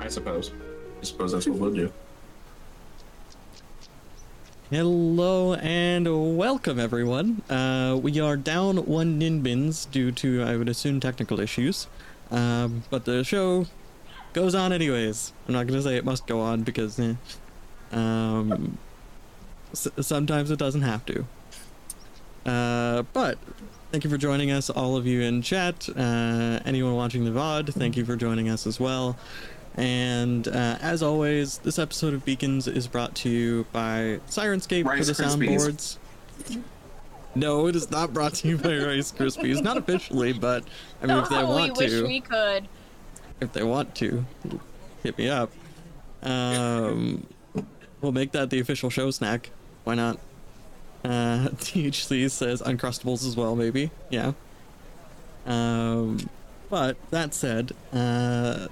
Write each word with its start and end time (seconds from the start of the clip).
I 0.00 0.08
suppose. 0.08 0.50
I 1.00 1.04
suppose 1.04 1.32
that's 1.32 1.46
what 1.46 1.58
we'll 1.58 1.74
do. 1.74 1.92
Hello 4.70 5.54
and 5.54 6.36
welcome 6.36 6.78
everyone. 6.78 7.42
Uh, 7.50 7.98
we 8.00 8.18
are 8.20 8.36
down 8.36 8.78
one 8.86 9.20
Ninbins 9.20 9.90
due 9.90 10.12
to, 10.12 10.42
I 10.42 10.56
would 10.56 10.68
assume, 10.68 11.00
technical 11.00 11.40
issues. 11.40 11.86
Um, 12.30 12.84
but 12.88 13.04
the 13.04 13.24
show 13.24 13.66
goes 14.32 14.54
on 14.54 14.72
anyways. 14.72 15.32
I'm 15.48 15.54
not 15.54 15.66
gonna 15.66 15.82
say 15.82 15.96
it 15.96 16.04
must 16.04 16.26
go 16.26 16.40
on 16.40 16.62
because, 16.62 16.98
eh, 17.00 17.14
um, 17.92 18.78
s- 19.72 19.88
sometimes 20.00 20.50
it 20.52 20.58
doesn't 20.58 20.82
have 20.82 21.04
to. 21.06 21.26
Uh, 22.46 23.02
but 23.12 23.38
thank 23.90 24.04
you 24.04 24.10
for 24.10 24.16
joining 24.18 24.52
us, 24.52 24.70
all 24.70 24.96
of 24.96 25.04
you 25.06 25.20
in 25.20 25.42
chat. 25.42 25.88
Uh, 25.96 26.60
anyone 26.64 26.94
watching 26.94 27.24
the 27.24 27.32
VOD, 27.32 27.72
thank 27.74 27.96
you 27.96 28.04
for 28.04 28.14
joining 28.14 28.48
us 28.48 28.66
as 28.68 28.78
well. 28.78 29.16
And 29.76 30.48
uh, 30.48 30.78
as 30.80 31.02
always, 31.02 31.58
this 31.58 31.78
episode 31.78 32.14
of 32.14 32.24
Beacons 32.24 32.66
is 32.66 32.86
brought 32.86 33.14
to 33.16 33.28
you 33.28 33.66
by 33.72 34.20
Syrinscape 34.28 34.84
Rice 34.84 35.08
for 35.08 35.14
the 35.14 35.22
Krispies. 35.22 35.96
soundboards. 36.48 36.60
No, 37.34 37.68
it 37.68 37.76
is 37.76 37.90
not 37.90 38.12
brought 38.12 38.34
to 38.34 38.48
you 38.48 38.58
by 38.58 38.76
Rice 38.76 39.12
Krispies. 39.12 39.62
Not 39.62 39.76
officially, 39.76 40.32
but 40.32 40.64
I 41.02 41.06
mean, 41.06 41.18
if 41.18 41.28
they 41.28 41.36
oh, 41.36 41.46
want 41.46 41.78
we 41.78 41.84
wish 41.84 41.92
to, 41.92 42.06
we 42.06 42.20
could. 42.20 42.68
if 43.40 43.52
they 43.52 43.62
want 43.62 43.94
to, 43.96 44.24
hit 45.02 45.16
me 45.16 45.28
up. 45.28 45.50
Um, 46.22 47.26
we'll 48.00 48.12
make 48.12 48.32
that 48.32 48.50
the 48.50 48.58
official 48.60 48.90
show 48.90 49.10
snack. 49.10 49.50
Why 49.84 49.94
not? 49.94 50.18
Uh, 51.04 51.08
THC 51.54 52.30
says 52.30 52.60
Uncrustables 52.62 53.26
as 53.26 53.36
well, 53.36 53.54
maybe. 53.54 53.90
Yeah. 54.10 54.32
Um, 55.46 56.28
but 56.68 56.96
that 57.10 57.32
said, 57.32 57.72
uh, 57.92 58.68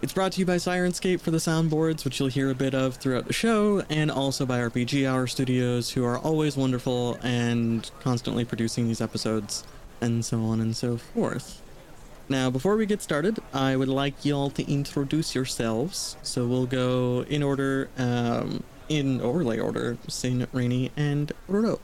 it's 0.00 0.12
brought 0.12 0.32
to 0.32 0.40
you 0.40 0.46
by 0.46 0.56
Syrinscape 0.56 1.20
for 1.20 1.30
the 1.30 1.38
soundboards, 1.38 2.04
which 2.04 2.20
you'll 2.20 2.28
hear 2.28 2.50
a 2.50 2.54
bit 2.54 2.74
of 2.74 2.96
throughout 2.96 3.26
the 3.26 3.32
show, 3.32 3.82
and 3.90 4.10
also 4.10 4.46
by 4.46 4.60
RPG 4.60 5.08
Hour 5.08 5.26
Studios, 5.26 5.90
who 5.90 6.04
are 6.04 6.18
always 6.18 6.56
wonderful 6.56 7.18
and 7.22 7.90
constantly 8.00 8.44
producing 8.44 8.86
these 8.86 9.00
episodes, 9.00 9.64
and 10.00 10.24
so 10.24 10.40
on 10.42 10.60
and 10.60 10.76
so 10.76 10.96
forth. 10.96 11.62
Now, 12.28 12.48
before 12.50 12.76
we 12.76 12.86
get 12.86 13.02
started, 13.02 13.38
I 13.52 13.74
would 13.74 13.88
like 13.88 14.24
y'all 14.24 14.50
to 14.50 14.70
introduce 14.70 15.34
yourselves. 15.34 16.16
So 16.22 16.46
we'll 16.46 16.66
go 16.66 17.24
in 17.28 17.42
order, 17.42 17.88
um, 17.98 18.62
in 18.88 19.20
overlay 19.20 19.58
order, 19.58 19.96
Sin, 20.06 20.46
Rainy, 20.52 20.92
and 20.96 21.32
Ro. 21.48 21.80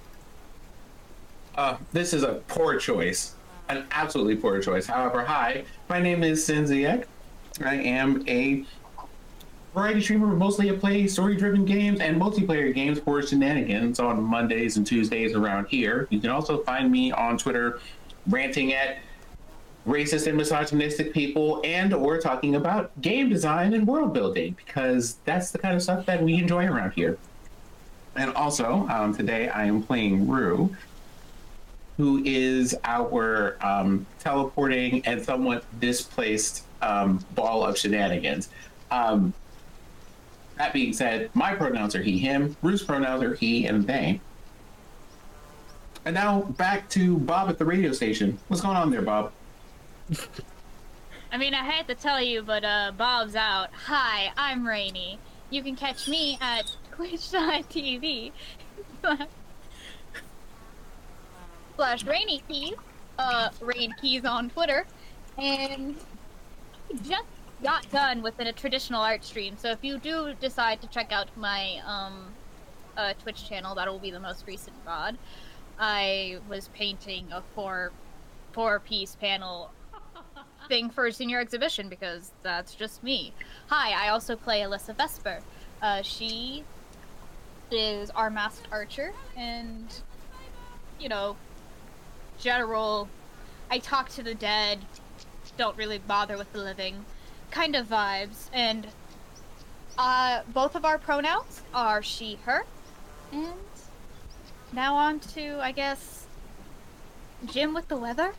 Uh, 1.56 1.78
this 1.93 2.12
is 2.12 2.22
a 2.22 2.34
poor 2.46 2.78
choice. 2.78 3.34
An 3.69 3.87
absolutely 3.90 4.37
poor 4.37 4.60
choice. 4.60 4.87
However, 4.87 5.25
hi, 5.25 5.64
my 5.88 5.99
name 5.99 6.22
is 6.22 6.46
Sinziek. 6.46 7.06
I 7.62 7.75
am 7.77 8.25
a 8.29 8.65
variety 9.75 10.01
streamer, 10.01 10.27
mostly 10.29 10.71
I 10.71 10.77
play 10.77 11.06
story-driven 11.06 11.65
games 11.65 12.01
and 12.01 12.21
multiplayer 12.21 12.75
games 12.75 12.99
for 13.01 13.23
shenanigans 13.23 14.01
on 14.01 14.23
Mondays 14.23 14.77
and 14.77 14.87
Tuesdays 14.87 15.35
around 15.35 15.67
here. 15.67 16.06
You 16.11 16.21
can 16.21 16.31
also 16.31 16.62
find 16.62 16.91
me 16.91 17.12
on 17.12 17.39
Twitter 17.39 17.81
ranting 18.27 18.73
at 18.73 18.99
racist 19.87 20.27
and 20.27 20.37
misogynistic 20.37 21.12
people 21.12 21.61
and 21.62 21.93
or 21.93 22.19
talking 22.19 22.55
about 22.55 22.91
game 23.03 23.29
design 23.29 23.75
and 23.75 23.87
world 23.87 24.15
building 24.15 24.56
because 24.65 25.17
that's 25.25 25.51
the 25.51 25.59
kind 25.59 25.77
of 25.77 25.83
stuff 25.83 26.06
that 26.06 26.23
we 26.23 26.35
enjoy 26.35 26.67
around 26.67 26.93
here. 26.93 27.19
And 28.17 28.33
also, 28.35 28.89
um, 28.89 29.15
today 29.15 29.49
I 29.49 29.65
am 29.65 29.83
playing 29.83 30.29
Rue, 30.29 30.75
who 31.97 32.23
is 32.25 32.77
our 32.85 33.56
um, 33.61 34.06
teleporting 34.21 35.05
and 35.05 35.23
somewhat 35.23 35.65
displaced 35.81 36.65
um, 36.84 37.19
ball 37.34 37.64
of 37.64 37.78
shenanigans. 37.78 38.50
Um, 38.90 39.32
that 40.56 40.72
being 40.72 40.92
said, 40.92 41.31
my 41.34 41.54
pronouns 41.54 41.96
are 41.96 42.02
he, 42.02 42.19
him. 42.19 42.56
Rue's 42.62 42.82
pronouns 42.82 43.22
are 43.22 43.34
he 43.34 43.66
and 43.66 43.86
they. 43.86 44.20
And 46.04 46.14
now 46.14 46.42
back 46.42 46.88
to 46.90 47.16
Bob 47.19 47.48
at 47.48 47.58
the 47.58 47.64
radio 47.64 47.92
station. 47.92 48.38
What's 48.48 48.62
going 48.62 48.76
on 48.76 48.90
there, 48.90 49.02
Bob? 49.02 49.32
I 51.32 51.38
mean, 51.38 51.54
I 51.54 51.64
hate 51.64 51.88
to 51.88 51.94
tell 51.94 52.22
you, 52.22 52.42
but 52.42 52.64
uh, 52.64 52.92
Bob's 52.96 53.34
out. 53.34 53.70
Hi, 53.86 54.31
I'm 54.36 54.66
Rainy. 54.66 55.19
You 55.50 55.62
can 55.62 55.75
catch 55.75 56.06
me 56.08 56.38
at 56.40 56.70
twitch.tv 56.92 58.32
slash 61.76 62.04
Rainy 62.04 62.42
Keys, 62.48 62.75
uh, 63.19 63.48
Rain 63.60 63.92
Keys 64.00 64.25
on 64.25 64.50
Twitter, 64.50 64.86
and 65.38 65.96
just 67.02 67.25
got 67.62 67.90
done 67.90 68.22
with 68.22 68.38
a 68.38 68.52
traditional 68.52 69.00
art 69.00 69.25
stream. 69.25 69.56
So 69.56 69.70
if 69.70 69.78
you 69.82 69.98
do 69.98 70.34
decide 70.40 70.81
to 70.82 70.86
check 70.88 71.12
out 71.12 71.28
my 71.36 71.81
um, 71.86 72.26
uh, 72.96 73.14
Twitch 73.22 73.48
channel, 73.48 73.75
that 73.75 73.90
will 73.90 73.98
be 73.98 74.10
the 74.10 74.20
most 74.20 74.44
recent 74.46 74.76
VOD. 74.84 75.16
I 75.78 76.38
was 76.48 76.69
painting 76.69 77.26
a 77.32 77.42
four 77.54 77.92
four 78.52 78.78
piece 78.78 79.16
panel 79.16 79.70
thing 80.69 80.88
for 80.88 81.06
a 81.06 81.12
senior 81.12 81.40
exhibition 81.40 81.88
because 81.88 82.31
that's 82.42 82.75
just 82.75 83.02
me. 83.02 83.32
Hi, 83.69 84.06
I 84.06 84.10
also 84.10 84.36
play 84.36 84.60
Alyssa 84.60 84.96
Vesper. 84.96 85.40
Uh, 85.82 86.02
she 86.02 86.64
is 87.70 88.10
our 88.10 88.31
masked 88.31 88.69
archer, 88.70 89.12
and 89.36 89.86
you 91.00 91.08
know, 91.08 91.36
general. 92.38 93.08
I 93.70 93.78
talk 93.78 94.10
to 94.10 94.22
the 94.22 94.34
dead, 94.34 94.81
don't 95.56 95.77
really 95.77 95.99
bother 95.99 96.37
with 96.37 96.53
the 96.53 96.59
living, 96.59 97.05
kind 97.51 97.75
of 97.77 97.87
vibes. 97.89 98.49
And 98.53 98.87
uh, 99.99 100.43
both 100.53 100.75
of 100.75 100.85
our 100.85 100.99
pronouns 100.99 101.62
are 101.73 102.03
she/her, 102.03 102.65
and 103.33 103.53
now 104.73 104.94
on 104.94 105.20
to, 105.20 105.58
I 105.61 105.73
guess, 105.73 106.27
Jim 107.46 107.75
with 107.75 107.89
the 107.89 107.96
weather. 107.96 108.34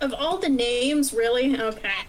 Of 0.00 0.12
all 0.14 0.38
the 0.38 0.48
names, 0.48 1.12
really? 1.12 1.60
Okay. 1.60 2.06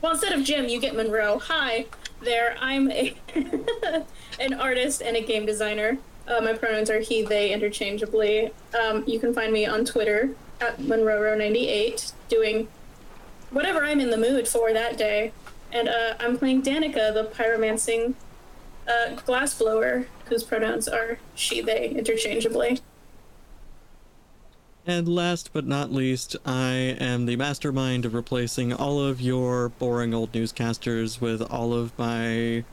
Well, 0.00 0.12
instead 0.12 0.32
of 0.32 0.44
Jim, 0.44 0.68
you 0.68 0.80
get 0.80 0.94
Monroe. 0.94 1.38
Hi 1.38 1.86
there. 2.20 2.56
I'm 2.60 2.90
a 2.90 3.14
an 4.40 4.54
artist 4.54 5.02
and 5.02 5.16
a 5.16 5.22
game 5.22 5.46
designer. 5.46 5.98
Uh, 6.26 6.40
my 6.40 6.52
pronouns 6.52 6.90
are 6.90 7.00
he, 7.00 7.22
they 7.22 7.52
interchangeably. 7.52 8.52
Um, 8.78 9.02
you 9.06 9.18
can 9.18 9.32
find 9.32 9.52
me 9.52 9.66
on 9.66 9.84
Twitter 9.84 10.34
at 10.60 10.78
Monroe98 10.78 12.12
doing 12.28 12.68
whatever 13.50 13.84
I'm 13.84 14.00
in 14.00 14.10
the 14.10 14.16
mood 14.16 14.48
for 14.48 14.72
that 14.72 14.96
day. 14.96 15.32
And 15.72 15.88
uh, 15.88 16.14
I'm 16.18 16.38
playing 16.38 16.62
Danica, 16.62 17.12
the 17.12 17.30
pyromancing 17.34 18.14
uh, 18.86 19.16
glassblower, 19.16 20.06
whose 20.26 20.42
pronouns 20.42 20.88
are 20.88 21.18
she, 21.34 21.60
they 21.60 21.90
interchangeably. 21.90 22.80
And 24.86 25.06
last 25.06 25.52
but 25.52 25.66
not 25.66 25.92
least, 25.92 26.36
I 26.46 26.72
am 26.98 27.26
the 27.26 27.36
mastermind 27.36 28.06
of 28.06 28.14
replacing 28.14 28.72
all 28.72 28.98
of 29.00 29.20
your 29.20 29.68
boring 29.68 30.14
old 30.14 30.32
newscasters 30.32 31.20
with 31.20 31.42
all 31.42 31.74
of 31.74 31.96
my 31.98 32.64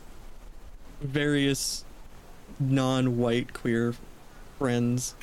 various 1.02 1.84
non-white 2.58 3.54
queer 3.54 3.96
friends. 4.58 5.16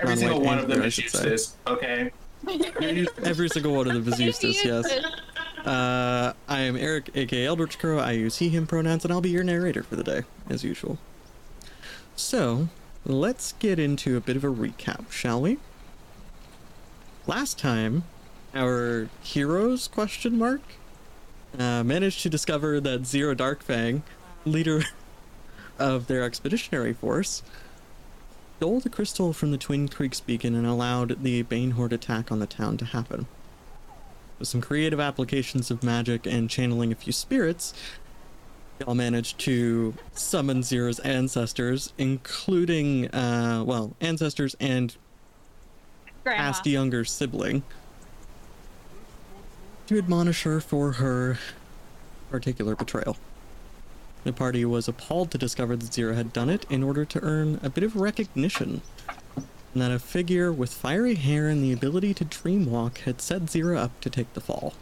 Every 0.00 0.16
single 0.16 0.40
one 0.40 0.58
of 0.58 0.68
them 0.68 0.78
queer, 0.78 0.84
I 0.84 0.86
is 0.86 0.94
should 0.94 1.10
say. 1.10 1.28
this, 1.28 1.56
okay? 1.66 2.10
Every 3.22 3.48
single 3.48 3.74
one 3.74 3.88
of 3.90 4.04
them 4.04 4.12
is 4.12 4.20
used 4.42 4.42
yes. 4.42 4.86
Uh, 5.64 6.32
I 6.48 6.60
am 6.60 6.76
Eric, 6.76 7.10
aka 7.14 7.46
Eldritch 7.46 7.78
Crow. 7.78 7.98
I 7.98 8.12
use 8.12 8.38
he, 8.38 8.48
him 8.48 8.66
pronouns, 8.66 9.04
and 9.04 9.12
I'll 9.12 9.20
be 9.20 9.30
your 9.30 9.44
narrator 9.44 9.82
for 9.82 9.96
the 9.96 10.04
day, 10.04 10.22
as 10.48 10.64
usual. 10.64 10.98
So, 12.16 12.68
let's 13.04 13.52
get 13.52 13.78
into 13.78 14.16
a 14.16 14.20
bit 14.20 14.36
of 14.36 14.44
a 14.44 14.48
recap, 14.48 15.10
shall 15.10 15.40
we? 15.42 15.58
Last 17.26 17.58
time, 17.58 18.04
our 18.54 19.08
heroes, 19.22 19.86
question 19.86 20.38
mark, 20.38 20.62
uh, 21.58 21.82
managed 21.84 22.22
to 22.22 22.30
discover 22.30 22.80
that 22.80 23.02
Zira 23.02 23.36
Darkfang, 23.36 24.02
leader 24.44 24.82
of 25.78 26.06
their 26.06 26.22
expeditionary 26.22 26.94
force, 26.94 27.42
stole 28.60 28.78
the 28.78 28.90
crystal 28.90 29.32
from 29.32 29.52
the 29.52 29.56
Twin 29.56 29.88
Creeks 29.88 30.20
beacon 30.20 30.54
and 30.54 30.66
allowed 30.66 31.22
the 31.22 31.40
Bane 31.40 31.70
Horde 31.70 31.94
attack 31.94 32.30
on 32.30 32.40
the 32.40 32.46
town 32.46 32.76
to 32.76 32.84
happen. 32.84 33.26
With 34.38 34.48
some 34.48 34.60
creative 34.60 35.00
applications 35.00 35.70
of 35.70 35.82
magic 35.82 36.26
and 36.26 36.50
channeling 36.50 36.92
a 36.92 36.94
few 36.94 37.10
spirits, 37.10 37.72
y'all 38.78 38.94
managed 38.94 39.38
to 39.38 39.94
summon 40.12 40.60
Zira's 40.60 40.98
ancestors, 40.98 41.94
including, 41.96 43.06
uh, 43.14 43.64
well, 43.66 43.96
ancestors 43.98 44.54
and 44.60 44.94
Grandma. 46.22 46.42
past 46.42 46.66
younger 46.66 47.06
sibling, 47.06 47.62
to 49.86 49.96
admonish 49.96 50.42
her 50.42 50.60
for 50.60 50.92
her 50.92 51.38
particular 52.28 52.76
betrayal. 52.76 53.16
The 54.22 54.32
party 54.32 54.64
was 54.64 54.86
appalled 54.86 55.30
to 55.30 55.38
discover 55.38 55.76
that 55.76 55.90
Zira 55.90 56.14
had 56.14 56.32
done 56.32 56.50
it 56.50 56.66
in 56.68 56.82
order 56.82 57.04
to 57.06 57.22
earn 57.22 57.58
a 57.62 57.70
bit 57.70 57.84
of 57.84 57.96
recognition, 57.96 58.82
and 59.72 59.82
that 59.82 59.90
a 59.90 59.98
figure 59.98 60.52
with 60.52 60.72
fiery 60.72 61.14
hair 61.14 61.48
and 61.48 61.62
the 61.62 61.72
ability 61.72 62.12
to 62.14 62.24
dreamwalk 62.24 62.98
had 62.98 63.22
set 63.22 63.42
Zira 63.46 63.78
up 63.78 63.98
to 64.02 64.10
take 64.10 64.32
the 64.34 64.40
fall. 64.40 64.74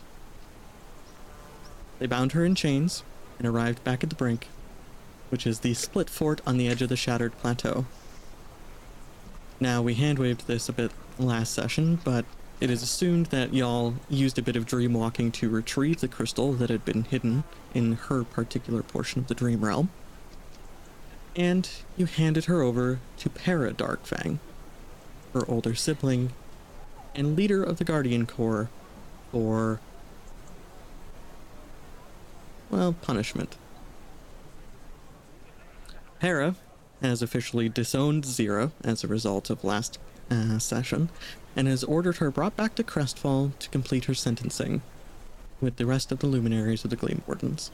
They 1.99 2.07
bound 2.07 2.33
her 2.33 2.45
in 2.45 2.55
chains 2.55 3.05
and 3.39 3.47
arrived 3.47 3.85
back 3.85 4.03
at 4.03 4.11
the 4.11 4.17
brink, 4.17 4.49
which 5.31 5.47
is 5.47 5.61
the 5.61 5.75
split 5.75 6.11
fort 6.11 6.41
on 6.47 6.59
the 6.59 6.69
edge 6.69 6.83
of 6.83 6.89
the 6.89 6.97
shattered 6.97 7.37
plateau. 7.39 7.87
Now, 9.61 9.83
we 9.83 9.95
handwaved 9.95 10.47
this 10.47 10.69
a 10.69 10.73
bit 10.73 10.93
last 11.19 11.53
session, 11.53 12.01
but 12.03 12.25
it 12.61 12.71
is 12.71 12.83
assumed 12.83 13.27
that 13.27 13.55
y'all 13.55 13.95
used 14.09 14.39
a 14.39 14.43
bit 14.43 14.57
of 14.57 14.67
dream 14.67 14.95
walking 14.95 15.31
to 15.33 15.49
retrieve 15.49 16.01
the 16.01 16.09
crystal 16.09 16.53
that 16.55 16.71
had 16.71 16.85
been 16.85 17.05
hidden 17.05 17.45
in 17.73 17.93
her 17.93 18.25
particular 18.25 18.83
portion 18.83 19.21
of 19.21 19.29
the 19.29 19.35
dream 19.35 19.65
realm. 19.65 19.91
And 21.37 21.69
you 21.97 22.07
handed 22.07 22.47
her 22.47 22.63
over 22.63 22.99
to 23.19 23.31
Para 23.31 23.73
Darkfang, 23.73 24.39
her 25.33 25.49
older 25.49 25.75
sibling 25.75 26.33
and 27.15 27.37
leader 27.37 27.63
of 27.63 27.79
the 27.79 27.85
Guardian 27.85 28.27
Corps, 28.27 28.71
for, 29.31 29.81
well, 32.71 32.93
punishment. 32.93 33.57
Para 36.19 36.57
has 37.03 37.23
officially 37.23 37.69
disowned 37.69 38.25
Zira 38.25 38.73
as 38.83 39.05
a 39.05 39.09
result 39.09 39.51
of 39.51 39.63
last 39.63 39.99
uh, 40.31 40.59
session, 40.59 41.11
and 41.57 41.67
has 41.69 41.83
ordered 41.85 42.17
her 42.19 42.31
brought 42.31 42.57
back 42.57 42.75
to 42.77 42.85
Crestfall 42.85 43.53
to 43.59 43.69
complete 43.71 44.05
her 44.07 44.15
sentencing 44.15 44.83
with 45.61 45.77
the 45.77 45.87
rest 45.87 46.13
of 46.13 46.21
the 46.21 46.27
luminaries 46.27 46.85
of 46.85 46.91
the 46.91 46.97
Gleam 46.97 47.23
Wardens. 47.27 47.71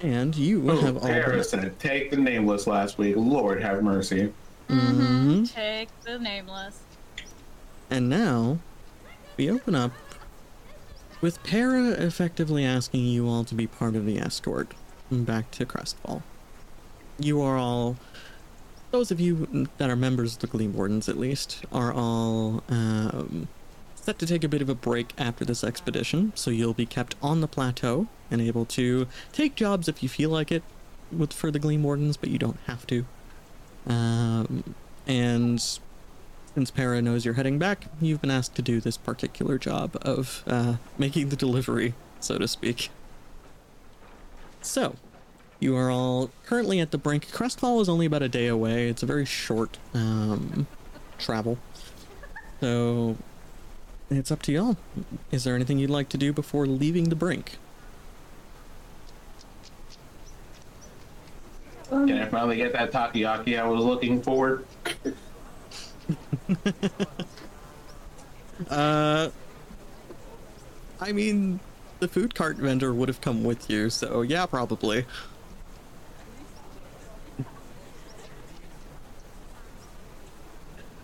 And 0.00 0.36
you 0.36 0.70
Oh, 0.70 0.76
have 0.80 0.96
all 0.96 1.02
been- 1.02 1.12
Harrison, 1.14 1.74
take 1.78 2.10
the 2.10 2.16
nameless 2.16 2.66
last 2.66 2.98
week. 2.98 3.16
Lord 3.16 3.62
have 3.62 3.82
mercy. 3.82 4.32
Mm-hmm. 4.68 5.44
Take 5.44 5.88
the 6.04 6.18
nameless. 6.18 6.80
And 7.90 8.08
now, 8.08 8.58
we 9.36 9.50
open 9.50 9.74
up 9.74 9.92
with 11.20 11.42
Para 11.42 11.88
effectively 11.92 12.64
asking 12.64 13.06
you 13.06 13.26
all 13.26 13.42
to 13.44 13.54
be 13.54 13.66
part 13.66 13.96
of 13.96 14.04
the 14.06 14.18
escort 14.18 14.72
back 15.10 15.50
to 15.52 15.64
Crestfall. 15.66 16.22
You 17.18 17.40
are 17.40 17.56
all, 17.56 17.96
those 18.90 19.10
of 19.10 19.20
you 19.20 19.68
that 19.78 19.90
are 19.90 19.96
members 19.96 20.34
of 20.34 20.40
the 20.40 20.46
Gleam 20.46 20.74
Wardens 20.74 21.08
at 21.08 21.18
least, 21.18 21.64
are 21.72 21.92
all 21.92 22.62
um, 22.68 23.48
set 23.94 24.18
to 24.18 24.26
take 24.26 24.44
a 24.44 24.48
bit 24.48 24.62
of 24.62 24.68
a 24.68 24.74
break 24.74 25.12
after 25.18 25.44
this 25.44 25.62
expedition, 25.62 26.32
so 26.34 26.50
you'll 26.50 26.74
be 26.74 26.86
kept 26.86 27.14
on 27.22 27.40
the 27.40 27.48
plateau 27.48 28.06
and 28.30 28.40
able 28.40 28.64
to 28.64 29.06
take 29.32 29.54
jobs 29.54 29.88
if 29.88 30.02
you 30.02 30.08
feel 30.08 30.30
like 30.30 30.50
it 30.50 30.62
with 31.10 31.32
for 31.32 31.50
the 31.50 31.58
Gleam 31.58 31.82
Wardens, 31.82 32.16
but 32.16 32.30
you 32.30 32.38
don't 32.38 32.58
have 32.66 32.86
to. 32.86 33.04
Um, 33.86 34.74
and 35.06 35.60
since 35.60 36.70
Para 36.70 37.00
knows 37.02 37.24
you're 37.24 37.34
heading 37.34 37.58
back, 37.58 37.86
you've 38.00 38.20
been 38.20 38.30
asked 38.30 38.54
to 38.56 38.62
do 38.62 38.80
this 38.80 38.96
particular 38.96 39.58
job 39.58 39.96
of 40.02 40.42
uh, 40.46 40.76
making 40.98 41.28
the 41.28 41.36
delivery, 41.36 41.94
so 42.20 42.38
to 42.38 42.48
speak. 42.48 42.90
So, 44.60 44.96
you 45.60 45.76
are 45.76 45.90
all 45.90 46.30
currently 46.46 46.80
at 46.80 46.90
the 46.90 46.98
brink. 46.98 47.30
Crestfall 47.30 47.80
is 47.80 47.88
only 47.88 48.06
about 48.06 48.22
a 48.22 48.28
day 48.28 48.46
away. 48.46 48.88
It's 48.88 49.02
a 49.02 49.06
very 49.06 49.24
short 49.24 49.78
um, 49.94 50.66
travel. 51.18 51.58
So, 52.60 53.16
it's 54.10 54.30
up 54.30 54.42
to 54.42 54.52
y'all. 54.52 54.76
Is 55.30 55.44
there 55.44 55.54
anything 55.54 55.78
you'd 55.78 55.90
like 55.90 56.08
to 56.10 56.18
do 56.18 56.32
before 56.32 56.66
leaving 56.66 57.08
the 57.08 57.16
brink? 57.16 57.58
Can 61.88 62.12
I 62.12 62.26
finally 62.26 62.56
get 62.56 62.72
that 62.74 62.92
takoyaki 62.92 63.58
I 63.58 63.66
was 63.66 63.84
looking 63.84 64.22
for? 64.22 64.62
Uh, 68.68 69.30
I 71.00 71.12
mean, 71.12 71.60
the 72.00 72.08
food 72.08 72.34
cart 72.34 72.56
vendor 72.56 72.92
would 72.92 73.08
have 73.08 73.20
come 73.20 73.44
with 73.44 73.70
you, 73.70 73.88
so 73.90 74.22
yeah, 74.22 74.46
probably. 74.46 75.06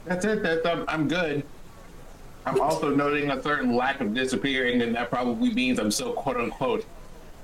That's 0.05 0.25
it. 0.25 0.43
That's, 0.43 0.65
I'm, 0.67 0.85
I'm 0.89 1.09
good. 1.09 1.45
I'm 2.47 2.61
also 2.61 2.95
noting 2.95 3.31
a 3.31 3.43
certain 3.43 3.75
lack 3.75 4.01
of 4.01 4.13
disappearing, 4.13 4.83
and 4.83 4.95
that 4.95 5.11
probably 5.11 5.51
means 5.53 5.79
I'm 5.79 5.91
still 5.91 6.13
quote 6.13 6.37
unquote 6.37 6.85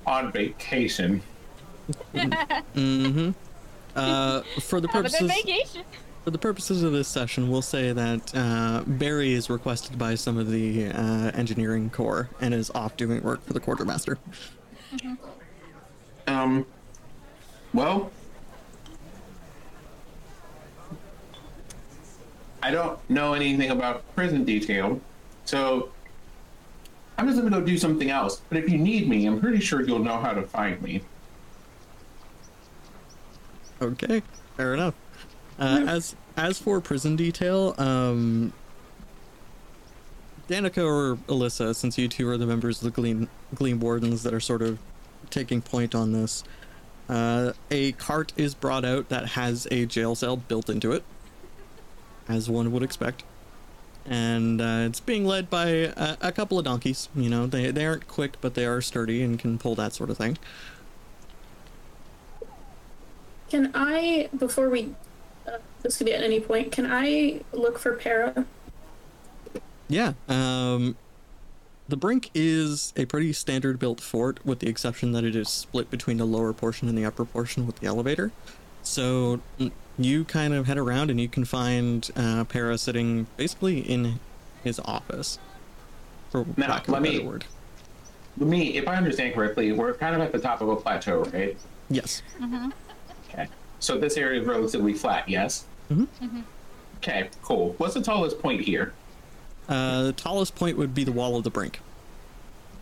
on 0.07 0.33
vacation. 0.33 1.23
Mm-hmm. 2.14 3.31
Uh, 3.97 4.43
for 4.61 4.81
the 4.81 4.87
Have 4.88 5.05
a 5.05 5.09
good 5.09 5.19
purposes 5.19 5.79
for 6.25 6.31
the 6.31 6.38
purposes 6.38 6.83
of 6.83 6.93
this 6.93 7.09
session, 7.09 7.50
we'll 7.50 7.62
say 7.62 7.93
that 7.93 8.35
uh, 8.35 8.83
Barry 8.87 9.33
is 9.33 9.49
requested 9.49 9.99
by 9.99 10.14
some 10.14 10.38
of 10.38 10.50
the 10.50 10.88
uh, 10.88 11.31
engineering 11.35 11.90
corps 11.90 12.29
and 12.40 12.52
is 12.52 12.71
off 12.71 12.97
doing 12.97 13.23
work 13.23 13.45
for 13.45 13.55
the 13.55 13.61
quartermaster. 13.61 14.19
Um, 16.26 16.67
well, 17.73 18.12
I 22.62 22.71
don't 22.71 22.99
know 23.11 23.35
anything 23.35 23.71
about 23.71 24.14
prison 24.14 24.45
detail, 24.45 25.00
so 25.45 25.90
I'm 27.17 27.26
just 27.26 27.38
gonna 27.38 27.50
go 27.50 27.61
do 27.61 27.79
something 27.79 28.11
else. 28.11 28.43
But 28.49 28.59
if 28.59 28.69
you 28.69 28.79
need 28.79 29.09
me, 29.09 29.26
I'm 29.26 29.40
pretty 29.40 29.61
sure 29.61 29.83
you'll 29.83 29.99
know 29.99 30.19
how 30.19 30.33
to 30.33 30.43
find 30.43 30.81
me. 30.83 31.02
Okay, 33.83 34.23
fair 34.57 34.75
enough. 34.75 34.95
Uh, 35.59 35.85
as 35.87 36.14
as 36.37 36.59
for 36.59 36.81
prison 36.81 37.17
detail, 37.17 37.75
um, 37.79 38.52
Danica 40.49 40.85
or 40.85 41.17
Alyssa, 41.29 41.75
since 41.75 41.97
you 41.97 42.09
two 42.09 42.29
are 42.29 42.37
the 42.37 42.47
members 42.47 42.79
of 42.79 42.85
the 42.85 42.90
Gleam 42.90 43.29
Gleam 43.55 43.81
Wardens 43.81 44.23
that 44.23 44.35
are 44.35 44.40
sort 44.40 44.62
of 44.62 44.79
taking 45.31 45.62
point 45.62 45.95
on 45.95 46.12
this, 46.12 46.45
uh, 47.09 47.52
a 47.71 47.93
cart 47.93 48.33
is 48.37 48.55
brought 48.55 48.85
out 48.85 49.09
that 49.11 49.29
has 49.29 49.67
a 49.71 49.87
jail 49.87 50.14
cell 50.14 50.37
built 50.37 50.69
into 50.69 50.93
it, 50.93 51.05
as 52.31 52.49
one 52.49 52.71
would 52.73 52.83
expect, 52.83 53.25
and 54.07 54.61
uh, 54.61 54.87
it's 54.87 55.01
being 55.01 55.25
led 55.25 55.51
by 55.51 55.67
a, 55.69 56.17
a 56.21 56.33
couple 56.33 56.59
of 56.59 56.65
donkeys. 56.65 57.09
You 57.15 57.29
know, 57.29 57.47
they 57.47 57.71
they 57.71 57.85
aren't 57.85 58.07
quick, 58.09 58.41
but 58.41 58.55
they 58.55 58.65
are 58.65 58.81
sturdy 58.81 59.23
and 59.23 59.39
can 59.39 59.59
pull 59.59 59.75
that 59.75 59.93
sort 59.93 60.11
of 60.11 60.17
thing. 60.17 60.39
Can 63.51 63.73
I, 63.75 64.29
before 64.39 64.71
we, 64.71 64.95
uh, 65.45 65.59
this 65.83 65.97
could 65.97 66.07
be 66.07 66.15
at 66.15 66.23
any 66.23 66.39
point, 66.39 66.71
can 66.71 66.87
I 66.89 67.41
look 67.53 67.81
for 67.81 67.95
Para? 67.95 68.47
Yeah. 69.89 70.13
Um, 70.29 70.97
the 71.89 71.97
brink 71.97 72.31
is 72.33 72.93
a 72.97 73.07
pretty 73.07 73.33
standard 73.33 73.81
built 73.81 74.01
fort, 74.01 74.39
with 74.47 74.61
the 74.61 74.69
exception 74.69 75.11
that 75.13 75.25
it 75.25 75.35
is 75.35 75.49
split 75.49 75.91
between 75.91 76.19
the 76.19 76.25
lower 76.25 76.53
portion 76.53 76.89
and 76.89 76.97
the 76.97 77.05
upper 77.05 77.25
portion 77.25 77.67
with 77.67 77.81
the 77.81 77.89
elevator. 77.89 78.31
So 78.85 79.41
you 80.04 80.25
kind 80.25 80.52
of 80.54 80.66
head 80.66 80.78
around 80.78 81.11
and 81.11 81.21
you 81.21 81.28
can 81.28 81.45
find 81.45 82.11
uh, 82.16 82.45
Para 82.45 82.76
sitting 82.78 83.26
basically 83.37 83.80
in 83.80 84.21
his 84.64 84.78
office. 84.85 85.38
For 86.30 86.47
Now, 86.57 86.69
lack 86.69 86.83
of 86.85 86.88
a 86.88 86.92
let 86.92 87.02
me- 87.02 87.16
better 87.19 87.28
word. 87.28 87.45
Me, 88.37 88.76
if 88.78 88.87
I 88.88 88.95
understand 88.95 89.35
correctly, 89.35 89.73
we're 89.73 89.92
kind 89.92 90.14
of 90.14 90.21
at 90.23 90.33
the 90.33 90.38
top 90.38 90.61
of 90.62 90.69
a 90.69 90.76
plateau, 90.76 91.25
right? 91.25 91.57
Yes. 91.90 92.23
Okay. 93.28 93.49
So 93.80 93.99
this 93.99 94.16
area 94.16 94.40
is 94.40 94.47
relatively 94.47 94.95
flat, 94.95 95.28
yes? 95.28 95.64
Mhm. 95.90 96.07
Okay, 96.99 97.28
cool. 97.42 97.75
What's 97.78 97.95
the 97.95 98.00
tallest 98.00 98.38
point 98.40 98.61
here? 98.62 98.92
Uh, 99.69 100.04
the 100.04 100.12
tallest 100.12 100.54
point 100.54 100.78
would 100.78 100.95
be 100.95 101.02
the 101.04 101.12
wall 101.12 101.37
of 101.37 101.42
the 101.45 101.50
brink. 101.50 101.80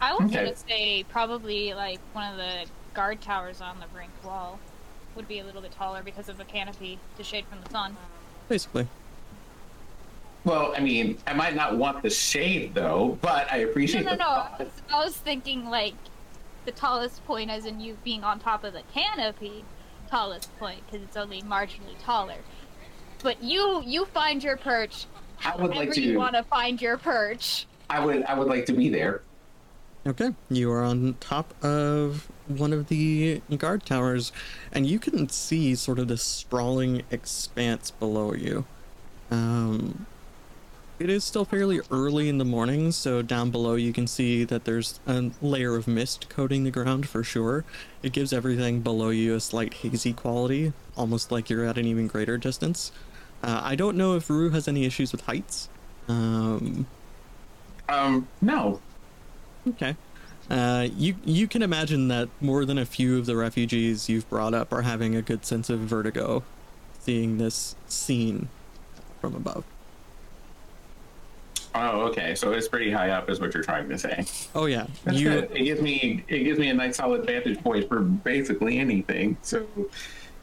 I 0.00 0.12
was 0.12 0.26
Okay. 0.30 0.44
gonna 0.44 0.56
say 0.68 1.04
probably 1.08 1.72
like 1.74 1.98
one 2.12 2.30
of 2.30 2.36
the 2.36 2.66
guard 2.94 3.20
towers 3.20 3.60
on 3.60 3.80
the 3.80 3.86
brink 3.86 4.12
wall 4.24 4.58
would 5.18 5.28
be 5.28 5.40
a 5.40 5.44
little 5.44 5.60
bit 5.60 5.72
taller 5.72 6.00
because 6.02 6.28
of 6.30 6.38
a 6.40 6.44
canopy 6.44 6.98
to 7.18 7.24
shade 7.24 7.44
from 7.46 7.58
the 7.62 7.68
sun. 7.70 7.96
Basically. 8.48 8.86
Well, 10.44 10.72
I 10.76 10.80
mean, 10.80 11.18
I 11.26 11.34
might 11.34 11.56
not 11.56 11.76
want 11.76 12.02
the 12.02 12.08
shade 12.08 12.72
though, 12.72 13.18
but 13.20 13.52
I 13.52 13.64
No, 13.64 13.68
appreciate 13.68 14.04
no, 14.04 14.12
the 14.12 14.16
no. 14.16 14.28
I 14.28 14.56
was, 14.60 14.68
I 14.94 15.04
was 15.04 15.16
thinking 15.16 15.68
like 15.68 15.94
the 16.64 16.70
tallest 16.70 17.26
point, 17.26 17.50
as 17.50 17.66
in 17.66 17.80
you 17.80 17.98
being 18.04 18.22
on 18.22 18.38
top 18.38 18.62
of 18.62 18.72
the 18.72 18.82
canopy, 18.94 19.64
tallest 20.08 20.56
point 20.58 20.80
because 20.86 21.02
it's 21.04 21.16
only 21.16 21.42
marginally 21.42 21.96
taller. 22.02 22.38
But 23.22 23.42
you, 23.42 23.82
you 23.84 24.04
find 24.04 24.42
your 24.42 24.56
perch. 24.56 25.06
I 25.44 25.56
would 25.56 25.74
like 25.74 25.90
to. 25.92 26.00
you 26.00 26.16
want 26.16 26.36
to 26.36 26.44
find 26.44 26.80
your 26.80 26.96
perch. 26.96 27.66
I 27.90 28.04
would. 28.04 28.22
I 28.22 28.38
would 28.38 28.46
like 28.46 28.66
to 28.66 28.72
be 28.72 28.88
there. 28.88 29.22
Okay, 30.06 30.30
you 30.48 30.70
are 30.70 30.84
on 30.84 31.16
top 31.18 31.52
of 31.64 32.28
one 32.48 32.72
of 32.72 32.88
the 32.88 33.40
guard 33.56 33.84
towers, 33.84 34.32
and 34.72 34.86
you 34.86 34.98
can 34.98 35.28
see 35.28 35.74
sort 35.74 35.98
of 35.98 36.08
this 36.08 36.22
sprawling 36.22 37.02
expanse 37.10 37.90
below 37.90 38.32
you. 38.32 38.66
Um, 39.30 40.06
it 40.98 41.08
is 41.10 41.24
still 41.24 41.44
fairly 41.44 41.80
early 41.90 42.28
in 42.28 42.38
the 42.38 42.44
morning, 42.44 42.90
so 42.92 43.22
down 43.22 43.50
below 43.50 43.74
you 43.76 43.92
can 43.92 44.06
see 44.06 44.44
that 44.44 44.64
there's 44.64 44.98
a 45.06 45.30
layer 45.40 45.76
of 45.76 45.86
mist 45.86 46.28
coating 46.28 46.64
the 46.64 46.70
ground 46.70 47.08
for 47.08 47.22
sure. 47.22 47.64
It 48.02 48.12
gives 48.12 48.32
everything 48.32 48.80
below 48.80 49.10
you 49.10 49.34
a 49.34 49.40
slight 49.40 49.74
hazy 49.74 50.12
quality, 50.12 50.72
almost 50.96 51.30
like 51.30 51.48
you're 51.50 51.64
at 51.64 51.78
an 51.78 51.86
even 51.86 52.08
greater 52.08 52.36
distance. 52.38 52.90
Uh, 53.42 53.60
I 53.62 53.76
don't 53.76 53.96
know 53.96 54.16
if 54.16 54.28
Rue 54.28 54.50
has 54.50 54.66
any 54.66 54.84
issues 54.84 55.12
with 55.12 55.22
heights. 55.22 55.68
Um, 56.08 56.86
Um, 57.88 58.28
no. 58.40 58.80
Okay. 59.68 59.96
Uh, 60.50 60.88
you 60.96 61.14
you 61.24 61.46
can 61.46 61.62
imagine 61.62 62.08
that 62.08 62.28
more 62.40 62.64
than 62.64 62.78
a 62.78 62.86
few 62.86 63.18
of 63.18 63.26
the 63.26 63.36
refugees 63.36 64.08
you've 64.08 64.28
brought 64.30 64.54
up 64.54 64.72
are 64.72 64.82
having 64.82 65.14
a 65.14 65.22
good 65.22 65.44
sense 65.44 65.68
of 65.68 65.80
vertigo, 65.80 66.42
seeing 67.00 67.38
this 67.38 67.76
scene 67.86 68.48
from 69.20 69.34
above. 69.34 69.64
Oh, 71.74 72.00
okay. 72.08 72.34
So 72.34 72.52
it's 72.52 72.66
pretty 72.66 72.90
high 72.90 73.10
up, 73.10 73.28
is 73.28 73.40
what 73.40 73.52
you're 73.54 73.62
trying 73.62 73.88
to 73.90 73.98
say. 73.98 74.24
Oh 74.54 74.66
yeah, 74.66 74.86
That's 75.04 75.18
you 75.18 75.28
good. 75.28 75.50
It 75.52 75.64
gives 75.64 75.82
me 75.82 76.24
it 76.28 76.44
gives 76.44 76.58
me 76.58 76.70
a 76.70 76.74
nice 76.74 76.96
solid 76.96 77.26
vantage 77.26 77.62
point 77.62 77.86
for 77.88 78.00
basically 78.00 78.78
anything. 78.78 79.36
So, 79.42 79.66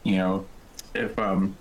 you 0.03 0.17
know, 0.17 0.45
if 0.93 1.17
um 1.17 1.57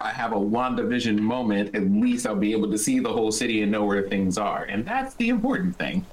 I 0.00 0.10
have 0.10 0.32
a 0.32 0.36
WandaVision 0.36 1.18
moment, 1.18 1.74
at 1.74 1.82
least 1.90 2.26
I'll 2.26 2.36
be 2.36 2.52
able 2.52 2.70
to 2.70 2.78
see 2.78 3.00
the 3.00 3.12
whole 3.12 3.32
city 3.32 3.62
and 3.62 3.72
know 3.72 3.84
where 3.84 4.08
things 4.08 4.38
are, 4.38 4.64
and 4.64 4.84
that's 4.84 5.14
the 5.14 5.30
important 5.30 5.76
thing. 5.76 6.04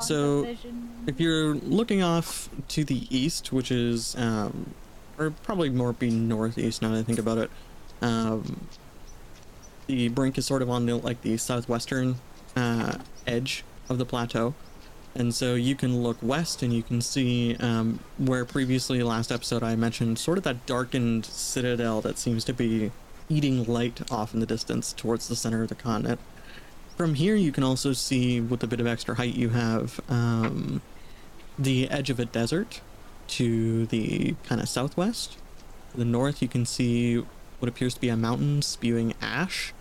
So, 0.00 0.46
if 1.06 1.20
you're 1.20 1.54
looking 1.54 2.02
off 2.02 2.48
to 2.68 2.84
the 2.84 3.06
east, 3.10 3.52
which 3.52 3.70
is, 3.72 4.14
um, 4.16 4.74
or 5.18 5.30
probably 5.30 5.70
more 5.70 5.92
be 5.92 6.10
northeast 6.10 6.82
now 6.82 6.92
that 6.92 6.98
I 6.98 7.02
think 7.02 7.18
about 7.18 7.38
it, 7.38 7.50
um, 8.00 8.68
the 9.88 10.08
brink 10.08 10.38
is 10.38 10.46
sort 10.46 10.62
of 10.62 10.70
on 10.70 10.86
the 10.86 10.94
like 10.94 11.22
the 11.22 11.36
southwestern 11.36 12.16
uh, 12.54 12.98
edge 13.26 13.64
of 13.88 13.98
the 13.98 14.04
plateau, 14.04 14.54
and 15.16 15.34
so 15.34 15.54
you 15.56 15.74
can 15.74 16.02
look 16.02 16.16
west 16.22 16.62
and 16.62 16.72
you 16.72 16.82
can 16.84 17.00
see 17.00 17.56
um, 17.56 17.98
where 18.18 18.44
previously 18.44 19.02
last 19.02 19.32
episode 19.32 19.64
I 19.64 19.74
mentioned 19.74 20.18
sort 20.18 20.38
of 20.38 20.44
that 20.44 20.64
darkened 20.66 21.26
citadel 21.26 22.00
that 22.02 22.18
seems 22.18 22.44
to 22.44 22.52
be 22.52 22.92
eating 23.28 23.64
light 23.64 24.10
off 24.12 24.32
in 24.32 24.40
the 24.40 24.46
distance 24.46 24.92
towards 24.92 25.26
the 25.28 25.34
center 25.36 25.62
of 25.62 25.68
the 25.68 25.74
continent. 25.74 26.20
From 26.98 27.14
here, 27.14 27.36
you 27.36 27.52
can 27.52 27.62
also 27.62 27.92
see, 27.92 28.40
with 28.40 28.64
a 28.64 28.66
bit 28.66 28.80
of 28.80 28.86
extra 28.88 29.14
height 29.14 29.36
you 29.36 29.50
have, 29.50 30.00
um, 30.08 30.82
the 31.56 31.88
edge 31.88 32.10
of 32.10 32.18
a 32.18 32.24
desert 32.24 32.80
to 33.28 33.86
the 33.86 34.34
kind 34.42 34.60
of 34.60 34.68
southwest. 34.68 35.36
To 35.92 35.96
the 35.96 36.04
north, 36.04 36.42
you 36.42 36.48
can 36.48 36.66
see 36.66 37.24
what 37.60 37.68
appears 37.68 37.94
to 37.94 38.00
be 38.00 38.08
a 38.08 38.16
mountain 38.16 38.62
spewing 38.62 39.14
ash. 39.22 39.72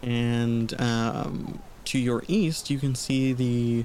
And 0.00 0.80
um, 0.80 1.60
to 1.84 1.98
your 1.98 2.24
east, 2.26 2.70
you 2.70 2.78
can 2.78 2.94
see 2.94 3.34
the 3.34 3.84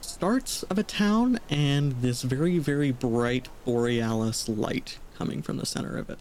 starts 0.00 0.62
of 0.62 0.78
a 0.78 0.84
town 0.84 1.40
and 1.50 2.02
this 2.02 2.22
very, 2.22 2.58
very 2.60 2.92
bright 2.92 3.48
borealis 3.64 4.48
light 4.48 5.00
coming 5.18 5.42
from 5.42 5.56
the 5.56 5.66
center 5.66 5.98
of 5.98 6.08
it. 6.08 6.20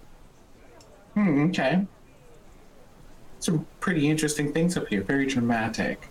Hmm, 1.13 1.49
okay. 1.49 1.85
Some 3.39 3.65
pretty 3.79 4.09
interesting 4.09 4.51
things 4.51 4.75
up 4.77 4.87
here. 4.87 5.01
Very 5.01 5.25
dramatic. 5.25 6.09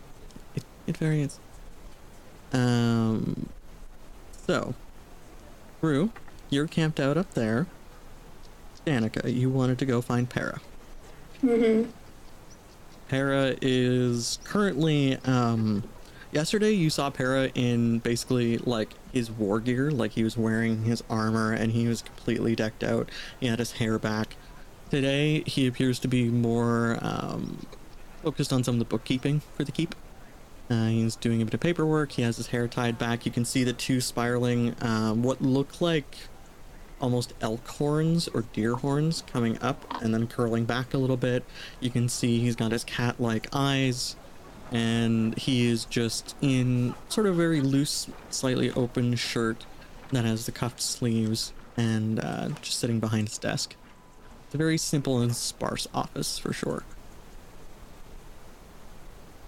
It, 0.54 0.64
it 0.86 0.96
varies. 0.96 1.40
Um, 2.52 3.48
so, 4.46 4.74
Rue, 5.80 6.10
you're 6.50 6.68
camped 6.68 7.00
out 7.00 7.16
up 7.16 7.34
there. 7.34 7.66
Danica, 8.86 9.34
you 9.34 9.50
wanted 9.50 9.78
to 9.78 9.86
go 9.86 10.00
find 10.00 10.28
Para. 10.28 10.60
Mm-hmm. 11.42 11.90
Para 13.08 13.56
is 13.60 14.38
currently, 14.44 15.16
um, 15.24 15.84
yesterday 16.32 16.72
you 16.72 16.90
saw 16.90 17.10
Para 17.10 17.50
in 17.54 17.98
basically 18.00 18.58
like 18.58 18.90
his 19.12 19.30
war 19.30 19.60
gear, 19.60 19.90
like 19.90 20.12
he 20.12 20.24
was 20.24 20.36
wearing 20.36 20.84
his 20.84 21.02
armor 21.08 21.52
and 21.52 21.72
he 21.72 21.88
was 21.88 22.02
completely 22.02 22.54
decked 22.54 22.84
out. 22.84 23.08
He 23.40 23.46
had 23.46 23.58
his 23.58 23.72
hair 23.72 23.98
back. 23.98 24.36
Today 24.94 25.42
he 25.44 25.66
appears 25.66 25.98
to 25.98 26.06
be 26.06 26.28
more, 26.28 27.00
um, 27.02 27.66
focused 28.22 28.52
on 28.52 28.62
some 28.62 28.76
of 28.76 28.78
the 28.78 28.84
bookkeeping 28.84 29.42
for 29.56 29.64
the 29.64 29.72
keep. 29.72 29.92
Uh, 30.70 30.86
he's 30.86 31.16
doing 31.16 31.42
a 31.42 31.44
bit 31.44 31.52
of 31.52 31.58
paperwork. 31.58 32.12
He 32.12 32.22
has 32.22 32.36
his 32.36 32.46
hair 32.46 32.68
tied 32.68 32.96
back. 32.96 33.26
You 33.26 33.32
can 33.32 33.44
see 33.44 33.64
the 33.64 33.72
two 33.72 34.00
spiraling, 34.00 34.76
um, 34.80 35.24
what 35.24 35.42
look 35.42 35.80
like 35.80 36.14
almost 37.00 37.34
elk 37.40 37.66
horns 37.66 38.28
or 38.28 38.42
deer 38.52 38.76
horns 38.76 39.24
coming 39.26 39.60
up 39.60 39.84
and 40.00 40.14
then 40.14 40.28
curling 40.28 40.64
back 40.64 40.94
a 40.94 40.98
little 40.98 41.16
bit. 41.16 41.42
You 41.80 41.90
can 41.90 42.08
see 42.08 42.38
he's 42.38 42.54
got 42.54 42.70
his 42.70 42.84
cat 42.84 43.18
like 43.18 43.48
eyes, 43.52 44.14
and 44.70 45.36
he 45.36 45.66
is 45.66 45.86
just 45.86 46.36
in 46.40 46.94
sort 47.08 47.26
of 47.26 47.34
very 47.34 47.60
loose, 47.60 48.06
slightly 48.30 48.70
open 48.70 49.16
shirt 49.16 49.66
that 50.12 50.24
has 50.24 50.46
the 50.46 50.52
cuffed 50.52 50.80
sleeves 50.80 51.52
and 51.76 52.20
uh, 52.20 52.50
just 52.62 52.78
sitting 52.78 53.00
behind 53.00 53.28
his 53.28 53.38
desk. 53.38 53.74
It's 54.54 54.60
a 54.60 54.62
very 54.62 54.78
simple 54.78 55.18
and 55.18 55.34
sparse 55.34 55.88
office 55.92 56.38
for 56.38 56.52
sure. 56.52 56.84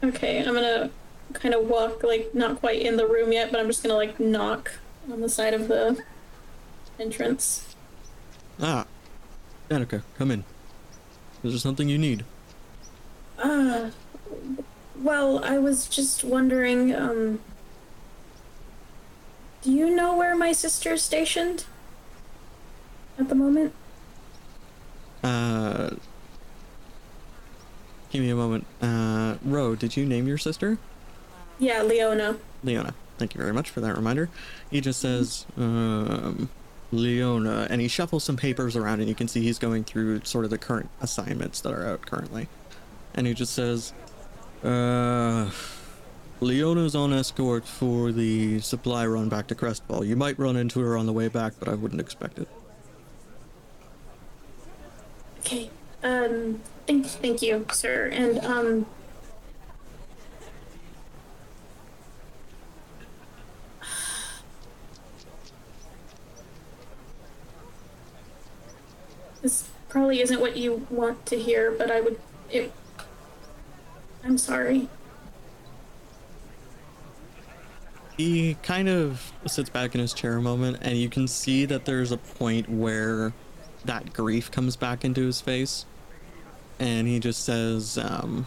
Okay, 0.02 0.44
I'm 0.44 0.52
gonna 0.52 0.90
kind 1.32 1.54
of 1.54 1.68
walk, 1.68 2.02
like, 2.02 2.34
not 2.34 2.58
quite 2.58 2.82
in 2.82 2.96
the 2.96 3.06
room 3.06 3.30
yet, 3.30 3.52
but 3.52 3.60
I'm 3.60 3.68
just 3.68 3.84
gonna, 3.84 3.94
like, 3.94 4.18
knock 4.18 4.72
on 5.08 5.20
the 5.20 5.28
side 5.28 5.54
of 5.54 5.68
the 5.68 6.02
entrance. 6.98 7.76
Ah, 8.60 8.84
Danica, 9.70 10.02
come 10.18 10.32
in. 10.32 10.42
Is 11.44 11.52
there 11.52 11.60
something 11.60 11.88
you 11.88 11.98
need? 11.98 12.24
Uh, 13.38 13.90
well, 15.00 15.38
I 15.44 15.58
was 15.58 15.86
just 15.86 16.24
wondering, 16.24 16.92
um, 16.92 17.38
do 19.62 19.70
you 19.70 19.88
know 19.88 20.16
where 20.16 20.34
my 20.34 20.50
sister 20.50 20.94
is 20.94 21.02
stationed 21.02 21.64
at 23.20 23.28
the 23.28 23.36
moment? 23.36 23.72
Uh, 25.26 25.90
give 28.10 28.22
me 28.22 28.30
a 28.30 28.36
moment. 28.36 28.64
Uh, 28.80 29.36
Ro, 29.44 29.74
did 29.74 29.96
you 29.96 30.06
name 30.06 30.28
your 30.28 30.38
sister? 30.38 30.78
Yeah, 31.58 31.82
Leona. 31.82 32.36
Leona. 32.62 32.94
Thank 33.18 33.34
you 33.34 33.40
very 33.40 33.52
much 33.52 33.70
for 33.70 33.80
that 33.80 33.96
reminder. 33.96 34.28
He 34.70 34.80
just 34.80 35.00
says, 35.00 35.46
um, 35.56 36.48
Leona, 36.92 37.66
and 37.70 37.80
he 37.80 37.88
shuffles 37.88 38.22
some 38.22 38.36
papers 38.36 38.76
around, 38.76 39.00
and 39.00 39.08
you 39.08 39.14
can 39.14 39.26
see 39.26 39.42
he's 39.42 39.58
going 39.58 39.82
through 39.82 40.20
sort 40.24 40.44
of 40.44 40.50
the 40.50 40.58
current 40.58 40.90
assignments 41.00 41.60
that 41.62 41.72
are 41.72 41.86
out 41.86 42.02
currently. 42.02 42.46
And 43.14 43.26
he 43.26 43.34
just 43.34 43.54
says, 43.54 43.94
uh, 44.62 45.50
Leona's 46.40 46.94
on 46.94 47.12
escort 47.12 47.64
for 47.64 48.12
the 48.12 48.60
supply 48.60 49.06
run 49.06 49.28
back 49.28 49.48
to 49.48 49.54
Crestfall. 49.54 50.06
You 50.06 50.14
might 50.14 50.38
run 50.38 50.56
into 50.56 50.80
her 50.80 50.96
on 50.96 51.06
the 51.06 51.12
way 51.12 51.28
back, 51.28 51.54
but 51.58 51.68
I 51.68 51.74
wouldn't 51.74 52.00
expect 52.00 52.38
it. 52.38 52.48
Okay. 55.46 55.70
Um, 56.02 56.60
thank, 56.88 57.06
thank 57.06 57.40
you, 57.40 57.64
sir. 57.70 58.08
And, 58.12 58.44
um, 58.44 58.86
this 69.40 69.68
probably 69.88 70.20
isn't 70.20 70.40
what 70.40 70.56
you 70.56 70.84
want 70.90 71.24
to 71.26 71.38
hear, 71.38 71.70
but 71.70 71.92
I 71.92 72.00
would, 72.00 72.18
it, 72.50 72.72
I'm 74.24 74.38
sorry. 74.38 74.88
He 78.16 78.56
kind 78.64 78.88
of 78.88 79.32
sits 79.46 79.70
back 79.70 79.94
in 79.94 80.00
his 80.00 80.12
chair 80.12 80.38
a 80.38 80.42
moment, 80.42 80.78
and 80.80 80.98
you 80.98 81.08
can 81.08 81.28
see 81.28 81.66
that 81.66 81.84
there's 81.84 82.10
a 82.10 82.16
point 82.16 82.68
where 82.68 83.32
that 83.86 84.12
grief 84.12 84.50
comes 84.50 84.76
back 84.76 85.04
into 85.04 85.24
his 85.24 85.40
face. 85.40 85.86
And 86.78 87.08
he 87.08 87.18
just 87.18 87.44
says, 87.44 87.96
um, 87.96 88.46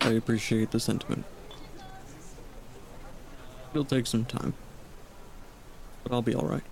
I 0.00 0.10
appreciate 0.10 0.70
the 0.70 0.78
sentiment. 0.78 1.24
It'll 3.72 3.84
take 3.84 4.06
some 4.06 4.24
time, 4.24 4.54
but 6.04 6.12
I'll 6.12 6.22
be 6.22 6.34
alright. 6.34 6.62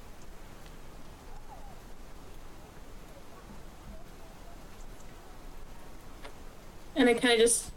And 6.95 7.09
I 7.09 7.15
kind 7.15 7.35
of 7.35 7.41
just 7.41 7.71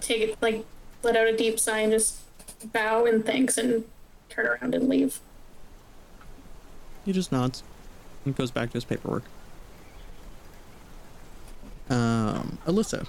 take 0.00 0.20
it, 0.20 0.42
like, 0.42 0.64
let 1.02 1.16
out 1.16 1.28
a 1.28 1.36
deep 1.36 1.60
sigh 1.60 1.80
and 1.80 1.92
just 1.92 2.20
bow 2.72 3.04
in 3.04 3.22
thanks 3.22 3.56
and 3.56 3.84
turn 4.28 4.46
around 4.46 4.74
and 4.74 4.88
leave. 4.88 5.20
He 7.04 7.12
just 7.12 7.30
nods 7.30 7.62
goes 8.32 8.50
back 8.50 8.70
to 8.70 8.74
his 8.74 8.84
paperwork. 8.84 9.24
Um, 11.88 12.58
Alyssa, 12.66 13.06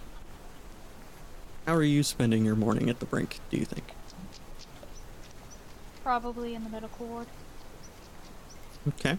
how 1.66 1.74
are 1.74 1.84
you 1.84 2.04
spending 2.04 2.46
your 2.46 2.56
morning 2.56 2.90
at 2.90 3.00
the 3.00 3.06
brink, 3.06 3.40
do 3.50 3.58
you 3.58 3.66
think? 3.66 3.84
Probably 6.04 6.54
in 6.54 6.64
the 6.64 6.70
medical 6.70 7.06
ward. 7.08 7.28
Okay. 8.88 9.18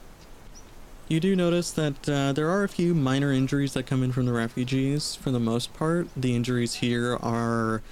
You 1.09 1.21
do 1.21 1.35
notice 1.35 1.71
that 1.73 2.09
uh, 2.09 2.33
there 2.33 2.51
are 2.51 2.65
a 2.65 2.69
few 2.69 2.95
minor 2.95 3.33
injuries 3.33 3.73
that 3.73 3.87
come 3.87 4.03
in 4.03 4.13
from 4.13 4.27
the 4.27 4.33
refugees. 4.33 5.15
For 5.15 5.31
the 5.31 5.41
most 5.41 5.75
part, 5.75 6.09
the 6.17 6.37
injuries 6.37 6.75
here 6.75 7.17
are 7.17 7.83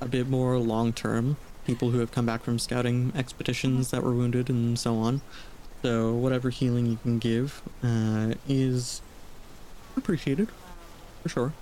a 0.00 0.06
bit 0.06 0.28
more 0.28 0.58
long 0.58 0.92
term. 0.92 1.36
People 1.64 1.90
who 1.90 1.98
have 2.00 2.12
come 2.12 2.26
back 2.26 2.42
from 2.42 2.58
scouting 2.58 3.12
expeditions 3.16 3.90
that 3.90 4.02
were 4.02 4.12
wounded 4.12 4.48
and 4.48 4.78
so 4.78 4.96
on. 4.96 5.20
So, 5.86 6.14
whatever 6.14 6.50
healing 6.50 6.86
you 6.86 6.98
can 7.00 7.20
give 7.20 7.62
uh, 7.84 8.34
is 8.48 9.02
appreciated, 9.96 10.48
for 11.22 11.28
sure. 11.28 11.52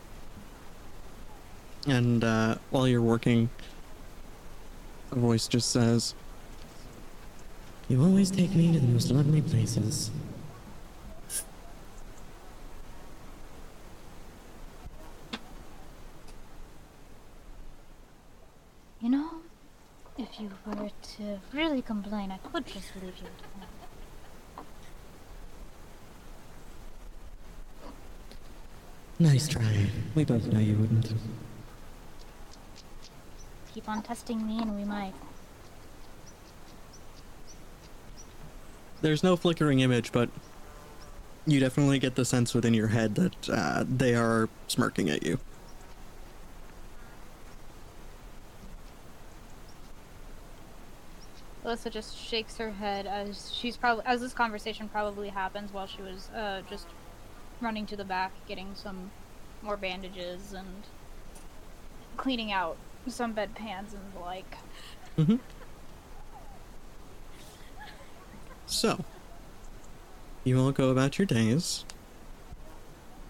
And 1.86 2.24
uh, 2.24 2.54
while 2.70 2.88
you're 2.88 3.02
working, 3.02 3.50
A 5.12 5.16
voice 5.16 5.46
just 5.46 5.68
says, 5.70 6.14
You 7.90 8.02
always 8.02 8.30
take 8.30 8.54
me 8.54 8.72
to 8.72 8.80
the 8.80 8.86
most 8.86 9.10
lovely 9.10 9.42
places. 9.42 10.10
You 19.02 19.10
know, 19.10 19.30
if 20.16 20.40
you 20.40 20.50
were 20.64 20.88
to 21.18 21.40
really 21.52 21.82
complain, 21.82 22.30
I 22.30 22.38
could 22.38 22.64
just 22.64 22.94
leave 22.96 23.18
you 23.18 23.28
alone. 23.58 23.73
Nice 29.18 29.46
try. 29.48 29.86
We 30.14 30.24
both 30.24 30.46
know 30.46 30.58
you 30.58 30.76
wouldn't. 30.76 31.12
Keep 33.72 33.88
on 33.88 34.02
testing 34.02 34.46
me 34.46 34.58
and 34.60 34.76
we 34.76 34.84
might. 34.84 35.14
There's 39.02 39.22
no 39.22 39.36
flickering 39.36 39.80
image, 39.80 40.12
but 40.12 40.30
you 41.46 41.60
definitely 41.60 41.98
get 41.98 42.14
the 42.14 42.24
sense 42.24 42.54
within 42.54 42.74
your 42.74 42.88
head 42.88 43.14
that 43.16 43.48
uh, 43.48 43.84
they 43.86 44.14
are 44.14 44.48
smirking 44.66 45.10
at 45.10 45.22
you. 45.22 45.38
Alyssa 51.64 51.90
just 51.90 52.16
shakes 52.16 52.56
her 52.58 52.70
head 52.70 53.06
as 53.06 53.52
she's 53.52 53.76
probably 53.76 54.04
as 54.06 54.20
this 54.20 54.34
conversation 54.34 54.88
probably 54.88 55.28
happens 55.28 55.72
while 55.72 55.86
she 55.86 56.02
was 56.02 56.28
uh, 56.30 56.62
just 56.68 56.86
running 57.64 57.86
to 57.86 57.96
the 57.96 58.04
back, 58.04 58.32
getting 58.46 58.74
some 58.74 59.10
more 59.62 59.76
bandages 59.76 60.52
and 60.52 60.84
cleaning 62.16 62.52
out 62.52 62.76
some 63.08 63.34
bedpans 63.34 63.92
and 63.92 64.12
the 64.14 64.20
like. 64.20 64.56
Mm-hmm. 65.18 65.36
So, 68.66 69.04
you 70.42 70.60
all 70.60 70.72
go 70.72 70.90
about 70.90 71.18
your 71.18 71.26
days. 71.26 71.84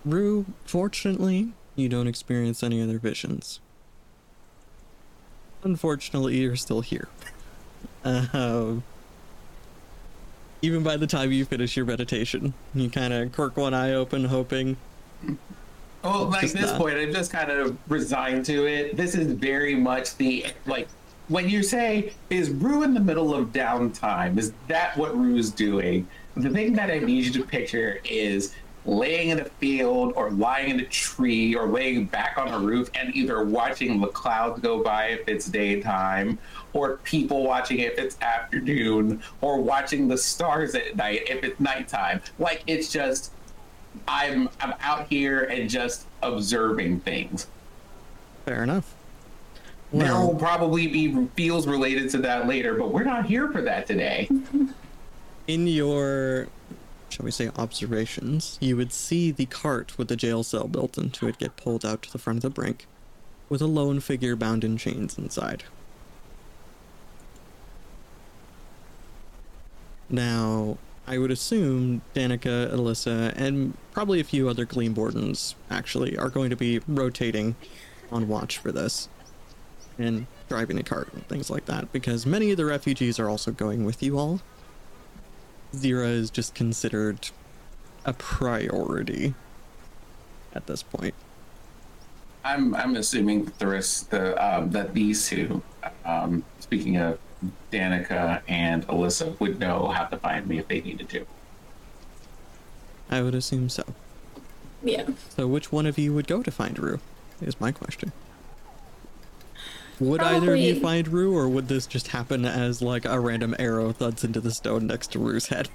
Rue, 0.05 0.47
fortunately, 0.65 1.53
you 1.77 1.89
don't 1.89 2.07
experience 2.07 2.63
any 2.63 2.83
other 2.83 2.99
visions. 2.99 3.61
Unfortunately, 5.63 6.37
you're 6.39 6.57
still 6.57 6.83
here. 6.83 7.09
Um, 8.05 8.83
even 10.65 10.83
by 10.83 10.97
the 10.97 11.07
time 11.07 11.31
you 11.31 11.45
finish 11.45 11.77
your 11.77 11.85
meditation, 11.85 12.55
you 12.75 12.89
kind 12.89 13.13
of 13.13 13.33
quirk 13.33 13.57
one 13.57 13.75
eye 13.75 13.93
open, 13.93 14.25
hoping. 14.25 14.77
Well, 16.03 16.25
like 16.31 16.53
this 16.53 16.71
not. 16.71 16.79
point, 16.79 16.97
I'm 16.97 17.13
just 17.13 17.31
kind 17.31 17.51
of 17.51 17.77
resigned 17.89 18.47
to 18.47 18.67
it. 18.67 18.97
This 18.97 19.15
is 19.15 19.33
very 19.33 19.75
much 19.75 20.17
the 20.17 20.47
like 20.67 20.89
when 21.29 21.49
you 21.49 21.63
say 21.63 22.13
is 22.31 22.51
Rue 22.51 22.83
in 22.83 22.95
the 22.95 23.01
middle 23.01 23.35
of 23.35 23.53
downtime. 23.53 24.39
Is 24.39 24.53
that 24.69 24.97
what 24.97 25.17
Rue's 25.17 25.51
doing? 25.51 26.09
The 26.37 26.51
thing 26.51 26.73
that 26.75 26.91
I 26.91 26.99
need 26.99 27.27
you 27.27 27.33
to 27.33 27.45
picture 27.45 28.01
is 28.05 28.55
laying 28.87 29.31
in 29.31 29.41
a 29.41 29.45
field 29.45 30.13
or 30.17 30.31
lying 30.31 30.71
in 30.71 30.81
a 30.81 30.85
tree 30.85 31.55
or 31.55 31.67
laying 31.67 32.05
back 32.05 32.37
on 32.37 32.49
a 32.49 32.59
roof 32.59 32.91
and 32.95 33.15
either 33.17 33.43
watching 33.45 34.01
the 34.01 34.09
clouds 34.09 34.61
go 34.61 34.83
by 34.83 35.07
if 35.07 35.29
it's 35.29 35.47
daytime 35.47 36.39
or 36.73 36.99
people 36.99 37.45
watching 37.45 37.79
if 37.79 37.99
it's 37.99 38.21
afternoon 38.21 39.23
or 39.41 39.61
watching 39.61 40.07
the 40.09 40.19
stars 40.19 40.75
at 40.75 40.97
night 40.97 41.23
if 41.29 41.43
it's 41.43 41.59
nighttime. 41.61 42.21
Like 42.39 42.63
it's 42.67 42.91
just 42.91 43.33
i'm 44.09 44.49
i'm 44.61 44.75
out 44.81 45.07
here 45.07 45.45
and 45.45 45.71
just 45.71 46.07
observing 46.23 47.01
things. 47.01 47.47
Fair 48.45 48.63
enough. 48.63 48.95
there 49.93 50.15
will 50.15 50.35
probably 50.35 50.87
be 50.89 51.27
feels 51.37 51.67
related 51.67 52.11
to 52.11 52.19
that 52.19 52.47
later 52.47 52.75
but 52.75 52.93
we're 52.93 53.05
not 53.05 53.25
here 53.25 53.49
for 53.49 53.63
that 53.63 53.87
today. 53.87 54.29
in 55.47 55.67
your, 55.67 56.49
shall 57.15 57.25
we 57.25 57.31
say, 57.31 57.49
observations, 57.57 58.59
you 58.61 58.77
would 58.77 58.93
see 58.93 59.31
the 59.31 59.47
cart 59.47 59.97
with 59.97 60.09
the 60.09 60.17
jail 60.17 60.43
cell 60.43 60.67
built 60.67 60.99
into 60.99 61.29
it 61.29 61.39
get 61.39 61.57
pulled 61.57 61.87
out 61.87 62.03
to 62.03 62.11
the 62.11 62.19
front 62.19 62.39
of 62.39 62.43
the 62.43 62.51
brink, 62.51 62.87
with 63.49 63.63
a 63.63 63.67
lone 63.67 64.01
figure 64.01 64.35
bound 64.35 64.65
in 64.65 64.77
chains 64.77 65.17
inside. 65.17 65.63
Now, 70.11 70.77
I 71.07 71.19
would 71.19 71.31
assume 71.31 72.03
Danica, 72.17 72.73
Alyssa, 72.73 73.33
and 73.37 73.77
probably 73.93 74.19
a 74.19 74.25
few 74.25 74.49
other 74.49 74.65
Gleam 74.65 74.95
Wardens 74.95 75.55
actually 75.71 76.19
are 76.19 76.29
going 76.29 76.51
to 76.51 76.57
be 76.57 76.81
rotating 76.89 77.55
on 78.11 78.27
watch 78.27 78.59
for 78.59 78.73
this 78.73 79.09
and 79.99 80.27
driving 80.49 80.77
the 80.77 80.83
cart 80.83 81.13
and 81.13 81.27
things 81.29 81.49
like 81.49 81.67
that 81.67 81.93
because 81.93 82.27
many 82.27 82.51
of 82.51 82.57
the 82.57 82.65
refugees 82.65 83.21
are 83.21 83.29
also 83.29 83.53
going 83.53 83.85
with 83.85 84.03
you 84.03 84.19
all. 84.19 84.41
Zira 85.75 86.09
is 86.09 86.31
just 86.31 86.55
considered 86.55 87.31
a 88.05 88.13
priority 88.13 89.35
at 90.55 90.67
this 90.67 90.83
point. 90.83 91.15
i'm 92.45 92.75
i'm 92.75 92.97
assuming 92.97 93.45
that 93.45 93.59
the 93.59 93.67
rest 93.67 94.11
the 94.11 94.25
um 94.45 94.71
that 94.71 94.93
these 94.95 95.27
two 95.29 95.63
um 96.05 96.45
speaking 96.61 96.97
of 96.99 97.19
danica 97.73 98.43
and 98.49 98.87
alyssa 98.89 99.39
would 99.41 99.59
know 99.59 99.89
how 99.89 100.05
to 100.05 100.17
find 100.19 100.47
me 100.47 100.59
if 100.59 100.69
they 100.69 100.81
needed 100.81 101.09
to 101.09 101.27
I 103.11 103.21
would 103.23 103.35
assume 103.35 103.69
so. 103.69 103.85
Yeah. 104.83 105.07
So, 105.29 105.47
which 105.47 105.71
one 105.71 105.85
of 105.87 105.99
you 105.99 106.15
would 106.15 106.27
go 106.27 106.43
to 106.43 106.51
find 106.51 106.77
Rue? 106.79 107.01
Is 107.41 107.61
my 107.61 107.71
question. 107.71 108.13
Would 110.01 110.21
either 110.23 110.55
of 110.55 110.61
you 110.61 110.81
find 110.81 111.07
Rue, 111.07 111.37
or 111.37 111.49
would 111.49 111.69
this 111.69 111.87
just 111.87 112.09
happen 112.09 112.45
as 112.45 112.83
like 112.83 113.05
a 113.05 113.21
random 113.21 113.55
arrow 113.59 113.93
thuds 113.93 114.25
into 114.25 114.41
the 114.41 114.51
stone 114.51 114.87
next 114.87 115.13
to 115.13 115.19
Rue's 115.19 115.47
head? 115.47 115.69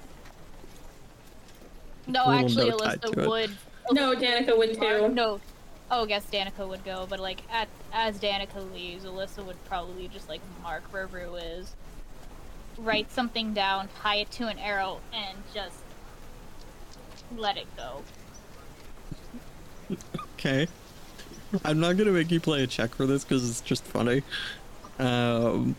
No, 2.06 2.30
actually, 2.30 2.70
note 2.70 2.82
tied 2.82 3.00
Alyssa 3.00 3.18
it. 3.22 3.28
would. 3.28 3.50
No, 3.92 4.14
Danica 4.14 4.56
would 4.56 4.74
too. 4.74 5.08
no. 5.08 5.40
Oh, 5.90 6.04
I 6.04 6.06
guess 6.06 6.24
Danica 6.26 6.68
would 6.68 6.84
go, 6.84 7.06
but 7.08 7.18
like 7.18 7.40
at 7.50 7.68
as 7.92 8.18
Danica 8.18 8.72
leaves, 8.72 9.04
Alyssa 9.04 9.44
would 9.44 9.62
probably 9.64 10.08
just 10.08 10.28
like 10.28 10.40
mark 10.62 10.82
where 10.92 11.06
Rue 11.06 11.36
is, 11.36 11.74
write 12.78 13.10
something 13.10 13.54
down, 13.54 13.88
tie 14.00 14.16
it 14.16 14.30
to 14.32 14.48
an 14.48 14.58
arrow, 14.58 15.00
and 15.12 15.38
just 15.54 15.76
let 17.36 17.56
it 17.56 17.66
go. 17.76 18.02
Okay. 20.34 20.68
I'm 21.64 21.80
not 21.80 21.96
gonna 21.96 22.12
make 22.12 22.30
you 22.30 22.40
play 22.40 22.62
a 22.62 22.66
check 22.66 22.94
for 22.94 23.06
this 23.06 23.24
because 23.24 23.48
it's 23.48 23.60
just 23.60 23.84
funny. 23.84 24.22
Um, 24.98 25.76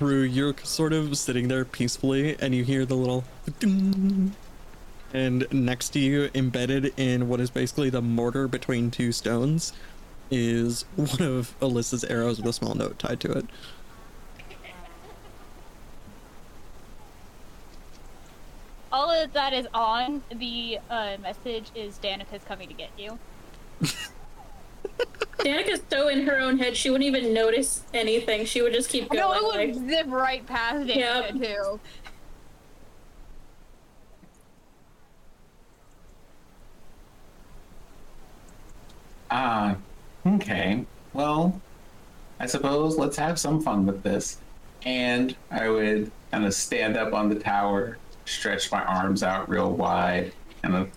Rue, 0.00 0.22
you're 0.22 0.54
sort 0.62 0.92
of 0.92 1.16
sitting 1.16 1.48
there 1.48 1.64
peacefully, 1.64 2.36
and 2.40 2.54
you 2.54 2.64
hear 2.64 2.84
the 2.84 2.96
little 2.96 3.24
and 5.14 5.46
next 5.52 5.90
to 5.90 6.00
you, 6.00 6.30
embedded 6.34 6.92
in 6.98 7.28
what 7.28 7.40
is 7.40 7.50
basically 7.50 7.90
the 7.90 8.02
mortar 8.02 8.48
between 8.48 8.90
two 8.90 9.12
stones, 9.12 9.72
is 10.30 10.84
one 10.96 11.22
of 11.22 11.54
Alyssa's 11.60 12.04
arrows 12.04 12.38
with 12.38 12.46
a 12.46 12.52
small 12.52 12.74
note 12.74 12.98
tied 12.98 13.20
to 13.20 13.32
it. 13.32 13.46
All 18.90 19.10
of 19.10 19.32
that 19.32 19.52
is 19.52 19.66
on 19.74 20.22
the 20.32 20.78
uh, 20.88 21.16
message 21.20 21.70
is 21.74 21.98
Danica's 21.98 22.42
coming 22.44 22.68
to 22.68 22.74
get 22.74 22.90
you. 22.96 23.18
Danica's 25.44 25.82
so 25.90 26.08
in 26.08 26.26
her 26.26 26.38
own 26.38 26.58
head, 26.58 26.76
she 26.76 26.90
wouldn't 26.90 27.06
even 27.06 27.34
notice 27.34 27.84
anything. 27.92 28.46
She 28.46 28.62
would 28.62 28.72
just 28.72 28.88
keep 28.88 29.10
going. 29.10 29.20
No, 29.20 29.40
going. 29.40 29.44
it 29.70 29.74
like, 29.74 29.74
would 29.74 29.88
zip 29.90 30.06
right 30.08 30.46
past 30.46 30.86
Danica 30.86 30.96
Yep. 30.96 31.42
too. 31.42 31.80
Ah, 39.30 39.76
okay. 40.26 40.86
Well, 41.12 41.60
I 42.40 42.46
suppose 42.46 42.96
let's 42.96 43.16
have 43.16 43.38
some 43.38 43.60
fun 43.60 43.86
with 43.86 44.02
this. 44.02 44.40
And 44.84 45.36
I 45.50 45.68
would 45.68 46.12
kind 46.30 46.44
of 46.44 46.54
stand 46.54 46.96
up 46.96 47.12
on 47.14 47.28
the 47.28 47.36
tower, 47.36 48.00
stretch 48.26 48.70
my 48.70 48.84
arms 48.84 49.22
out 49.22 49.48
real 49.48 49.72
wide, 49.74 50.34
kind 50.62 50.76
of, 50.76 50.92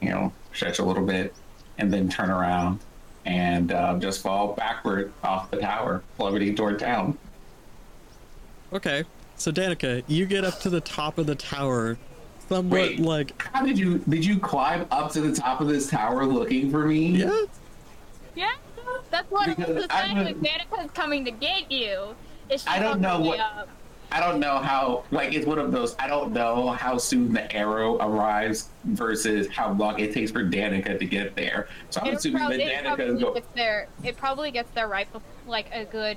you 0.00 0.10
know, 0.10 0.32
stretch 0.52 0.78
a 0.78 0.84
little 0.84 1.04
bit, 1.04 1.36
and 1.78 1.92
then 1.92 2.08
turn 2.08 2.30
around 2.30 2.83
and 3.26 3.72
uh, 3.72 3.98
just 3.98 4.22
fall 4.22 4.54
backward 4.54 5.12
off 5.22 5.50
the 5.50 5.58
tower, 5.58 6.02
plummeting 6.16 6.54
toward 6.54 6.78
town. 6.78 7.16
Okay, 8.72 9.04
so 9.36 9.52
Danica, 9.52 10.02
you 10.08 10.26
get 10.26 10.44
up 10.44 10.60
to 10.60 10.70
the 10.70 10.80
top 10.80 11.18
of 11.18 11.26
the 11.26 11.34
tower, 11.34 11.96
somewhat 12.48 12.70
Wait. 12.72 13.00
like 13.00 13.40
How 13.52 13.64
did 13.64 13.78
you 13.78 13.98
did 14.08 14.24
you 14.24 14.38
climb 14.38 14.86
up 14.90 15.12
to 15.12 15.20
the 15.20 15.32
top 15.34 15.60
of 15.60 15.68
this 15.68 15.88
tower 15.88 16.26
looking 16.26 16.70
for 16.70 16.86
me? 16.86 17.06
yeah. 17.08 17.42
Yeah, 18.34 18.50
that's 19.10 19.30
what 19.30 19.46
Because 19.46 19.84
Alyssa 19.84 19.86
I'm 19.90 20.16
said. 20.16 20.26
a- 20.26 20.34
when 20.34 20.42
Danica's 20.42 20.90
coming 20.92 21.24
to 21.24 21.30
get 21.30 21.70
you. 21.70 22.16
Is 22.50 22.62
she 22.62 22.68
I 22.68 22.78
don't 22.80 23.00
know 23.00 23.10
already 23.10 23.28
what- 23.28 23.40
up? 23.40 23.68
I 24.14 24.20
don't 24.20 24.38
know 24.38 24.58
how 24.58 25.02
like 25.10 25.34
it's 25.34 25.44
one 25.44 25.58
of 25.58 25.72
those 25.72 25.96
I 25.98 26.06
don't 26.06 26.32
know 26.32 26.68
how 26.70 26.98
soon 26.98 27.32
the 27.32 27.52
arrow 27.52 27.98
arrives 27.98 28.68
versus 28.84 29.48
how 29.48 29.72
long 29.72 29.98
it 29.98 30.12
takes 30.14 30.30
for 30.30 30.44
Danica 30.44 30.96
to 31.00 31.04
get 31.04 31.34
there. 31.34 31.66
So 31.90 32.00
I'm 32.00 32.06
It, 32.06 32.14
assuming 32.14 32.38
prob- 32.38 32.50
that 32.52 32.60
it 32.60 32.84
Danica 32.84 32.96
probably 32.96 33.20
go 33.20 33.34
gets 33.34 33.48
there. 33.56 33.88
It 34.04 34.16
probably 34.16 34.50
gets 34.52 34.70
there 34.70 34.86
right 34.86 35.12
before, 35.12 35.28
like 35.48 35.66
a 35.74 35.84
good 35.84 36.16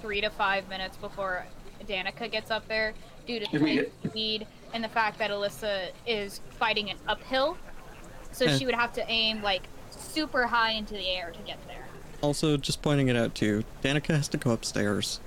three 0.00 0.20
to 0.20 0.30
five 0.30 0.68
minutes 0.68 0.96
before 0.96 1.44
Danica 1.88 2.30
gets 2.30 2.52
up 2.52 2.68
there 2.68 2.94
due 3.26 3.40
to 3.40 3.46
If 3.52 3.60
we 3.60 3.76
time 3.78 3.86
speed 4.10 4.46
and 4.72 4.84
the 4.84 4.88
fact 4.88 5.18
that 5.18 5.32
Alyssa 5.32 5.88
is 6.06 6.40
fighting 6.50 6.88
an 6.90 6.98
uphill. 7.08 7.56
So 8.30 8.46
she 8.46 8.64
would 8.64 8.76
have 8.76 8.92
to 8.92 9.04
aim 9.10 9.42
like 9.42 9.62
super 9.90 10.46
high 10.46 10.70
into 10.72 10.94
the 10.94 11.08
air 11.08 11.32
to 11.32 11.42
get 11.42 11.58
there. 11.66 11.86
Also, 12.20 12.56
just 12.56 12.80
pointing 12.80 13.08
it 13.08 13.16
out 13.16 13.34
too, 13.34 13.64
Danica 13.82 14.14
has 14.14 14.28
to 14.28 14.36
go 14.36 14.52
upstairs. 14.52 15.18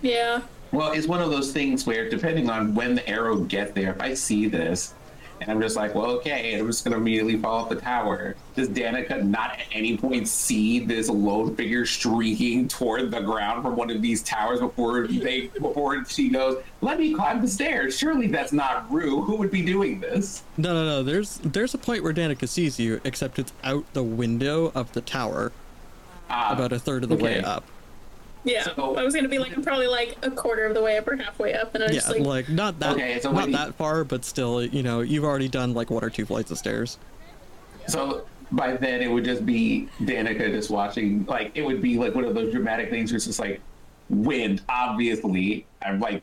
Yeah. 0.00 0.40
Well, 0.72 0.92
it's 0.92 1.06
one 1.06 1.22
of 1.22 1.30
those 1.30 1.52
things 1.52 1.86
where, 1.86 2.08
depending 2.08 2.50
on 2.50 2.74
when 2.74 2.94
the 2.94 3.08
arrow 3.08 3.36
get 3.38 3.74
there, 3.74 3.90
if 3.92 4.00
I 4.00 4.14
see 4.14 4.48
this 4.48 4.94
and 5.40 5.50
I'm 5.52 5.60
just 5.60 5.76
like, 5.76 5.94
well, 5.94 6.06
okay, 6.16 6.58
I'm 6.58 6.66
just 6.66 6.84
going 6.84 6.92
to 6.92 6.98
immediately 6.98 7.36
fall 7.36 7.62
off 7.62 7.68
the 7.68 7.76
tower, 7.76 8.34
does 8.56 8.68
Danica 8.68 9.22
not 9.22 9.52
at 9.52 9.66
any 9.70 9.96
point 9.96 10.26
see 10.26 10.80
this 10.80 11.08
lone 11.08 11.54
figure 11.54 11.86
streaking 11.86 12.66
toward 12.66 13.12
the 13.12 13.20
ground 13.20 13.62
from 13.62 13.76
one 13.76 13.88
of 13.88 14.02
these 14.02 14.20
towers 14.24 14.58
before 14.58 15.06
they 15.06 15.46
before 15.60 16.04
she 16.06 16.28
goes, 16.28 16.62
let 16.80 16.98
me 16.98 17.14
climb 17.14 17.40
the 17.40 17.46
stairs? 17.46 17.96
Surely 17.96 18.26
that's 18.26 18.52
not 18.52 18.90
Rue. 18.92 19.22
Who 19.22 19.36
would 19.36 19.52
be 19.52 19.62
doing 19.62 20.00
this? 20.00 20.42
No, 20.56 20.74
no, 20.74 20.84
no. 20.84 21.02
There's 21.04 21.36
there's 21.38 21.72
a 21.72 21.78
point 21.78 22.02
where 22.02 22.12
Danica 22.12 22.48
sees 22.48 22.80
you, 22.80 23.00
except 23.04 23.38
it's 23.38 23.52
out 23.62 23.84
the 23.92 24.02
window 24.02 24.72
of 24.74 24.92
the 24.92 25.00
tower, 25.00 25.52
Uh, 26.28 26.48
about 26.50 26.72
a 26.72 26.80
third 26.80 27.04
of 27.04 27.10
the 27.10 27.16
way 27.16 27.40
up. 27.40 27.64
Yeah. 28.44 28.62
So- 28.74 28.94
I 28.96 29.02
was 29.02 29.14
gonna 29.14 29.28
be 29.28 29.38
like, 29.38 29.56
I'm 29.56 29.62
probably 29.62 29.86
like 29.88 30.16
a 30.22 30.30
quarter 30.30 30.64
of 30.66 30.74
the 30.74 30.82
way 30.82 30.96
up 30.96 31.06
or 31.08 31.16
halfway 31.16 31.54
up, 31.54 31.74
and 31.74 31.84
I 31.84 31.88
Yeah, 31.88 31.92
just 31.94 32.08
like, 32.10 32.20
like 32.20 32.48
not 32.48 32.78
that 32.80 32.94
Okay, 32.96 33.20
so 33.20 33.30
not 33.30 33.36
when 33.42 33.50
you- 33.50 33.56
that 33.56 33.74
far, 33.74 34.04
but 34.04 34.24
still, 34.24 34.62
you 34.64 34.82
know, 34.82 35.00
you've 35.00 35.24
already 35.24 35.48
done 35.48 35.74
like 35.74 35.90
one 35.90 36.04
or 36.04 36.10
two 36.10 36.24
flights 36.26 36.50
of 36.50 36.58
stairs. 36.58 36.98
So 37.86 38.26
by 38.52 38.76
then 38.76 39.02
it 39.02 39.08
would 39.10 39.24
just 39.24 39.44
be 39.44 39.88
Danica 40.00 40.50
just 40.50 40.70
watching, 40.70 41.24
like 41.26 41.52
it 41.54 41.62
would 41.62 41.82
be 41.82 41.98
like 41.98 42.14
one 42.14 42.24
of 42.24 42.34
those 42.34 42.52
dramatic 42.52 42.90
things 42.90 43.10
where 43.10 43.16
it's 43.16 43.26
just 43.26 43.38
like 43.40 43.60
wind, 44.08 44.62
obviously. 44.68 45.66
I'm 45.82 46.00
like 46.00 46.22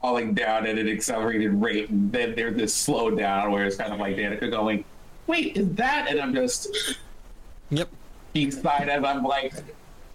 falling 0.00 0.32
down 0.32 0.66
at 0.66 0.78
an 0.78 0.88
accelerated 0.88 1.52
rate, 1.60 1.90
and 1.90 2.10
then 2.10 2.34
there's 2.34 2.56
this 2.56 2.74
slow 2.74 3.10
down 3.10 3.50
where 3.50 3.66
it's 3.66 3.76
kind 3.76 3.92
of 3.92 3.98
like 4.00 4.16
Danica 4.16 4.50
going, 4.50 4.84
"Wait, 5.26 5.56
is 5.56 5.68
that?" 5.74 6.06
And 6.08 6.18
I'm 6.20 6.34
just 6.34 6.96
Yep. 7.70 7.88
beside 8.32 8.88
as 8.88 9.04
I'm 9.04 9.22
like 9.22 9.52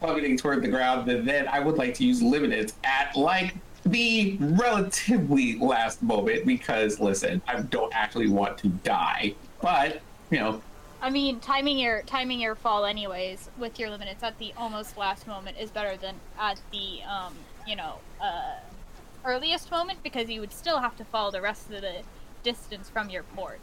plummeting 0.06 0.38
toward 0.38 0.62
the 0.62 0.68
ground. 0.68 1.10
And 1.10 1.28
then 1.28 1.48
I 1.48 1.60
would 1.60 1.78
like 1.78 1.94
to 1.96 2.06
use 2.06 2.22
limited 2.22 2.72
at 2.84 3.16
like 3.16 3.56
the 3.86 4.38
relatively 4.40 5.58
last 5.60 6.02
moment 6.02 6.46
because 6.46 7.00
listen, 7.00 7.42
I 7.48 7.62
don't 7.62 7.94
actually 7.94 8.30
want 8.30 8.58
to 8.60 8.70
die, 8.70 9.36
but 9.62 10.02
you 10.30 10.40
know. 10.40 10.62
I 11.02 11.10
mean, 11.10 11.40
timing 11.40 11.78
your 11.78 12.02
timing 12.04 12.40
your 12.40 12.56
fall 12.56 12.86
anyways 12.86 13.50
with 13.58 13.80
your 13.80 13.90
limits 13.90 14.24
at 14.24 14.38
the 14.40 14.54
almost 14.58 14.98
last 14.98 15.28
moment 15.28 15.58
is 15.60 15.70
better 15.70 15.98
than 15.98 16.16
at 16.40 16.60
the 16.72 17.02
um, 17.04 17.36
you 17.68 17.76
know, 17.76 17.96
uh, 18.22 18.56
earliest 19.24 19.70
moment 19.72 20.00
because 20.04 20.30
you 20.30 20.40
would 20.40 20.54
still 20.54 20.80
have 20.80 20.96
to 20.98 21.06
fall 21.06 21.32
the 21.32 21.42
rest 21.42 21.70
of 21.72 21.82
the 21.82 22.02
distance 22.44 22.90
from 22.90 23.10
your 23.10 23.24
port. 23.24 23.60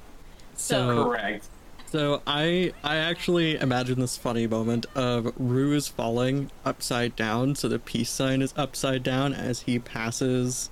So 0.55 1.05
Correct. 1.05 1.49
So 1.93 2.23
I 2.27 2.73
I 2.83 2.97
actually 2.97 3.57
imagine 3.57 4.01
this 4.01 4.17
funny 4.17 4.47
moment 4.47 4.87
of 4.95 5.31
Rue 5.39 5.75
is 5.75 5.89
falling 5.89 6.51
upside 6.65 7.15
down, 7.17 7.55
so 7.55 7.69
the 7.69 7.79
peace 7.79 8.09
sign 8.09 8.41
is 8.41 8.55
upside 8.57 9.03
down 9.03 9.35
as 9.35 9.61
he 9.61 9.79
passes 9.79 10.71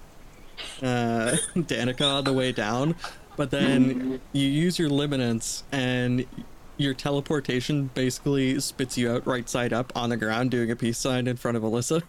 uh 0.82 1.36
Danica 1.54 2.06
on 2.06 2.24
the 2.24 2.32
way 2.32 2.52
down. 2.52 2.94
But 3.36 3.50
then 3.50 4.22
you 4.32 4.48
use 4.48 4.78
your 4.78 4.88
liminence 4.88 5.62
and 5.70 6.24
your 6.78 6.94
teleportation 6.94 7.90
basically 7.92 8.58
spits 8.58 8.96
you 8.96 9.12
out 9.12 9.26
right 9.26 9.46
side 9.46 9.74
up 9.74 9.92
on 9.94 10.08
the 10.08 10.16
ground 10.16 10.50
doing 10.50 10.70
a 10.70 10.76
peace 10.76 10.96
sign 10.96 11.26
in 11.26 11.36
front 11.36 11.58
of 11.58 11.62
Alyssa. 11.62 12.02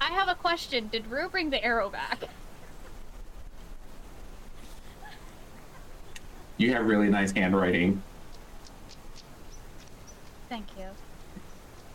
I 0.02 0.10
have 0.12 0.28
a 0.28 0.34
question. 0.34 0.88
Did 0.88 1.06
Rue 1.06 1.30
bring 1.30 1.48
the 1.48 1.64
arrow 1.64 1.88
back? 1.88 2.24
You 6.60 6.72
have 6.74 6.84
really 6.84 7.08
nice 7.08 7.32
handwriting. 7.32 8.02
Thank 10.50 10.66
you. 10.78 10.88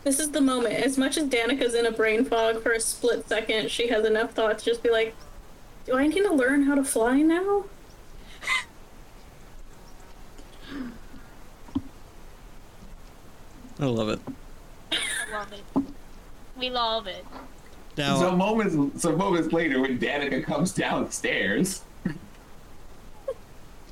this 0.02 0.18
is 0.18 0.32
the 0.32 0.40
moment. 0.40 0.74
As 0.74 0.98
much 0.98 1.16
as 1.16 1.28
Danica's 1.28 1.72
in 1.72 1.86
a 1.86 1.92
brain 1.92 2.24
fog 2.24 2.64
for 2.64 2.72
a 2.72 2.80
split 2.80 3.28
second, 3.28 3.70
she 3.70 3.86
has 3.86 4.04
enough 4.04 4.32
thoughts 4.32 4.64
to 4.64 4.70
just 4.70 4.82
be 4.82 4.90
like, 4.90 5.14
"Do 5.84 5.96
I 5.96 6.08
need 6.08 6.22
to 6.22 6.32
learn 6.32 6.64
how 6.64 6.74
to 6.74 6.82
fly 6.82 7.22
now?" 7.22 7.66
I 13.78 13.84
love 13.84 14.08
it. 14.08 14.18
I 14.90 14.96
love 15.32 15.52
it. 15.52 15.62
We 16.56 16.70
love 16.70 17.06
it. 17.06 17.24
Now 17.96 18.18
So 18.18 18.34
moments, 18.34 19.00
so 19.00 19.14
moments 19.14 19.52
later, 19.52 19.80
when 19.80 19.96
Danica 20.00 20.42
comes 20.42 20.72
downstairs, 20.72 21.82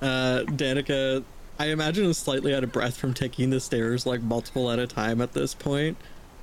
Uh, 0.02 0.40
Danica, 0.46 1.24
I 1.58 1.66
imagine 1.66 2.04
is 2.06 2.18
slightly 2.18 2.54
out 2.54 2.64
of 2.64 2.72
breath 2.72 2.96
from 2.96 3.14
taking 3.14 3.50
the 3.50 3.60
stairs 3.60 4.06
like 4.06 4.22
multiple 4.22 4.70
at 4.70 4.78
a 4.78 4.86
time 4.86 5.20
at 5.20 5.32
this 5.32 5.54
point. 5.54 5.96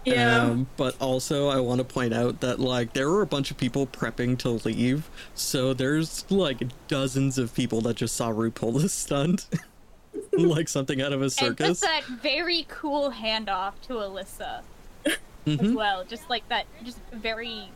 Yeah. 0.06 0.42
Um, 0.46 0.68
but 0.78 0.96
also, 1.00 1.50
I 1.50 1.60
want 1.60 1.78
to 1.78 1.84
point 1.84 2.12
out 2.14 2.40
that 2.40 2.60
like 2.60 2.94
there 2.94 3.08
were 3.10 3.22
a 3.22 3.28
bunch 3.28 3.52
of 3.52 3.58
people 3.58 3.86
prepping 3.86 4.38
to 4.40 4.50
leave, 4.50 5.08
so 5.36 5.74
there's 5.76 6.26
like 6.32 6.64
dozens 6.88 7.38
of 7.38 7.54
people 7.54 7.82
that 7.82 7.98
just 7.98 8.16
saw 8.16 8.30
Rue 8.30 8.50
pull 8.50 8.72
this 8.72 8.94
stunt, 8.94 9.46
like 10.32 10.70
something 10.70 11.02
out 11.04 11.14
of 11.14 11.22
a 11.22 11.30
circus. 11.30 11.84
And 11.84 11.92
that 11.92 12.04
very 12.20 12.66
cool 12.68 13.12
handoff 13.12 13.74
to 13.88 13.94
Alyssa 13.96 14.62
as 15.06 15.18
Mhm. 15.46 15.76
well. 15.76 16.04
Just 16.04 16.28
like 16.32 16.48
that, 16.50 16.66
just 16.84 16.98
very. 17.14 17.70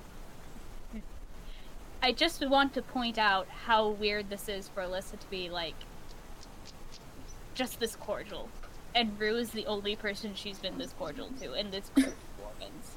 I 2.05 2.11
just 2.11 2.47
want 2.47 2.75
to 2.75 2.83
point 2.83 3.17
out 3.17 3.47
how 3.65 3.89
weird 3.89 4.29
this 4.29 4.47
is 4.47 4.67
for 4.67 4.83
Alyssa 4.83 5.19
to 5.19 5.27
be 5.31 5.49
like 5.49 5.73
just 7.55 7.79
this 7.79 7.95
cordial. 7.95 8.47
And 8.93 9.19
Rue 9.19 9.37
is 9.37 9.49
the 9.49 9.65
only 9.65 9.95
person 9.95 10.35
she's 10.35 10.59
been 10.59 10.77
this 10.77 10.93
cordial 10.99 11.29
to 11.41 11.53
in 11.53 11.71
this 11.71 11.89
performance. 11.89 12.91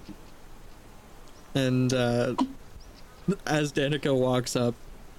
And 1.55 1.95
uh, 1.95 2.35
as 3.47 3.73
Danica 3.73 4.15
walks 4.15 4.55
up, 4.55 4.75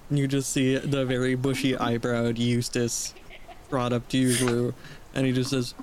you 0.08 0.28
just 0.28 0.52
see 0.52 0.76
the 0.76 1.04
very 1.04 1.34
bushy 1.34 1.72
eyebrowed 1.72 2.38
Eustace 2.38 3.12
brought 3.70 3.92
up 3.92 4.08
to 4.10 4.18
you, 4.18 4.46
Rue, 4.46 4.74
and 5.16 5.26
he 5.26 5.32
just 5.32 5.50
says, 5.50 5.74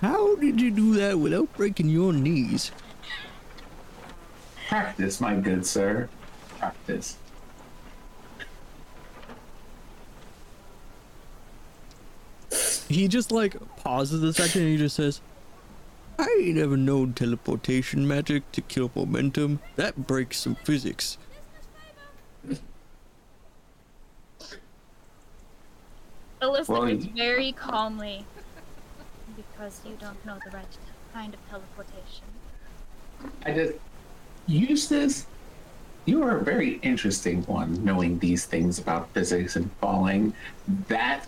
How 0.00 0.34
did 0.36 0.62
you 0.62 0.70
do 0.70 0.94
that 0.94 1.18
without 1.18 1.54
breaking 1.58 1.90
your 1.90 2.14
knees? 2.14 2.72
Practice, 4.72 5.20
my 5.20 5.34
good 5.34 5.66
sir, 5.66 6.08
practice. 6.58 7.18
He 12.88 13.06
just 13.06 13.30
like 13.30 13.54
pauses 13.76 14.22
a 14.22 14.32
second 14.32 14.62
and 14.62 14.70
he 14.70 14.78
just 14.78 14.96
says, 14.96 15.20
I 16.18 16.26
ain't 16.40 16.56
ever 16.56 16.78
known 16.78 17.12
teleportation 17.12 18.08
magic 18.08 18.50
to 18.52 18.62
kill 18.62 18.90
momentum. 18.94 19.60
That 19.76 20.06
breaks 20.06 20.38
some 20.38 20.54
physics. 20.54 21.18
Alyssa 26.40 26.68
Well, 26.68 26.84
is 26.84 27.04
very 27.04 27.52
calmly 27.52 28.24
because 29.36 29.82
you 29.84 29.98
don't 30.00 30.24
know 30.24 30.38
the 30.42 30.50
right 30.50 30.64
kind 31.12 31.34
of 31.34 31.40
teleportation. 31.50 32.24
I 33.44 33.52
just 33.52 33.74
Eustace, 34.46 35.26
you 36.04 36.22
are 36.22 36.38
a 36.38 36.44
very 36.44 36.74
interesting 36.82 37.42
one, 37.44 37.84
knowing 37.84 38.18
these 38.18 38.44
things 38.44 38.78
about 38.78 39.08
physics 39.10 39.56
and 39.56 39.70
falling. 39.80 40.34
That 40.88 41.26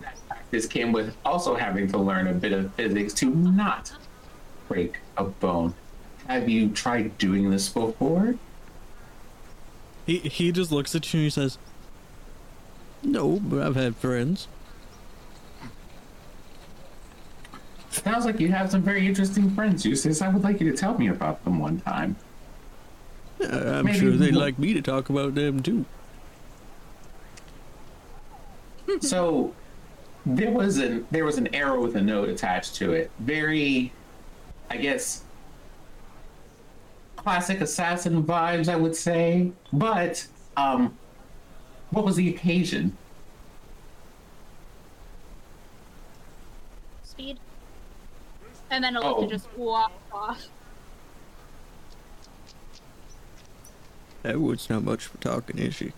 that 0.00 0.16
practice 0.28 0.66
came 0.66 0.92
with 0.92 1.16
also 1.24 1.54
having 1.54 1.88
to 1.88 1.98
learn 1.98 2.28
a 2.28 2.34
bit 2.34 2.52
of 2.52 2.72
physics 2.74 3.12
to 3.14 3.30
not 3.30 3.92
break 4.68 4.98
a 5.16 5.24
bone. 5.24 5.74
Have 6.28 6.48
you 6.48 6.68
tried 6.68 7.18
doing 7.18 7.50
this 7.50 7.68
before? 7.68 8.36
He 10.06 10.18
he 10.18 10.52
just 10.52 10.70
looks 10.70 10.94
at 10.94 11.12
you 11.12 11.18
and 11.20 11.24
he 11.24 11.30
says, 11.30 11.58
No, 13.02 13.40
but 13.40 13.60
I've 13.60 13.76
had 13.76 13.96
friends. 13.96 14.46
Sounds 17.90 18.24
like 18.24 18.38
you 18.40 18.48
have 18.48 18.70
some 18.70 18.82
very 18.82 19.06
interesting 19.06 19.50
friends, 19.50 19.84
Eustace. 19.84 20.20
I 20.22 20.28
would 20.28 20.42
like 20.42 20.60
you 20.60 20.70
to 20.70 20.76
tell 20.76 20.96
me 20.98 21.08
about 21.08 21.42
them 21.44 21.58
one 21.58 21.80
time. 21.80 22.16
Uh, 23.40 23.46
I'm 23.78 23.84
Maybe 23.86 23.98
sure 23.98 24.10
they'd 24.12 24.32
we'll- 24.32 24.40
like 24.40 24.58
me 24.58 24.74
to 24.74 24.82
talk 24.82 25.08
about 25.10 25.34
them 25.34 25.60
too. 25.62 25.84
so 29.00 29.54
there 30.26 30.50
was 30.50 30.78
an 30.78 31.06
there 31.10 31.24
was 31.24 31.38
an 31.38 31.54
arrow 31.54 31.80
with 31.82 31.96
a 31.96 32.00
note 32.00 32.28
attached 32.28 32.74
to 32.76 32.92
it. 32.92 33.10
Very, 33.18 33.92
I 34.70 34.76
guess, 34.76 35.24
classic 37.16 37.60
assassin 37.60 38.22
vibes, 38.22 38.68
I 38.68 38.76
would 38.76 38.96
say. 38.96 39.52
But 39.72 40.26
um, 40.56 40.96
what 41.90 42.04
was 42.04 42.16
the 42.16 42.28
occasion? 42.28 42.96
And 48.70 48.84
then 48.84 48.94
Alyssa 48.94 49.24
Oh. 49.24 49.26
just 49.26 49.48
walks 49.56 49.92
off. 50.12 50.46
That 54.22 54.40
was 54.40 54.68
not 54.68 54.82
much 54.84 55.06
for 55.06 55.16
talking, 55.18 55.58
is 55.58 55.74
she? 55.74 55.92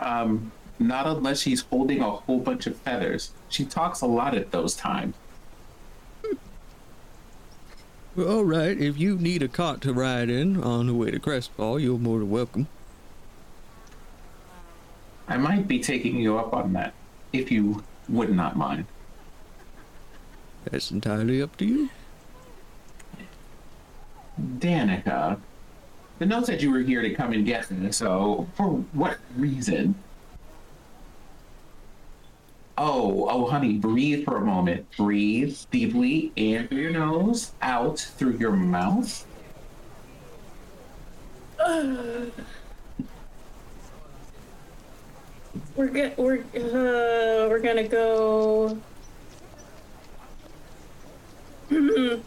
Um, 0.00 0.52
not 0.78 1.06
unless 1.06 1.40
she's 1.40 1.62
holding 1.62 2.00
a 2.00 2.10
whole 2.10 2.38
bunch 2.40 2.66
of 2.66 2.76
feathers. 2.76 3.32
She 3.48 3.64
talks 3.64 4.00
a 4.00 4.06
lot 4.06 4.34
at 4.34 4.50
those 4.50 4.74
times. 4.74 5.14
Well, 8.16 8.28
all 8.38 8.44
right. 8.44 8.78
If 8.78 8.98
you 8.98 9.16
need 9.16 9.42
a 9.42 9.48
cart 9.48 9.80
to 9.82 9.92
ride 9.92 10.30
in 10.30 10.62
on 10.62 10.86
the 10.88 10.94
way 10.94 11.10
to 11.10 11.18
Crestfall, 11.18 11.80
you're 11.80 11.98
more 11.98 12.18
than 12.18 12.30
welcome. 12.30 12.68
I 15.30 15.36
might 15.36 15.68
be 15.68 15.78
taking 15.78 16.16
you 16.16 16.36
up 16.36 16.52
on 16.52 16.72
that, 16.72 16.92
if 17.32 17.52
you 17.52 17.84
would 18.08 18.34
not 18.34 18.56
mind. 18.56 18.84
That's 20.64 20.90
entirely 20.90 21.40
up 21.40 21.56
to 21.58 21.64
you. 21.64 21.88
Danica, 24.58 25.38
the 26.18 26.26
note 26.26 26.46
said 26.46 26.60
you 26.60 26.72
were 26.72 26.80
here 26.80 27.00
to 27.00 27.14
come 27.14 27.32
and 27.32 27.46
get 27.46 27.70
me, 27.70 27.92
so 27.92 28.48
for 28.54 28.70
what 28.92 29.18
reason? 29.36 29.94
Oh, 32.76 33.28
oh, 33.30 33.46
honey, 33.46 33.74
breathe 33.74 34.24
for 34.24 34.38
a 34.38 34.44
moment. 34.44 34.86
Breathe 34.96 35.56
deeply 35.70 36.32
in 36.34 36.66
through 36.66 36.78
your 36.78 36.90
nose, 36.90 37.52
out 37.62 38.00
through 38.00 38.38
your 38.38 38.52
mouth. 38.52 39.24
We're 45.76 45.88
go- 45.88 46.12
we're 46.16 46.38
uh, 46.40 47.48
we're 47.48 47.60
gonna 47.60 47.88
go. 47.88 48.78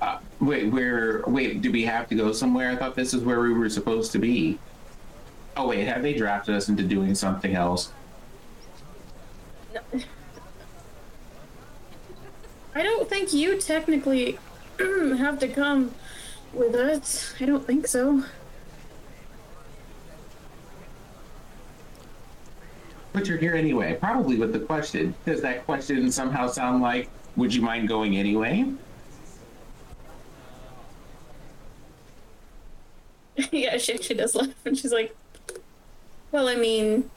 Uh, 0.00 0.18
wait, 0.40 0.70
where? 0.70 1.22
Wait, 1.26 1.62
do 1.62 1.72
we 1.72 1.84
have 1.84 2.08
to 2.08 2.14
go 2.14 2.32
somewhere? 2.32 2.70
I 2.70 2.76
thought 2.76 2.94
this 2.94 3.14
is 3.14 3.22
where 3.22 3.40
we 3.40 3.52
were 3.52 3.68
supposed 3.70 4.12
to 4.12 4.18
be. 4.18 4.58
Oh 5.56 5.68
wait, 5.68 5.86
have 5.88 6.02
they 6.02 6.12
drafted 6.12 6.54
us 6.54 6.68
into 6.68 6.82
doing 6.82 7.14
something 7.14 7.54
else? 7.54 7.92
I 12.74 12.82
don't 12.82 13.08
think 13.08 13.32
you 13.32 13.58
technically 13.58 14.38
have 14.78 15.38
to 15.38 15.48
come 15.48 15.94
with 16.56 16.74
us. 16.74 17.34
I 17.40 17.44
don't 17.44 17.66
think 17.66 17.86
so. 17.86 18.24
But 23.12 23.26
you're 23.26 23.38
here 23.38 23.54
anyway, 23.54 23.96
probably 23.98 24.36
with 24.36 24.52
the 24.52 24.58
question. 24.60 25.14
Does 25.24 25.40
that 25.42 25.64
question 25.64 26.10
somehow 26.12 26.48
sound 26.48 26.82
like, 26.82 27.08
would 27.36 27.54
you 27.54 27.62
mind 27.62 27.88
going 27.88 28.16
anyway? 28.16 28.66
yeah, 33.52 33.76
she 33.78 33.94
actually 33.94 34.16
does 34.16 34.34
laugh, 34.34 34.54
and 34.64 34.76
she's 34.76 34.92
like, 34.92 35.14
"Well, 36.32 36.48
I 36.48 36.56
mean, 36.56 37.10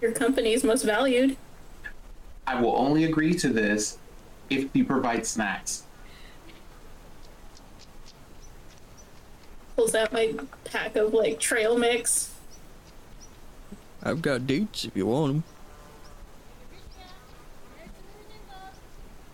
your 0.00 0.12
company 0.12 0.52
is 0.52 0.64
most 0.64 0.84
valued." 0.84 1.36
I 2.46 2.60
will 2.60 2.74
only 2.76 3.04
agree 3.04 3.34
to 3.34 3.48
this 3.48 3.98
if 4.48 4.74
you 4.74 4.84
provide 4.84 5.26
snacks. 5.26 5.84
Pulls 9.80 9.94
out 9.94 10.12
my 10.12 10.34
pack 10.64 10.94
of 10.96 11.14
like 11.14 11.40
trail 11.40 11.78
mix. 11.78 12.34
I've 14.02 14.20
got 14.20 14.46
dates 14.46 14.84
if 14.84 14.94
you 14.94 15.06
want 15.06 15.32
them. 15.32 15.44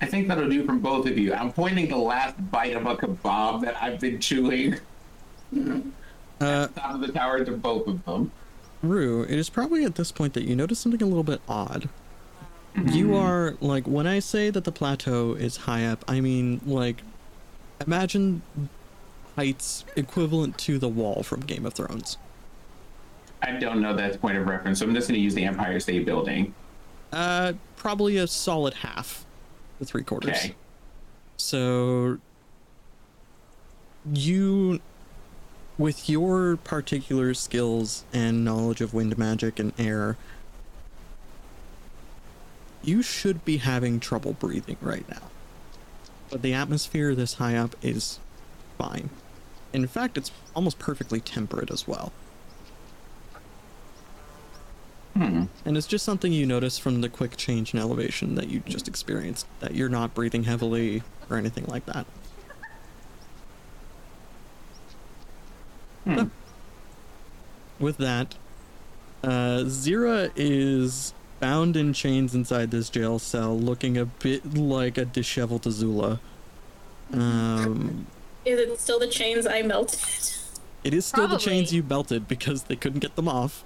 I 0.00 0.06
think 0.06 0.28
that'll 0.28 0.48
do 0.48 0.64
from 0.64 0.78
both 0.78 1.08
of 1.08 1.18
you. 1.18 1.34
I'm 1.34 1.52
pointing 1.52 1.88
the 1.88 1.96
last 1.96 2.36
bite 2.52 2.76
of 2.76 2.86
a 2.86 2.94
kebab 2.94 3.62
that 3.62 3.82
I've 3.82 3.98
been 3.98 4.20
chewing 4.20 4.78
Uh, 6.40 6.68
top 6.68 6.94
of 6.94 7.00
the 7.00 7.08
tower 7.08 7.44
to 7.44 7.50
both 7.50 7.88
of 7.88 8.04
them. 8.04 8.30
Rue, 8.82 9.22
it 9.22 9.36
is 9.38 9.50
probably 9.50 9.84
at 9.84 9.96
this 9.96 10.12
point 10.12 10.34
that 10.34 10.44
you 10.44 10.54
notice 10.54 10.78
something 10.78 11.02
a 11.02 11.06
little 11.06 11.24
bit 11.24 11.40
odd. 11.48 11.88
You 12.84 13.16
are 13.16 13.56
like 13.60 13.88
when 13.88 14.06
I 14.06 14.20
say 14.20 14.50
that 14.50 14.62
the 14.62 14.70
plateau 14.70 15.32
is 15.32 15.56
high 15.56 15.86
up, 15.86 16.04
I 16.06 16.20
mean 16.20 16.60
like 16.64 17.02
imagine 17.84 18.42
heights 19.36 19.84
equivalent 19.94 20.58
to 20.58 20.78
the 20.78 20.88
wall 20.88 21.22
from 21.22 21.40
Game 21.40 21.64
of 21.66 21.74
Thrones. 21.74 22.18
I 23.42 23.52
don't 23.52 23.80
know 23.80 23.94
that 23.94 24.20
point 24.20 24.36
of 24.36 24.46
reference, 24.46 24.80
so 24.80 24.86
I'm 24.86 24.94
just 24.94 25.08
going 25.08 25.18
to 25.18 25.22
use 25.22 25.34
the 25.34 25.44
Empire 25.44 25.78
State 25.78 26.04
Building. 26.06 26.54
Uh, 27.12 27.52
probably 27.76 28.16
a 28.16 28.26
solid 28.26 28.74
half, 28.74 29.24
the 29.78 29.84
three 29.84 30.02
quarters. 30.02 30.36
Okay. 30.36 30.54
So 31.36 32.18
you 34.12 34.80
with 35.78 36.08
your 36.08 36.56
particular 36.56 37.34
skills 37.34 38.04
and 38.12 38.44
knowledge 38.44 38.80
of 38.80 38.94
wind 38.94 39.18
magic 39.18 39.58
and 39.58 39.72
air 39.78 40.16
you 42.86 43.02
should 43.02 43.44
be 43.44 43.58
having 43.58 44.00
trouble 44.00 44.32
breathing 44.32 44.76
right 44.80 45.06
now. 45.08 45.22
But 46.30 46.42
the 46.42 46.54
atmosphere 46.54 47.14
this 47.14 47.34
high 47.34 47.56
up 47.56 47.74
is 47.82 48.20
fine. 48.78 49.10
In 49.76 49.86
fact, 49.86 50.16
it's 50.16 50.32
almost 50.54 50.78
perfectly 50.78 51.20
temperate 51.20 51.70
as 51.70 51.86
well. 51.86 52.10
Hmm. 55.12 55.44
And 55.66 55.76
it's 55.76 55.86
just 55.86 56.02
something 56.02 56.32
you 56.32 56.46
notice 56.46 56.78
from 56.78 57.02
the 57.02 57.10
quick 57.10 57.36
change 57.36 57.74
in 57.74 57.80
elevation 57.80 58.36
that 58.36 58.48
you 58.48 58.60
just 58.60 58.88
experienced, 58.88 59.46
that 59.60 59.74
you're 59.74 59.90
not 59.90 60.14
breathing 60.14 60.44
heavily 60.44 61.02
or 61.28 61.36
anything 61.36 61.66
like 61.66 61.84
that. 61.86 62.06
Hmm. 66.04 66.24
With 67.78 67.98
that, 67.98 68.34
uh, 69.22 69.64
Zira 69.64 70.30
is 70.36 71.12
bound 71.38 71.76
in 71.76 71.92
chains 71.92 72.34
inside 72.34 72.70
this 72.70 72.88
jail 72.88 73.18
cell, 73.18 73.58
looking 73.58 73.98
a 73.98 74.06
bit 74.06 74.54
like 74.54 74.96
a 74.96 75.04
disheveled 75.04 75.62
Azula. 75.64 76.18
Um, 77.12 78.06
Is 78.46 78.60
it 78.60 78.78
still 78.80 78.98
the 79.00 79.08
chains 79.08 79.46
I 79.46 79.60
melted? 79.62 80.00
it 80.84 80.94
is 80.94 81.04
still 81.04 81.26
the 81.26 81.36
chains 81.36 81.72
you 81.72 81.82
melted 81.82 82.28
because 82.28 82.62
they 82.64 82.76
couldn't 82.76 83.00
get 83.00 83.16
them 83.16 83.26
off. 83.28 83.64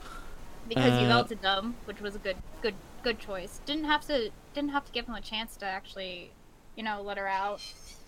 because 0.68 1.00
you 1.00 1.06
Uh, 1.06 1.08
melted 1.08 1.42
them, 1.42 1.74
which 1.84 2.00
was 2.00 2.14
a 2.14 2.18
good, 2.18 2.36
good, 2.62 2.74
good 3.02 3.18
choice. 3.18 3.60
Didn't 3.66 3.84
have 3.84 4.06
to, 4.06 4.30
didn't 4.54 4.70
have 4.70 4.86
to 4.86 4.92
give 4.92 5.06
him 5.06 5.14
a 5.16 5.20
chance 5.20 5.56
to 5.56 5.66
actually, 5.66 6.30
you 6.76 6.82
know, 6.84 7.02
let 7.02 7.18
her 7.18 7.26
out 7.28 7.58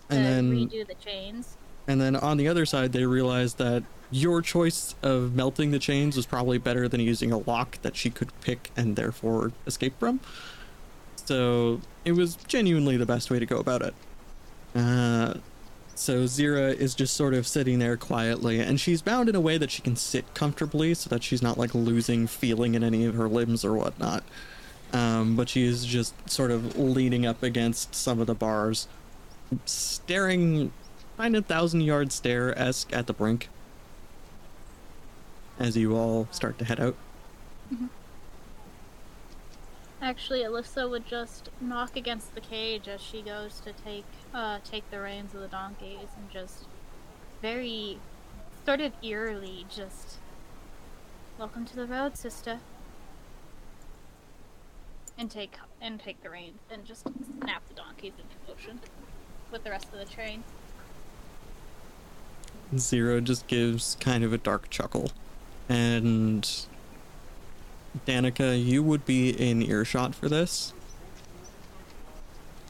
to 0.09 0.17
And 0.17 0.25
then- 0.25 0.51
redo 0.69 0.87
the 0.87 0.95
chains. 0.95 1.57
And 1.89 2.01
then 2.01 2.15
on 2.17 2.37
the 2.39 2.47
other 2.49 2.65
side, 2.65 2.93
they 2.93 3.05
realized 3.05 3.59
that 3.59 3.83
your 4.13 4.41
choice 4.43 4.95
of 5.03 5.35
melting 5.35 5.73
the 5.73 5.79
chains 5.81 6.17
was 6.17 6.25
probably 6.25 6.57
better 6.57 6.87
than 6.89 7.01
using 7.01 7.33
a 7.33 7.39
lock 7.39 7.83
that 7.83 7.97
she 7.97 8.09
could 8.11 8.31
pick 8.41 8.71
and 8.77 8.95
therefore 8.97 9.51
escape 9.67 9.99
from. 9.99 10.21
So 11.17 11.81
it 12.05 12.13
was 12.13 12.37
genuinely 12.47 12.97
the 12.97 13.07
best 13.07 13.29
way 13.31 13.41
to 13.41 13.47
go 13.47 13.57
about 13.59 13.83
it. 13.83 13.95
Uh, 14.75 15.35
so 16.03 16.25
Zira 16.25 16.75
is 16.75 16.97
just 16.97 17.15
sort 17.15 17.33
of 17.33 17.47
sitting 17.47 17.79
there 17.79 17.97
quietly, 17.97 18.59
and 18.59 18.81
she's 18.81 19.01
bound 19.03 19.29
in 19.29 19.37
a 19.37 19.41
way 19.41 19.57
that 19.57 19.71
she 19.71 19.83
can 19.83 19.95
sit 19.95 20.35
comfortably 20.35 20.95
so 20.95 21.09
that 21.11 21.23
she's 21.23 21.43
not 21.43 21.57
like 21.57 21.75
losing 21.75 22.27
feeling 22.27 22.75
in 22.75 22.83
any 22.83 23.05
of 23.05 23.15
her 23.15 23.29
limbs 23.29 23.65
or 23.65 23.75
whatnot. 23.75 24.25
Um, 24.93 25.37
but 25.37 25.49
she 25.49 25.65
is 25.65 25.87
just 25.87 26.29
sort 26.29 26.51
of 26.51 26.77
leaning 26.77 27.25
up 27.25 27.43
against 27.43 27.95
some 27.95 28.19
of 28.21 28.27
the 28.27 28.35
bars, 28.35 28.89
staring 29.65 30.73
kind 31.17 31.37
of 31.37 31.47
thousand 31.47 31.83
yard 31.83 32.11
stare 32.11 32.59
esque 32.59 32.93
at 32.93 33.07
the 33.07 33.13
brink 33.13 33.49
as 35.61 35.77
you 35.77 35.97
all 35.97 36.27
start 36.33 36.59
to 36.59 36.65
head 36.65 36.81
out. 36.81 36.97
Actually, 40.03 40.41
Alyssa 40.41 40.91
would 40.91 41.07
just 41.07 41.49
knock 41.61 41.97
against 41.97 42.35
the 42.35 42.41
cage 42.41 42.89
as 42.89 43.01
she 43.01 43.23
goes 43.23 43.61
to 43.61 43.73
take, 43.73 44.05
uh, 44.35 44.59
take 44.65 44.91
the 44.91 45.01
reins 45.01 45.33
of 45.33 45.41
the 45.41 45.47
donkeys 45.47 46.09
and 46.17 46.29
just 46.29 46.65
very, 47.41 48.01
sort 48.67 48.81
of 48.81 48.93
eerily, 49.01 49.65
just, 49.71 50.19
welcome 51.39 51.65
to 51.65 51.77
the 51.77 51.87
road, 51.87 52.17
sister. 52.17 52.59
And 55.17 55.31
take, 55.31 55.55
and 55.81 56.01
take 56.01 56.21
the 56.21 56.31
reins 56.31 56.59
and 56.69 56.85
just 56.85 57.03
snap 57.41 57.63
the 57.69 57.75
donkeys 57.75 58.15
into 58.19 58.53
motion 58.53 58.81
with 59.53 59.63
the 59.63 59.71
rest 59.71 59.87
of 59.93 60.01
the 60.01 60.05
train. 60.05 60.43
Zira 62.75 63.23
just 63.23 63.47
gives 63.47 63.97
kind 64.01 64.25
of 64.25 64.33
a 64.33 64.39
dark 64.39 64.69
chuckle. 64.69 65.13
And 65.69 66.49
Danica, 68.07 68.63
you 68.63 68.83
would 68.83 69.05
be 69.05 69.31
in 69.31 69.63
earshot 69.63 70.15
for 70.15 70.29
this. 70.29 70.73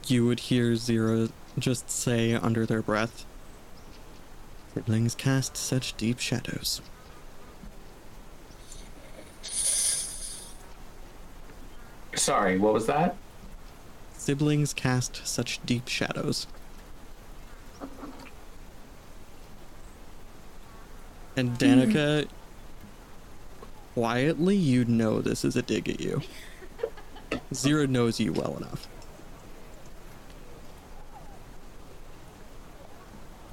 You 0.07 0.27
would 0.27 0.41
hear 0.41 0.73
Zira 0.73 1.31
just 1.59 1.91
say 1.91 2.35
under 2.35 2.67
their 2.67 2.83
breath, 2.83 3.25
Siblings 4.75 5.15
cast 5.15 5.57
such 5.57 5.95
deep 5.99 6.19
shadows. 6.19 6.81
Sorry, 12.15 12.59
what 12.59 12.73
was 12.73 12.87
that? 12.87 13.17
Siblings 14.17 14.73
cast 14.73 15.27
such 15.27 15.61
deep 15.67 15.89
shadows. 15.89 16.47
And 21.37 21.59
mm-hmm. 21.59 21.91
Danica, 21.93 22.29
quietly, 23.95 24.57
you'd 24.57 24.89
know 24.89 25.21
this 25.21 25.45
is 25.45 25.57
a 25.57 25.63
dig 25.63 25.89
at 25.89 26.01
you. 26.01 26.23
Zira 27.53 27.89
knows 27.89 28.21
you 28.21 28.33
well 28.33 28.57
enough. 28.57 28.87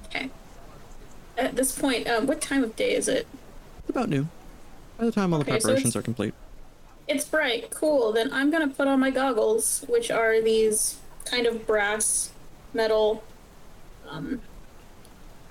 Okay. 0.05 0.29
At 1.37 1.55
this 1.55 1.77
point, 1.77 2.07
um, 2.07 2.27
what 2.27 2.41
time 2.41 2.63
of 2.63 2.75
day 2.75 2.93
is 2.95 3.07
it? 3.07 3.27
It's 3.79 3.89
about 3.89 4.09
noon. 4.09 4.29
By 4.97 5.05
the 5.05 5.11
time 5.11 5.33
all 5.33 5.39
the 5.39 5.45
Okay, 5.45 5.59
so 5.59 5.67
preparations 5.67 5.91
it's- 5.95 5.99
are 5.99 6.03
complete. 6.03 6.33
It's 7.07 7.25
bright. 7.25 7.71
Cool. 7.71 8.11
Then 8.11 8.31
I'm 8.31 8.51
gonna 8.51 8.67
put 8.67 8.87
on 8.87 8.99
my 8.99 9.09
goggles, 9.09 9.83
which 9.87 10.11
are 10.11 10.41
these 10.41 10.97
kind 11.25 11.47
of 11.47 11.65
brass 11.65 12.29
metal. 12.73 13.23
Um, 14.07 14.41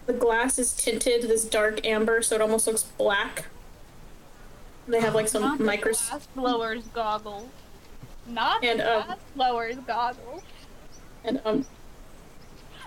the 0.07 0.13
glass 0.13 0.59
is 0.59 0.73
tinted 0.73 1.23
this 1.23 1.45
dark 1.45 1.85
amber, 1.85 2.23
so 2.23 2.37
it 2.37 2.41
almost 2.41 2.67
looks 2.67 2.85
black. 2.85 3.47
They 4.89 5.01
have 5.01 5.15
like 5.15 5.29
some 5.29 5.43
Not 5.43 5.59
the 5.59 5.65
micros. 5.65 6.09
glass 6.11 6.27
blowers 6.35 6.85
goggles. 6.89 7.49
Not 8.27 8.65
And, 8.65 8.81
the 8.81 8.89
uh, 8.91 9.05
glass 9.05 9.19
blowers 9.37 9.77
goggles. 9.87 10.43
and 11.25 11.41
um 11.45 11.67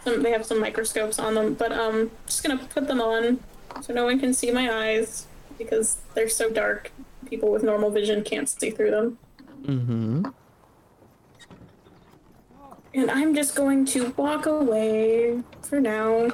some, 0.03 0.23
they 0.23 0.31
have 0.31 0.45
some 0.45 0.59
microscopes 0.59 1.19
on 1.19 1.35
them 1.35 1.53
but 1.53 1.71
um 1.71 2.09
just 2.25 2.43
gonna 2.43 2.57
put 2.57 2.87
them 2.87 2.99
on 3.01 3.39
so 3.81 3.93
no 3.93 4.05
one 4.05 4.19
can 4.19 4.33
see 4.33 4.49
my 4.51 4.87
eyes 4.87 5.27
because 5.59 5.97
they're 6.15 6.27
so 6.29 6.49
dark 6.49 6.91
people 7.29 7.51
with 7.51 7.61
normal 7.63 7.91
vision 7.91 8.23
can't 8.23 8.49
see 8.49 8.71
through 8.71 8.91
them 8.91 9.17
Mm-hmm. 9.63 10.25
and 12.95 13.11
i'm 13.11 13.35
just 13.35 13.55
going 13.55 13.85
to 13.85 14.11
walk 14.17 14.47
away 14.47 15.39
for 15.61 15.79
now 15.79 16.29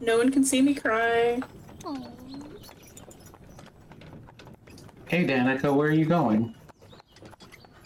no 0.00 0.16
one 0.16 0.30
can 0.32 0.42
see 0.44 0.62
me 0.62 0.74
cry 0.74 1.40
Oh. 1.86 2.06
Hey, 5.08 5.26
Danica, 5.26 5.74
where 5.74 5.88
are 5.88 5.92
you 5.92 6.06
going? 6.06 6.54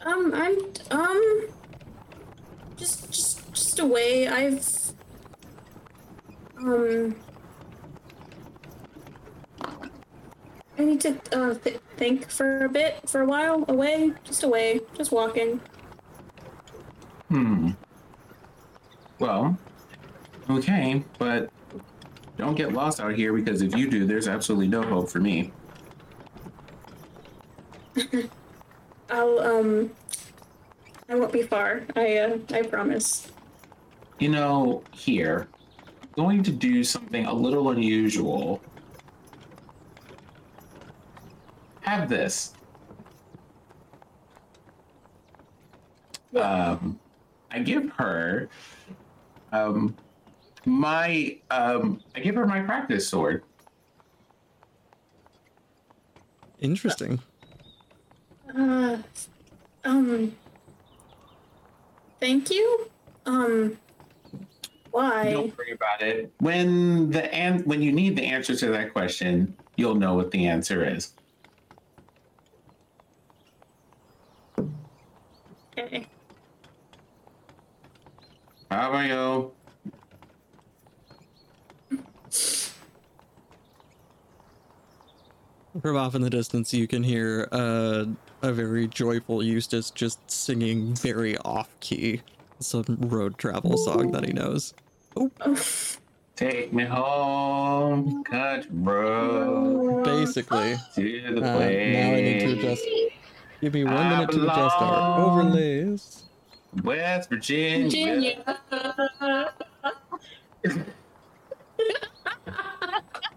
um 0.06 0.32
i'm 0.32 0.56
um 0.92 1.42
just 2.76 3.10
just 3.10 3.52
just 3.52 3.78
away 3.80 4.28
i've 4.28 4.66
um 6.58 7.14
I 10.78 10.84
need 10.84 11.00
to 11.00 11.20
uh, 11.32 11.54
th- 11.54 11.80
think 11.96 12.30
for 12.30 12.64
a 12.64 12.68
bit, 12.68 13.08
for 13.08 13.22
a 13.22 13.26
while, 13.26 13.64
away, 13.66 14.12
just 14.22 14.44
away, 14.44 14.78
just 14.96 15.10
walking. 15.10 15.60
Hmm. 17.30 17.70
Well, 19.18 19.58
okay, 20.48 21.02
but 21.18 21.50
don't 22.36 22.54
get 22.54 22.72
lost 22.72 23.00
out 23.00 23.16
here 23.16 23.32
because 23.32 23.60
if 23.60 23.74
you 23.74 23.90
do, 23.90 24.06
there's 24.06 24.28
absolutely 24.28 24.68
no 24.68 24.82
hope 24.82 25.10
for 25.10 25.18
me. 25.18 25.50
I'll 29.10 29.38
um, 29.40 29.90
I 31.08 31.14
won't 31.14 31.32
be 31.32 31.42
far. 31.42 31.82
I 31.96 32.18
uh, 32.18 32.38
I 32.52 32.62
promise. 32.62 33.30
You 34.18 34.28
know, 34.30 34.82
here, 34.92 35.48
going 36.16 36.42
to 36.42 36.50
do 36.50 36.84
something 36.84 37.26
a 37.26 37.32
little 37.32 37.70
unusual. 37.70 38.60
Have 41.80 42.08
this. 42.08 42.52
Um, 46.36 46.98
I 47.50 47.60
give 47.60 47.90
her 47.92 48.48
um 49.52 49.96
my 50.66 51.38
um 51.50 52.00
I 52.14 52.20
give 52.20 52.34
her 52.34 52.46
my 52.46 52.60
practice 52.60 53.08
sword. 53.08 53.44
Interesting. 56.60 57.20
Uh, 58.58 58.98
um, 59.84 60.34
thank 62.18 62.50
you. 62.50 62.90
Um, 63.24 63.78
why? 64.90 65.30
Don't 65.30 65.56
worry 65.56 65.72
about 65.72 66.02
it. 66.02 66.32
When 66.40 67.10
the 67.10 67.32
an- 67.32 67.62
when 67.64 67.82
you 67.82 67.92
need 67.92 68.16
the 68.16 68.24
answer 68.24 68.56
to 68.56 68.66
that 68.68 68.92
question, 68.92 69.56
you'll 69.76 69.94
know 69.94 70.14
what 70.14 70.32
the 70.32 70.46
answer 70.46 70.84
is. 70.84 71.12
Okay. 75.78 76.06
How 78.72 78.90
are 78.90 79.04
you? 79.04 79.52
From 85.80 85.96
off 85.96 86.16
in 86.16 86.22
the 86.22 86.30
distance, 86.30 86.74
you 86.74 86.88
can 86.88 87.04
hear 87.04 87.48
uh, 87.52 88.06
a 88.42 88.52
very 88.52 88.86
joyful 88.86 89.42
Eustace 89.42 89.90
just 89.90 90.30
singing 90.30 90.94
very 90.94 91.36
off 91.38 91.68
key 91.80 92.22
some 92.60 92.84
road 93.00 93.38
travel 93.38 93.76
song 93.76 94.10
that 94.12 94.24
he 94.24 94.32
knows. 94.32 94.74
Oh, 95.16 95.30
Take 96.36 96.72
me 96.72 96.84
home, 96.84 98.22
country 98.24 98.70
road 98.72 100.04
Basically, 100.04 100.76
to 100.94 101.34
the 101.34 101.38
uh, 101.38 101.58
now. 101.58 101.58
I 101.64 102.20
need 102.20 102.40
to 102.40 102.52
adjust. 102.52 102.84
Give 103.60 103.74
me 103.74 103.82
one 103.84 103.96
I 103.96 104.08
minute 104.10 104.30
to 104.30 104.42
adjust 104.44 104.76
our 104.78 105.16
belong. 105.18 105.40
overlays. 105.48 106.24
West 106.84 107.28
Virginia. 107.28 107.84
Virginia. 107.84 108.44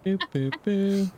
Boop, 0.04 0.20
boop, 0.34 0.54
boop. 0.66 1.12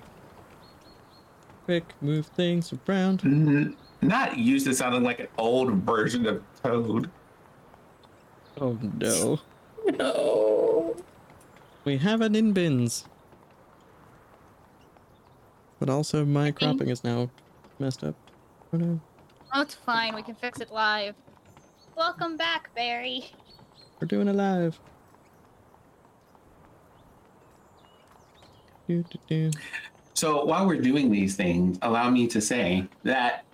Quick, 1.65 1.93
move 2.01 2.25
things 2.27 2.73
around. 2.87 3.21
N- 3.23 3.75
Not 4.01 4.37
used 4.37 4.65
to 4.67 4.73
sounding 4.75 5.03
like 5.03 5.19
an 5.21 5.27
old 5.37 5.73
version 5.73 6.25
of 6.27 6.43
Toad. 6.61 7.09
Oh 8.59 8.77
no. 8.99 9.39
no. 9.97 10.95
We 11.85 11.97
have 11.97 12.21
an 12.21 12.35
in 12.35 12.51
bins. 12.53 13.05
But 15.79 15.89
also 15.89 16.25
my 16.25 16.51
cropping 16.51 16.89
is 16.89 17.03
now 17.03 17.29
messed 17.79 18.03
up. 18.03 18.15
Oh 18.73 18.77
no. 18.77 18.99
Oh, 19.53 19.61
it's 19.61 19.75
fine. 19.75 20.15
We 20.15 20.23
can 20.23 20.35
fix 20.35 20.59
it 20.59 20.71
live. 20.71 21.15
Welcome 21.95 22.37
back, 22.37 22.73
Barry. 22.75 23.25
We're 24.01 24.07
doing 24.07 24.27
it 24.27 24.33
live. 24.35 24.79
Do, 28.87 29.03
do, 29.03 29.19
do. 29.27 29.51
So 30.13 30.45
while 30.45 30.67
we're 30.67 30.81
doing 30.81 31.11
these 31.11 31.35
things, 31.35 31.77
allow 31.81 32.09
me 32.09 32.27
to 32.27 32.39
say 32.39 32.85
that 33.03 33.45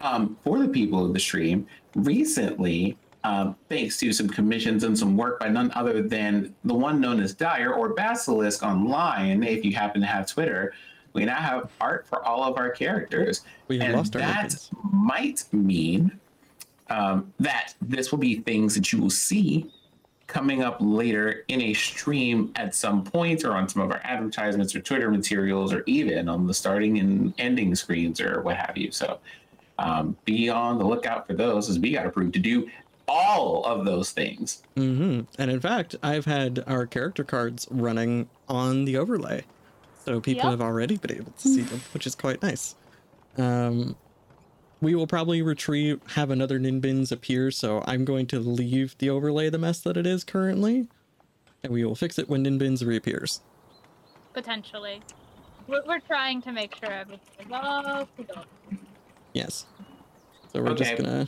um, 0.00 0.36
for 0.42 0.58
the 0.58 0.68
people 0.68 1.04
of 1.04 1.12
the 1.12 1.20
stream, 1.20 1.66
recently, 1.94 2.96
um, 3.22 3.56
thanks 3.68 3.98
to 3.98 4.12
some 4.12 4.28
commissions 4.28 4.84
and 4.84 4.98
some 4.98 5.16
work 5.16 5.40
by 5.40 5.48
none 5.48 5.72
other 5.74 6.02
than 6.02 6.54
the 6.64 6.74
one 6.74 7.00
known 7.00 7.20
as 7.20 7.32
Dyer 7.32 7.72
or 7.72 7.94
Basilisk 7.94 8.62
online, 8.62 9.42
if 9.42 9.64
you 9.64 9.72
happen 9.72 10.00
to 10.00 10.06
have 10.06 10.26
Twitter, 10.26 10.74
we 11.14 11.24
now 11.24 11.36
have 11.36 11.70
art 11.80 12.06
for 12.06 12.22
all 12.24 12.42
of 12.44 12.58
our 12.58 12.70
characters. 12.70 13.42
We 13.68 13.78
have 13.78 13.88
and 13.88 13.96
lost 13.96 14.16
our 14.16 14.22
that 14.22 14.36
weapons. 14.36 14.70
might 14.92 15.44
mean 15.52 16.18
um, 16.90 17.32
that 17.40 17.74
this 17.80 18.10
will 18.10 18.18
be 18.18 18.40
things 18.40 18.74
that 18.74 18.92
you 18.92 19.00
will 19.00 19.10
see 19.10 19.70
coming 20.26 20.62
up 20.62 20.78
later 20.80 21.44
in 21.48 21.60
a 21.60 21.74
stream 21.74 22.50
at 22.56 22.74
some 22.74 23.04
point 23.04 23.44
or 23.44 23.52
on 23.52 23.68
some 23.68 23.82
of 23.82 23.90
our 23.90 24.00
advertisements 24.04 24.74
or 24.74 24.80
Twitter 24.80 25.10
materials 25.10 25.72
or 25.72 25.82
even 25.86 26.28
on 26.28 26.46
the 26.46 26.54
starting 26.54 26.98
and 26.98 27.34
ending 27.38 27.74
screens 27.74 28.20
or 28.20 28.40
what 28.42 28.56
have 28.56 28.76
you. 28.76 28.90
So 28.90 29.20
um, 29.78 30.16
be 30.24 30.48
on 30.48 30.78
the 30.78 30.84
lookout 30.86 31.26
for 31.26 31.34
those 31.34 31.68
as 31.68 31.78
we 31.78 31.92
got 31.92 32.06
approved 32.06 32.32
to 32.34 32.38
do 32.40 32.68
all 33.06 33.64
of 33.64 33.84
those 33.84 34.12
things. 34.12 34.62
hmm 34.76 35.20
And 35.38 35.50
in 35.50 35.60
fact, 35.60 35.94
I've 36.02 36.24
had 36.24 36.64
our 36.66 36.86
character 36.86 37.24
cards 37.24 37.68
running 37.70 38.30
on 38.48 38.86
the 38.86 38.96
overlay. 38.96 39.46
So 39.94 40.20
people 40.20 40.48
Yep. 40.48 40.58
have 40.58 40.60
already 40.60 40.96
been 40.96 41.16
able 41.16 41.32
to 41.32 41.48
see 41.48 41.62
them, 41.64 41.80
which 41.92 42.06
is 42.06 42.14
quite 42.14 42.42
nice. 42.42 42.76
Um, 43.36 43.96
we 44.84 44.94
will 44.94 45.06
probably 45.06 45.40
retrieve, 45.42 46.00
have 46.14 46.30
another 46.30 46.60
Ninbins 46.60 47.10
appear, 47.10 47.50
so 47.50 47.82
I'm 47.86 48.04
going 48.04 48.26
to 48.28 48.38
leave 48.38 48.96
the 48.98 49.10
overlay 49.10 49.48
the 49.48 49.58
mess 49.58 49.80
that 49.80 49.96
it 49.96 50.06
is 50.06 50.22
currently, 50.24 50.86
and 51.62 51.72
we 51.72 51.84
will 51.84 51.94
fix 51.94 52.18
it 52.18 52.28
when 52.28 52.44
Ninbins 52.44 52.86
reappears. 52.86 53.40
Potentially. 54.34 55.00
We're, 55.66 55.82
we're 55.86 56.00
trying 56.00 56.42
to 56.42 56.52
make 56.52 56.76
sure 56.76 56.92
everything 56.92 57.46
is 57.46 57.52
up. 57.52 58.08
Yes. 59.32 59.64
So 60.52 60.62
we're 60.62 60.74
just 60.74 60.92
Okay. 60.92 61.02
gonna. 61.02 61.26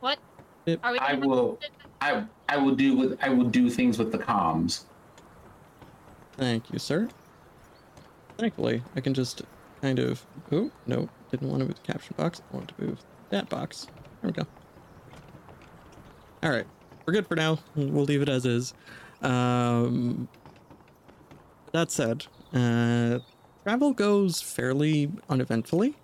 What? 0.00 0.18
Yep. 0.66 0.80
Are 0.84 0.92
we 0.92 0.98
I 0.98 1.14
gonna- 1.14 1.26
will 1.26 1.58
I 2.00 2.24
I 2.48 2.56
will 2.58 2.74
do 2.74 2.96
with 2.96 3.18
I 3.22 3.30
will 3.30 3.48
do 3.48 3.70
things 3.70 3.98
with 3.98 4.12
the 4.12 4.18
comms. 4.18 4.84
Thank 6.36 6.70
you, 6.72 6.78
sir. 6.78 7.08
Thankfully, 8.36 8.82
I 8.94 9.00
can 9.00 9.14
just 9.14 9.42
kind 9.80 9.98
of. 9.98 10.24
Oh, 10.52 10.70
no, 10.86 11.08
didn't 11.32 11.48
want 11.48 11.60
to 11.60 11.66
move 11.66 11.74
the 11.74 11.92
caption 11.92 12.14
box. 12.16 12.40
I 12.52 12.56
wanted 12.56 12.76
to 12.76 12.84
move 12.84 13.00
that 13.30 13.48
box. 13.48 13.88
There 14.20 14.30
we 14.30 14.32
go. 14.32 14.46
All 16.42 16.50
right, 16.50 16.66
we're 17.06 17.14
good 17.14 17.26
for 17.26 17.36
now. 17.36 17.58
We'll 17.74 18.04
leave 18.04 18.22
it 18.22 18.28
as 18.28 18.46
is. 18.46 18.74
Um, 19.22 20.28
that 21.72 21.90
said, 21.90 22.26
uh, 22.52 23.20
travel 23.64 23.92
goes 23.92 24.40
fairly 24.40 25.10
uneventfully. 25.28 25.96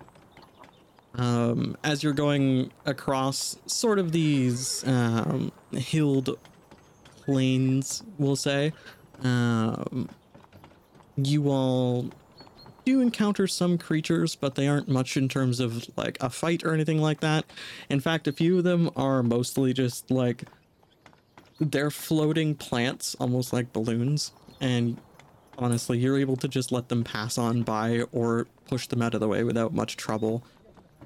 Um, 1.15 1.77
as 1.85 2.03
you're 2.03 2.13
going 2.13 2.73
across 2.87 3.59
sort 3.67 3.99
of 3.99 4.13
these 4.13 4.87
um, 4.87 5.53
hilled 5.73 6.39
plains, 7.25 8.03
we'll 8.19 8.37
say, 8.37 8.73
um, 9.23 10.09
you 11.17 11.51
all 11.51 12.09
do 12.89 13.01
encounter 13.03 13.47
some 13.47 13.77
creatures, 13.77 14.35
but 14.35 14.55
they 14.55 14.67
aren't 14.67 14.89
much 14.89 15.19
in 15.19 15.29
terms 15.29 15.61
of 15.61 15.87
like 15.99 16.17
a 16.23 16.31
fight 16.31 16.65
or 16.65 16.73
anything 16.73 16.99
like 16.99 17.21
that. 17.21 17.45
In 17.91 18.01
fact, 18.01 18.27
a 18.27 18.33
few 18.33 18.57
of 18.57 18.65
them 18.65 18.91
are 18.97 19.23
mostly 19.23 19.75
just 19.75 20.11
like 20.11 20.45
they're 21.61 21.91
floating 21.91 22.55
plants, 22.55 23.15
almost 23.21 23.53
like 23.53 23.75
balloons, 23.75 24.33
and 24.61 24.97
honestly, 25.59 25.99
you're 25.99 26.19
able 26.19 26.37
to 26.37 26.49
just 26.49 26.73
let 26.73 26.89
them 26.89 27.05
pass 27.05 27.37
on 27.37 27.63
by 27.63 28.05
or 28.13 28.47
push 28.69 28.87
them 28.87 29.03
out 29.03 29.13
of 29.13 29.21
the 29.21 29.29
way 29.29 29.45
without 29.45 29.75
much 29.75 29.99
trouble. 29.99 30.43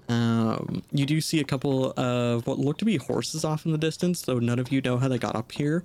Um, 0.09 0.85
you 0.93 1.05
do 1.05 1.21
see 1.21 1.41
a 1.41 1.45
couple 1.45 1.93
of 1.97 2.47
what 2.47 2.59
look 2.59 2.79
to 2.79 2.85
be 2.85 2.97
horses 2.97 3.45
off 3.45 3.67
in 3.67 3.73
the 3.73 3.79
distance, 3.79 4.23
though 4.23 4.39
none 4.39 4.61
of 4.61 4.71
you 4.71 4.81
know 4.83 4.99
how 4.99 5.09
they 5.09 5.19
got 5.19 5.35
up 5.35 5.51
here. 5.51 5.83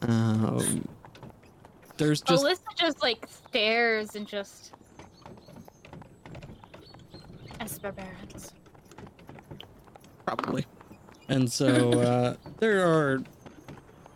Um, 0.00 0.88
there's 1.98 2.22
just 2.22 2.44
Alyssa 2.44 2.76
just 2.76 3.02
like 3.02 3.26
stares 3.26 4.16
and 4.16 4.26
just. 4.26 4.72
As 7.66 7.80
barbarians. 7.80 8.52
probably, 10.24 10.64
and 11.28 11.50
so 11.50 11.90
uh, 12.00 12.36
there 12.58 12.86
are 12.86 13.24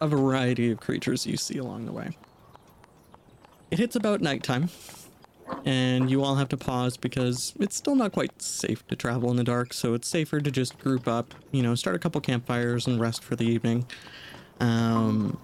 a 0.01 0.07
variety 0.07 0.71
of 0.71 0.79
creatures 0.79 1.27
you 1.27 1.37
see 1.37 1.59
along 1.59 1.87
the 1.87 1.91
way. 1.93 2.17
It 3.73 3.81
hits 3.81 3.97
about 3.97 4.21
nighttime, 4.21 4.71
and 5.65 6.09
you 6.09 6.23
all 6.23 6.37
have 6.37 6.49
to 6.51 6.57
pause 6.57 6.97
because 6.97 7.53
it's 7.59 7.75
still 7.75 7.97
not 7.97 8.13
quite 8.13 8.41
safe 8.41 8.87
to 8.87 8.95
travel 8.95 9.33
in 9.33 9.37
the 9.37 9.43
dark, 9.43 9.73
so 9.75 9.95
it's 9.95 10.07
safer 10.07 10.41
to 10.41 10.51
just 10.53 10.79
group 10.79 11.09
up, 11.09 11.35
you 11.51 11.61
know, 11.65 11.75
start 11.75 11.97
a 11.97 11.99
couple 11.99 12.21
campfires 12.21 12.87
and 12.87 13.01
rest 13.01 13.25
for 13.25 13.35
the 13.35 13.47
evening. 13.47 13.85
Um, 14.61 15.41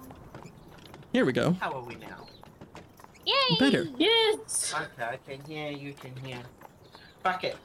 here 1.11 1.25
we 1.25 1.33
go. 1.33 1.57
How 1.59 1.73
are 1.73 1.83
we 1.83 1.95
now? 1.95 2.25
Yay! 3.25 3.57
Better. 3.59 3.85
Yes. 3.97 4.73
Okay, 4.73 5.03
I 5.03 5.17
can 5.29 5.43
hear, 5.45 5.71
you 5.71 5.91
can 5.91 6.15
hear. 6.23 6.39
Fuck 7.23 7.43
it. 7.43 7.57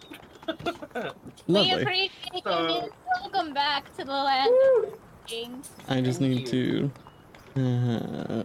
We 1.46 1.54
Lovely. 1.54 1.82
appreciate 1.82 2.44
So- 2.44 2.84
it. 2.84 2.92
Welcome 3.32 3.54
back 3.54 3.94
to 3.96 4.04
the 4.04 4.12
land 4.12 4.50
Woo. 4.50 4.98
I 5.88 6.00
just 6.00 6.18
Thank 6.18 6.34
need 6.34 6.46
to. 6.48 6.90
Uh. 7.56 8.42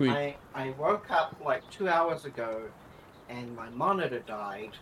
I, 0.00 0.34
I 0.54 0.70
woke 0.78 1.10
up 1.10 1.36
like 1.44 1.68
two 1.70 1.88
hours 1.88 2.24
ago 2.24 2.62
and 3.28 3.54
my 3.54 3.68
monitor 3.70 4.20
died. 4.20 4.70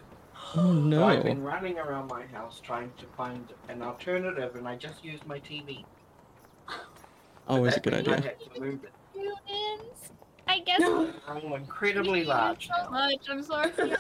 Oh 0.57 0.91
So 0.91 1.05
I've 1.05 1.23
been 1.25 1.43
running 1.43 1.79
around 1.79 2.09
my 2.09 2.25
house 2.27 2.61
trying 2.63 2.91
to 2.99 3.05
find 3.17 3.47
an 3.69 3.83
alternative 3.83 4.55
and 4.57 4.67
I 4.67 4.75
just 4.77 5.05
used 5.05 5.27
my 5.27 5.39
TV. 5.41 5.85
Always 7.47 7.77
a 7.77 7.81
good 7.81 7.93
means 7.93 8.09
I 8.09 8.13
idea. 8.15 8.31
had 8.31 8.55
to 8.55 8.61
move 8.61 8.85
it. 8.85 8.93
Humans. 9.13 10.13
I 10.49 10.61
guess. 10.61 10.81
No. 10.81 11.11
I'm 11.29 11.53
incredibly 11.53 12.25
large 12.25 12.69
so 12.69 12.91
much. 12.91 13.29
I'm 13.29 13.43
sorry. 13.43 13.71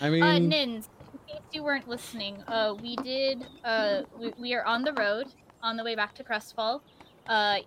I 0.00 0.10
mean, 0.10 0.22
Uh, 0.22 0.38
Nins, 0.38 0.88
in 1.12 1.18
case 1.28 1.42
you 1.52 1.62
weren't 1.62 1.88
listening, 1.88 2.42
uh, 2.48 2.74
we 2.80 2.96
did, 2.96 3.46
uh, 3.64 4.02
we, 4.18 4.32
we 4.38 4.54
are 4.54 4.64
on 4.64 4.82
the 4.82 4.92
road, 4.94 5.26
on 5.62 5.76
the 5.76 5.84
way 5.84 5.94
back 5.94 6.14
to 6.16 6.24
Crestfall. 6.24 6.80
Uh, 7.26 7.58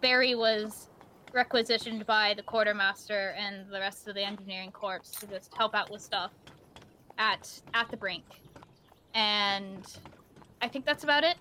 Barry 0.00 0.34
was 0.34 0.88
requisitioned 1.32 2.06
by 2.06 2.34
the 2.34 2.42
quartermaster 2.42 3.34
and 3.38 3.68
the 3.70 3.78
rest 3.80 4.08
of 4.08 4.14
the 4.14 4.22
engineering 4.22 4.70
corps 4.70 5.00
to 5.20 5.26
just 5.26 5.52
help 5.54 5.74
out 5.74 5.90
with 5.90 6.00
stuff 6.02 6.32
at 7.18 7.50
at 7.74 7.90
the 7.90 7.96
brink. 7.96 8.24
And 9.14 9.84
I 10.60 10.68
think 10.68 10.84
that's 10.84 11.04
about 11.04 11.24
it. 11.24 11.36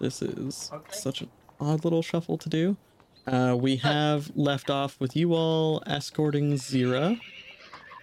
this 0.00 0.20
is 0.22 0.68
Okay. 0.72 0.92
such 0.96 1.20
an 1.20 1.30
odd 1.60 1.84
little 1.84 2.02
shuffle 2.02 2.36
to 2.38 2.48
do. 2.48 2.76
Uh, 3.24 3.56
we 3.56 3.76
have 3.76 4.32
left 4.34 4.68
off 4.68 4.98
with 4.98 5.14
you 5.14 5.32
all 5.32 5.80
escorting 5.86 6.54
Zira, 6.54 7.20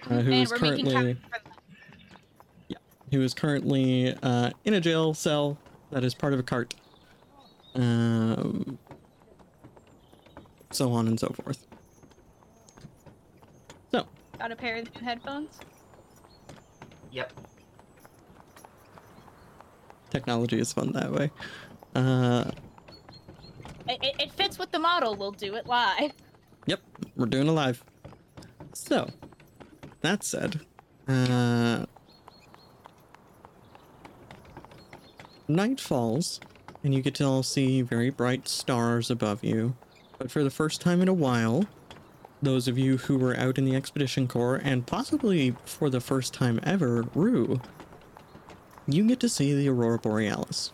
uh, 0.06 0.10
who 0.10 0.32
and 0.32 0.34
is 0.34 0.52
we're 0.52 0.58
currently 0.58 0.94
capture 0.94 1.18
who 3.12 3.22
is 3.22 3.34
currently 3.34 4.16
uh, 4.22 4.52
in 4.66 4.74
a 4.76 4.80
jail 4.82 5.14
cell 5.14 5.58
that 5.92 6.04
is 6.04 6.14
part 6.14 6.34
of 6.34 6.40
a 6.40 6.44
cart. 6.44 6.76
Um, 7.76 8.78
so 10.72 10.92
on 10.92 11.08
and 11.08 11.20
so 11.20 11.30
forth. 11.30 11.66
So, 13.92 14.06
Got 14.38 14.52
a 14.52 14.56
pair 14.56 14.78
of 14.78 14.94
new 14.94 15.02
headphones. 15.02 15.60
Yep. 17.12 17.34
technology 20.12 20.60
is 20.60 20.72
fun 20.74 20.92
that 20.94 21.12
way. 21.12 21.32
Uh, 21.96 22.52
It, 23.88 24.04
it, 24.04 24.16
it 24.20 24.32
fits 24.34 24.60
with 24.60 24.72
the 24.72 24.78
model. 24.80 25.16
We'll 25.16 25.32
do 25.32 25.56
it 25.56 25.66
live. 25.66 26.12
Yep, 26.68 26.80
we're 27.16 27.26
doing 27.26 27.48
a 27.48 27.52
live. 27.52 27.84
So, 28.74 29.10
that 30.02 30.24
said, 30.24 30.62
uh, 31.08 31.86
night 35.48 35.80
falls, 35.80 36.40
and 36.84 36.94
you 36.94 37.02
get 37.02 37.16
to 37.16 37.26
all 37.26 37.44
see 37.44 37.82
very 37.82 38.10
bright 38.10 38.48
stars 38.48 39.10
above 39.10 39.44
you. 39.44 39.76
But 40.18 40.32
for 40.32 40.44
the 40.44 40.50
first 40.50 40.82
time 40.82 41.02
in 41.02 41.08
a 41.08 41.14
while, 41.14 41.66
those 42.42 42.68
of 42.68 42.78
you 42.78 42.98
who 42.98 43.18
were 43.18 43.36
out 43.36 43.58
in 43.58 43.66
the 43.66 43.76
Expedition 43.76 44.28
Corps, 44.28 44.62
and 44.64 44.88
possibly 44.88 45.56
for 45.66 45.90
the 45.90 46.00
first 46.00 46.34
time 46.34 46.60
ever, 46.64 47.04
Rue, 47.14 47.60
you 48.88 49.08
get 49.08 49.20
to 49.20 49.30
see 49.30 49.54
the 49.54 49.70
Aurora 49.70 50.00
Borealis. 50.00 50.72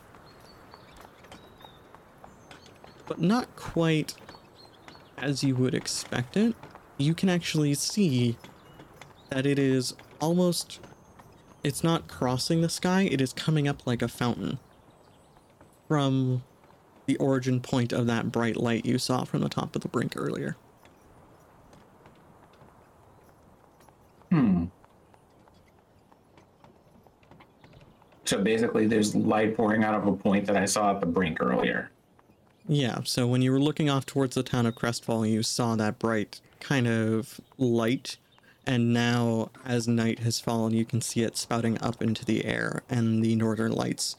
But 3.07 3.19
not 3.19 3.55
quite 3.55 4.15
as 5.17 5.43
you 5.43 5.55
would 5.55 5.73
expect 5.73 6.37
it, 6.37 6.55
you 6.97 7.13
can 7.13 7.29
actually 7.29 7.73
see 7.73 8.37
that 9.29 9.45
it 9.45 9.59
is 9.59 9.95
almost. 10.19 10.79
It's 11.63 11.83
not 11.83 12.07
crossing 12.07 12.61
the 12.61 12.69
sky, 12.69 13.09
it 13.11 13.19
is 13.19 13.33
coming 13.33 13.67
up 13.67 13.87
like 13.87 14.03
a 14.03 14.07
fountain 14.07 14.59
from 15.87 16.43
the 17.07 17.17
origin 17.17 17.59
point 17.59 17.91
of 17.91 18.07
that 18.07 18.31
bright 18.31 18.57
light 18.57 18.85
you 18.85 18.97
saw 18.97 19.23
from 19.23 19.41
the 19.41 19.49
top 19.49 19.75
of 19.75 19.81
the 19.81 19.87
brink 19.87 20.13
earlier. 20.15 20.55
Hmm. 24.29 24.65
So 28.25 28.41
basically, 28.41 28.87
there's 28.87 29.15
light 29.15 29.55
pouring 29.55 29.83
out 29.83 29.93
of 29.93 30.07
a 30.07 30.13
point 30.13 30.45
that 30.47 30.57
I 30.57 30.65
saw 30.65 30.91
at 30.91 30.99
the 30.99 31.05
brink 31.05 31.37
earlier. 31.39 31.91
Yeah, 32.67 33.01
so 33.03 33.27
when 33.27 33.43
you 33.43 33.51
were 33.51 33.59
looking 33.59 33.89
off 33.89 34.07
towards 34.07 34.33
the 34.33 34.41
town 34.41 34.65
of 34.65 34.73
Crestfall, 34.73 35.29
you 35.29 35.43
saw 35.43 35.75
that 35.75 35.99
bright 35.99 36.41
kind 36.59 36.87
of 36.87 37.39
light, 37.59 38.17
and 38.67 38.93
now 38.93 39.51
as 39.65 39.87
night 39.87 40.19
has 40.19 40.39
fallen, 40.39 40.73
you 40.73 40.85
can 40.85 41.01
see 41.01 41.21
it 41.21 41.37
spouting 41.37 41.81
up 41.81 42.01
into 42.01 42.25
the 42.25 42.45
air 42.45 42.83
and 42.89 43.23
the 43.23 43.35
northern 43.35 43.71
lights 43.71 44.15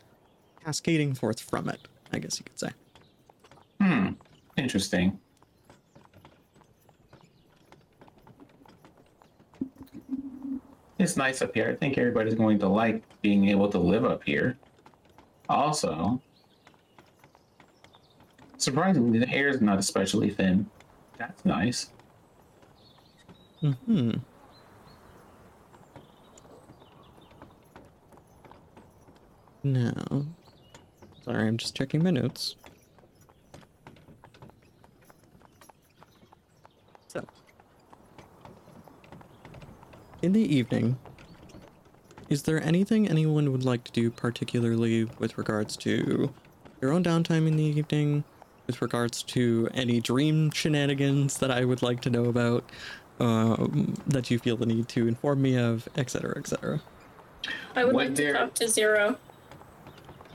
cascading 0.64 1.14
forth 1.14 1.40
from 1.40 1.68
it, 1.68 1.80
I 2.12 2.18
guess 2.18 2.38
you 2.38 2.44
could 2.44 2.58
say. 2.58 2.70
Hmm. 3.80 4.10
Interesting. 4.56 5.18
It's 10.98 11.16
nice 11.16 11.42
up 11.42 11.54
here. 11.54 11.68
I 11.70 11.74
think 11.76 11.98
everybody's 11.98 12.34
going 12.34 12.58
to 12.60 12.68
like 12.68 13.02
being 13.20 13.48
able 13.48 13.68
to 13.68 13.78
live 13.78 14.04
up 14.04 14.24
here. 14.24 14.56
Also, 15.48 16.20
surprisingly, 18.56 19.18
the 19.18 19.28
air 19.28 19.48
is 19.48 19.60
not 19.60 19.78
especially 19.78 20.30
thin. 20.30 20.68
That's 21.18 21.44
nice. 21.44 21.90
Hmm. 23.60 24.12
No. 29.66 30.26
Sorry, 31.24 31.48
I'm 31.48 31.56
just 31.56 31.74
checking 31.74 32.04
my 32.04 32.10
notes. 32.12 32.54
So. 37.08 37.26
In 40.22 40.32
the 40.32 40.40
evening, 40.56 40.98
is 42.28 42.44
there 42.44 42.62
anything 42.62 43.08
anyone 43.08 43.50
would 43.50 43.64
like 43.64 43.82
to 43.84 43.92
do 43.92 44.08
particularly 44.12 45.08
with 45.18 45.36
regards 45.36 45.76
to 45.78 46.32
your 46.80 46.92
own 46.92 47.02
downtime 47.02 47.48
in 47.48 47.56
the 47.56 47.64
evening? 47.64 48.22
with 48.68 48.82
regards 48.82 49.22
to 49.22 49.68
any 49.74 50.00
dream 50.00 50.50
shenanigans 50.50 51.38
that 51.38 51.52
I 51.52 51.64
would 51.64 51.82
like 51.82 52.00
to 52.00 52.10
know 52.10 52.24
about, 52.24 52.64
um, 53.20 53.94
that 54.08 54.28
you 54.28 54.40
feel 54.40 54.56
the 54.56 54.66
need 54.66 54.88
to 54.88 55.06
inform 55.06 55.40
me 55.40 55.56
of, 55.56 55.88
etc., 55.96 56.36
etc. 56.36 56.80
I 57.76 57.84
would 57.84 57.94
What 57.94 58.06
like 58.06 58.16
to 58.16 58.22
there- 58.24 58.32
talk 58.32 58.54
to 58.54 58.64
Zira. 58.64 59.18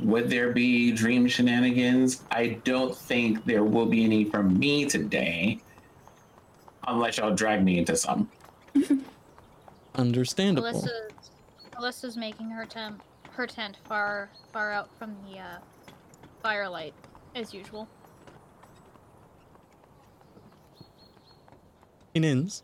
Would 0.02 0.30
there 0.30 0.52
be 0.52 0.92
dream 0.92 1.28
shenanigans? 1.28 2.24
I 2.32 2.60
don't 2.64 2.96
think 2.98 3.46
there 3.46 3.64
will 3.64 3.86
be 3.86 4.04
any 4.04 4.26
from 4.26 4.58
me 4.58 4.86
today, 4.86 5.60
unless 6.88 7.18
y'all 7.18 7.36
drag 7.36 7.64
me 7.64 7.78
into 7.78 7.96
some. 7.96 8.30
Understandable. 9.96 10.68
Alyssa's, 10.68 11.30
Alyssa's 11.74 12.18
making 12.18 12.50
her 12.50 12.66
tent, 12.66 13.00
her 13.32 13.46
tent 13.46 13.78
far, 13.88 14.30
far 14.52 14.72
out 14.72 14.90
from 14.98 15.16
the 15.30 15.38
uh, 15.40 15.58
firelight, 16.42 16.94
as 17.36 17.54
usual. 17.54 17.88
Inins, 22.16 22.64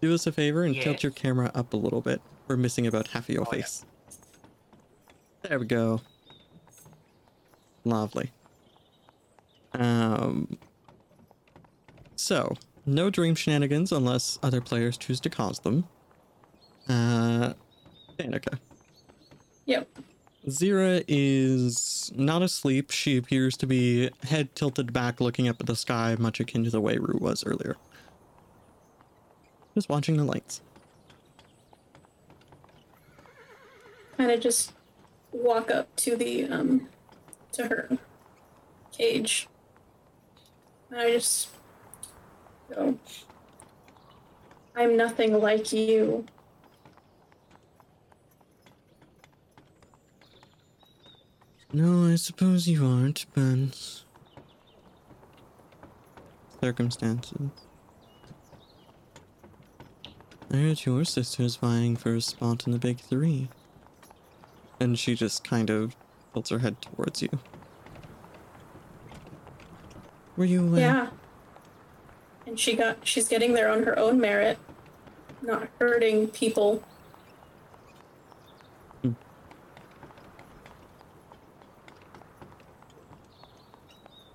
do 0.00 0.12
us 0.14 0.26
a 0.26 0.32
favor 0.32 0.64
and 0.64 0.74
tilt 0.74 1.02
your 1.02 1.12
camera 1.12 1.50
up 1.54 1.72
a 1.72 1.76
little 1.76 2.00
bit. 2.00 2.20
We're 2.48 2.56
missing 2.56 2.86
about 2.86 3.08
half 3.08 3.28
of 3.28 3.34
your 3.34 3.42
Oh, 3.42 3.48
yeah. 3.52 3.58
face. 3.62 3.84
There 5.42 5.58
we 5.58 5.66
go. 5.66 6.00
Lovely. 7.84 8.32
Um. 9.72 10.58
So, 12.16 12.56
no 12.84 13.10
dream 13.10 13.34
shenanigans 13.34 13.92
unless 13.92 14.38
other 14.42 14.60
players 14.60 14.96
choose 14.96 15.20
to 15.20 15.30
cause 15.30 15.60
them. 15.60 15.84
Uh, 16.88 17.52
Danica. 18.18 18.58
Yep. 19.66 19.88
Zira 20.46 21.04
is 21.06 22.10
not 22.16 22.42
asleep. 22.42 22.90
She 22.90 23.16
appears 23.18 23.56
to 23.58 23.66
be 23.66 24.10
head 24.22 24.54
tilted 24.54 24.92
back, 24.92 25.20
looking 25.20 25.48
up 25.48 25.60
at 25.60 25.66
the 25.66 25.76
sky, 25.76 26.16
much 26.18 26.40
akin 26.40 26.64
to 26.64 26.70
the 26.70 26.80
way 26.80 26.96
Rue 26.96 27.18
was 27.20 27.44
earlier. 27.44 27.76
Just 29.74 29.88
watching 29.88 30.16
the 30.16 30.24
lights. 30.24 30.62
Kind 34.16 34.30
of 34.30 34.40
just 34.40 34.72
walk 35.30 35.70
up 35.70 35.94
to 35.96 36.16
the 36.16 36.46
um 36.46 36.88
to 37.52 37.66
her 37.66 37.98
cage. 38.92 39.48
And 40.90 41.00
I 41.00 41.10
just 41.12 41.48
go. 42.70 42.98
I'm 44.74 44.96
nothing 44.96 45.38
like 45.40 45.72
you. 45.72 46.24
No, 51.72 52.10
I 52.10 52.16
suppose 52.16 52.66
you 52.66 52.86
aren't, 52.86 53.26
but. 53.34 54.02
Circumstances. 56.60 57.50
I 60.50 60.56
heard 60.56 60.86
your 60.86 61.04
sister's 61.04 61.56
vying 61.56 61.94
for 61.94 62.14
a 62.14 62.22
spot 62.22 62.66
in 62.66 62.72
the 62.72 62.78
big 62.78 63.00
three. 63.00 63.48
And 64.80 64.98
she 64.98 65.14
just 65.14 65.44
kind 65.44 65.68
of 65.68 65.94
tilts 66.32 66.50
her 66.50 66.58
head 66.58 66.80
towards 66.82 67.22
you. 67.22 67.28
Were 70.36 70.44
you. 70.44 70.74
Uh, 70.74 70.78
Yeah. 70.78 71.06
And 72.46 72.58
she 72.58 72.74
got 72.76 73.06
she's 73.06 73.28
getting 73.28 73.52
there 73.52 73.70
on 73.70 73.82
her 73.82 73.98
own 73.98 74.18
merit, 74.18 74.58
not 75.42 75.68
hurting 75.78 76.28
people. 76.28 76.82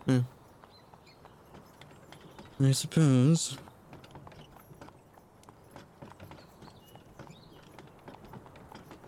Hmm. 0.06 0.20
I 2.62 2.72
suppose. 2.72 3.58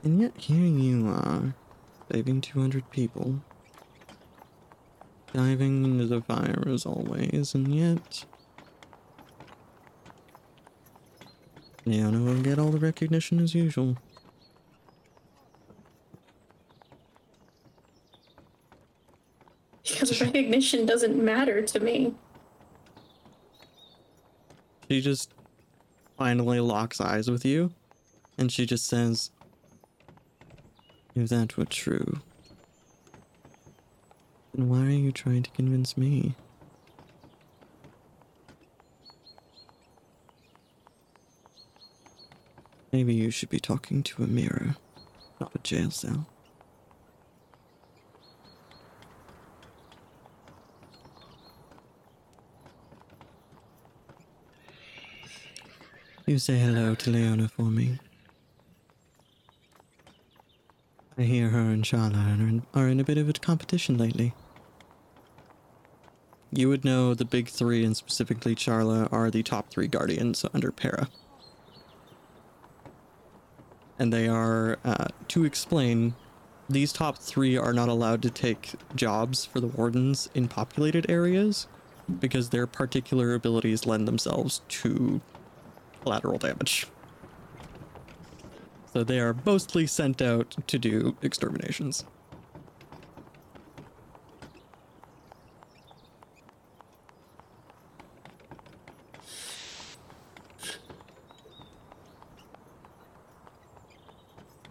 And 0.04 0.22
yet 0.22 0.34
here 0.38 0.66
you 0.66 1.08
are, 1.08 1.54
saving 2.12 2.42
200 2.42 2.90
people. 2.92 3.42
Diving 5.34 5.84
into 5.84 6.06
the 6.06 6.22
fire 6.22 6.64
as 6.68 6.86
always, 6.86 7.54
and 7.54 7.74
yet... 7.76 8.26
Leona 11.86 12.20
will 12.20 12.42
get 12.42 12.58
all 12.58 12.72
the 12.72 12.80
recognition 12.80 13.40
as 13.40 13.54
usual. 13.54 13.98
Because 19.84 20.20
recognition 20.36 20.86
doesn't 20.86 21.24
matter 21.24 21.62
to 21.62 21.80
me. 21.80 22.16
She 24.90 25.02
just 25.02 25.34
finally 26.18 26.60
locks 26.60 27.02
eyes 27.02 27.30
with 27.30 27.46
you, 27.46 27.72
and 28.38 28.52
she 28.52 28.66
just 28.66 28.88
says, 28.88 29.32
If 31.16 31.30
that 31.30 31.56
were 31.56 31.64
true, 31.66 32.20
then 34.54 34.68
why 34.68 34.82
are 34.82 34.90
you 34.90 35.14
trying 35.14 35.44
to 35.44 35.50
convince 35.52 35.98
me? 35.98 36.36
Maybe 42.92 43.14
you 43.14 43.32
should 43.32 43.50
be 43.50 43.60
talking 43.60 44.04
to 44.04 44.24
a 44.24 44.28
mirror, 44.28 44.76
not 45.40 45.56
a 45.56 45.60
jail 45.60 45.90
cell. 45.90 46.28
You 56.26 56.40
say 56.40 56.58
hello 56.58 56.96
to 56.96 57.10
Leona 57.10 57.48
for 57.48 57.66
me. 57.66 58.00
I 61.18 61.22
hear 61.22 61.50
her 61.50 61.60
and 61.60 61.84
Charla 61.84 62.16
are 62.16 62.44
in, 62.44 62.64
are 62.74 62.88
in 62.90 63.00
a 63.00 63.04
bit 63.06 63.18
of 63.18 63.30
a 63.30 63.34
competition 63.34 63.98
lately. 63.98 64.34
You 66.52 66.68
would 66.70 66.84
know 66.84 67.14
the 67.14 67.26
big 67.26 67.48
three, 67.48 67.86
and 67.86 67.96
specifically 67.96 68.54
Charla, 68.54 69.12
are 69.12 69.32
the 69.32 69.42
top 69.44 69.70
three 69.70 69.88
guardians 69.88 70.46
under 70.54 70.72
Para. 70.72 71.08
And 73.98 74.12
they 74.12 74.28
are, 74.28 74.78
uh, 74.84 75.08
to 75.30 75.46
explain, 75.46 76.16
these 76.70 76.92
top 76.92 77.18
three 77.18 77.58
are 77.58 77.74
not 77.74 77.88
allowed 77.88 78.22
to 78.24 78.30
take 78.30 78.74
jobs 78.94 79.46
for 79.46 79.62
the 79.62 79.68
wardens 79.68 80.30
in 80.34 80.50
populated 80.50 81.10
areas 81.10 81.68
because 82.20 82.50
their 82.50 82.68
particular 82.68 83.34
abilities 83.34 83.86
lend 83.86 84.08
themselves 84.08 84.62
to 84.68 85.22
collateral 86.04 86.38
damage. 86.38 86.88
So 88.96 89.04
they 89.04 89.20
are 89.20 89.36
mostly 89.46 89.88
sent 89.88 90.22
out 90.22 90.56
to 90.68 90.80
do 90.80 91.18
exterminations. 91.22 92.06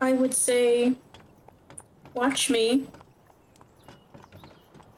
I 0.01 0.15
would 0.15 0.33
say 0.33 0.95
watch 2.15 2.49
me 2.49 2.87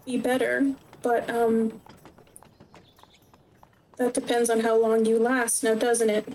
be 0.04 0.18
better, 0.18 0.72
but 1.02 1.28
um 1.28 1.80
that 3.96 4.14
depends 4.14 4.48
on 4.50 4.60
how 4.60 4.80
long 4.80 5.04
you 5.04 5.18
last 5.18 5.64
now, 5.64 5.74
doesn't 5.74 6.10
it? 6.10 6.32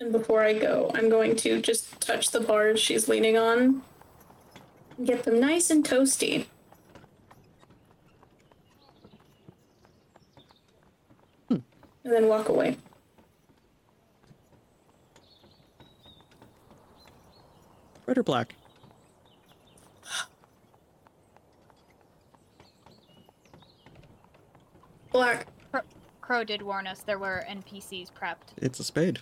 And 0.00 0.12
before 0.12 0.42
I 0.42 0.52
go, 0.52 0.90
I'm 0.94 1.08
going 1.08 1.34
to 1.36 1.60
just 1.60 2.00
touch 2.00 2.30
the 2.30 2.40
bars 2.40 2.78
she's 2.78 3.08
leaning 3.08 3.36
on 3.36 3.82
and 4.96 5.06
get 5.06 5.24
them 5.24 5.40
nice 5.40 5.70
and 5.70 5.84
toasty. 5.84 6.46
And 11.50 11.62
then 12.04 12.28
walk 12.28 12.48
away. 12.48 12.76
Red 18.06 18.16
or 18.16 18.22
black? 18.22 18.54
Black. 25.12 25.46
Crow 26.22 26.44
did 26.44 26.62
warn 26.62 26.86
us 26.86 27.00
there 27.00 27.18
were 27.18 27.44
NPCs 27.48 28.10
prepped. 28.12 28.54
It's 28.56 28.80
a 28.80 28.84
spade. 28.84 29.20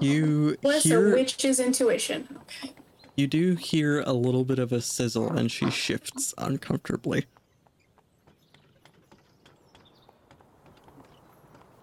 You 0.00 0.56
Bless 0.60 0.84
a 0.84 0.88
hear 0.88 1.14
witch's 1.14 1.58
intuition. 1.58 2.28
Okay. 2.42 2.72
you 3.16 3.26
do 3.26 3.54
hear 3.54 4.00
a 4.02 4.12
little 4.12 4.44
bit 4.44 4.58
of 4.58 4.72
a 4.72 4.80
sizzle 4.80 5.30
and 5.32 5.50
she 5.50 5.70
shifts 5.70 6.34
uncomfortably. 6.38 7.24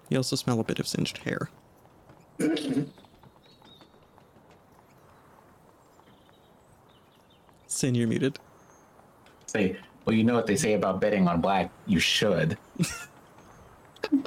You 0.09 0.17
also 0.17 0.35
smell 0.35 0.59
a 0.59 0.63
bit 0.63 0.79
of 0.79 0.87
singed 0.87 1.19
hair. 1.19 1.49
Sin, 7.67 7.95
you're 7.95 8.07
muted. 8.07 8.37
Say, 9.47 9.77
well, 10.05 10.15
you 10.15 10.23
know 10.23 10.35
what 10.35 10.45
they 10.47 10.55
say 10.55 10.73
about 10.73 11.01
betting 11.01 11.27
on 11.27 11.41
black. 11.41 11.71
You 11.87 11.99
should. 11.99 12.57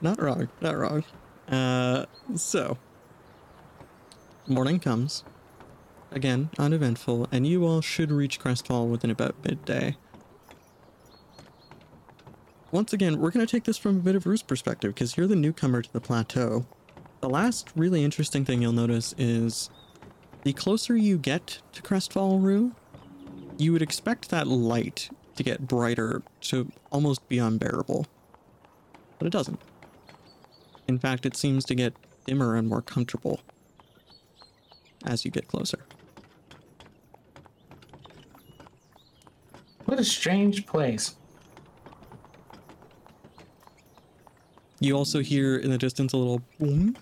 Not 0.00 0.20
wrong. 0.20 0.48
Not 0.60 0.76
wrong. 0.76 1.04
Uh, 1.48 2.06
so, 2.34 2.78
morning 4.46 4.78
comes. 4.78 5.24
Again, 6.10 6.50
uneventful, 6.58 7.28
and 7.32 7.46
you 7.46 7.64
all 7.64 7.80
should 7.80 8.10
reach 8.10 8.38
Crestfall 8.38 8.88
within 8.88 9.10
about 9.10 9.34
midday. 9.44 9.96
Once 12.70 12.92
again, 12.92 13.18
we're 13.18 13.30
going 13.30 13.44
to 13.44 13.50
take 13.50 13.64
this 13.64 13.78
from 13.78 13.96
a 13.96 14.00
bit 14.00 14.14
of 14.14 14.26
Rue's 14.26 14.42
perspective 14.42 14.94
because 14.94 15.16
you're 15.16 15.26
the 15.26 15.36
newcomer 15.36 15.82
to 15.82 15.92
the 15.92 16.00
plateau. 16.00 16.66
The 17.20 17.28
last 17.28 17.70
really 17.76 18.02
interesting 18.04 18.44
thing 18.44 18.62
you'll 18.62 18.72
notice 18.72 19.14
is 19.16 19.70
the 20.42 20.52
closer 20.52 20.96
you 20.96 21.18
get 21.18 21.60
to 21.72 21.82
Crestfall 21.82 22.42
Rue, 22.42 22.74
you 23.58 23.72
would 23.72 23.82
expect 23.82 24.30
that 24.30 24.46
light 24.46 25.10
to 25.36 25.42
get 25.42 25.68
brighter 25.68 26.22
to 26.42 26.70
almost 26.90 27.28
be 27.28 27.38
unbearable. 27.38 28.06
But 29.18 29.26
it 29.26 29.30
doesn't. 29.30 29.60
In 30.92 30.98
fact, 30.98 31.24
it 31.24 31.34
seems 31.34 31.64
to 31.64 31.74
get 31.74 31.94
dimmer 32.26 32.54
and 32.54 32.68
more 32.68 32.82
comfortable 32.82 33.40
as 35.06 35.24
you 35.24 35.30
get 35.30 35.48
closer. 35.48 35.86
What 39.86 39.98
a 39.98 40.04
strange 40.04 40.66
place. 40.66 41.16
You 44.80 44.94
also 44.98 45.20
hear 45.20 45.56
in 45.56 45.70
the 45.70 45.78
distance 45.78 46.12
a 46.12 46.18
little 46.18 46.42
boom. 46.60 46.94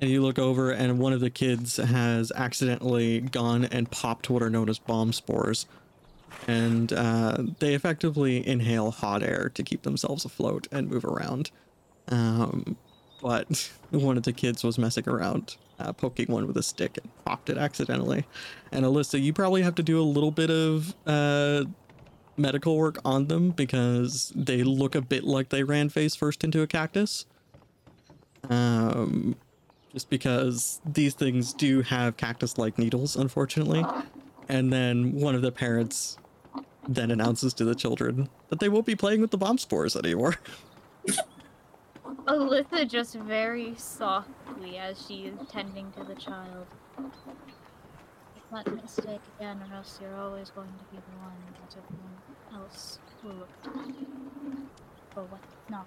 And 0.00 0.10
you 0.10 0.20
look 0.20 0.40
over, 0.40 0.72
and 0.72 0.98
one 0.98 1.12
of 1.12 1.20
the 1.20 1.30
kids 1.30 1.76
has 1.76 2.32
accidentally 2.34 3.20
gone 3.20 3.66
and 3.66 3.88
popped 3.88 4.28
what 4.28 4.42
are 4.42 4.50
known 4.50 4.68
as 4.68 4.80
bomb 4.80 5.12
spores. 5.12 5.66
And 6.46 6.92
uh, 6.92 7.38
they 7.58 7.74
effectively 7.74 8.46
inhale 8.46 8.90
hot 8.90 9.22
air 9.22 9.50
to 9.54 9.62
keep 9.62 9.82
themselves 9.82 10.24
afloat 10.24 10.68
and 10.70 10.90
move 10.90 11.04
around. 11.04 11.50
Um, 12.08 12.76
but 13.22 13.70
one 13.90 14.16
of 14.16 14.24
the 14.24 14.32
kids 14.32 14.62
was 14.62 14.78
messing 14.78 15.08
around, 15.08 15.56
uh, 15.78 15.92
poking 15.92 16.26
one 16.26 16.46
with 16.46 16.56
a 16.56 16.62
stick 16.62 16.98
and 17.02 17.10
popped 17.24 17.48
it 17.48 17.56
accidentally. 17.56 18.26
And 18.70 18.84
Alyssa, 18.84 19.20
you 19.20 19.32
probably 19.32 19.62
have 19.62 19.74
to 19.76 19.82
do 19.82 20.00
a 20.00 20.04
little 20.04 20.30
bit 20.30 20.50
of 20.50 20.94
uh, 21.06 21.64
medical 22.36 22.76
work 22.76 22.98
on 23.04 23.28
them 23.28 23.50
because 23.50 24.32
they 24.34 24.62
look 24.62 24.94
a 24.94 25.00
bit 25.00 25.24
like 25.24 25.48
they 25.48 25.62
ran 25.62 25.88
face 25.88 26.14
first 26.14 26.44
into 26.44 26.60
a 26.62 26.66
cactus. 26.66 27.26
Um, 28.50 29.36
just 29.94 30.10
because 30.10 30.80
these 30.84 31.14
things 31.14 31.54
do 31.54 31.80
have 31.82 32.16
cactus 32.16 32.58
like 32.58 32.78
needles, 32.78 33.16
unfortunately. 33.16 33.86
And 34.48 34.72
then 34.72 35.12
one 35.12 35.34
of 35.34 35.42
the 35.42 35.52
parents 35.52 36.18
then 36.88 37.10
announces 37.10 37.54
to 37.54 37.64
the 37.64 37.74
children 37.74 38.28
that 38.48 38.60
they 38.60 38.68
won't 38.68 38.86
be 38.86 38.94
playing 38.94 39.20
with 39.20 39.30
the 39.30 39.38
bomb 39.38 39.58
spores 39.58 39.96
anymore. 39.96 40.36
Alyssa 42.26 42.88
just 42.88 43.14
very 43.14 43.74
softly 43.76 44.78
as 44.78 45.06
she 45.06 45.24
is 45.24 45.38
tending 45.50 45.92
to 45.92 46.04
the 46.04 46.14
child. 46.14 46.66
Let 48.50 48.72
mistake 48.82 49.20
again, 49.38 49.60
or 49.70 49.76
else 49.76 49.98
you're 50.00 50.14
always 50.16 50.50
going 50.50 50.68
to 50.68 50.84
be 50.94 50.96
the 50.96 51.18
one 51.20 51.32
that 51.60 51.76
everyone 51.76 52.62
else 52.62 52.98
will 53.22 53.34
look 53.34 53.62
to 53.64 53.70
for 55.12 55.24
what 55.24 55.40
not. 55.68 55.86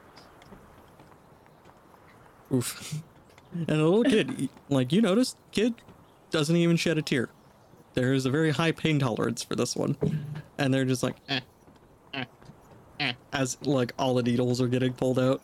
Oof. 2.53 3.01
And 3.53 3.69
a 3.69 3.87
little 3.87 4.03
kid, 4.03 4.49
like 4.69 4.91
you 4.91 5.01
noticed, 5.01 5.37
kid 5.51 5.75
doesn't 6.29 6.55
even 6.55 6.75
shed 6.75 6.97
a 6.97 7.01
tear. 7.01 7.29
There 7.97 8.13
is 8.13 8.27
a 8.27 8.29
very 8.29 8.51
high 8.51 8.73
pain 8.73 8.99
tolerance 8.99 9.41
for 9.41 9.55
this 9.55 9.75
one, 9.75 9.97
and 10.59 10.71
they're 10.71 10.85
just 10.85 11.01
like, 11.01 11.15
eh, 11.29 11.39
eh, 12.13 12.25
eh, 12.99 13.13
as 13.33 13.57
like 13.63 13.91
all 13.97 14.13
the 14.13 14.21
needles 14.21 14.61
are 14.61 14.67
getting 14.67 14.93
pulled 14.93 15.17
out. 15.17 15.41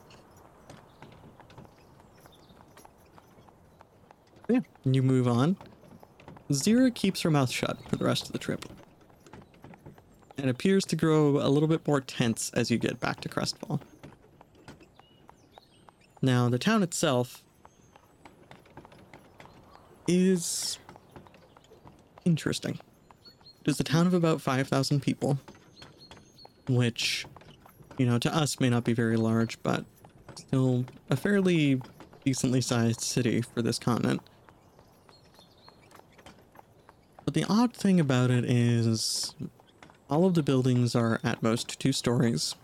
Yeah, 4.47 4.59
you 4.85 5.01
move 5.01 5.27
on. 5.27 5.57
Zira 6.51 6.93
keeps 6.93 7.21
her 7.21 7.31
mouth 7.31 7.49
shut 7.49 7.79
for 7.89 7.95
the 7.95 8.05
rest 8.05 8.27
of 8.27 8.33
the 8.33 8.37
trip, 8.37 8.65
and 10.37 10.47
appears 10.47 10.85
to 10.85 10.95
grow 10.95 11.39
a 11.39 11.49
little 11.49 11.67
bit 11.67 11.87
more 11.87 12.01
tense 12.01 12.51
as 12.53 12.69
you 12.69 12.77
get 12.77 12.99
back 12.99 13.19
to 13.21 13.29
Crestfall. 13.29 13.81
Now, 16.21 16.49
the 16.49 16.59
town 16.59 16.83
itself 16.83 17.41
is 20.07 20.77
interesting. 22.25 22.79
It 23.61 23.69
is 23.69 23.79
a 23.79 23.83
town 23.83 24.07
of 24.07 24.13
about 24.13 24.41
5,000 24.41 25.01
people, 25.01 25.39
which, 26.67 27.25
you 27.97 28.05
know, 28.05 28.19
to 28.19 28.35
us 28.35 28.59
may 28.59 28.69
not 28.69 28.83
be 28.83 28.93
very 28.93 29.17
large, 29.17 29.61
but 29.63 29.85
still 30.35 30.85
a 31.09 31.15
fairly 31.15 31.81
decently 32.25 32.61
sized 32.61 33.01
city 33.01 33.41
for 33.41 33.61
this 33.61 33.79
continent. 33.79 34.21
But 37.25 37.33
the 37.33 37.45
odd 37.47 37.73
thing 37.73 37.99
about 37.99 38.31
it 38.31 38.45
is 38.45 39.33
all 40.09 40.25
of 40.25 40.33
the 40.33 40.43
buildings 40.43 40.95
are 40.95 41.19
at 41.23 41.41
most 41.41 41.79
two 41.79 41.93
stories. 41.93 42.55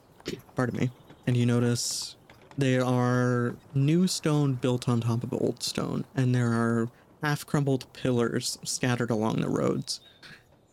Pardon 0.56 0.80
me. 0.80 0.92
And 1.26 1.38
you 1.38 1.46
notice 1.46 2.16
they 2.58 2.78
are 2.78 3.56
new 3.74 4.08
stone 4.08 4.54
built 4.56 4.90
on 4.90 5.02
top 5.02 5.24
of 5.24 5.34
old 5.34 5.64
stone, 5.64 6.06
and 6.16 6.36
there 6.36 6.52
are 6.52 6.90
half 7.22 7.46
crumbled 7.46 7.92
pillars 7.94 8.58
scattered 8.64 9.10
along 9.10 9.42
the 9.42 9.50
roads. 9.50 10.00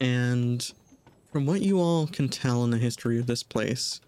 And 0.01 0.73
from 1.33 1.47
what 1.47 1.63
you 1.63 1.81
all 1.81 2.07
can 2.07 2.29
tell 2.29 2.65
in 2.65 2.71
the 2.71 2.79
history 2.79 3.19
of 3.19 3.27
this 3.27 3.43
place, 3.43 4.01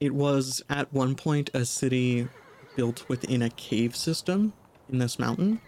it 0.00 0.14
was 0.14 0.62
at 0.70 0.92
one 0.92 1.14
point 1.14 1.50
a 1.52 1.64
city 1.64 2.28
built 2.76 3.08
within 3.08 3.42
a 3.42 3.50
cave 3.50 3.94
system 3.94 4.52
in 4.88 4.98
this 4.98 5.18
mountain. 5.18 5.60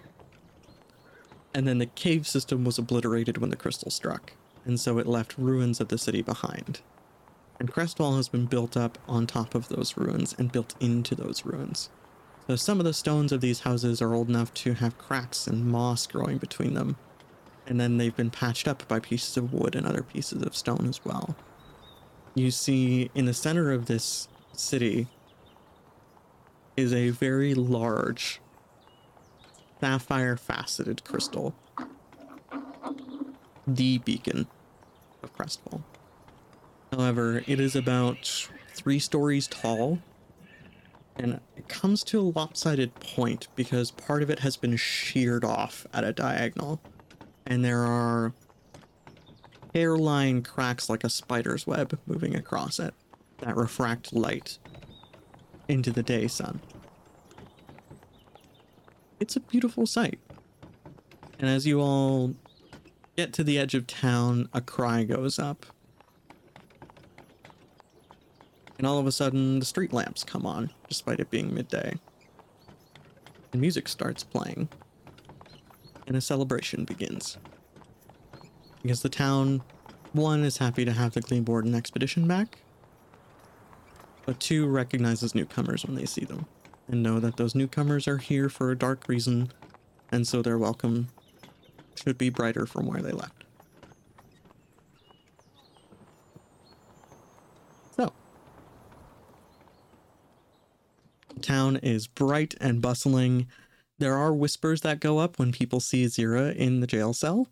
And 1.54 1.68
then 1.68 1.78
the 1.78 1.86
cave 1.86 2.26
system 2.26 2.64
was 2.64 2.78
obliterated 2.78 3.38
when 3.38 3.50
the 3.50 3.56
crystal 3.56 3.90
struck, 3.90 4.32
and 4.64 4.80
so 4.80 4.98
it 4.98 5.06
left 5.06 5.36
ruins 5.36 5.80
of 5.80 5.88
the 5.88 5.98
city 5.98 6.22
behind. 6.22 6.80
And 7.60 7.70
Crestfall 7.70 8.16
has 8.16 8.28
been 8.28 8.46
built 8.46 8.76
up 8.76 8.98
on 9.06 9.26
top 9.26 9.54
of 9.54 9.68
those 9.68 9.96
ruins 9.96 10.34
and 10.38 10.50
built 10.50 10.74
into 10.80 11.14
those 11.14 11.44
ruins. 11.44 11.90
So 12.48 12.56
some 12.56 12.80
of 12.80 12.84
the 12.84 12.92
stones 12.92 13.30
of 13.30 13.40
these 13.40 13.60
houses 13.60 14.02
are 14.02 14.14
old 14.14 14.28
enough 14.28 14.52
to 14.54 14.74
have 14.74 14.98
cracks 14.98 15.46
and 15.46 15.66
moss 15.66 16.06
growing 16.06 16.38
between 16.38 16.74
them. 16.74 16.96
And 17.66 17.80
then 17.80 17.98
they've 17.98 18.16
been 18.16 18.30
patched 18.30 18.66
up 18.66 18.86
by 18.88 18.98
pieces 18.98 19.36
of 19.36 19.52
wood 19.52 19.76
and 19.76 19.86
other 19.86 20.02
pieces 20.02 20.42
of 20.42 20.56
stone 20.56 20.86
as 20.88 21.04
well. 21.04 21.36
You 22.34 22.50
see, 22.50 23.10
in 23.14 23.26
the 23.26 23.34
center 23.34 23.70
of 23.70 23.86
this 23.86 24.28
city 24.52 25.06
is 26.76 26.92
a 26.92 27.10
very 27.10 27.54
large 27.54 28.40
sapphire 29.80 30.36
faceted 30.36 31.04
crystal. 31.04 31.54
The 33.66 33.98
beacon 33.98 34.48
of 35.22 35.36
Crestfall. 35.36 35.82
However, 36.92 37.42
it 37.46 37.60
is 37.60 37.76
about 37.76 38.48
three 38.74 38.98
stories 38.98 39.46
tall 39.46 40.00
and 41.22 41.40
it 41.56 41.68
comes 41.68 42.02
to 42.02 42.18
a 42.18 42.22
lopsided 42.22 42.92
point 42.96 43.46
because 43.54 43.92
part 43.92 44.24
of 44.24 44.30
it 44.30 44.40
has 44.40 44.56
been 44.56 44.76
sheared 44.76 45.44
off 45.44 45.86
at 45.94 46.02
a 46.02 46.12
diagonal. 46.12 46.80
And 47.46 47.64
there 47.64 47.84
are 47.84 48.34
hairline 49.72 50.42
cracks 50.42 50.90
like 50.90 51.04
a 51.04 51.08
spider's 51.08 51.64
web 51.64 51.96
moving 52.06 52.34
across 52.34 52.80
it 52.80 52.92
that 53.38 53.56
refract 53.56 54.12
light 54.12 54.58
into 55.68 55.92
the 55.92 56.02
day 56.02 56.26
sun. 56.26 56.60
It's 59.20 59.36
a 59.36 59.40
beautiful 59.40 59.86
sight. 59.86 60.18
And 61.38 61.48
as 61.48 61.68
you 61.68 61.80
all 61.80 62.34
get 63.16 63.32
to 63.34 63.44
the 63.44 63.60
edge 63.60 63.76
of 63.76 63.86
town 63.86 64.48
a 64.52 64.60
cry 64.60 65.04
goes 65.04 65.38
up. 65.38 65.66
And 68.76 68.88
all 68.88 68.98
of 68.98 69.06
a 69.06 69.12
sudden 69.12 69.60
the 69.60 69.64
street 69.64 69.92
lamps 69.92 70.24
come 70.24 70.44
on, 70.44 70.72
despite 70.92 71.20
it 71.20 71.30
being 71.30 71.54
midday. 71.54 71.94
And 73.50 73.62
music 73.62 73.88
starts 73.88 74.22
playing, 74.22 74.68
and 76.06 76.14
a 76.14 76.20
celebration 76.20 76.84
begins. 76.84 77.38
Because 78.82 79.00
the 79.00 79.08
town, 79.08 79.62
one, 80.12 80.44
is 80.44 80.58
happy 80.58 80.84
to 80.84 80.92
have 80.92 81.14
the 81.14 81.22
Gleamboard 81.22 81.64
and 81.64 81.74
expedition 81.74 82.28
back, 82.28 82.58
but 84.26 84.38
two, 84.38 84.66
recognizes 84.66 85.34
newcomers 85.34 85.86
when 85.86 85.96
they 85.96 86.04
see 86.04 86.26
them, 86.26 86.44
and 86.88 87.02
know 87.02 87.18
that 87.20 87.38
those 87.38 87.54
newcomers 87.54 88.06
are 88.06 88.18
here 88.18 88.50
for 88.50 88.70
a 88.70 88.76
dark 88.78 89.08
reason, 89.08 89.50
and 90.10 90.26
so 90.26 90.42
their 90.42 90.58
welcome 90.58 91.08
should 91.94 92.18
be 92.18 92.28
brighter 92.28 92.66
from 92.66 92.84
where 92.86 93.00
they 93.00 93.12
left. 93.12 93.41
Town 101.40 101.76
is 101.76 102.06
bright 102.06 102.54
and 102.60 102.82
bustling. 102.82 103.46
there 103.98 104.16
are 104.16 104.32
whispers 104.32 104.80
that 104.80 105.00
go 105.00 105.18
up 105.18 105.38
when 105.38 105.52
people 105.52 105.78
see 105.78 106.04
Zira 106.06 106.54
in 106.56 106.80
the 106.80 106.86
jail 106.86 107.12
cell, 107.12 107.48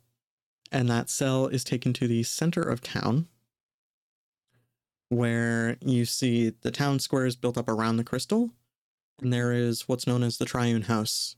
and 0.73 0.89
that 0.89 1.09
cell 1.09 1.47
is 1.47 1.63
taken 1.65 1.93
to 1.95 2.09
the 2.09 2.23
center 2.23 2.63
of 2.63 2.81
town, 2.81 3.29
where 5.09 5.77
you 5.81 6.05
see 6.05 6.51
the 6.63 6.71
town 6.71 6.99
square 6.99 7.27
is 7.27 7.37
built 7.37 7.57
up 7.57 7.69
around 7.69 7.97
the 7.97 8.05
crystal, 8.05 8.51
and 9.23 9.33
there 9.33 9.53
is 9.53 9.89
what's 9.89 10.07
known 10.07 10.23
as 10.23 10.39
the 10.39 10.45
Triune 10.45 10.83
House, 10.83 11.37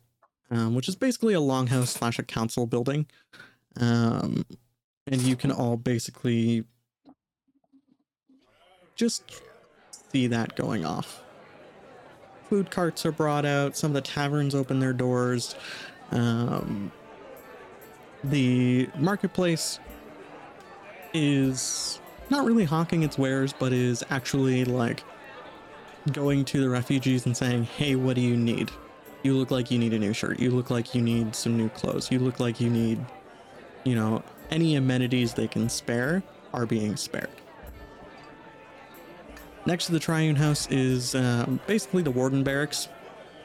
um, 0.51 0.74
which 0.74 0.88
is 0.88 0.97
basically 0.97 1.34
a 1.34 1.40
longhouse 1.40 1.88
slash 1.88 2.18
a 2.18 2.22
council 2.22 2.66
building, 2.66 3.07
um, 3.78 4.47
and 5.07 5.20
you 5.22 5.36
can 5.36 5.51
all 5.51 5.76
basically 5.76 6.64
just 8.95 9.43
see 10.11 10.26
that 10.26 10.55
going 10.57 10.84
off. 10.84 11.21
Food 12.53 12.70
carts 12.70 13.07
are 13.07 13.12
brought 13.12 13.46
out. 13.46 13.78
Some 13.78 13.92
of 13.92 13.94
the 13.94 14.03
taverns 14.03 14.55
open 14.55 14.78
their 14.78 14.92
doors. 14.92 15.55
Um, 16.11 16.92
the 18.22 18.90
marketplace 18.94 19.80
is 21.14 21.98
not 22.28 22.44
really 22.44 22.64
hawking 22.64 23.05
its 23.05 23.16
wares, 23.16 23.55
but 23.59 23.72
is 23.72 24.05
actually 24.11 24.66
like 24.66 25.03
going 26.12 26.44
to 26.44 26.61
the 26.61 26.68
refugees 26.68 27.24
and 27.24 27.34
saying, 27.34 27.64
Hey, 27.64 27.94
what 27.94 28.16
do 28.16 28.20
you 28.20 28.36
need? 28.36 28.70
You 29.22 29.32
look 29.32 29.50
like 29.50 29.70
you 29.70 29.78
need 29.78 29.94
a 29.94 29.98
new 29.98 30.12
shirt. 30.12 30.38
You 30.38 30.50
look 30.50 30.68
like 30.68 30.94
you 30.94 31.00
need 31.00 31.34
some 31.34 31.57
new 31.57 31.70
clothes. 31.70 32.11
You 32.11 32.18
look 32.18 32.38
like 32.38 32.61
you 32.61 32.68
need, 32.68 33.03
you 33.84 33.94
know, 33.94 34.22
any 34.50 34.76
amenities 34.76 35.32
they 35.32 35.48
can 35.48 35.70
spare 35.70 36.22
are 36.53 36.66
being 36.66 36.96
spared. 36.96 37.30
Next 39.64 39.86
to 39.86 39.92
the 39.92 40.00
Triune 40.00 40.34
House 40.34 40.66
is 40.72 41.14
uh, 41.14 41.46
basically 41.68 42.02
the 42.02 42.10
Warden 42.10 42.42
Barracks. 42.42 42.88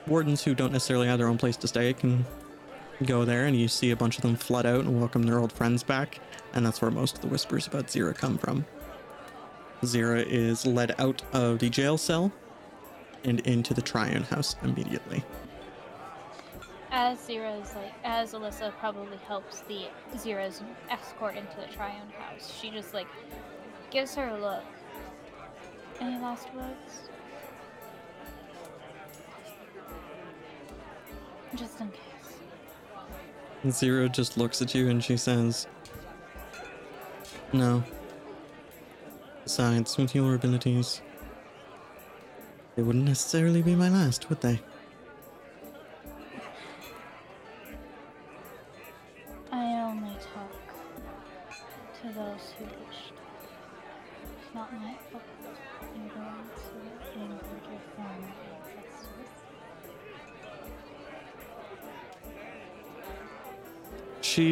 Wardens 0.07 0.43
who 0.43 0.55
don't 0.55 0.71
necessarily 0.71 1.07
have 1.07 1.19
their 1.19 1.27
own 1.27 1.37
place 1.37 1.57
to 1.57 1.67
stay 1.67 1.93
can 1.93 2.25
go 3.05 3.23
there, 3.23 3.45
and 3.45 3.55
you 3.55 3.67
see 3.67 3.91
a 3.91 3.95
bunch 3.95 4.17
of 4.17 4.23
them 4.23 4.35
flood 4.35 4.65
out 4.65 4.85
and 4.85 4.99
welcome 4.99 5.23
their 5.23 5.37
old 5.37 5.51
friends 5.51 5.83
back, 5.83 6.19
and 6.53 6.65
that's 6.65 6.81
where 6.81 6.89
most 6.89 7.15
of 7.15 7.21
the 7.21 7.27
whispers 7.27 7.67
about 7.67 7.87
Zira 7.87 8.15
come 8.15 8.39
from. 8.39 8.65
Zira 9.83 10.25
is 10.25 10.65
led 10.65 10.99
out 10.99 11.21
of 11.33 11.59
the 11.59 11.69
jail 11.69 11.99
cell 11.99 12.31
and 13.23 13.39
into 13.41 13.75
the 13.75 13.81
Triune 13.83 14.23
House 14.23 14.55
immediately. 14.63 15.23
As 16.89 17.19
Zira's 17.19 17.75
like, 17.75 17.93
as 18.03 18.33
Alyssa 18.33 18.71
probably 18.79 19.17
helps 19.27 19.59
the 19.61 19.85
Zira's 20.15 20.63
escort 20.89 21.35
into 21.35 21.57
the 21.57 21.71
Triune 21.75 22.09
House, 22.17 22.57
she 22.59 22.71
just 22.71 22.95
like 22.95 23.07
gives 23.91 24.15
her 24.15 24.29
a 24.29 24.41
look. 24.41 24.63
Any 25.99 26.19
last 26.19 26.53
words? 26.53 27.09
Just 31.55 31.79
in 31.81 31.89
case. 31.89 32.01
Zira 33.65 34.11
just 34.11 34.37
looks 34.37 34.61
at 34.61 34.75
you 34.75 34.89
and 34.89 35.03
she 35.03 35.17
says, 35.17 35.67
No. 37.51 37.83
Besides, 39.43 39.97
with 39.97 40.13
your 40.13 40.35
abilities, 40.35 41.01
they 42.75 42.83
wouldn't 42.83 43.05
necessarily 43.05 43.61
be 43.61 43.75
my 43.75 43.89
last, 43.89 44.29
would 44.29 44.41
they? 44.41 44.59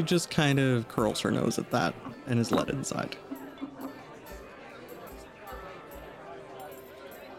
Just 0.06 0.30
kind 0.30 0.60
of 0.60 0.88
curls 0.88 1.20
her 1.22 1.32
nose 1.32 1.58
at 1.60 1.70
that 1.72 1.94
and 2.28 2.40
is 2.40 2.52
led 2.52 2.70
inside. 2.70 3.18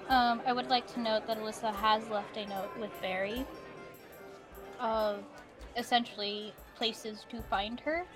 Um, 0.09 0.41
I 0.47 0.53
would 0.53 0.69
like 0.69 0.93
to 0.95 1.01
note 1.01 1.27
that 1.27 1.39
Alyssa 1.39 1.75
has 1.75 2.09
left 2.09 2.37
a 2.37 2.47
note 2.47 2.71
with 2.79 2.91
Barry 3.03 3.45
of 4.79 5.25
essentially 5.77 6.53
places 6.77 7.27
to 7.31 7.43
find 7.43 7.81
her 7.81 8.07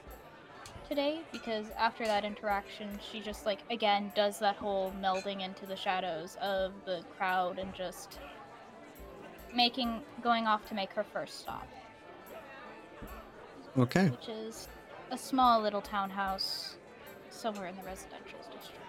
today 0.89 1.21
because 1.33 1.67
after 1.79 2.05
that 2.05 2.25
interaction 2.25 2.99
she 3.11 3.21
just 3.21 3.47
like 3.47 3.61
again 3.71 4.13
does 4.15 4.39
that 4.39 4.57
whole 4.57 4.93
melding 5.01 5.41
into 5.43 5.65
the 5.65 5.77
shadows 5.77 6.37
of 6.43 6.73
the 6.85 7.03
crowd 7.17 7.59
and 7.59 7.73
just 7.75 8.19
making 9.55 10.01
going 10.23 10.47
off 10.47 10.67
to 10.67 10.75
make 10.75 10.93
her 10.93 11.05
first 11.05 11.39
stop 11.41 11.67
Okay. 13.79 14.09
which 14.09 14.29
is 14.29 14.69
a 15.11 15.19
small 15.19 15.61
little 15.61 15.81
townhouse 15.81 16.77
somewhere 17.31 17.67
in 17.69 17.77
the 17.77 17.83
residential 17.83 18.39
district 18.53 18.81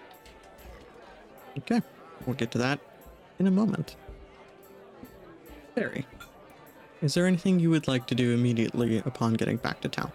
Okay. 1.58 1.80
We'll 2.26 2.36
get 2.36 2.50
to 2.52 2.58
that 2.58 2.80
in 3.38 3.46
a 3.46 3.50
moment. 3.50 3.96
Barry, 5.74 6.06
is 7.00 7.14
there 7.14 7.26
anything 7.26 7.58
you 7.58 7.70
would 7.70 7.88
like 7.88 8.06
to 8.08 8.14
do 8.14 8.32
immediately 8.32 8.98
upon 8.98 9.34
getting 9.34 9.56
back 9.56 9.80
to 9.82 9.88
town? 9.88 10.12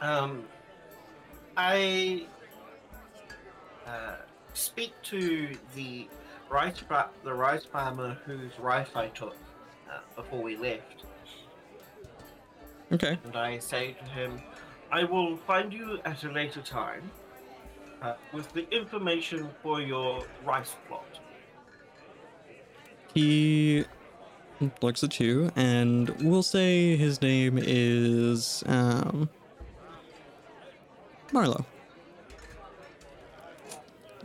Um, 0.00 0.44
I 1.56 2.26
uh, 3.86 4.16
speak 4.54 4.92
to 5.04 5.54
the 5.74 6.08
rice 6.48 6.78
fa- 6.78 7.10
the 7.24 7.34
rice 7.34 7.64
farmer 7.64 8.16
whose 8.24 8.58
rice 8.58 8.88
I 8.94 9.08
took 9.08 9.36
uh, 9.90 9.98
before 10.16 10.42
we 10.42 10.56
left, 10.56 11.04
Okay. 12.92 13.18
and 13.24 13.36
I 13.36 13.58
say 13.58 13.92
to 13.92 14.04
him, 14.10 14.42
"I 14.90 15.04
will 15.04 15.36
find 15.36 15.72
you 15.72 16.00
at 16.04 16.24
a 16.24 16.30
later 16.30 16.60
time 16.60 17.10
uh, 18.02 18.14
with 18.32 18.52
the 18.52 18.68
information 18.70 19.48
for 19.62 19.80
your 19.80 20.24
rice 20.44 20.76
plot." 20.88 21.20
He 23.14 23.84
looks 24.82 25.02
at 25.02 25.18
you, 25.20 25.50
and 25.56 26.10
we'll 26.22 26.42
say 26.42 26.96
his 26.96 27.20
name 27.22 27.58
is 27.60 28.62
um, 28.66 29.28
Marlo. 31.32 31.64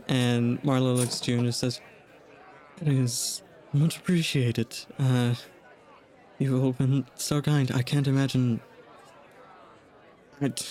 And 0.08 0.62
Marlo 0.62 0.96
looks 0.96 1.20
at 1.20 1.28
you 1.28 1.36
and 1.36 1.46
just 1.46 1.60
says, 1.60 1.80
"It 2.80 2.88
is 2.88 3.42
much 3.72 3.98
appreciated. 3.98 4.76
Uh, 4.98 5.34
you've 6.38 6.62
all 6.62 6.72
been 6.72 7.06
so 7.14 7.40
kind. 7.40 7.70
I 7.72 7.82
can't 7.82 8.06
imagine. 8.06 8.60
I'd, 10.40 10.62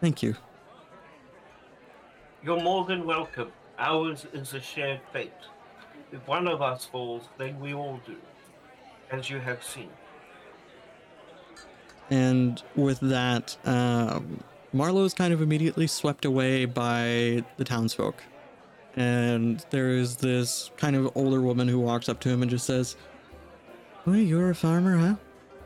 thank 0.00 0.22
you. 0.22 0.36
You're 2.42 2.60
more 2.60 2.84
than 2.84 3.06
welcome. 3.06 3.50
Ours 3.78 4.26
is 4.32 4.54
a 4.54 4.60
shared 4.60 5.00
fate. 5.12 5.32
If 6.12 6.26
one 6.26 6.48
of 6.48 6.62
us 6.62 6.84
falls, 6.84 7.24
then 7.36 7.58
we 7.60 7.74
all 7.74 8.00
do, 8.06 8.16
as 9.10 9.28
you 9.28 9.38
have 9.38 9.62
seen. 9.62 9.90
And 12.10 12.62
with 12.74 13.00
that, 13.00 13.56
um, 13.66 14.42
Marlowe 14.72 15.04
is 15.04 15.14
kind 15.14 15.34
of 15.34 15.42
immediately 15.42 15.86
swept 15.86 16.24
away 16.24 16.64
by 16.64 17.44
the 17.56 17.64
townsfolk. 17.64 18.22
And 18.96 19.64
there 19.70 19.90
is 19.90 20.16
this 20.16 20.70
kind 20.76 20.96
of 20.96 21.10
older 21.14 21.40
woman 21.40 21.68
who 21.68 21.78
walks 21.78 22.08
up 22.08 22.20
to 22.20 22.28
him 22.28 22.42
and 22.42 22.50
just 22.50 22.66
says, 22.66 22.96
Well, 24.08 24.16
you're 24.16 24.48
a 24.48 24.54
farmer, 24.54 24.96
huh? 24.96 25.16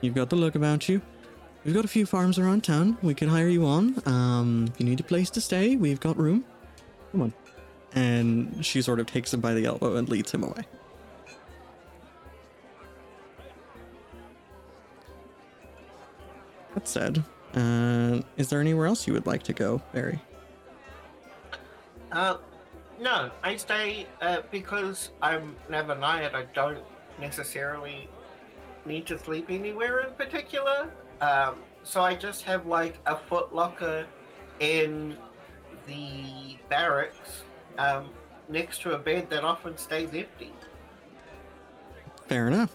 You've 0.00 0.16
got 0.16 0.28
the 0.28 0.34
look 0.34 0.56
about 0.56 0.88
you. 0.88 1.00
We've 1.64 1.76
got 1.76 1.84
a 1.84 1.88
few 1.88 2.04
farms 2.04 2.40
around 2.40 2.64
town. 2.64 2.98
We 3.00 3.14
can 3.14 3.28
hire 3.28 3.46
you 3.46 3.64
on. 3.64 4.02
Um, 4.04 4.66
if 4.68 4.80
you 4.80 4.84
need 4.84 4.98
a 4.98 5.04
place 5.04 5.30
to 5.30 5.40
stay, 5.40 5.76
we've 5.76 6.00
got 6.00 6.16
room. 6.16 6.44
Come 7.12 7.22
on. 7.22 7.34
And 7.94 8.66
she 8.66 8.82
sort 8.82 8.98
of 8.98 9.06
takes 9.06 9.32
him 9.32 9.40
by 9.40 9.54
the 9.54 9.64
elbow 9.64 9.94
and 9.94 10.08
leads 10.08 10.32
him 10.32 10.42
away. 10.42 10.64
That 16.74 16.88
said, 16.88 17.22
uh, 17.54 18.22
is 18.36 18.48
there 18.48 18.60
anywhere 18.60 18.86
else 18.86 19.06
you 19.06 19.12
would 19.12 19.26
like 19.26 19.44
to 19.44 19.52
go, 19.52 19.80
Barry? 19.92 20.20
Uh, 22.10 22.38
no, 23.00 23.30
I 23.44 23.54
stay 23.54 24.08
uh, 24.20 24.40
because 24.50 25.10
I'm 25.22 25.54
never 25.70 25.94
night. 25.94 26.34
I 26.34 26.46
don't 26.52 26.82
necessarily 27.20 28.08
need 28.84 29.06
to 29.06 29.18
sleep 29.18 29.46
anywhere 29.48 30.00
in 30.00 30.12
particular. 30.14 30.90
Um, 31.20 31.56
so 31.84 32.02
I 32.02 32.14
just 32.14 32.42
have 32.42 32.66
like 32.66 32.98
a 33.06 33.16
foot 33.16 33.54
locker 33.54 34.06
in 34.60 35.16
the 35.86 36.56
barracks 36.68 37.42
um, 37.78 38.08
next 38.48 38.82
to 38.82 38.92
a 38.92 38.98
bed 38.98 39.30
that 39.30 39.44
often 39.44 39.76
stays 39.76 40.10
empty. 40.14 40.52
Fair 42.26 42.46
enough. 42.48 42.74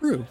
Rue. 0.00 0.26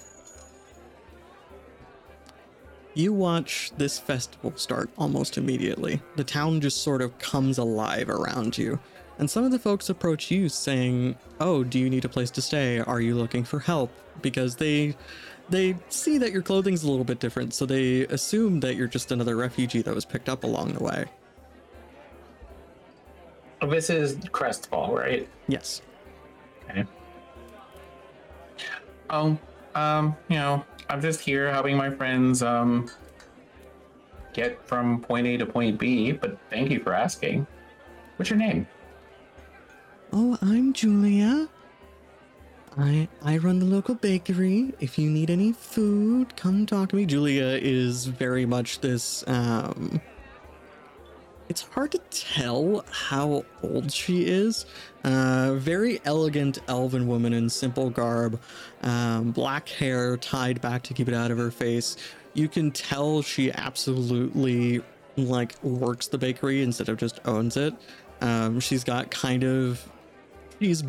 You 2.93 3.13
watch 3.13 3.71
this 3.77 3.97
festival 3.97 4.51
start 4.57 4.89
almost 4.97 5.37
immediately. 5.37 6.01
The 6.17 6.25
town 6.25 6.59
just 6.59 6.83
sort 6.83 7.01
of 7.01 7.17
comes 7.19 7.57
alive 7.57 8.09
around 8.09 8.57
you 8.57 8.79
And 9.17 9.29
some 9.29 9.43
of 9.43 9.51
the 9.51 9.59
folks 9.59 9.89
approach 9.89 10.31
you 10.31 10.49
saying, 10.49 11.15
"Oh, 11.39 11.63
do 11.63 11.77
you 11.79 11.89
need 11.89 12.05
a 12.05 12.09
place 12.09 12.31
to 12.31 12.41
stay? 12.41 12.79
Are 12.79 12.99
you 12.99 13.15
looking 13.15 13.43
for 13.43 13.59
help?" 13.59 13.91
Because 14.21 14.55
they 14.55 14.95
they 15.49 15.75
see 15.89 16.17
that 16.17 16.31
your 16.31 16.41
clothing's 16.41 16.83
a 16.83 16.89
little 16.89 17.03
bit 17.03 17.19
different, 17.19 17.53
so 17.53 17.65
they 17.65 18.01
assume 18.07 18.61
that 18.61 18.75
you're 18.75 18.87
just 18.87 19.11
another 19.11 19.35
refugee 19.35 19.81
that 19.81 19.93
was 19.93 20.05
picked 20.05 20.29
up 20.29 20.43
along 20.43 20.73
the 20.73 20.83
way. 20.83 21.05
This 23.69 23.89
is 23.89 24.15
Crestfall, 24.15 24.95
right? 24.95 25.27
Yes. 25.47 25.81
Okay. 26.69 26.85
Oh, 29.09 29.37
um, 29.75 30.15
you 30.29 30.37
know, 30.37 30.65
I'm 30.89 31.01
just 31.01 31.19
here 31.19 31.51
helping 31.51 31.77
my 31.77 31.89
friends 31.89 32.41
um 32.41 32.89
get 34.33 34.65
from 34.65 35.01
point 35.01 35.27
A 35.27 35.37
to 35.37 35.45
point 35.45 35.77
B, 35.77 36.11
but 36.13 36.37
thank 36.49 36.71
you 36.71 36.79
for 36.79 36.93
asking. 36.93 37.45
What's 38.15 38.29
your 38.29 38.39
name? 38.39 38.67
Oh, 40.13 40.37
I'm 40.41 40.73
Julia. 40.73 41.47
I 42.77 43.07
I 43.21 43.37
run 43.37 43.59
the 43.59 43.65
local 43.65 43.95
bakery. 43.95 44.73
If 44.79 44.97
you 44.97 45.09
need 45.09 45.29
any 45.29 45.51
food, 45.51 46.35
come 46.35 46.65
talk 46.65 46.89
to 46.89 46.95
me. 46.95 47.05
Julia 47.05 47.59
is 47.61 48.05
very 48.05 48.45
much 48.45 48.79
this 48.79 49.23
um 49.27 50.01
it's 51.51 51.63
hard 51.63 51.91
to 51.91 51.97
tell 52.11 52.85
how 52.89 53.43
old 53.61 53.91
she 53.91 54.25
is. 54.25 54.65
Uh, 55.03 55.55
very 55.55 55.99
elegant 56.05 56.59
elven 56.69 57.07
woman 57.07 57.33
in 57.33 57.49
simple 57.49 57.89
garb, 57.89 58.39
um, 58.83 59.31
black 59.31 59.67
hair 59.67 60.15
tied 60.15 60.61
back 60.61 60.81
to 60.83 60.93
keep 60.93 61.09
it 61.09 61.13
out 61.13 61.29
of 61.29 61.37
her 61.37 61.51
face. 61.51 61.97
You 62.33 62.47
can 62.47 62.71
tell 62.71 63.21
she 63.21 63.51
absolutely 63.51 64.81
like 65.17 65.61
works 65.61 66.07
the 66.07 66.17
bakery 66.17 66.63
instead 66.63 66.87
of 66.87 66.95
just 66.95 67.19
owns 67.25 67.57
it. 67.57 67.73
Um, 68.21 68.61
she's 68.61 68.85
got 68.85 69.11
kind 69.11 69.43
of 69.43 69.85
she's 70.61 70.85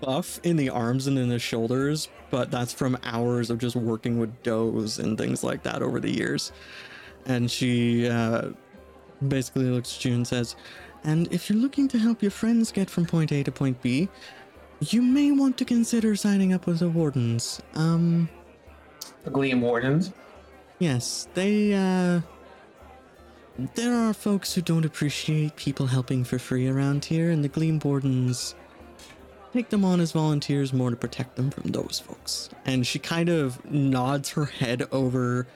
buff 0.00 0.40
in 0.42 0.56
the 0.56 0.68
arms 0.70 1.06
and 1.06 1.18
in 1.18 1.28
the 1.28 1.38
shoulders, 1.38 2.08
but 2.30 2.50
that's 2.50 2.72
from 2.72 2.98
hours 3.04 3.50
of 3.50 3.58
just 3.58 3.76
working 3.76 4.18
with 4.18 4.42
doughs 4.42 4.98
and 4.98 5.16
things 5.18 5.42
like 5.44 5.62
that 5.62 5.82
over 5.82 6.00
the 6.00 6.10
years. 6.10 6.52
And 7.26 7.50
she 7.50 8.08
uh, 8.08 8.50
basically 9.28 9.64
looks 9.64 9.96
at 9.96 10.04
you 10.04 10.14
and 10.14 10.26
says, 10.26 10.56
And 11.04 11.32
if 11.32 11.48
you're 11.48 11.58
looking 11.58 11.88
to 11.88 11.98
help 11.98 12.22
your 12.22 12.30
friends 12.30 12.70
get 12.72 12.90
from 12.90 13.06
point 13.06 13.32
A 13.32 13.42
to 13.44 13.52
point 13.52 13.80
B, 13.82 14.08
you 14.80 15.00
may 15.00 15.30
want 15.30 15.56
to 15.58 15.64
consider 15.64 16.16
signing 16.16 16.52
up 16.52 16.66
with 16.66 16.80
the 16.80 16.88
Wardens. 16.88 17.62
Um, 17.74 18.28
The 19.22 19.30
Gleam 19.30 19.60
Wardens. 19.60 20.12
yes, 20.78 21.28
they, 21.34 21.72
uh. 21.72 22.20
There 23.76 23.94
are 23.94 24.12
folks 24.12 24.52
who 24.52 24.62
don't 24.62 24.84
appreciate 24.84 25.54
people 25.54 25.86
helping 25.86 26.24
for 26.24 26.40
free 26.40 26.66
around 26.66 27.04
here, 27.04 27.30
and 27.30 27.44
the 27.44 27.48
Gleam 27.48 27.78
Wardens 27.84 28.56
take 29.54 29.68
them 29.68 29.84
on 29.84 30.00
as 30.00 30.10
volunteers 30.10 30.72
more 30.72 30.90
to 30.90 30.96
protect 30.96 31.36
them 31.36 31.48
from 31.48 31.70
those 31.70 32.02
folks. 32.04 32.50
And 32.64 32.84
she 32.84 32.98
kind 32.98 33.28
of 33.28 33.64
nods 33.70 34.30
her 34.30 34.46
head 34.46 34.88
over 34.90 35.46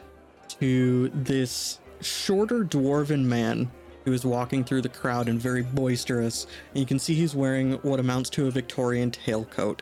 to 0.61 1.09
this 1.09 1.80
shorter 2.01 2.64
dwarven 2.64 3.24
man 3.24 3.68
who 4.05 4.12
is 4.12 4.24
walking 4.24 4.62
through 4.62 4.82
the 4.82 4.88
crowd 4.88 5.28
and 5.28 5.40
very 5.40 5.64
boisterous. 5.64 6.46
And 6.70 6.78
you 6.78 6.86
can 6.86 7.01
see 7.01 7.14
he's 7.14 7.34
wearing 7.34 7.72
what 7.82 7.99
amounts 7.99 8.30
to 8.30 8.46
a 8.46 8.53
Victorian 8.53 9.11
tailcoat 9.11 9.80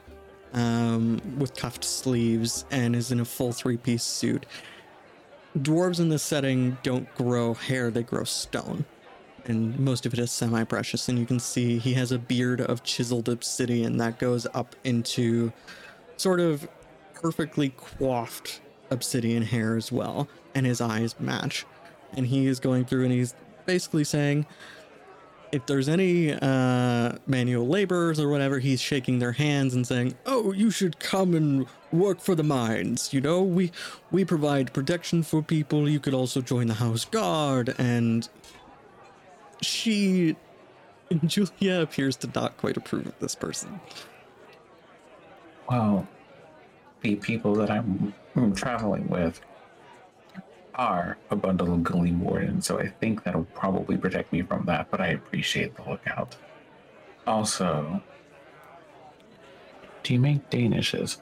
um, 0.55 1.21
with 1.39 1.55
cuffed 1.55 1.85
sleeves 1.85 2.65
and 2.71 2.97
is 2.97 3.13
in 3.13 3.21
a 3.21 3.25
full 3.25 3.53
three 3.53 3.77
piece 3.77 4.03
suit. 4.03 4.47
Dwarves 5.59 6.01
in 6.01 6.09
this 6.09 6.23
setting 6.23 6.79
don't 6.83 7.15
grow 7.17 7.53
hair, 7.53 7.91
they 7.91 8.03
grow 8.03 8.25
stone. 8.25 8.87
And 9.47 9.79
most 9.79 10.07
of 10.07 10.13
it 10.13 10.19
is 10.19 10.31
semi 10.31 10.65
precious. 10.65 11.09
And 11.09 11.19
you 11.19 11.27
can 11.27 11.41
see 11.41 11.79
he 11.79 11.95
has 11.95 12.13
a 12.13 12.19
beard 12.19 12.61
of 12.61 12.83
chiseled 12.83 13.29
obsidian 13.29 13.97
that 13.99 14.19
goes 14.19 14.47
up 14.55 14.75
into 14.85 15.53
sort 16.17 16.41
of 16.41 16.69
perfectly 17.15 17.71
coiffed 17.71 18.61
obsidian 18.91 19.43
hair 19.43 19.77
as 19.77 19.91
well. 19.93 20.29
And 20.55 20.67
his 20.67 20.81
eyes 20.81 21.19
match 21.21 21.65
and 22.15 22.27
he 22.27 22.47
is 22.47 22.61
going 22.61 22.85
through 22.85 23.05
and 23.05 23.13
he's 23.13 23.35
basically 23.67 24.05
saying 24.05 24.47
if 25.53 25.65
there's 25.67 25.89
any 25.89 26.33
uh, 26.33 27.13
manual 27.27 27.67
laborers 27.67 28.19
or 28.19 28.29
whatever, 28.29 28.59
he's 28.59 28.81
shaking 28.81 29.19
their 29.19 29.33
hands 29.33 29.75
and 29.75 29.87
saying, 29.87 30.15
"Oh, 30.27 30.53
you 30.53 30.71
should 30.71 30.99
come 30.99 31.35
and 31.35 31.67
work 31.93 32.21
for 32.21 32.35
the 32.35 32.43
mines. 32.43 33.13
You 33.13 33.21
know, 33.21 33.43
we 33.43 33.71
we 34.11 34.25
provide 34.25 34.73
protection 34.73 35.23
for 35.23 35.43
people. 35.43 35.89
You 35.89 36.01
could 36.01 36.15
also 36.15 36.41
join 36.41 36.67
the 36.67 36.75
house 36.75 37.05
guard." 37.05 37.75
And 37.79 38.29
she, 39.63 40.37
Julia, 41.27 41.81
appears 41.81 42.17
to 42.17 42.31
not 42.35 42.57
quite 42.57 42.77
approve 42.77 43.07
of 43.07 43.19
this 43.19 43.35
person. 43.35 43.81
Well, 45.69 46.07
the 47.03 47.17
people 47.17 47.55
that 47.57 47.71
I'm, 47.71 48.15
I'm 48.35 48.55
traveling 48.55 49.09
with 49.09 49.41
are 50.75 51.17
a 51.31 51.37
bundle 51.37 51.73
of 51.73 51.83
Gleam 51.83 52.21
Wardens, 52.21 52.67
so 52.67 52.79
I 52.79 52.89
think 52.89 53.25
that'll 53.25 53.45
probably 53.55 53.97
protect 53.97 54.33
me 54.33 54.43
from 54.43 54.67
that, 54.67 54.91
but 54.91 55.01
I 55.01 55.09
appreciate 55.09 55.75
the 55.77 55.89
lookout. 55.89 56.37
Also, 57.27 58.03
do 60.03 60.13
you 60.13 60.21
make 60.21 60.49
Danishes? 60.51 61.19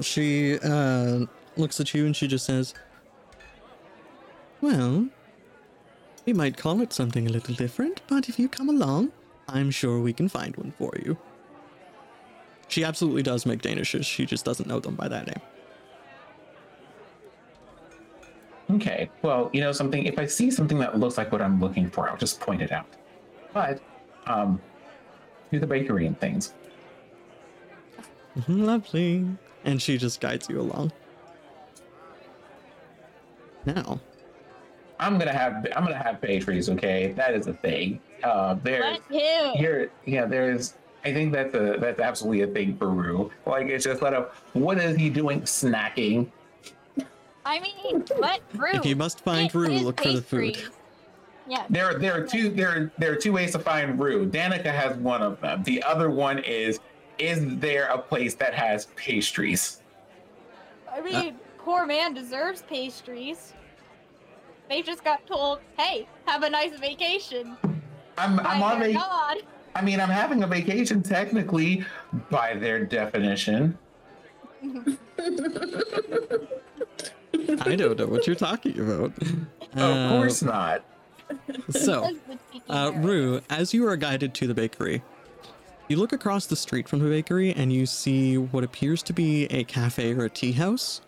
She 0.00 0.58
uh, 0.58 1.26
looks 1.56 1.78
at 1.78 1.94
you 1.94 2.06
and 2.06 2.16
she 2.16 2.26
just 2.26 2.46
says, 2.46 2.74
Well, 4.60 5.08
we 6.26 6.32
might 6.32 6.56
call 6.56 6.80
it 6.80 6.92
something 6.92 7.26
a 7.26 7.30
little 7.30 7.54
different, 7.54 8.02
but 8.08 8.28
if 8.28 8.38
you 8.38 8.48
come 8.48 8.68
along, 8.68 9.12
I'm 9.48 9.70
sure 9.70 10.00
we 10.00 10.12
can 10.12 10.28
find 10.28 10.56
one 10.56 10.72
for 10.72 10.92
you. 11.04 11.16
She 12.68 12.84
absolutely 12.84 13.22
does 13.22 13.46
make 13.46 13.62
Danishes, 13.62 14.04
she 14.04 14.26
just 14.26 14.44
doesn't 14.44 14.68
know 14.68 14.80
them 14.80 14.94
by 14.94 15.08
that 15.08 15.26
name. 15.26 15.40
Okay, 18.76 19.10
well, 19.22 19.50
you 19.52 19.60
know 19.60 19.72
something, 19.72 20.04
if 20.06 20.18
I 20.18 20.26
see 20.26 20.50
something 20.50 20.78
that 20.78 20.96
looks 20.98 21.18
like 21.18 21.32
what 21.32 21.42
I'm 21.42 21.58
looking 21.60 21.90
for, 21.90 22.08
I'll 22.08 22.16
just 22.16 22.38
point 22.40 22.62
it 22.62 22.70
out. 22.70 22.86
But, 23.52 23.80
um, 24.26 24.60
do 25.50 25.58
the 25.58 25.66
bakery 25.66 26.06
and 26.06 26.18
things. 26.20 26.54
Mhm, 28.38 28.64
Lovely. 28.64 29.26
And 29.64 29.82
she 29.82 29.98
just 29.98 30.20
guides 30.20 30.48
you 30.48 30.60
along. 30.60 30.92
Now, 33.66 34.00
I'm 35.00 35.18
gonna 35.18 35.32
have 35.32 35.66
I'm 35.74 35.84
gonna 35.84 35.96
have 35.96 36.20
pastries. 36.20 36.68
Okay, 36.68 37.12
that 37.16 37.34
is 37.34 37.46
a 37.46 37.54
thing. 37.54 38.00
Uh, 38.22 38.54
there's 38.62 38.98
here, 39.10 39.90
yeah, 40.04 40.26
there's. 40.26 40.74
I 41.04 41.14
think 41.14 41.32
that's 41.32 41.54
a 41.54 41.78
that's 41.80 41.98
absolutely 41.98 42.42
a 42.42 42.46
thing 42.46 42.76
for 42.76 42.90
Rue. 42.90 43.30
Like 43.46 43.68
it's 43.68 43.84
just 43.84 44.02
let 44.02 44.12
up. 44.12 44.36
What 44.52 44.78
is 44.78 44.96
he 44.96 45.08
doing? 45.08 45.40
Snacking. 45.42 46.30
I 47.46 47.60
mean, 47.60 48.04
let 48.18 48.42
Rue. 48.54 48.72
if 48.74 48.84
you 48.84 48.94
must 48.94 49.20
find 49.20 49.50
get 49.50 49.58
Rue, 49.58 49.70
his 49.70 49.82
look 49.82 50.02
for 50.02 50.12
the 50.12 50.22
food. 50.22 50.62
Yeah. 51.48 51.64
There, 51.70 51.98
there 51.98 52.14
are 52.14 52.26
two. 52.26 52.50
There, 52.50 52.92
there 52.98 53.12
are 53.12 53.16
two 53.16 53.32
ways 53.32 53.52
to 53.52 53.58
find 53.58 53.98
Rue. 53.98 54.28
Danica 54.28 54.66
has 54.66 54.96
one 54.98 55.22
of 55.22 55.40
them. 55.40 55.62
The 55.62 55.82
other 55.82 56.10
one 56.10 56.40
is: 56.40 56.78
is 57.18 57.56
there 57.56 57.86
a 57.86 57.98
place 57.98 58.34
that 58.34 58.52
has 58.52 58.86
pastries? 58.94 59.80
I 60.92 61.00
mean, 61.00 61.36
poor 61.56 61.86
man 61.86 62.12
deserves 62.12 62.62
pastries. 62.62 63.54
They 64.70 64.82
just 64.82 65.02
got 65.02 65.26
told, 65.26 65.58
"Hey, 65.76 66.06
have 66.26 66.44
a 66.44 66.48
nice 66.48 66.78
vacation." 66.78 67.56
I'm, 68.16 68.36
by 68.36 68.44
I'm 68.44 68.62
on 68.62 68.78
their 68.78 68.90
a. 68.90 68.94
God. 68.94 69.38
I 69.74 69.82
mean, 69.82 70.00
I'm 70.00 70.08
having 70.08 70.44
a 70.44 70.46
vacation 70.46 71.02
technically, 71.02 71.84
by 72.30 72.54
their 72.54 72.84
definition. 72.84 73.76
I 77.60 77.74
don't 77.74 77.98
know 77.98 78.06
what 78.06 78.28
you're 78.28 78.36
talking 78.36 78.78
about. 78.78 79.12
of 79.20 79.76
Uh, 79.76 80.08
course 80.08 80.42
not. 80.42 80.84
So, 81.70 82.08
That's 82.28 82.64
Uh. 82.68 82.92
Rue, 82.96 83.40
as 83.50 83.74
you 83.74 83.86
are 83.88 83.96
guided 83.96 84.34
to 84.34 84.46
the 84.46 84.54
bakery, 84.54 85.02
you 85.88 85.96
look 85.96 86.12
across 86.12 86.46
the 86.46 86.56
street 86.56 86.88
from 86.88 87.00
the 87.00 87.08
bakery 87.08 87.52
and 87.52 87.72
you 87.72 87.86
see 87.86 88.38
what 88.38 88.62
appears 88.62 89.02
to 89.04 89.12
be 89.12 89.46
a 89.46 89.64
cafe 89.64 90.12
or 90.12 90.26
a 90.26 90.30
tea 90.30 90.52
house, 90.52 91.00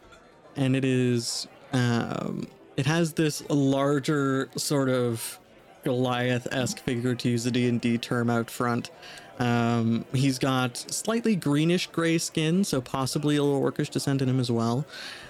and 0.56 0.74
it 0.74 0.84
is 0.84 1.46
um, 1.72 2.48
it 2.76 2.86
has 2.86 3.12
this 3.14 3.48
larger 3.48 4.48
sort 4.56 4.88
of 4.88 5.38
Goliath-esque 5.84 6.78
figure 6.78 7.14
to 7.14 7.28
use 7.28 7.44
a 7.46 7.50
D&D 7.50 7.98
term 7.98 8.30
out 8.30 8.50
front. 8.50 8.90
Um, 9.38 10.04
he's 10.12 10.38
got 10.38 10.76
slightly 10.76 11.34
greenish 11.34 11.88
gray 11.88 12.18
skin, 12.18 12.64
so 12.64 12.80
possibly 12.80 13.36
a 13.36 13.42
little 13.42 13.60
orcish 13.60 13.90
descent 13.90 14.22
in 14.22 14.28
him 14.28 14.38
as 14.38 14.50
well, 14.50 14.86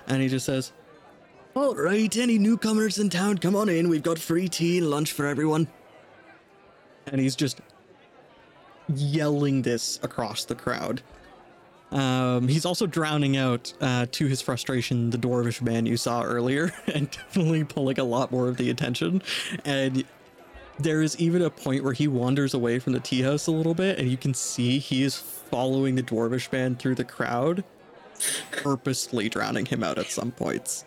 and 0.06 0.20
he 0.20 0.28
just 0.28 0.44
says, 0.44 0.72
"All 1.54 1.74
right, 1.74 2.14
any 2.16 2.38
newcomers 2.38 2.98
in 2.98 3.08
town, 3.08 3.38
come 3.38 3.56
on 3.56 3.68
in. 3.68 3.88
We've 3.88 4.02
got 4.02 4.18
free 4.18 4.48
tea 4.48 4.78
and 4.78 4.90
lunch 4.90 5.12
for 5.12 5.26
everyone." 5.26 5.68
and 7.06 7.20
he's 7.20 7.36
just 7.36 7.60
yelling 8.94 9.62
this 9.62 9.98
across 10.02 10.44
the 10.44 10.54
crowd. 10.54 11.02
Um, 11.92 12.48
he's 12.48 12.64
also 12.64 12.86
drowning 12.86 13.36
out, 13.36 13.72
uh, 13.80 14.06
to 14.10 14.26
his 14.26 14.40
frustration, 14.40 15.10
the 15.10 15.18
dwarvish 15.18 15.60
man 15.60 15.84
you 15.84 15.98
saw 15.98 16.22
earlier, 16.22 16.72
and 16.94 17.10
definitely 17.10 17.64
pulling 17.64 18.00
a 18.00 18.04
lot 18.04 18.32
more 18.32 18.48
of 18.48 18.56
the 18.56 18.70
attention. 18.70 19.22
And 19.64 20.04
there 20.78 21.02
is 21.02 21.18
even 21.18 21.42
a 21.42 21.50
point 21.50 21.84
where 21.84 21.92
he 21.92 22.08
wanders 22.08 22.54
away 22.54 22.78
from 22.78 22.94
the 22.94 23.00
tea 23.00 23.22
house 23.22 23.46
a 23.46 23.50
little 23.50 23.74
bit, 23.74 23.98
and 23.98 24.10
you 24.10 24.16
can 24.16 24.32
see 24.32 24.78
he 24.78 25.02
is 25.02 25.16
following 25.16 25.94
the 25.94 26.02
dwarvish 26.02 26.50
man 26.50 26.76
through 26.76 26.94
the 26.94 27.04
crowd, 27.04 27.62
purposely 28.50 29.28
drowning 29.28 29.66
him 29.66 29.84
out 29.84 29.98
at 29.98 30.06
some 30.06 30.30
points. 30.32 30.86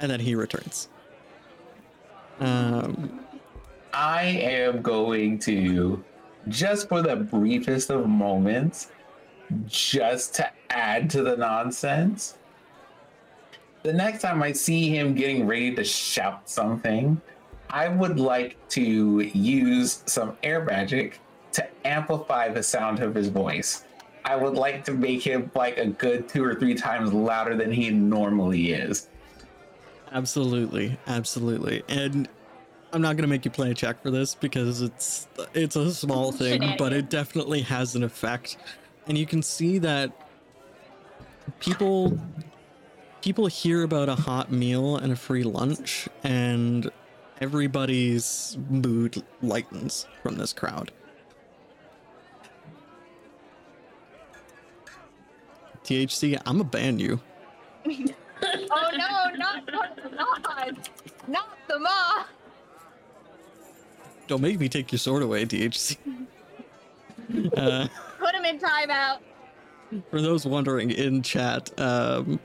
And 0.00 0.10
then 0.10 0.18
he 0.18 0.34
returns. 0.34 0.88
Um, 2.40 3.20
I 3.92 4.24
am 4.24 4.82
going 4.82 5.38
to, 5.40 6.02
just 6.48 6.88
for 6.88 7.00
the 7.00 7.14
briefest 7.14 7.90
of 7.90 8.08
moments, 8.08 8.88
just 9.66 10.34
to 10.36 10.50
add 10.70 11.10
to 11.10 11.22
the 11.22 11.36
nonsense. 11.36 12.36
The 13.82 13.92
next 13.92 14.22
time 14.22 14.42
I 14.42 14.52
see 14.52 14.88
him 14.88 15.14
getting 15.14 15.46
ready 15.46 15.74
to 15.74 15.84
shout 15.84 16.48
something, 16.48 17.20
I 17.70 17.88
would 17.88 18.18
like 18.18 18.56
to 18.70 19.20
use 19.20 20.02
some 20.06 20.36
air 20.42 20.64
magic 20.64 21.20
to 21.52 21.66
amplify 21.86 22.48
the 22.48 22.62
sound 22.62 23.00
of 23.00 23.14
his 23.14 23.28
voice. 23.28 23.84
I 24.24 24.36
would 24.36 24.54
like 24.54 24.84
to 24.86 24.92
make 24.92 25.22
him 25.22 25.50
like 25.54 25.76
a 25.76 25.86
good 25.86 26.28
two 26.28 26.42
or 26.44 26.54
three 26.54 26.74
times 26.74 27.12
louder 27.12 27.56
than 27.56 27.70
he 27.70 27.90
normally 27.90 28.72
is. 28.72 29.08
Absolutely, 30.12 30.96
absolutely. 31.06 31.82
And 31.88 32.28
I'm 32.92 33.02
not 33.02 33.16
gonna 33.16 33.28
make 33.28 33.44
you 33.44 33.50
play 33.50 33.72
a 33.72 33.74
check 33.74 34.00
for 34.02 34.10
this 34.10 34.34
because 34.34 34.80
it's 34.80 35.26
it's 35.52 35.76
a 35.76 35.92
small 35.92 36.30
thing, 36.30 36.76
but 36.78 36.92
it 36.92 37.10
definitely 37.10 37.60
has 37.62 37.96
an 37.96 38.04
effect. 38.04 38.56
And 39.06 39.18
you 39.18 39.26
can 39.26 39.42
see 39.42 39.78
that 39.78 40.12
people 41.60 42.18
people 43.20 43.46
hear 43.46 43.82
about 43.82 44.08
a 44.08 44.14
hot 44.14 44.52
meal 44.52 44.96
and 44.96 45.12
a 45.12 45.16
free 45.16 45.42
lunch 45.42 46.08
and 46.22 46.90
everybody's 47.40 48.56
mood 48.68 49.22
lightens 49.42 50.06
from 50.22 50.36
this 50.36 50.52
crowd. 50.52 50.90
THC, 55.84 56.40
I'm 56.46 56.58
gonna 56.58 56.68
ban 56.68 56.98
you. 56.98 57.20
oh 57.86 58.90
no, 58.96 59.36
not 59.36 59.70
not 59.70 60.88
not 61.28 61.48
the 61.68 61.78
ma. 61.78 62.24
Don't 64.26 64.40
make 64.40 64.58
me 64.58 64.68
take 64.70 64.90
your 64.90 64.98
sword 64.98 65.22
away, 65.22 65.44
THC. 65.44 65.98
uh, 67.56 67.88
Put 68.24 68.34
him 68.34 68.46
in 68.46 68.58
timeout. 68.58 69.18
For 70.10 70.22
those 70.22 70.46
wondering 70.46 70.90
in 70.90 71.20
chat, 71.20 71.70
um, 71.78 72.40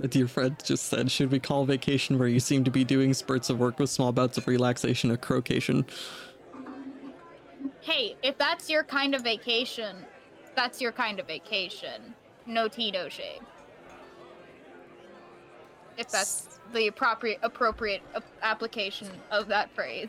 a 0.00 0.06
dear 0.06 0.28
friend 0.28 0.56
just 0.64 0.84
said, 0.84 1.10
should 1.10 1.32
we 1.32 1.40
call 1.40 1.66
vacation 1.66 2.16
where 2.16 2.28
you 2.28 2.38
seem 2.38 2.62
to 2.62 2.70
be 2.70 2.84
doing 2.84 3.12
spurts 3.12 3.50
of 3.50 3.58
work 3.58 3.80
with 3.80 3.90
small 3.90 4.12
bouts 4.12 4.38
of 4.38 4.46
relaxation 4.46 5.10
a 5.10 5.16
crocation? 5.16 5.84
Hey, 7.80 8.14
if 8.22 8.38
that's 8.38 8.70
your 8.70 8.84
kind 8.84 9.16
of 9.16 9.22
vacation, 9.22 9.96
that's 10.54 10.80
your 10.80 10.92
kind 10.92 11.18
of 11.18 11.26
vacation. 11.26 12.14
No 12.46 12.68
tea, 12.68 12.92
no 12.92 13.08
shade. 13.08 13.40
If 15.98 16.08
that's 16.08 16.60
the 16.72 16.86
appropriate 16.86 17.40
appropriate 17.42 18.02
application 18.42 19.08
of 19.32 19.48
that 19.48 19.70
phrase. 19.74 20.08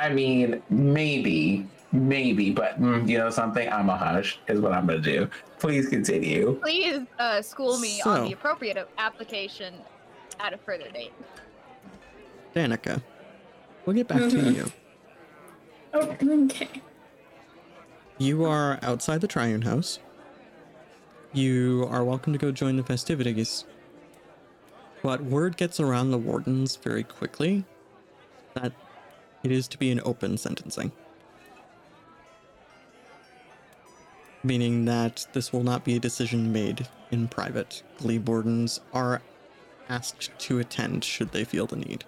I 0.00 0.08
mean, 0.08 0.62
maybe, 0.70 1.66
maybe, 1.92 2.50
but 2.50 2.80
mm, 2.80 3.06
you 3.06 3.18
know 3.18 3.28
something? 3.28 3.68
I'm 3.68 3.90
a 3.90 3.96
hush, 3.96 4.38
is 4.48 4.58
what 4.58 4.72
I'm 4.72 4.86
gonna 4.86 4.98
do. 4.98 5.28
Please 5.58 5.90
continue. 5.90 6.58
Please 6.62 7.02
uh, 7.18 7.42
school 7.42 7.78
me 7.78 8.00
so, 8.02 8.10
on 8.10 8.24
the 8.24 8.32
appropriate 8.32 8.88
application 8.96 9.74
at 10.40 10.54
a 10.54 10.56
further 10.56 10.90
date. 10.90 11.12
Danica, 12.56 13.02
we'll 13.84 13.94
get 13.94 14.08
back 14.08 14.22
mm-hmm. 14.22 14.40
to 14.40 14.52
you. 14.52 14.72
Oh, 15.92 16.16
okay. 16.22 16.68
You 18.16 18.46
are 18.46 18.78
outside 18.80 19.20
the 19.20 19.28
Triune 19.28 19.62
House. 19.62 19.98
You 21.34 21.86
are 21.90 22.04
welcome 22.04 22.32
to 22.32 22.38
go 22.38 22.50
join 22.52 22.76
the 22.76 22.84
festivities. 22.84 23.66
But 25.02 25.22
word 25.24 25.58
gets 25.58 25.78
around 25.78 26.10
the 26.10 26.18
wardens 26.18 26.76
very 26.76 27.02
quickly 27.04 27.64
that 28.54 28.72
it 29.42 29.52
is 29.52 29.68
to 29.68 29.78
be 29.78 29.90
an 29.90 30.00
open 30.04 30.36
sentencing. 30.36 30.92
Meaning 34.42 34.86
that 34.86 35.26
this 35.32 35.52
will 35.52 35.62
not 35.62 35.84
be 35.84 35.96
a 35.96 36.00
decision 36.00 36.52
made 36.52 36.88
in 37.10 37.28
private. 37.28 37.82
Gleam 37.98 38.24
wardens 38.24 38.80
are 38.92 39.20
asked 39.88 40.30
to 40.38 40.58
attend 40.58 41.04
should 41.04 41.32
they 41.32 41.44
feel 41.44 41.66
the 41.66 41.76
need. 41.76 42.04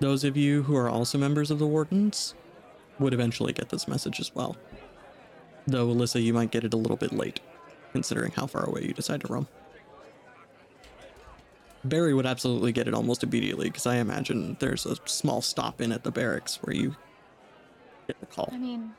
Those 0.00 0.22
of 0.22 0.36
you 0.36 0.62
who 0.62 0.76
are 0.76 0.88
also 0.88 1.18
members 1.18 1.50
of 1.50 1.58
the 1.58 1.66
Wardens 1.66 2.34
would 3.00 3.12
eventually 3.12 3.52
get 3.52 3.68
this 3.68 3.88
message 3.88 4.20
as 4.20 4.32
well. 4.32 4.56
Though, 5.68 5.88
Alyssa, 5.88 6.22
you 6.22 6.32
might 6.32 6.50
get 6.50 6.64
it 6.64 6.72
a 6.72 6.78
little 6.78 6.96
bit 6.96 7.12
late, 7.12 7.40
considering 7.92 8.32
how 8.32 8.46
far 8.46 8.64
away 8.64 8.84
you 8.84 8.94
decide 8.94 9.20
to 9.20 9.30
roam. 9.30 9.46
Barry 11.84 12.14
would 12.14 12.24
absolutely 12.24 12.72
get 12.72 12.88
it 12.88 12.94
almost 12.94 13.22
immediately, 13.22 13.66
because 13.66 13.86
I 13.86 13.96
imagine 13.96 14.56
there's 14.60 14.86
a 14.86 14.96
small 15.04 15.42
stop 15.42 15.82
in 15.82 15.92
at 15.92 16.04
the 16.04 16.10
barracks 16.10 16.58
where 16.62 16.74
you 16.74 16.96
get 18.06 18.18
the 18.18 18.24
call. 18.24 18.48
I 18.50 18.56
mean, 18.56 18.92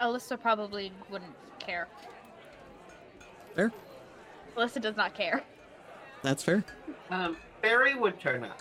Alyssa 0.00 0.40
probably 0.40 0.90
wouldn't 1.10 1.34
care. 1.58 1.86
Fair. 3.54 3.70
Alyssa 4.56 4.80
does 4.80 4.96
not 4.96 5.14
care. 5.14 5.44
That's 6.22 6.42
fair. 6.42 6.64
Um, 7.10 7.36
Barry 7.60 7.94
would 7.94 8.18
turn 8.18 8.42
up. 8.42 8.58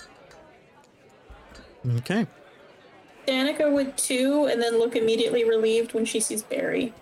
Okay. 1.99 2.27
Danica 3.25 3.71
would 3.71 3.97
too, 3.97 4.45
and 4.45 4.61
then 4.61 4.77
look 4.77 4.97
immediately 4.97 5.45
relieved 5.45 5.93
when 5.93 6.03
she 6.03 6.19
sees 6.19 6.43
Barry. 6.43 6.93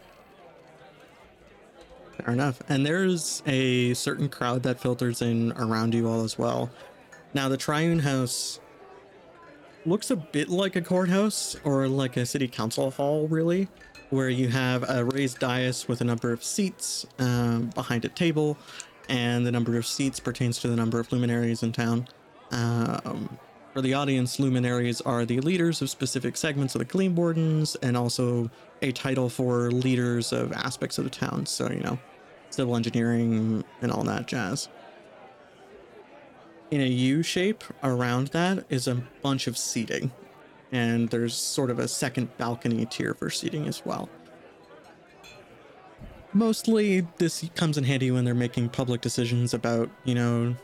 Fair 2.18 2.34
enough. 2.34 2.61
And 2.69 2.85
there's 2.85 3.41
a 3.45 3.94
certain 3.94 4.30
crowd 4.30 4.64
that 4.64 4.80
filters 4.80 5.22
in 5.22 5.52
around 5.53 5.94
you 5.94 6.07
all 6.07 6.23
as 6.23 6.38
well. 6.38 6.69
Now, 7.34 7.49
the 7.49 7.57
Triune 7.57 7.99
House 7.99 8.60
looks 9.85 10.11
a 10.11 10.15
bit 10.15 10.49
like 10.49 10.76
a 10.76 10.81
courthouse 10.81 11.56
or 11.64 11.88
like 11.88 12.15
a 12.18 12.26
city 12.26 12.48
council 12.48 12.91
hall, 12.91 13.27
really, 13.27 13.68
where 14.11 14.30
you 14.30 14.48
have 14.49 14.88
a 14.88 15.03
raised 15.03 15.40
dais 15.40 15.88
with 15.88 16.02
a 16.02 16.03
number 16.03 16.31
of 16.31 16.44
seats 16.44 17.06
um, 17.19 17.72
behind 17.73 18.06
a 18.06 18.10
table, 18.10 18.57
and 19.10 19.45
the 19.45 19.52
number 19.52 19.76
of 19.76 19.85
seats 19.85 20.19
pertains 20.19 20.60
to 20.60 20.68
the 20.68 20.76
number 20.76 20.99
of 20.99 21.11
luminaries 21.11 21.64
in 21.64 21.72
town. 21.72 22.07
Um, 22.52 23.38
for 23.74 23.82
the 23.82 23.95
audience, 23.95 24.40
luminaries 24.40 25.02
are 25.02 25.26
the 25.26 25.40
leaders 25.41 25.82
of 25.82 25.90
specific 25.90 26.38
segments 26.38 26.76
of 26.76 26.80
the 26.80 26.86
Gleam 26.86 27.16
Wardens 27.16 27.76
and 27.82 27.98
also 27.98 28.52
a 28.84 28.91
title 28.91 29.30
for 29.30 29.72
leaders 29.72 30.32
of 30.32 30.54
aspects 30.54 31.00
of 31.00 31.06
the 31.06 31.10
town. 31.10 31.48
So, 31.48 31.70
you 31.72 31.80
know, 31.80 31.98
civil 32.52 32.76
engineering 32.76 33.64
and 33.82 33.91
all 33.91 34.04
that 34.04 34.28
jazz. 34.28 34.70
In 36.70 36.82
a 36.82 36.88
U 36.88 37.24
shape 37.24 37.64
around 37.84 38.28
that 38.28 38.64
is 38.70 38.88
a 38.88 38.95
bunch 39.24 39.48
of 39.48 39.58
seating. 39.58 40.12
And 40.72 41.10
there's 41.10 41.36
sort 41.36 41.72
of 41.72 41.80
a 41.80 41.88
second 41.88 42.36
balcony 42.38 42.86
tier 42.86 43.16
for 43.16 43.32
seating 43.32 43.68
as 43.68 43.84
well. 43.86 44.08
Mostly, 46.34 47.08
this 47.18 47.48
comes 47.56 47.78
in 47.78 47.84
handy 47.84 48.12
when 48.12 48.26
they're 48.26 48.34
making 48.34 48.70
public 48.70 49.02
decisions 49.02 49.54
about, 49.54 49.90
you 50.04 50.16
know, 50.16 50.56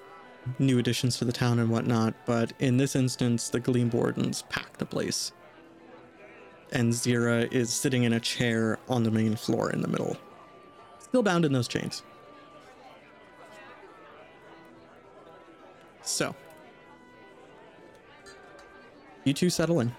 new 0.58 0.80
additions 0.80 1.18
to 1.18 1.26
the 1.26 1.32
town 1.32 1.60
and 1.60 1.70
whatnot, 1.70 2.14
but 2.26 2.54
in 2.60 2.78
this 2.78 2.96
instance, 2.96 3.50
the 3.50 3.60
Gleam 3.60 3.90
Wardens 3.90 4.44
pack 4.50 4.78
the 4.78 4.86
place. 4.86 5.32
And 6.72 6.94
Zira 6.94 7.52
is 7.52 7.72
sitting 7.72 8.04
in 8.04 8.14
a 8.14 8.20
chair 8.20 8.80
on 8.88 9.04
the 9.04 9.12
main 9.12 9.36
floor 9.36 9.72
in 9.72 9.82
the 9.82 9.88
middle. 9.88 10.18
Still 11.00 11.24
bound 11.24 11.46
in 11.46 11.54
those 11.54 11.68
chains. 11.68 12.04
So, 16.04 16.36
you 19.24 19.34
two 19.34 19.50
settle 19.50 19.80
in. 19.80 19.96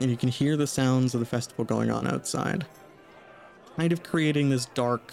And 0.00 0.10
you 0.10 0.16
can 0.16 0.28
hear 0.28 0.56
the 0.56 0.66
sounds 0.66 1.14
of 1.14 1.20
the 1.20 1.26
festival 1.26 1.64
going 1.64 1.90
on 1.90 2.06
outside, 2.06 2.66
kind 3.76 3.92
of 3.92 4.02
creating 4.02 4.48
this 4.48 4.66
dark 4.66 5.12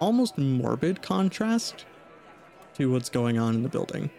almost 0.00 0.38
morbid 0.38 1.02
contrast 1.02 1.84
to 2.74 2.90
what's 2.90 3.08
going 3.08 3.38
on 3.38 3.54
in 3.54 3.62
the 3.62 3.68
building. 3.68 4.10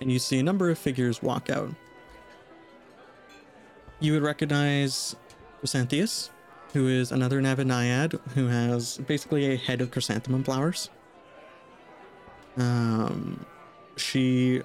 And 0.00 0.10
you 0.10 0.18
see 0.18 0.38
a 0.38 0.42
number 0.42 0.70
of 0.70 0.78
figures 0.78 1.22
walk 1.22 1.50
out. 1.50 1.70
You 3.98 4.14
would 4.14 4.22
recognize 4.22 5.16
Chrysanthius, 5.60 6.30
who 6.72 6.88
is 6.88 7.12
another 7.12 7.40
Naiad 7.40 8.18
who 8.34 8.46
has 8.46 8.98
basically 8.98 9.52
a 9.52 9.56
head 9.56 9.80
of 9.80 9.90
chrysanthemum 9.90 10.44
flowers. 10.44 10.88
Um, 12.56 13.44
she 13.96 14.62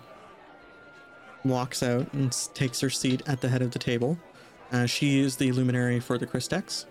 walks 1.44 1.84
out 1.84 2.12
and 2.14 2.36
takes 2.53 2.80
her 2.80 2.90
seat 2.90 3.22
at 3.28 3.41
the 3.41 3.49
head 3.49 3.62
of 3.62 3.72
the 3.72 3.80
table. 3.80 4.18
Uh, 4.72 4.86
she 4.86 5.20
is 5.20 5.36
the 5.38 5.52
luminary 5.52 5.99
for 5.99 6.18
the 6.18 6.26
Christex 6.26 6.86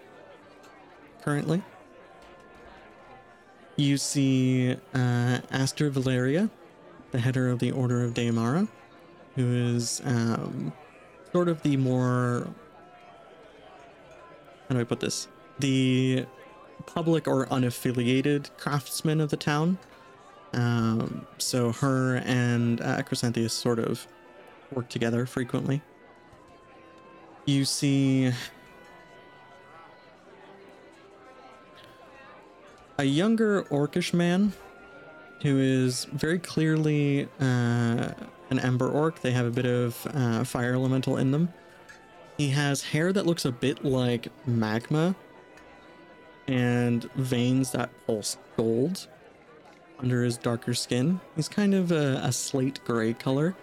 currently. 1.22 1.62
You 3.76 3.96
see 3.96 4.76
uh, 4.94 5.38
Aster 5.50 5.90
Valeria, 5.90 6.48
the 7.10 7.18
header 7.18 7.50
of 7.50 7.58
the 7.58 7.72
Order 7.72 8.04
of 8.04 8.14
Deimara, 8.14 8.68
who 9.34 9.74
is 9.76 10.00
um, 10.04 10.72
sort 11.32 11.48
of 11.48 11.60
the 11.62 11.76
more. 11.76 12.48
How 14.68 14.74
do 14.76 14.80
I 14.80 14.84
put 14.84 15.00
this? 15.00 15.28
The 15.58 16.24
public 16.86 17.26
or 17.26 17.46
unaffiliated 17.46 18.50
craftsman 18.58 19.20
of 19.20 19.30
the 19.30 19.36
town. 19.36 19.78
Um, 20.52 21.26
so 21.38 21.72
her 21.72 22.16
and 22.24 22.80
uh, 22.80 23.02
sort 23.48 23.80
of 23.80 24.06
work 24.70 24.88
together 24.88 25.26
frequently. 25.26 25.82
You 27.44 27.64
see 27.64 28.32
a 32.98 33.04
younger 33.04 33.62
orcish 33.64 34.12
man 34.14 34.52
who 35.42 35.58
is 35.58 36.06
very 36.06 36.38
clearly 36.38 37.28
uh, 37.40 38.12
an 38.50 38.58
ember 38.60 38.88
orc. 38.88 39.20
They 39.20 39.32
have 39.32 39.46
a 39.46 39.50
bit 39.50 39.66
of 39.66 40.06
uh, 40.14 40.44
fire 40.44 40.74
elemental 40.74 41.16
in 41.16 41.30
them. 41.30 41.52
He 42.36 42.50
has 42.50 42.82
hair 42.82 43.12
that 43.12 43.26
looks 43.26 43.44
a 43.44 43.52
bit 43.52 43.84
like 43.84 44.28
magma 44.46 45.14
and 46.46 47.04
veins 47.14 47.72
that 47.72 47.90
pulse 48.06 48.36
gold 48.56 49.06
under 49.98 50.24
his 50.24 50.36
darker 50.36 50.74
skin. 50.74 51.20
He's 51.36 51.48
kind 51.48 51.74
of 51.74 51.92
a, 51.92 52.20
a 52.22 52.32
slate 52.32 52.80
gray 52.84 53.12
color, 53.12 53.54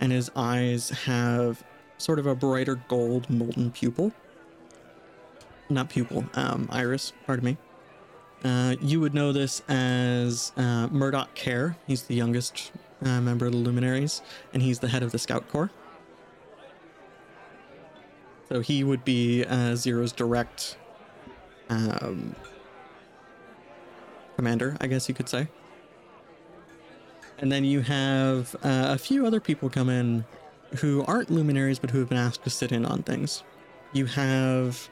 and 0.00 0.10
his 0.10 0.30
eyes 0.34 0.90
have 0.90 1.62
sort 1.98 2.18
of 2.18 2.26
a 2.26 2.34
brighter 2.34 2.76
gold 2.88 3.28
molten 3.30 3.70
pupil. 3.70 4.12
Not 5.68 5.90
pupil, 5.90 6.24
um, 6.34 6.68
iris, 6.70 7.12
pardon 7.26 7.44
me. 7.44 7.56
Uh, 8.44 8.76
you 8.82 9.00
would 9.00 9.14
know 9.14 9.32
this 9.32 9.62
as 9.68 10.52
uh, 10.58 10.86
Murdoch 10.88 11.34
Care. 11.34 11.76
He's 11.86 12.02
the 12.02 12.14
youngest 12.14 12.72
uh, 13.02 13.20
member 13.20 13.46
of 13.46 13.52
the 13.52 13.58
Luminaries, 13.58 14.20
and 14.52 14.62
he's 14.62 14.80
the 14.80 14.88
head 14.88 15.02
of 15.02 15.12
the 15.12 15.18
Scout 15.18 15.48
Corps. 15.48 15.70
So 18.50 18.60
he 18.60 18.84
would 18.84 19.02
be 19.04 19.44
uh, 19.44 19.72
Zira's 19.72 20.12
direct 20.12 20.76
um, 21.70 22.36
commander, 24.36 24.76
I 24.80 24.88
guess 24.88 25.08
you 25.08 25.14
could 25.14 25.28
say. 25.28 25.48
And 27.38 27.50
then 27.50 27.64
you 27.64 27.80
have 27.80 28.54
uh, 28.56 28.88
a 28.90 28.98
few 28.98 29.26
other 29.26 29.40
people 29.40 29.70
come 29.70 29.88
in 29.88 30.24
who 30.80 31.04
aren't 31.06 31.30
luminaries 31.30 31.78
but 31.78 31.90
who 31.90 32.00
have 32.00 32.08
been 32.08 32.18
asked 32.18 32.44
to 32.44 32.50
sit 32.50 32.72
in 32.72 32.84
on 32.84 33.02
things. 33.02 33.42
You 33.92 34.06
have 34.06 34.88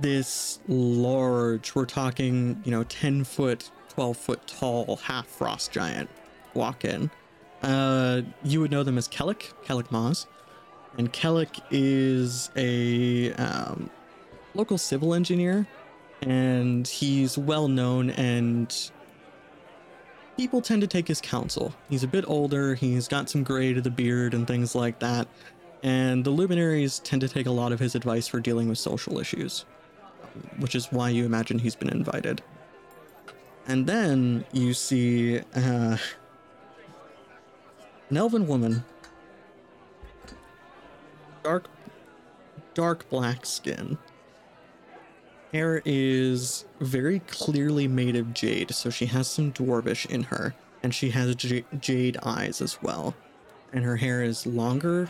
this 0.00 0.60
large, 0.68 1.74
we're 1.74 1.84
talking, 1.84 2.60
you 2.64 2.70
know, 2.70 2.84
10 2.84 3.24
foot, 3.24 3.70
12 3.90 4.16
foot 4.16 4.46
tall 4.46 4.96
half 4.96 5.26
frost 5.26 5.72
giant 5.72 6.08
walk 6.54 6.84
in. 6.84 7.10
Uh, 7.62 8.22
you 8.42 8.60
would 8.60 8.70
know 8.70 8.82
them 8.82 8.98
as 8.98 9.08
Kellic, 9.08 9.52
Kellic 9.64 9.88
Maz. 9.88 10.26
And 10.96 11.12
Kellic 11.12 11.60
is 11.70 12.50
a 12.56 13.32
um, 13.34 13.90
local 14.54 14.78
civil 14.78 15.14
engineer, 15.14 15.66
and 16.22 16.86
he's 16.86 17.36
well 17.36 17.66
known, 17.68 18.10
and 18.10 18.90
people 20.36 20.60
tend 20.60 20.82
to 20.82 20.86
take 20.86 21.08
his 21.08 21.20
counsel. 21.20 21.74
He's 21.88 22.04
a 22.04 22.08
bit 22.08 22.24
older, 22.28 22.74
he's 22.74 23.08
got 23.08 23.28
some 23.28 23.42
gray 23.42 23.72
to 23.72 23.80
the 23.80 23.90
beard 23.90 24.34
and 24.34 24.46
things 24.46 24.74
like 24.74 25.00
that, 25.00 25.26
and 25.82 26.24
the 26.24 26.30
luminaries 26.30 27.00
tend 27.00 27.22
to 27.22 27.28
take 27.28 27.46
a 27.46 27.50
lot 27.50 27.72
of 27.72 27.80
his 27.80 27.94
advice 27.94 28.28
for 28.28 28.40
dealing 28.40 28.68
with 28.68 28.78
social 28.78 29.18
issues, 29.18 29.64
which 30.58 30.74
is 30.74 30.86
why 30.86 31.08
you 31.10 31.24
imagine 31.24 31.58
he's 31.58 31.76
been 31.76 31.90
invited. 31.90 32.42
And 33.66 33.86
then 33.86 34.44
you 34.52 34.74
see 34.74 35.38
uh, 35.56 35.96
an 38.10 38.16
elven 38.16 38.46
woman, 38.46 38.84
dark, 41.42 41.68
dark 42.74 43.08
black 43.08 43.46
skin, 43.46 43.96
hair 45.52 45.80
is 45.84 46.64
very 46.80 47.20
clearly 47.20 47.86
made 47.86 48.16
of 48.16 48.34
jade, 48.34 48.74
so 48.74 48.90
she 48.90 49.06
has 49.06 49.28
some 49.28 49.52
dwarvish 49.52 50.04
in 50.10 50.24
her, 50.24 50.54
and 50.82 50.92
she 50.92 51.10
has 51.10 51.34
j- 51.36 51.64
jade 51.80 52.18
eyes 52.24 52.60
as 52.60 52.82
well. 52.82 53.14
And 53.72 53.84
her 53.84 53.96
hair 53.96 54.22
is 54.22 54.46
longer, 54.46 55.08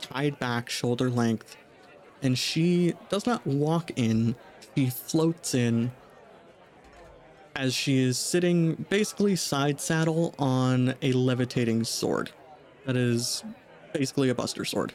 tied 0.00 0.38
back, 0.38 0.70
shoulder 0.70 1.10
length, 1.10 1.56
and 2.22 2.38
she 2.38 2.94
does 3.10 3.26
not 3.26 3.46
walk 3.46 3.90
in, 3.96 4.34
she 4.74 4.90
floats 4.90 5.54
in 5.54 5.90
as 7.54 7.74
she 7.74 8.02
is 8.02 8.18
sitting 8.18 8.86
basically 8.88 9.36
side 9.36 9.80
saddle 9.80 10.34
on 10.38 10.94
a 11.02 11.12
levitating 11.12 11.84
sword 11.84 12.30
that 12.86 12.96
is 12.96 13.44
basically 13.92 14.30
a 14.30 14.34
buster 14.34 14.64
sword. 14.64 14.94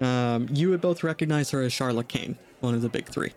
Um, 0.00 0.48
you 0.50 0.70
would 0.70 0.80
both 0.80 1.04
recognize 1.04 1.50
her 1.50 1.62
as 1.62 1.72
Charlotte 1.72 2.08
Kane, 2.08 2.38
one 2.60 2.74
of 2.74 2.82
the 2.82 2.88
big 2.88 3.06
three. 3.06 3.32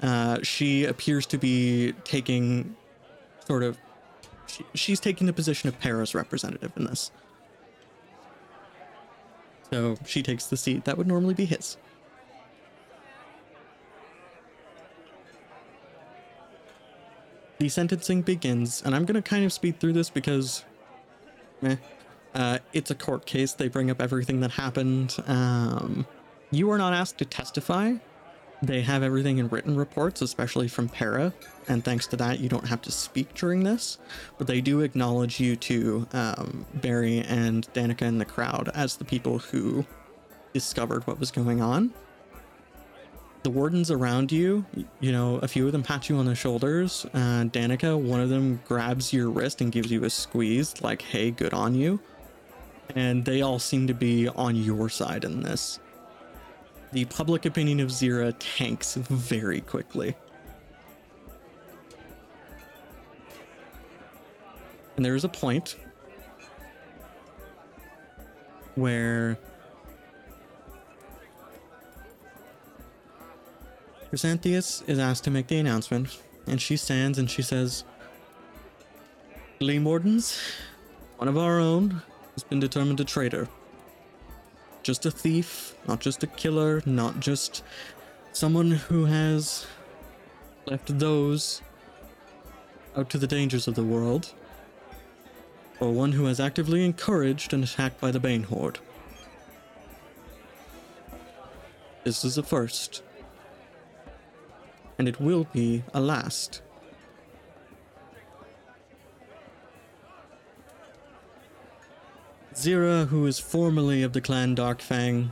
Uh, 0.00 0.38
she 0.42 0.86
appears 0.86 1.26
to 1.26 1.38
be 1.38 1.92
taking 2.04 2.74
sort 3.46 3.62
of. 3.62 3.78
She, 4.46 4.64
she's 4.74 4.98
taking 4.98 5.26
the 5.26 5.32
position 5.32 5.68
of 5.68 5.78
Para's 5.78 6.14
representative 6.14 6.72
in 6.76 6.84
this. 6.84 7.12
So 9.70 9.96
she 10.04 10.22
takes 10.22 10.46
the 10.46 10.56
seat 10.56 10.84
that 10.84 10.98
would 10.98 11.06
normally 11.06 11.34
be 11.34 11.44
his. 11.44 11.76
The 17.62 17.68
sentencing 17.68 18.22
begins, 18.22 18.82
and 18.84 18.92
I'm 18.92 19.04
going 19.04 19.14
to 19.14 19.22
kind 19.22 19.44
of 19.44 19.52
speed 19.52 19.78
through 19.78 19.92
this 19.92 20.10
because. 20.10 20.64
Eh, 21.62 21.76
uh, 22.34 22.58
it's 22.72 22.90
a 22.90 22.94
court 22.96 23.24
case. 23.24 23.52
They 23.52 23.68
bring 23.68 23.88
up 23.88 24.02
everything 24.02 24.40
that 24.40 24.50
happened. 24.50 25.16
Um, 25.28 26.04
you 26.50 26.68
are 26.72 26.78
not 26.78 26.92
asked 26.92 27.18
to 27.18 27.24
testify. 27.24 27.94
They 28.62 28.80
have 28.80 29.04
everything 29.04 29.38
in 29.38 29.46
written 29.48 29.76
reports, 29.76 30.22
especially 30.22 30.66
from 30.66 30.88
Para, 30.88 31.32
and 31.68 31.84
thanks 31.84 32.08
to 32.08 32.16
that, 32.16 32.40
you 32.40 32.48
don't 32.48 32.66
have 32.66 32.82
to 32.82 32.90
speak 32.90 33.32
during 33.34 33.62
this. 33.62 33.98
But 34.38 34.48
they 34.48 34.60
do 34.60 34.80
acknowledge 34.80 35.38
you 35.38 35.54
to 35.54 36.08
um, 36.12 36.66
Barry 36.74 37.20
and 37.20 37.72
Danica 37.74 38.02
in 38.02 38.18
the 38.18 38.24
crowd 38.24 38.70
as 38.74 38.96
the 38.96 39.04
people 39.04 39.38
who 39.38 39.86
discovered 40.52 41.06
what 41.06 41.20
was 41.20 41.30
going 41.30 41.62
on. 41.62 41.92
The 43.42 43.50
wardens 43.50 43.90
around 43.90 44.30
you, 44.30 44.64
you 45.00 45.10
know, 45.10 45.36
a 45.38 45.48
few 45.48 45.66
of 45.66 45.72
them 45.72 45.82
pat 45.82 46.08
you 46.08 46.16
on 46.16 46.26
the 46.26 46.34
shoulders. 46.34 47.04
Uh, 47.12 47.44
Danica, 47.44 48.00
one 48.00 48.20
of 48.20 48.28
them 48.28 48.60
grabs 48.66 49.12
your 49.12 49.30
wrist 49.30 49.60
and 49.60 49.72
gives 49.72 49.90
you 49.90 50.04
a 50.04 50.10
squeeze, 50.10 50.80
like, 50.80 51.02
hey, 51.02 51.32
good 51.32 51.52
on 51.52 51.74
you 51.74 51.98
and 52.96 53.24
they 53.24 53.42
all 53.42 53.58
seem 53.58 53.86
to 53.86 53.94
be 53.94 54.28
on 54.28 54.56
your 54.56 54.88
side 54.88 55.24
in 55.24 55.42
this. 55.42 55.80
The 56.92 57.04
public 57.06 57.46
opinion 57.46 57.80
of 57.80 57.88
Zira 57.88 58.34
tanks 58.38 58.94
very 58.94 59.60
quickly. 59.60 60.14
And 64.96 65.04
there 65.04 65.14
is 65.14 65.24
a 65.24 65.28
point 65.28 65.76
where 68.74 69.38
Chrysanthus 74.12 74.86
is 74.86 74.98
asked 74.98 75.24
to 75.24 75.30
make 75.30 75.46
the 75.46 75.56
announcement, 75.56 76.20
and 76.46 76.60
she 76.60 76.76
stands 76.76 77.18
and 77.18 77.30
she 77.30 77.40
says, 77.40 77.82
Gleam 79.58 79.84
Wardens, 79.84 80.38
one 81.16 81.28
of 81.28 81.38
our 81.38 81.58
own, 81.58 82.02
has 82.34 82.44
been 82.44 82.60
determined 82.60 83.00
a 83.00 83.04
traitor. 83.04 83.48
Just 84.82 85.06
a 85.06 85.10
thief, 85.10 85.74
not 85.88 86.00
just 86.00 86.22
a 86.22 86.26
killer, 86.26 86.82
not 86.84 87.20
just 87.20 87.64
someone 88.34 88.72
who 88.72 89.06
has 89.06 89.66
left 90.66 90.98
those 90.98 91.62
out 92.94 93.08
to 93.08 93.16
the 93.16 93.26
dangers 93.26 93.66
of 93.66 93.76
the 93.76 93.82
world, 93.82 94.34
or 95.80 95.90
one 95.90 96.12
who 96.12 96.26
has 96.26 96.38
actively 96.38 96.84
encouraged 96.84 97.54
an 97.54 97.62
attack 97.62 97.98
by 97.98 98.10
the 98.10 98.20
Bane 98.20 98.42
Horde. 98.42 98.78
This 102.04 102.26
is 102.26 102.36
a 102.36 102.42
first, 102.42 103.02
and 104.98 105.08
it 105.08 105.20
will 105.20 105.46
be 105.52 105.82
a 105.94 106.00
last. 106.00 106.62
Zira, 112.54 113.08
who 113.08 113.26
is 113.26 113.38
formerly 113.38 114.02
of 114.02 114.12
the 114.12 114.20
clan 114.20 114.54
Darkfang, 114.54 115.30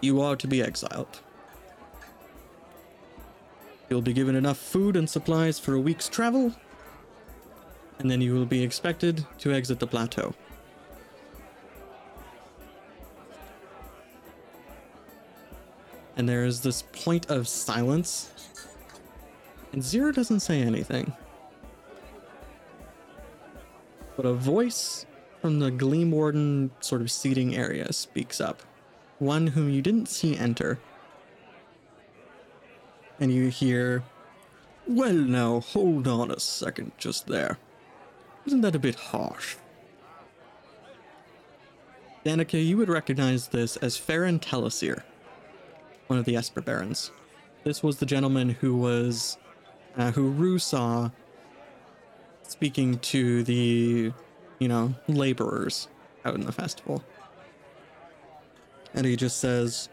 you 0.00 0.20
are 0.20 0.36
to 0.36 0.46
be 0.46 0.62
exiled. 0.62 1.20
You'll 3.90 4.02
be 4.02 4.12
given 4.12 4.34
enough 4.34 4.58
food 4.58 4.96
and 4.96 5.08
supplies 5.08 5.58
for 5.58 5.74
a 5.74 5.80
week's 5.80 6.08
travel, 6.08 6.54
and 7.98 8.10
then 8.10 8.20
you 8.20 8.34
will 8.34 8.46
be 8.46 8.62
expected 8.62 9.26
to 9.38 9.52
exit 9.52 9.80
the 9.80 9.86
plateau. 9.86 10.34
And 16.18 16.28
there 16.28 16.44
is 16.44 16.60
this 16.60 16.82
point 16.82 17.30
of 17.30 17.48
silence. 17.48 18.30
And 19.72 19.80
Zira 19.80 20.12
doesn't 20.12 20.40
say 20.40 20.60
anything. 20.60 21.12
But 24.16 24.26
a 24.26 24.32
voice 24.32 25.06
from 25.40 25.60
the 25.60 25.70
Gleam 25.70 26.10
Warden 26.10 26.72
sort 26.80 27.02
of 27.02 27.10
seating 27.12 27.54
area 27.54 27.92
speaks 27.92 28.40
up. 28.40 28.62
One 29.20 29.46
whom 29.46 29.70
you 29.70 29.80
didn't 29.80 30.08
see 30.08 30.36
enter. 30.36 30.80
And 33.20 33.32
you 33.32 33.48
hear, 33.48 34.02
Well, 34.88 35.14
now, 35.14 35.60
hold 35.60 36.08
on 36.08 36.32
a 36.32 36.40
second 36.40 36.92
just 36.98 37.28
there. 37.28 37.58
Isn't 38.44 38.62
that 38.62 38.74
a 38.74 38.80
bit 38.80 38.96
harsh? 38.96 39.56
Danica, 42.24 42.64
you 42.64 42.76
would 42.76 42.88
recognize 42.88 43.48
this 43.48 43.76
as 43.76 43.96
Farron 43.96 44.40
Telesir, 44.40 45.02
one 46.08 46.18
of 46.18 46.24
the 46.24 46.36
Esper 46.36 46.60
Barons. 46.60 47.12
This 47.64 47.82
was 47.82 47.98
the 47.98 48.06
gentleman 48.06 48.50
who 48.50 48.76
was, 48.76 49.38
uh, 49.96 50.10
who 50.10 50.30
Rue 50.30 50.58
saw 50.58 51.10
speaking 52.42 52.98
to 52.98 53.42
the, 53.44 54.12
you 54.58 54.68
know, 54.68 54.94
laborers 55.06 55.88
out 56.24 56.34
in 56.34 56.40
the 56.40 56.52
festival. 56.52 57.04
And 58.94 59.06
he 59.06 59.16
just 59.16 59.38
says, 59.38 59.88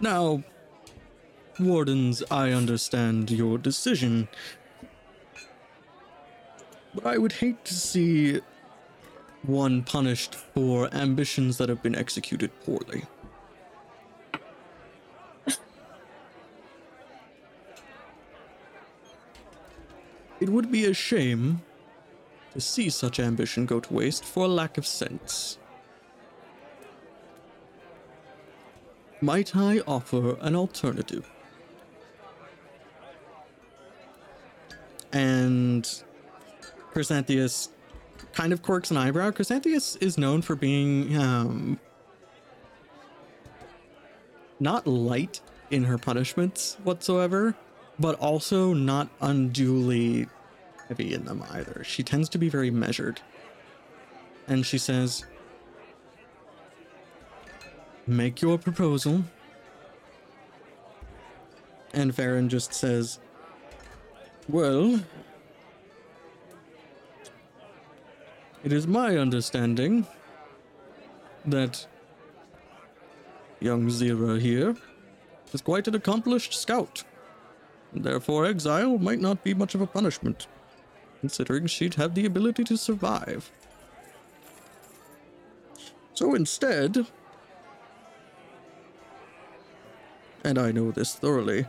Now, 0.00 0.42
Wardens, 1.58 2.22
I 2.30 2.52
understand 2.52 3.30
your 3.30 3.58
decision. 3.58 4.28
But 6.94 7.06
I 7.06 7.18
would 7.18 7.32
hate 7.32 7.64
to 7.66 7.74
see 7.74 8.40
one 9.42 9.82
punished 9.82 10.34
for 10.34 10.92
ambitions 10.94 11.58
that 11.58 11.68
have 11.68 11.82
been 11.82 11.94
executed 11.94 12.50
poorly. 12.64 13.04
It 20.40 20.48
would 20.48 20.72
be 20.72 20.86
a 20.86 20.94
shame 20.94 21.62
to 22.54 22.60
see 22.60 22.90
such 22.90 23.20
ambition 23.20 23.66
go 23.66 23.78
to 23.78 23.92
waste 23.92 24.24
for 24.24 24.48
lack 24.48 24.78
of 24.78 24.86
sense. 24.86 25.58
Might 29.20 29.54
I 29.54 29.80
offer 29.86 30.38
an 30.40 30.56
alternative? 30.56 31.30
And 35.12 35.84
Chrysanthius 36.94 37.68
kind 38.32 38.52
of 38.52 38.62
quirks 38.62 38.90
an 38.90 38.96
eyebrow. 38.96 39.30
Chrysanthius 39.32 40.00
is 40.00 40.16
known 40.16 40.40
for 40.40 40.56
being 40.56 41.16
um, 41.16 41.78
not 44.58 44.86
light 44.86 45.40
in 45.70 45.84
her 45.84 45.98
punishments 45.98 46.76
whatsoever, 46.82 47.54
but 48.00 48.18
also 48.18 48.72
not 48.72 49.08
unduly 49.20 50.26
heavy 50.88 51.12
in 51.12 51.26
them 51.26 51.44
either. 51.50 51.84
She 51.84 52.02
tends 52.02 52.30
to 52.30 52.38
be 52.38 52.48
very 52.48 52.70
measured. 52.70 53.20
And 54.48 54.64
she 54.64 54.78
says, 54.78 55.24
Make 58.06 58.40
your 58.40 58.58
proposal. 58.58 59.22
And 61.92 62.14
Farron 62.14 62.48
just 62.48 62.72
says, 62.72 63.18
Well, 64.48 65.00
it 68.64 68.72
is 68.72 68.86
my 68.86 69.18
understanding 69.18 70.06
that 71.44 71.86
young 73.60 73.88
Zira 73.88 74.40
here 74.40 74.74
is 75.52 75.60
quite 75.60 75.86
an 75.86 75.94
accomplished 75.94 76.54
scout. 76.54 77.04
Therefore, 77.92 78.46
exile 78.46 78.98
might 78.98 79.20
not 79.20 79.42
be 79.42 79.54
much 79.54 79.74
of 79.74 79.80
a 79.80 79.86
punishment, 79.86 80.46
considering 81.20 81.66
she'd 81.66 81.94
have 81.94 82.14
the 82.14 82.26
ability 82.26 82.64
to 82.64 82.76
survive. 82.76 83.50
So 86.14 86.34
instead, 86.34 87.06
and 90.44 90.58
I 90.58 90.70
know 90.70 90.90
this 90.90 91.14
thoroughly, 91.14 91.66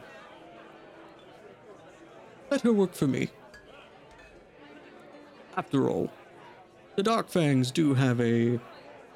let 2.49 2.61
her 2.61 2.73
work 2.73 2.93
for 2.93 3.07
me. 3.07 3.29
After 5.57 5.89
all, 5.89 6.11
the 6.95 7.03
Dark 7.03 7.29
Fangs 7.29 7.71
do 7.71 7.93
have 7.93 8.19
a 8.21 8.59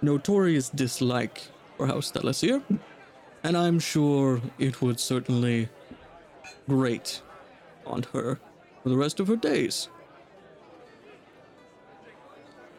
notorious 0.02 0.69
dislike 0.69 1.41
for 1.77 1.88
House 1.88 2.11
Telesir, 2.11 2.64
and 3.44 3.57
I'm 3.57 3.80
sure 3.80 4.41
it 4.57 4.82
would 4.82 4.99
certainly 4.99 5.69
grate 6.68 7.22
on 7.86 8.04
her 8.14 8.40
for 8.82 8.90
the 8.90 8.98
rest 8.98 9.20
of 9.20 9.28
her 9.28 9.36
days. 9.36 9.90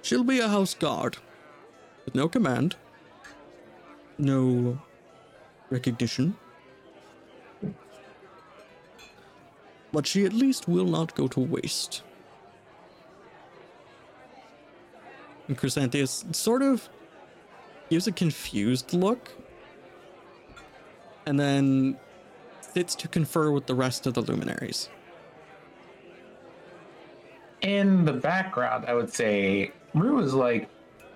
She'll 0.03 0.25
be 0.25 0.39
a 0.39 0.49
house 0.49 0.75
guard, 0.75 1.19
with 2.05 2.15
no 2.15 2.29
command, 2.29 2.77
no 4.19 4.79
recognition, 5.71 6.37
but 9.93 10.07
she 10.07 10.25
at 10.25 10.33
least 10.33 10.69
will 10.69 10.85
not 10.85 11.15
go 11.15 11.27
to 11.29 11.41
waste. 11.41 12.03
And 15.49 15.57
Chrysanthius 15.57 16.35
sort 16.35 16.63
of 16.63 16.89
gives 17.89 18.07
a 18.07 18.13
confused 18.13 18.93
look 18.93 19.31
and 21.25 21.39
then 21.39 21.99
sits 22.77 22.95
to 22.95 23.09
confer 23.09 23.51
with 23.51 23.65
the 23.65 23.75
rest 23.75 24.07
of 24.07 24.13
the 24.13 24.21
luminaries. 24.21 24.91
In 27.63 28.05
the 28.05 28.13
background, 28.13 28.85
I 28.87 28.93
would 28.93 29.11
say 29.11 29.73
Rue 29.95 30.19
is 30.21 30.35
like, 30.35 30.69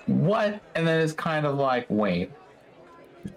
what? 0.07 0.59
And 0.75 0.89
then 0.89 1.03
it's 1.03 1.13
kind 1.13 1.45
of 1.45 1.59
like, 1.59 1.85
wait. 1.91 2.33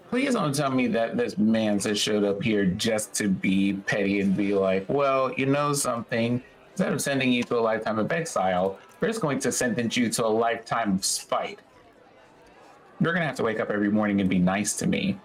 Please 0.08 0.32
don't 0.32 0.54
tell 0.54 0.70
me 0.70 0.86
that 0.86 1.18
this 1.18 1.36
man 1.36 1.78
just 1.78 2.02
showed 2.02 2.24
up 2.24 2.42
here 2.42 2.64
just 2.64 3.12
to 3.16 3.28
be 3.28 3.74
petty 3.74 4.22
and 4.22 4.34
be 4.34 4.54
like, 4.54 4.88
well, 4.88 5.30
you 5.34 5.44
know 5.44 5.74
something. 5.74 6.42
Instead 6.70 6.94
of 6.94 7.02
sending 7.02 7.30
you 7.30 7.42
to 7.42 7.58
a 7.58 7.60
lifetime 7.60 7.98
of 7.98 8.10
exile, 8.10 8.78
we're 9.00 9.08
just 9.08 9.20
going 9.20 9.38
to 9.40 9.52
sentence 9.52 9.98
you 9.98 10.08
to 10.08 10.24
a 10.24 10.32
lifetime 10.44 10.94
of 10.94 11.04
spite. 11.04 11.58
You're 13.00 13.12
going 13.12 13.20
to 13.20 13.26
have 13.26 13.36
to 13.36 13.42
wake 13.42 13.60
up 13.60 13.68
every 13.68 13.90
morning 13.90 14.22
and 14.22 14.30
be 14.30 14.38
nice 14.38 14.72
to 14.76 14.86
me. 14.86 15.18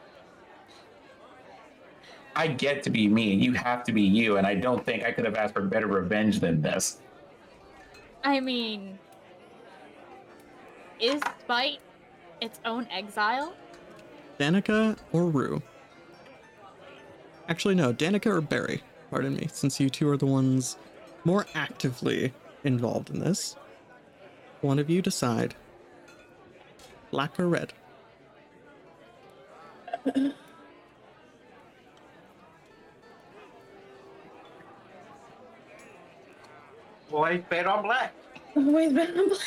I 2.40 2.48
get 2.48 2.84
to 2.84 2.90
be 2.90 3.10
me, 3.10 3.34
and 3.34 3.44
you 3.44 3.52
have 3.52 3.84
to 3.84 3.91
be 3.91 4.02
you, 4.02 4.38
and 4.38 4.48
I 4.48 4.56
don't 4.56 4.86
think 4.86 5.03
I 5.03 5.11
could 5.11 5.26
have 5.26 5.36
asked 5.36 5.53
for 5.53 5.61
better 5.61 5.88
revenge 5.88 6.40
than 6.40 6.61
this. 6.61 6.99
I 8.24 8.40
mean, 8.40 8.98
is 11.02 11.22
spite 11.41 11.80
its 12.40 12.61
own 12.64 12.88
exile? 12.91 13.53
Danica 14.40 14.98
or 15.11 15.26
Rue? 15.26 15.61
Actually, 17.49 17.76
no, 17.76 17.91
Danica 17.91 18.28
or 18.28 18.40
Barry. 18.40 18.84
Pardon 19.11 19.36
me, 19.36 19.49
since 19.52 19.78
you 19.78 19.90
two 19.90 20.07
are 20.07 20.16
the 20.16 20.26
ones 20.26 20.78
more 21.26 21.45
actively 21.56 22.34
involved 22.64 23.10
in 23.10 23.20
this. 23.20 23.57
One 24.61 24.80
of 24.80 24.90
you 24.90 25.02
decide. 25.02 25.56
Black 27.11 27.38
or 27.38 27.49
red? 27.49 27.74
Boys 37.10 37.41
bet 37.49 37.65
on 37.65 37.84
black. 37.84 38.14
Always 38.56 38.94
been 38.94 39.19
a 39.19 39.27
black. 39.27 39.40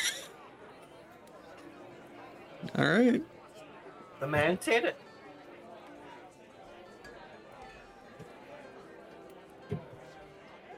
All 2.77 2.85
right. 2.85 3.21
The 4.19 4.27
man 4.27 4.57
said 4.61 4.85
it. 4.85 4.95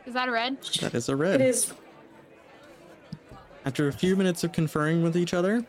Is 0.06 0.14
that 0.14 0.28
a 0.28 0.32
red? 0.32 0.62
That 0.82 0.94
is 0.94 1.10
a 1.10 1.16
red. 1.16 1.42
is. 1.42 1.74
After 3.66 3.88
a 3.88 3.92
few 3.92 4.16
minutes 4.16 4.44
of 4.44 4.52
conferring 4.52 5.02
with 5.02 5.18
each 5.18 5.34
other, 5.34 5.66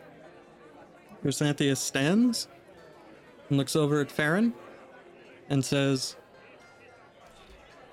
Chrysanthius 1.23 1.77
stands 1.77 2.47
and 3.49 3.57
looks 3.57 3.75
over 3.75 3.99
at 4.01 4.11
Farron 4.11 4.53
and 5.49 5.65
says, 5.65 6.15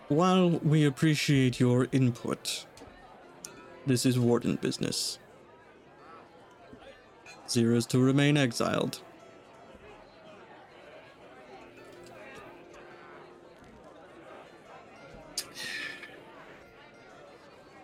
While 0.08 0.50
we 0.50 0.84
appreciate 0.84 1.58
your 1.58 1.88
input, 1.92 2.66
this 3.86 4.06
is 4.06 4.18
Warden 4.18 4.56
business. 4.56 5.18
Zira's 7.46 7.86
to 7.86 7.98
remain 7.98 8.36
exiled. 8.36 9.00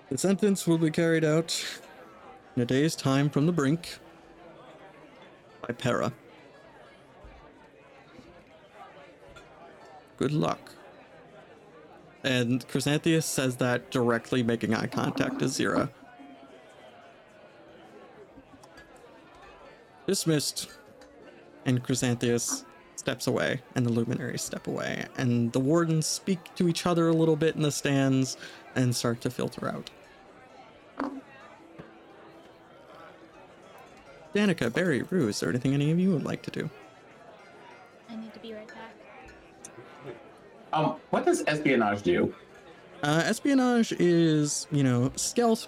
The 0.08 0.18
sentence 0.18 0.66
will 0.66 0.78
be 0.78 0.90
carried 0.90 1.24
out 1.24 1.64
in 2.56 2.62
a 2.62 2.66
day's 2.66 2.96
time 2.96 3.30
from 3.30 3.46
the 3.46 3.52
brink 3.52 3.98
by 5.66 5.72
Para. 5.74 6.12
Good 10.16 10.32
luck. 10.32 10.74
And 12.22 12.66
Chrysanthus 12.68 13.24
says 13.24 13.56
that 13.56 13.90
directly 13.90 14.42
making 14.42 14.74
eye 14.74 14.86
contact 14.86 15.38
to 15.38 15.46
Zira. 15.46 15.88
Dismissed. 20.06 20.68
And 21.64 21.82
Chrysanthus 21.82 22.64
steps 22.96 23.26
away, 23.26 23.62
and 23.74 23.86
the 23.86 23.90
luminaries 23.90 24.42
step 24.42 24.66
away, 24.66 25.06
and 25.16 25.52
the 25.52 25.60
wardens 25.60 26.06
speak 26.06 26.54
to 26.54 26.68
each 26.68 26.86
other 26.86 27.08
a 27.08 27.12
little 27.12 27.36
bit 27.36 27.56
in 27.56 27.62
the 27.62 27.72
stands 27.72 28.36
and 28.76 28.94
start 28.94 29.20
to 29.22 29.30
filter 29.30 29.68
out. 29.68 29.90
Danica, 34.34 34.72
Barry, 34.72 35.02
Rue, 35.02 35.28
is 35.28 35.40
there 35.40 35.48
anything 35.48 35.74
any 35.74 35.90
of 35.90 35.98
you 35.98 36.10
would 36.10 36.24
like 36.24 36.42
to 36.42 36.50
do? 36.50 36.70
Um, 40.72 40.96
what 41.10 41.24
does 41.24 41.42
espionage 41.46 42.02
do? 42.02 42.34
Uh, 43.02 43.22
espionage 43.24 43.92
is, 43.92 44.66
you 44.70 44.82
know, 44.82 45.10
stealth, 45.16 45.66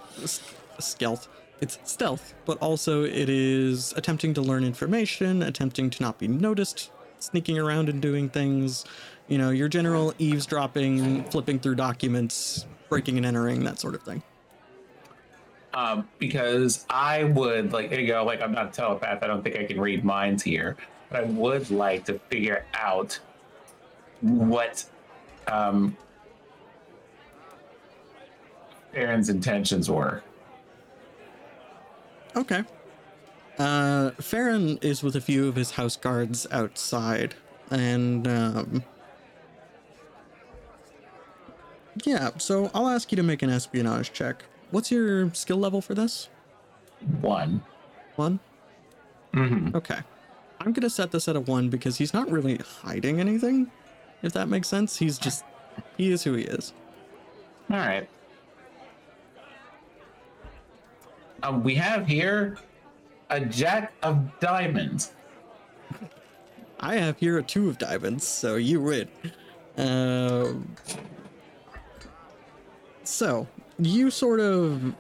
stealth. 0.79 1.29
It's 1.61 1.79
stealth, 1.85 2.35
but 2.45 2.59
also 2.59 3.05
it 3.05 3.29
is 3.29 3.93
attempting 3.97 4.35
to 4.35 4.43
learn 4.43 4.65
information, 4.65 5.43
attempting 5.43 5.91
to 5.91 6.03
not 6.03 6.19
be 6.19 6.29
noticed, 6.29 6.91
sneaking 7.21 7.59
around 7.59 7.89
and 7.89 8.03
doing 8.03 8.29
things. 8.29 8.85
You 9.29 9.39
know, 9.39 9.51
your 9.51 9.69
general 9.69 10.13
eavesdropping, 10.19 11.25
flipping 11.25 11.61
through 11.61 11.77
documents, 11.77 12.67
breaking 12.89 13.17
and 13.17 13.25
entering, 13.25 13.65
that 13.65 13.79
sort 13.79 13.95
of 13.95 14.03
thing. 14.03 14.23
Um, 15.73 16.09
because 16.19 16.85
I 16.91 17.25
would 17.25 17.73
like, 17.73 17.89
there 17.89 18.01
you 18.01 18.09
go. 18.09 18.25
Like, 18.25 18.43
I'm 18.43 18.53
not 18.53 18.67
a 18.69 18.71
telepath. 18.73 19.23
I 19.23 19.27
don't 19.27 19.43
think 19.43 19.57
I 19.57 19.65
can 19.65 19.81
read 19.81 20.05
minds 20.05 20.43
here, 20.43 20.77
but 21.09 21.21
I 21.21 21.25
would 21.25 21.71
like 21.71 22.05
to 22.07 22.19
figure 22.29 22.67
out 22.75 23.19
what 24.21 24.85
um, 25.47 25.97
Farron's 28.93 29.29
intentions 29.29 29.91
were. 29.91 30.23
Okay. 32.37 32.65
Uh, 33.59 34.11
Farron 34.13 34.79
is 34.81 35.03
with 35.03 35.17
a 35.17 35.21
few 35.21 35.49
of 35.49 35.57
his 35.57 35.73
house 35.73 35.97
guards 35.97 36.47
outside, 36.51 37.35
and 37.71 38.27
um, 38.27 38.83
yeah. 42.05 42.31
So 42.39 42.71
I'll 42.75 42.89
ask 42.89 43.13
you 43.13 43.17
to 43.17 43.23
make 43.23 43.43
an 43.43 43.51
espionage 43.51 44.13
check. 44.13 44.45
What's 44.71 44.91
your 44.91 45.33
skill 45.35 45.59
level 45.59 45.83
for 45.83 45.95
this? 45.95 46.29
One. 47.21 47.63
One. 48.17 48.41
Mm-hmm. 49.35 49.77
Okay. 49.77 49.99
I'm 50.61 50.73
gonna 50.73 50.91
set 50.91 51.11
this 51.11 51.29
at 51.29 51.37
a 51.37 51.41
one 51.41 51.69
because 51.69 51.99
he's 51.99 52.15
not 52.15 52.31
really 52.31 52.57
hiding 52.57 53.21
anything. 53.21 53.71
If 54.23 54.33
that 54.33 54.49
makes 54.49 54.69
sense, 54.69 54.97
he's 54.99 55.19
just 55.19 55.45
he 55.97 56.13
is 56.13 56.23
who 56.23 56.35
he 56.35 56.45
is. 56.45 56.73
All 57.71 57.77
right. 57.79 58.09
Um, 61.43 61.65
we 61.65 61.75
have 61.75 62.07
here 62.07 62.57
a 63.31 63.41
jack 63.41 63.93
of 64.03 64.39
diamonds. 64.39 65.13
I 66.79 66.97
have 66.97 67.19
here 67.19 67.39
a 67.39 67.43
two 67.43 67.69
of 67.69 67.79
diamonds, 67.79 68.27
so 68.27 68.57
you 68.57 68.81
win. 68.81 69.09
Um, 69.77 70.75
so 73.05 73.47
you 73.79 74.11
sort 74.11 74.41
of 74.41 74.95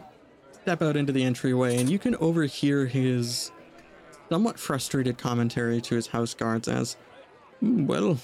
step 0.52 0.80
out 0.82 0.96
into 0.96 1.12
the 1.12 1.22
entryway, 1.24 1.78
and 1.78 1.90
you 1.90 1.98
can 1.98 2.16
overhear 2.16 2.86
his 2.86 3.50
somewhat 4.28 4.58
frustrated 4.58 5.18
commentary 5.18 5.80
to 5.82 5.94
his 5.94 6.06
house 6.08 6.34
guards 6.34 6.68
as, 6.68 6.96
"Hmm, 7.60 7.86
"Well, 7.86 8.18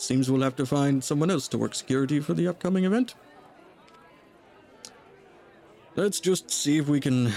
seems 0.00 0.30
we'll 0.30 0.42
have 0.42 0.56
to 0.56 0.66
find 0.66 1.02
someone 1.02 1.30
else 1.30 1.48
to 1.48 1.58
work 1.58 1.74
security 1.74 2.20
for 2.20 2.34
the 2.34 2.48
upcoming 2.48 2.84
event. 2.84 3.14
Let's 5.96 6.20
just 6.20 6.50
see 6.50 6.78
if 6.78 6.88
we 6.88 7.00
can 7.00 7.32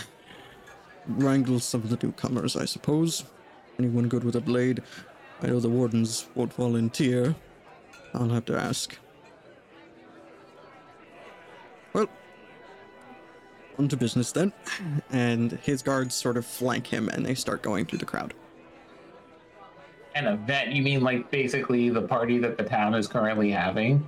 wrangle 1.08 1.60
some 1.60 1.82
of 1.82 1.90
the 1.90 2.00
newcomers, 2.02 2.56
I 2.56 2.66
suppose. 2.66 3.26
Anyone 3.80 4.08
good 4.08 4.24
with 4.24 4.36
a 4.36 4.42
blade? 4.42 4.82
I 5.42 5.48
know 5.48 5.60
the 5.60 5.70
wardens 5.70 6.28
won't 6.36 6.54
volunteer. 6.54 7.36
I'll 8.14 8.30
have 8.30 8.46
to 8.46 8.58
ask. 8.58 8.98
Well, 11.92 12.08
on 13.78 13.88
to 13.90 13.98
business 13.98 14.32
then. 14.32 14.54
And 15.12 15.52
his 15.64 15.82
guards 15.82 16.16
sort 16.16 16.38
of 16.38 16.46
flank 16.46 16.88
him 16.88 17.10
and 17.10 17.26
they 17.26 17.36
start 17.36 17.62
going 17.62 17.86
through 17.86 18.00
the 18.00 18.06
crowd. 18.06 18.34
An 20.16 20.28
event? 20.28 20.72
You 20.72 20.84
mean 20.84 21.02
like 21.02 21.30
basically 21.32 21.90
the 21.90 22.02
party 22.02 22.38
that 22.40 22.58
the 22.58 22.64
town 22.64 22.94
is 22.94 23.08
currently 23.08 23.52
having? 23.52 24.06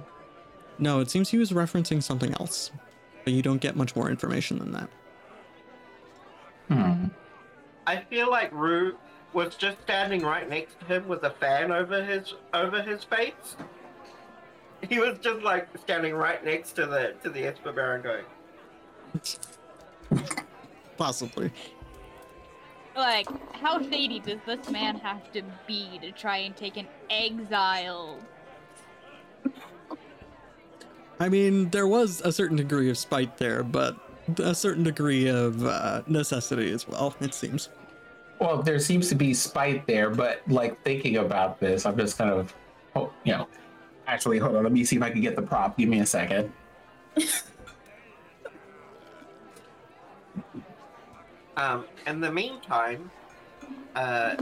No, 0.78 1.00
it 1.00 1.10
seems 1.10 1.30
he 1.30 1.38
was 1.38 1.52
referencing 1.52 2.04
something 2.04 2.34
else. 2.40 2.72
But 3.24 3.34
you 3.34 3.42
don't 3.42 3.62
get 3.62 3.76
much 3.76 3.96
more 3.96 4.10
information 4.10 4.60
than 4.60 4.72
that. 4.74 4.90
Hmm. 6.68 7.06
I 7.88 8.02
feel 8.02 8.30
like 8.30 8.52
Rue 8.52 8.96
was 9.34 9.56
just 9.56 9.82
standing 9.84 10.22
right 10.22 10.50
next 10.50 10.80
to 10.80 10.86
him 10.86 11.08
with 11.08 11.24
a 11.24 11.32
fan 11.32 11.72
over 11.72 12.04
his 12.04 12.34
over 12.54 12.82
his 12.82 13.04
face. 13.04 13.58
He 14.88 15.00
was 15.00 15.18
just 15.20 15.42
like 15.42 15.68
standing 15.78 16.14
right 16.14 16.44
next 16.44 16.74
to 16.74 16.86
the 16.86 17.16
to 17.24 17.30
the 17.30 17.46
Esper 17.46 17.72
Baron 17.72 18.02
going, 18.02 18.26
Possibly. 20.98 21.52
Like, 22.96 23.28
how 23.54 23.82
shady 23.82 24.20
does 24.20 24.40
this 24.46 24.70
man 24.70 24.98
have 25.00 25.32
to 25.34 25.42
be 25.68 26.00
to 26.02 26.12
try 26.12 26.38
and 26.38 26.56
take 26.56 26.78
an 26.78 26.88
exile? 27.10 28.18
I 31.20 31.30
mean, 31.30 31.70
there 31.70 31.88
was 31.88 32.22
a 32.22 32.32
certain 32.32 32.58
degree 32.58 32.90
of 32.90 32.98
spite 32.98 33.38
there, 33.38 33.64
but 33.64 33.98
a 34.38 34.56
certain 34.56 34.84
degree 34.84 35.28
of 35.28 35.66
uh, 35.66 36.04
necessity 36.08 36.72
as 36.72 36.88
well, 36.88 37.16
it 37.20 37.34
seems. 37.34 37.70
Well, 38.40 38.62
there 38.62 38.80
seems 38.80 39.10
to 39.10 39.16
be 39.16 39.34
spite 39.34 39.86
there, 39.88 40.10
but 40.10 40.42
like 40.48 40.82
thinking 40.84 41.18
about 41.18 41.60
this, 41.60 41.86
I'm 41.86 41.98
just 41.98 42.18
kind 42.18 42.32
of, 42.32 42.54
oh, 42.96 43.12
you 43.24 43.34
know, 43.34 43.48
actually, 44.08 44.40
hold 44.40 44.56
on. 44.56 44.64
Let 44.64 44.72
me 44.72 44.84
see 44.84 44.98
if 44.98 45.02
I 45.02 45.10
can 45.10 45.22
get 45.22 45.36
the 45.36 45.42
prop. 45.42 45.78
Give 45.78 45.90
me 45.90 46.00
a 46.00 46.06
second. 46.06 46.52
Um, 51.58 51.86
in 52.06 52.20
the 52.20 52.32
meantime, 52.32 53.10
uh, 53.96 54.36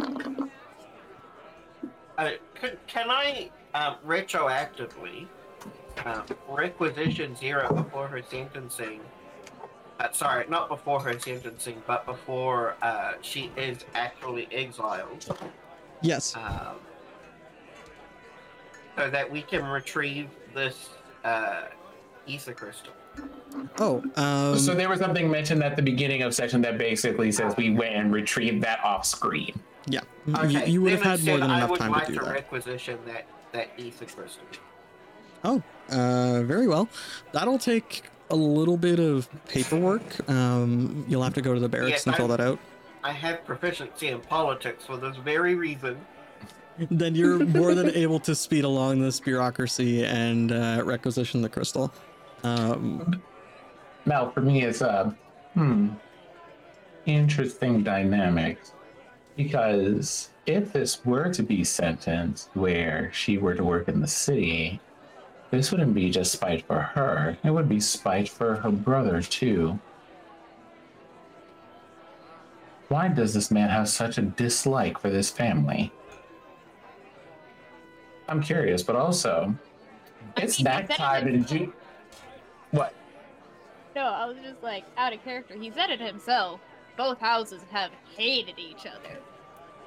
uh 2.18 2.32
could, 2.56 2.78
can 2.88 3.10
I 3.10 3.50
um, 3.76 3.96
retroactively 4.06 5.28
um, 6.06 6.24
requisition 6.48 7.36
Zira 7.36 7.74
before 7.76 8.08
her 8.08 8.22
sentencing? 8.22 9.00
Uh, 10.00 10.12
sorry, 10.12 10.46
not 10.50 10.70
before 10.70 11.00
her 11.02 11.18
sentencing, 11.20 11.82
but 11.86 12.06
before 12.06 12.76
uh, 12.82 13.14
she 13.22 13.52
is 13.56 13.86
actually 13.94 14.48
exiled, 14.52 15.38
Yes. 16.02 16.36
um, 16.36 16.76
so 18.98 19.10
that 19.10 19.30
we 19.30 19.44
can 19.44 19.64
retrieve 19.66 20.30
this 20.54 20.90
uh, 21.24 21.66
ether 22.26 22.54
crystal. 22.54 22.94
Oh, 23.80 24.04
um, 24.16 24.58
so 24.58 24.74
there 24.74 24.90
was 24.90 25.00
something 25.00 25.30
mentioned 25.30 25.64
at 25.64 25.76
the 25.76 25.82
beginning 25.82 26.22
of 26.22 26.34
session 26.34 26.62
that 26.64 26.78
basically 26.78 27.32
says 27.32 27.56
we 27.58 27.70
went 27.72 27.96
and 27.96 28.12
retrieved 28.14 28.62
that 28.64 28.84
off 28.84 29.06
screen. 29.06 29.54
yeah. 29.88 30.02
You- 30.26 30.36
Okay, 30.38 30.70
you, 30.70 30.82
would 30.82 30.92
have 30.94 31.02
had 31.02 31.24
more 31.26 31.36
instead 31.36 31.42
than 31.42 31.52
I 31.52 31.58
enough 31.58 31.70
would 31.72 31.80
time 31.80 31.92
like 31.92 32.06
to 32.08 32.14
do 32.14 32.20
that. 32.20 32.32
requisition 32.34 32.98
that 33.06 33.26
that 33.52 33.70
ether 33.78 34.06
crystal. 34.06 34.42
Oh, 35.44 35.62
uh, 35.90 36.44
very 36.44 36.68
well. 36.68 36.88
That'll 37.34 37.58
take 37.60 38.04
a 38.30 38.36
little 38.36 38.78
bit 38.78 39.00
of 39.00 39.28
paperwork. 39.48 40.28
Um, 40.30 41.06
you'll 41.10 41.22
have 41.24 41.34
to 41.36 41.42
go 41.42 41.54
to 41.54 41.60
the 41.60 41.68
barracks 41.70 41.90
Yes, 41.92 42.08
and 42.08 42.16
fill 42.16 42.32
I'm- 42.32 42.38
that 42.38 42.48
out. 42.48 42.60
I 43.04 43.12
have 43.12 43.44
proficiency 43.46 44.08
in 44.08 44.22
politics 44.22 44.86
for 44.86 44.96
this 44.98 45.16
very 45.18 45.56
reason. 45.56 45.98
Then 46.90 47.14
you're 47.14 47.46
more 47.46 47.76
than 47.76 47.90
able 47.92 48.20
to 48.22 48.34
speed 48.34 48.64
along 48.64 49.00
this 49.02 49.20
bureaucracy 49.20 50.04
and 50.06 50.52
uh, 50.52 50.82
requisition 50.84 51.42
the 51.44 51.50
crystal. 51.50 51.94
Um, 52.44 53.22
Now, 54.06 54.30
for 54.30 54.42
me, 54.42 54.64
it's 54.64 54.82
a 54.82 55.16
hmm, 55.54 55.90
interesting 57.06 57.84
dynamic 57.84 58.60
because 59.38 60.30
if 60.46 60.74
this 60.74 61.06
were 61.06 61.32
to 61.34 61.42
be 61.42 61.64
sentenced 61.64 62.50
where 62.54 63.10
she 63.14 63.38
were 63.38 63.56
to 63.56 63.64
work 63.64 63.88
in 63.88 64.02
the 64.02 64.08
city, 64.08 64.80
this 65.52 65.72
wouldn't 65.72 65.94
be 65.94 66.10
just 66.10 66.32
spite 66.34 66.66
for 66.66 66.80
her; 66.82 67.38
it 67.44 67.52
would 67.52 67.70
be 67.70 67.80
spite 67.80 68.28
for 68.28 68.56
her 68.56 68.72
brother 68.72 69.22
too. 69.22 69.80
Why 72.90 73.08
does 73.08 73.34
this 73.34 73.50
man 73.52 73.70
have 73.70 73.88
such 73.90 74.18
a 74.18 74.22
dislike 74.22 75.00
for 75.00 75.10
this 75.10 75.30
family? 75.32 75.92
I'm 78.28 78.42
curious, 78.42 78.84
but 78.84 78.96
also, 78.96 79.56
I 80.38 80.42
it's 80.42 80.60
mean, 80.60 80.66
that 80.66 80.90
time 80.90 81.24
even- 81.28 81.36
in 81.36 81.46
June. 81.46 81.74
What? 83.94 84.02
No, 84.02 84.08
I 84.08 84.26
was 84.26 84.38
just 84.44 84.62
like 84.64 84.86
out 84.98 85.14
of 85.14 85.24
character. 85.24 85.56
He 85.56 85.72
said 85.72 85.90
it 85.90 86.00
himself. 86.00 86.60
Both 86.98 87.20
houses 87.20 87.62
have 87.72 87.92
hated 88.16 88.60
each 88.60 88.86
other. 88.86 89.18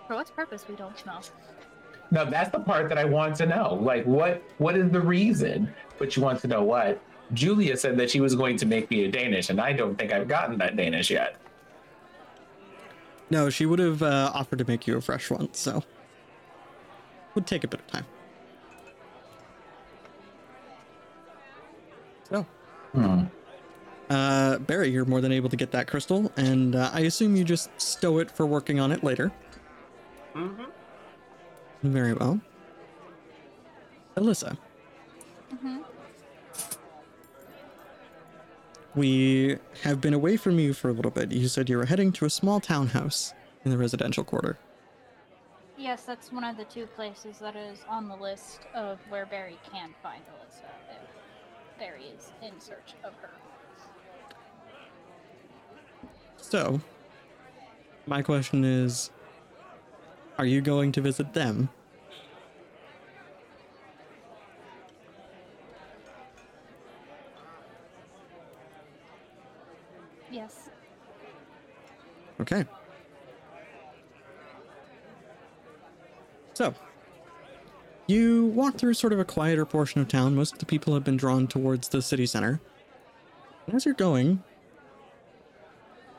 For 0.07 0.15
what 0.15 0.35
purpose, 0.35 0.65
we 0.69 0.74
don't 0.77 1.05
know. 1.07 1.20
now 2.11 2.24
that's 2.24 2.51
the 2.51 2.61
part 2.61 2.89
that 2.89 2.99
I 2.99 3.05
want 3.05 3.37
to 3.37 3.47
know. 3.47 3.74
Like, 3.74 4.05
what 4.05 4.43
what 4.59 4.77
is 4.77 4.91
the 4.91 5.01
reason? 5.01 5.73
But 5.99 6.16
you 6.16 6.23
want 6.23 6.41
to 6.41 6.49
know 6.49 6.62
what? 6.62 7.01
Julia 7.33 7.77
said 7.77 7.97
that 7.99 8.11
she 8.11 8.20
was 8.20 8.35
going 8.37 8.57
to 8.59 8.66
make 8.66 8.89
me 8.91 9.05
a 9.05 9.09
Danish, 9.11 9.51
and 9.51 9.61
I 9.61 9.73
don't 9.73 9.97
think 9.99 10.12
I've 10.12 10.28
gotten 10.28 10.59
that 10.59 10.77
Danish 10.77 11.11
yet. 11.11 11.37
No, 13.31 13.51
she 13.51 13.66
would 13.66 13.81
have 13.81 14.01
uh, 14.03 14.31
offered 14.33 14.61
to 14.61 14.65
make 14.65 14.87
you 14.87 14.97
a 14.97 15.01
fresh 15.01 15.28
one, 15.31 15.53
so 15.53 15.83
would 17.35 17.47
take 17.47 17.65
a 17.65 17.69
bit 17.69 17.81
of 17.81 17.87
time. 17.89 18.05
So, 22.31 22.47
Hmm. 22.93 23.24
Uh, 24.11 24.59
Barry, 24.59 24.91
you're 24.91 25.05
more 25.05 25.20
than 25.20 25.33
able 25.33 25.49
to 25.49 25.57
get 25.57 25.73
that 25.73 25.89
crystal, 25.89 26.31
and 26.37 26.77
uh, 26.77 26.91
I 26.93 27.01
assume 27.01 27.37
you 27.37 27.45
just 27.45 27.70
stow 27.81 28.19
it 28.19 28.31
for 28.31 28.47
working 28.47 28.78
on 28.78 28.93
it 28.93 29.03
later. 29.03 29.33
Mm-hmm. 30.35 30.65
Very 31.83 32.12
well. 32.12 32.41
Alyssa. 34.16 34.57
Mm-hmm. 35.53 35.78
We 38.95 39.59
have 39.83 40.01
been 40.01 40.15
away 40.15 40.37
from 40.37 40.59
you 40.59 40.73
for 40.73 40.89
a 40.89 40.93
little 40.93 41.11
bit. 41.11 41.31
You 41.31 41.49
said 41.49 41.69
you 41.69 41.77
were 41.77 41.85
heading 41.85 42.12
to 42.12 42.24
a 42.24 42.31
small 42.31 42.61
townhouse 42.61 43.35
in 43.65 43.70
the 43.70 43.77
residential 43.77 44.24
quarter. 44.24 44.57
Yes, 45.77 46.05
that's 46.05 46.33
one 46.33 46.45
of 46.45 46.57
the 46.57 46.65
two 46.65 46.87
places 46.87 47.39
that 47.41 47.57
is 47.57 47.81
on 47.89 48.09
the 48.09 48.16
list 48.16 48.61
of 48.74 48.99
where 49.11 49.27
Barry 49.27 49.59
can 49.70 49.95
find 50.03 50.23
Alyssa 50.23 50.65
if 50.91 51.78
Barry 51.78 52.05
is 52.05 52.33
in 52.43 52.59
search 52.59 52.95
of 53.05 53.12
her. 53.20 53.31
So, 56.48 56.81
my 58.06 58.23
question 58.23 58.64
is 58.64 59.10
Are 60.39 60.47
you 60.47 60.60
going 60.60 60.93
to 60.93 61.01
visit 61.01 61.35
them? 61.35 61.68
Yes. 70.31 70.70
Okay. 72.40 72.64
So, 76.55 76.73
you 78.06 78.47
walk 78.47 78.78
through 78.78 78.94
sort 78.94 79.12
of 79.12 79.18
a 79.18 79.24
quieter 79.24 79.66
portion 79.66 80.01
of 80.01 80.06
town. 80.06 80.36
Most 80.36 80.52
of 80.52 80.59
the 80.60 80.66
people 80.66 80.94
have 80.94 81.02
been 81.02 81.16
drawn 81.16 81.48
towards 81.48 81.89
the 81.89 82.01
city 82.01 82.24
center. 82.24 82.60
And 83.66 83.74
as 83.74 83.85
you're 83.85 83.94
going, 83.94 84.44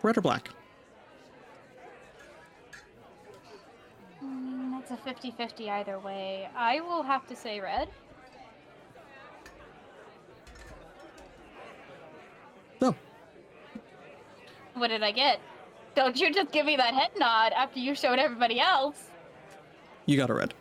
red 0.07 0.17
or 0.17 0.21
black? 0.21 0.49
Mm, 4.23 4.79
it's 4.79 4.91
a 4.91 4.97
50 4.97 5.31
50 5.31 5.69
either 5.69 5.99
way. 5.99 6.49
I 6.55 6.79
will 6.79 7.03
have 7.03 7.27
to 7.27 7.35
say 7.35 7.59
red. 7.59 7.89
So, 12.79 12.95
What 14.75 14.87
did 14.89 15.03
I 15.03 15.11
get? 15.11 15.39
Don't 15.95 16.19
you 16.19 16.31
just 16.33 16.51
give 16.51 16.65
me 16.65 16.75
that 16.77 16.93
head 16.93 17.09
nod 17.17 17.51
after 17.53 17.79
you 17.79 17.95
showed 17.95 18.19
everybody 18.19 18.59
else. 18.59 19.09
you 20.05 20.15
got 20.15 20.29
a 20.29 20.33
red. 20.33 20.53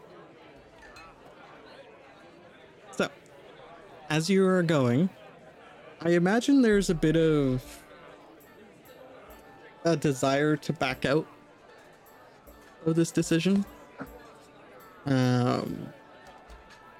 So, 2.92 3.08
as 4.08 4.28
you 4.30 4.46
are 4.46 4.62
going, 4.62 5.10
I 6.00 6.10
imagine 6.10 6.62
there's 6.62 6.88
a 6.90 6.94
bit 6.94 7.16
of 7.16 7.62
a 9.86 9.96
desire 9.96 10.56
to 10.56 10.72
back 10.72 11.04
out 11.04 11.26
of 12.84 12.96
this 12.96 13.12
decision. 13.12 13.64
Um, 15.06 15.88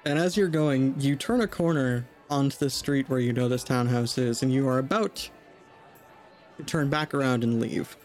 and 0.05 0.17
as 0.17 0.37
you're 0.37 0.47
going, 0.47 0.95
you 0.97 1.17
turn 1.17 1.41
a 1.41 1.47
corner 1.47 2.07
onto 2.29 2.57
the 2.57 2.69
street 2.69 3.09
where 3.09 3.19
you 3.19 3.33
know 3.33 3.49
this 3.49 3.63
townhouse 3.63 4.17
is, 4.17 4.41
and 4.41 4.53
you 4.53 4.67
are 4.69 4.79
about 4.79 5.29
to 6.57 6.63
turn 6.63 6.89
back 6.89 7.13
around 7.13 7.43
and 7.43 7.59
leave 7.59 7.97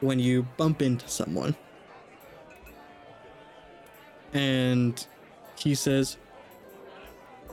when 0.00 0.20
you 0.20 0.46
bump 0.56 0.80
into 0.80 1.08
someone. 1.08 1.56
And 4.32 5.04
he 5.56 5.74
says, 5.74 6.16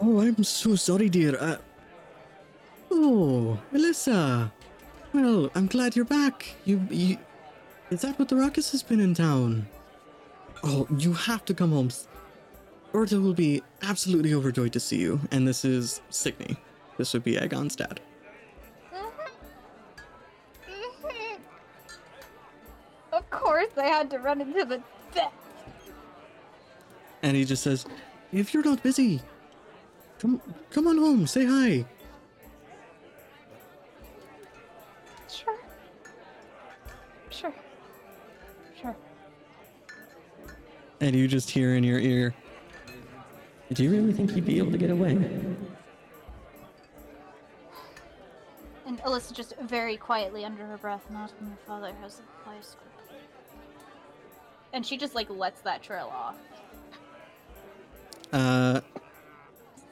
Oh, 0.02 0.22
I'm 0.22 0.44
so 0.44 0.76
sorry, 0.76 1.10
dear. 1.10 1.36
Uh, 1.40 1.58
oh, 2.90 3.60
Melissa. 3.72 4.54
Well, 5.14 5.50
I'm 5.56 5.68
glad 5.68 5.96
you're 5.96 6.06
back. 6.06 6.48
You, 6.66 6.82
you. 6.90 7.18
Is 7.90 8.02
that 8.02 8.20
what 8.20 8.30
the 8.30 8.36
ruckus 8.36 8.72
has 8.72 8.84
been 8.84 9.00
in 9.00 9.16
town? 9.16 9.68
Oh, 10.64 10.88
you 10.98 11.14
have 11.14 11.46
to 11.46 11.54
come 11.54 11.72
home. 11.72 11.90
Berta 12.92 13.20
will 13.20 13.34
be 13.34 13.64
absolutely 13.82 14.34
overjoyed 14.34 14.74
to 14.74 14.80
see 14.80 14.98
you. 14.98 15.20
And 15.32 15.48
this 15.48 15.66
is 15.66 16.02
Signy. 16.10 16.58
This 16.98 17.14
would 17.14 17.24
be 17.24 17.36
Aegon's 17.36 17.76
dad. 17.76 18.00
Of 23.12 23.28
course, 23.32 23.72
I 23.76 23.88
had 23.88 24.10
to 24.12 24.20
run 24.20 24.40
into 24.40 24.64
the 24.66 24.82
death. 25.14 25.34
And 27.24 27.36
he 27.36 27.44
just 27.44 27.64
says, 27.64 27.86
If 28.32 28.54
you're 28.54 28.64
not 28.64 28.84
busy, 28.84 29.22
come, 30.20 30.42
come 30.70 30.88
on 30.88 30.98
home. 30.98 31.26
Say 31.28 31.46
hi. 31.46 31.86
And 41.02 41.16
you 41.16 41.28
just 41.28 41.50
hear 41.50 41.76
in 41.76 41.84
your 41.84 42.00
ear, 42.00 42.34
Do 43.74 43.84
you 43.84 43.92
really 43.92 44.14
think 44.14 44.32
he'd 44.32 44.46
be 44.46 44.58
able 44.58 44.72
to 44.72 44.78
get 44.78 44.90
away? 44.90 45.12
And 48.86 49.00
Alyssa 49.04 49.34
just 49.34 49.56
very 49.62 49.96
quietly 49.96 50.44
under 50.44 50.66
her 50.66 50.78
breath 50.78 51.06
asking 51.16 51.48
her 51.48 51.58
father 51.68 51.94
has 52.02 52.16
the 52.16 52.24
place. 52.44 52.76
And 54.74 54.86
she 54.86 54.98
just 54.98 55.16
like 55.16 55.30
lets 55.30 55.62
that 55.62 55.82
trail 55.82 56.12
off. 56.14 56.36
Uh, 58.34 58.82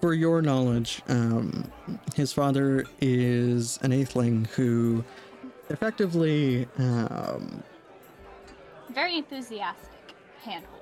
for 0.02 0.14
your 0.14 0.42
knowledge, 0.42 1.02
um, 1.08 1.72
his 2.16 2.34
father 2.34 2.86
is 3.02 3.80
an 3.82 3.92
Aethling 3.92 4.48
who 4.48 5.04
effectively, 5.70 6.68
um, 6.78 7.64
Very 8.90 9.18
enthusiastic 9.18 10.16
handhold 10.44 10.77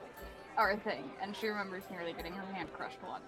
are 0.57 0.71
a 0.71 0.77
thing, 0.77 1.03
and 1.21 1.35
she 1.35 1.47
remembers 1.47 1.83
nearly 1.91 2.13
getting 2.13 2.33
her 2.33 2.53
hand 2.53 2.71
crushed 2.73 2.97
once. 3.07 3.23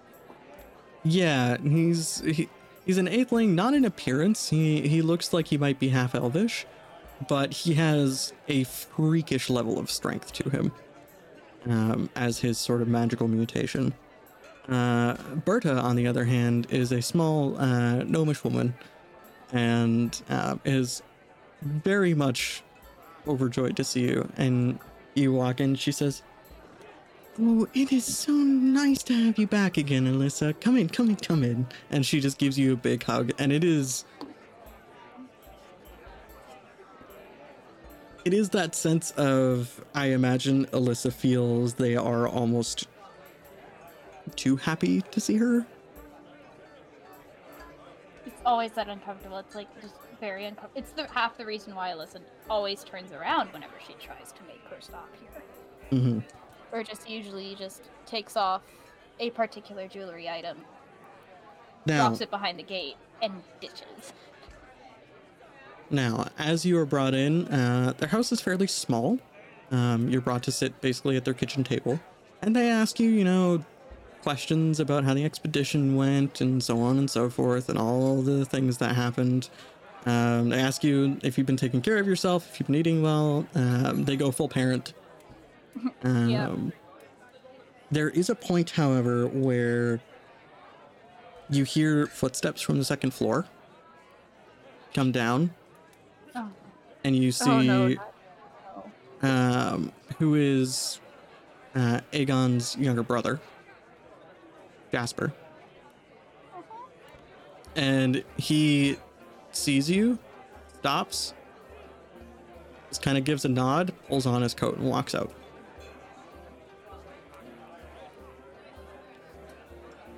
yeah, 1.04 1.56
he's 1.62 2.20
he, 2.20 2.48
he's 2.84 2.98
an 2.98 3.06
Aethling, 3.06 3.50
not 3.50 3.74
in 3.74 3.84
appearance. 3.84 4.50
He 4.50 4.86
he 4.88 5.02
looks 5.02 5.32
like 5.32 5.48
he 5.48 5.58
might 5.58 5.78
be 5.78 5.88
half 5.90 6.14
elvish, 6.14 6.66
but 7.28 7.52
he 7.52 7.74
has 7.74 8.32
a 8.48 8.64
freakish 8.64 9.48
level 9.50 9.78
of 9.78 9.90
strength 9.90 10.32
to 10.34 10.50
him, 10.50 10.72
um, 11.66 12.10
as 12.16 12.40
his 12.40 12.58
sort 12.58 12.82
of 12.82 12.88
magical 12.88 13.28
mutation. 13.28 13.94
Uh, 14.68 15.14
Berta, 15.44 15.74
on 15.78 15.96
the 15.96 16.06
other 16.06 16.24
hand, 16.24 16.66
is 16.70 16.92
a 16.92 17.00
small 17.00 17.56
uh, 17.58 18.02
gnomish 18.04 18.44
woman, 18.44 18.74
and 19.52 20.20
uh, 20.28 20.56
is 20.64 21.02
very 21.62 22.14
much 22.14 22.62
overjoyed 23.26 23.76
to 23.76 23.84
see 23.84 24.02
you. 24.02 24.30
And 24.36 24.78
you 25.14 25.32
walk 25.32 25.60
in, 25.60 25.74
she 25.74 25.90
says, 25.90 26.22
"Oh, 27.40 27.68
it 27.74 27.92
is 27.92 28.04
so 28.04 28.32
nice 28.32 29.02
to 29.04 29.14
have 29.14 29.38
you 29.38 29.46
back 29.46 29.76
again, 29.76 30.06
Alyssa. 30.06 30.60
Come 30.60 30.76
in, 30.76 30.88
come 30.88 31.10
in, 31.10 31.16
come 31.16 31.44
in." 31.44 31.66
And 31.90 32.04
she 32.04 32.20
just 32.20 32.38
gives 32.38 32.58
you 32.58 32.72
a 32.72 32.76
big 32.76 33.04
hug, 33.04 33.32
and 33.38 33.52
it 33.52 33.64
is. 33.64 34.04
It 38.24 38.34
is 38.34 38.50
that 38.50 38.74
sense 38.74 39.12
of, 39.12 39.82
I 39.94 40.06
imagine 40.06 40.66
Alyssa 40.66 41.12
feels 41.12 41.74
they 41.74 41.96
are 41.96 42.28
almost 42.28 42.86
too 44.36 44.56
happy 44.56 45.00
to 45.00 45.20
see 45.20 45.36
her. 45.36 45.66
It's 48.26 48.42
always 48.44 48.72
that 48.72 48.88
uncomfortable. 48.88 49.38
It's 49.38 49.54
like 49.54 49.68
just 49.80 49.94
very 50.20 50.44
uncomfortable. 50.44 50.78
It's 50.78 50.90
the 50.90 51.06
half 51.06 51.38
the 51.38 51.46
reason 51.46 51.74
why 51.74 51.90
Alyssa 51.90 52.20
always 52.50 52.84
turns 52.84 53.12
around 53.12 53.50
whenever 53.52 53.74
she 53.86 53.94
tries 53.94 54.32
to 54.32 54.42
make 54.46 54.62
her 54.68 54.80
stop 54.80 55.08
here. 55.20 56.00
hmm 56.00 56.18
Or 56.72 56.82
just 56.82 57.08
usually 57.08 57.54
just 57.54 57.82
takes 58.06 58.36
off 58.36 58.62
a 59.20 59.30
particular 59.30 59.88
jewelry 59.88 60.28
item, 60.28 60.58
Now, 61.86 62.08
drops 62.08 62.20
it 62.20 62.30
behind 62.30 62.58
the 62.58 62.62
gate, 62.62 62.96
and 63.22 63.42
ditches. 63.60 64.12
Now, 65.90 66.28
as 66.38 66.66
you 66.66 66.78
are 66.78 66.86
brought 66.86 67.14
in, 67.14 67.48
uh, 67.48 67.94
their 67.96 68.08
house 68.08 68.30
is 68.30 68.40
fairly 68.40 68.66
small. 68.66 69.18
Um, 69.70 70.08
you're 70.08 70.20
brought 70.20 70.42
to 70.44 70.52
sit 70.52 70.80
basically 70.80 71.16
at 71.16 71.24
their 71.24 71.34
kitchen 71.34 71.64
table, 71.64 72.00
and 72.42 72.54
they 72.54 72.70
ask 72.70 73.00
you, 73.00 73.08
you 73.08 73.24
know, 73.24 73.64
questions 74.22 74.80
about 74.80 75.04
how 75.04 75.14
the 75.14 75.24
expedition 75.24 75.96
went 75.96 76.40
and 76.40 76.62
so 76.62 76.80
on 76.80 76.98
and 76.98 77.10
so 77.10 77.30
forth, 77.30 77.68
and 77.68 77.78
all 77.78 78.20
the 78.22 78.44
things 78.44 78.78
that 78.78 78.94
happened. 78.94 79.48
Um, 80.06 80.50
they 80.50 80.60
ask 80.60 80.84
you 80.84 81.18
if 81.22 81.36
you've 81.36 81.46
been 81.46 81.56
taking 81.56 81.80
care 81.80 81.98
of 81.98 82.06
yourself, 82.06 82.48
if 82.50 82.60
you've 82.60 82.66
been 82.66 82.76
eating 82.76 83.02
well. 83.02 83.46
Um, 83.54 84.04
they 84.04 84.16
go 84.16 84.30
full 84.30 84.48
parent. 84.48 84.92
Um, 86.02 86.28
Yeah. 86.30 86.54
there 87.90 88.10
is 88.10 88.28
a 88.30 88.34
point, 88.34 88.70
however, 88.70 89.26
where 89.26 90.00
you 91.50 91.64
hear 91.64 92.06
footsteps 92.06 92.60
from 92.60 92.78
the 92.78 92.84
second 92.84 93.12
floor 93.12 93.46
come 94.94 95.12
down, 95.12 95.50
Oh. 96.34 96.50
and 97.04 97.16
you 97.16 97.32
see 97.32 97.50
Oh, 97.50 97.60
no, 97.62 97.88
not- 97.88 98.14
no. 99.22 99.28
um, 99.30 99.92
who 100.18 100.34
is 100.34 101.00
uh, 101.74 102.00
Aegon's 102.12 102.76
younger 102.76 103.02
brother, 103.02 103.40
Jasper. 104.92 105.32
And 107.76 108.24
he 108.36 108.96
sees 109.52 109.88
you, 109.88 110.18
stops, 110.80 111.34
just 112.88 113.02
kind 113.02 113.16
of 113.18 113.24
gives 113.24 113.44
a 113.44 113.48
nod, 113.48 113.92
pulls 114.08 114.26
on 114.26 114.42
his 114.42 114.54
coat, 114.54 114.78
and 114.78 114.88
walks 114.88 115.14
out. 115.14 115.32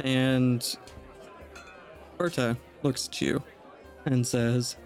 And 0.00 0.76
Berta 2.18 2.56
looks 2.82 3.08
at 3.08 3.20
you 3.20 3.42
and 4.06 4.26
says, 4.26 4.76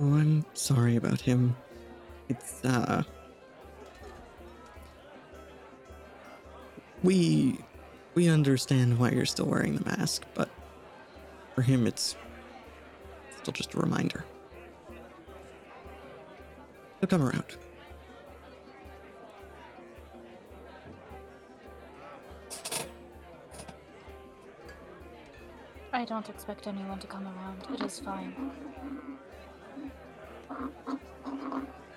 Oh, 0.00 0.14
I'm 0.14 0.44
sorry 0.54 0.96
about 0.96 1.20
him. 1.20 1.56
It's, 2.28 2.64
uh. 2.64 3.02
We. 7.02 7.58
We 8.14 8.28
understand 8.28 8.98
why 8.98 9.10
you're 9.10 9.24
still 9.24 9.46
wearing 9.46 9.76
the 9.76 9.84
mask, 9.84 10.24
but 10.34 10.50
for 11.54 11.62
him, 11.62 11.86
it's 11.86 12.16
still 13.40 13.52
just 13.52 13.74
a 13.74 13.78
reminder. 13.78 14.24
He'll 17.00 17.08
come 17.08 17.22
around. 17.22 17.44
Don't 26.10 26.28
expect 26.28 26.66
anyone 26.66 26.98
to 26.98 27.06
come 27.06 27.24
around. 27.24 27.64
It 27.72 27.86
is 27.86 28.00
fine. 28.00 28.34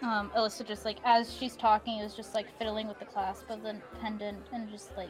Um, 0.04 0.30
Alyssa 0.38 0.64
just 0.64 0.86
like 0.86 0.98
as 1.04 1.34
she's 1.34 1.56
talking 1.56 1.98
is 1.98 2.14
just 2.14 2.36
like 2.36 2.46
fiddling 2.60 2.88
with 2.88 3.00
the 3.00 3.06
clasp 3.06 3.50
of 3.50 3.64
the 3.64 3.76
pendant 4.00 4.38
and 4.54 4.70
just 4.70 4.96
like 4.96 5.10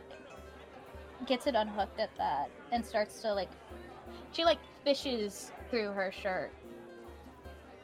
gets 1.28 1.48
it 1.48 1.56
unhooked 1.56 2.00
at 2.00 2.12
that 2.18 2.50
and 2.72 2.86
starts 2.86 3.22
to 3.24 3.34
like 3.34 3.50
she 4.32 4.46
like 4.46 4.60
fishes 4.86 5.52
through 5.70 5.92
her 5.92 6.10
shirt 6.10 6.54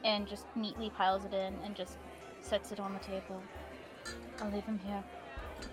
and 0.04 0.26
just 0.26 0.46
neatly 0.56 0.88
piles 0.96 1.26
it 1.26 1.34
in 1.34 1.54
and 1.66 1.76
just 1.76 1.98
sets 2.40 2.72
it 2.72 2.80
on 2.80 2.94
the 2.94 3.00
table. 3.00 3.42
I'll 4.40 4.50
leave 4.50 4.64
him 4.64 4.80
here. 4.86 5.04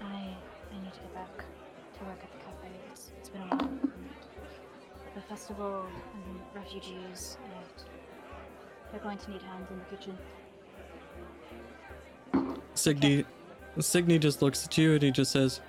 I 0.02 0.36
I 0.74 0.84
need 0.84 0.94
to 0.94 1.00
get 1.00 1.14
back 1.14 1.38
to 1.38 2.04
work 2.04 2.20
at 2.22 2.32
the 2.34 2.38
cafe. 2.40 2.68
It's, 2.92 3.12
it's 3.18 3.30
been 3.30 3.44
a 3.44 3.46
while. 3.46 3.67
The 5.18 5.24
festival 5.24 5.84
and 6.14 6.40
refugees, 6.54 7.38
and 7.44 7.86
they're 8.92 9.02
going 9.02 9.18
to 9.18 9.32
need 9.32 9.42
hands 9.42 9.68
in 9.72 9.80
the 9.80 9.86
kitchen. 9.96 10.16
Signy, 12.76 13.26
Signy 13.80 14.20
just 14.20 14.44
looks 14.44 14.64
at 14.64 14.78
you 14.78 14.94
and 14.94 15.02
he 15.02 15.10
just 15.10 15.32
says, 15.32 15.60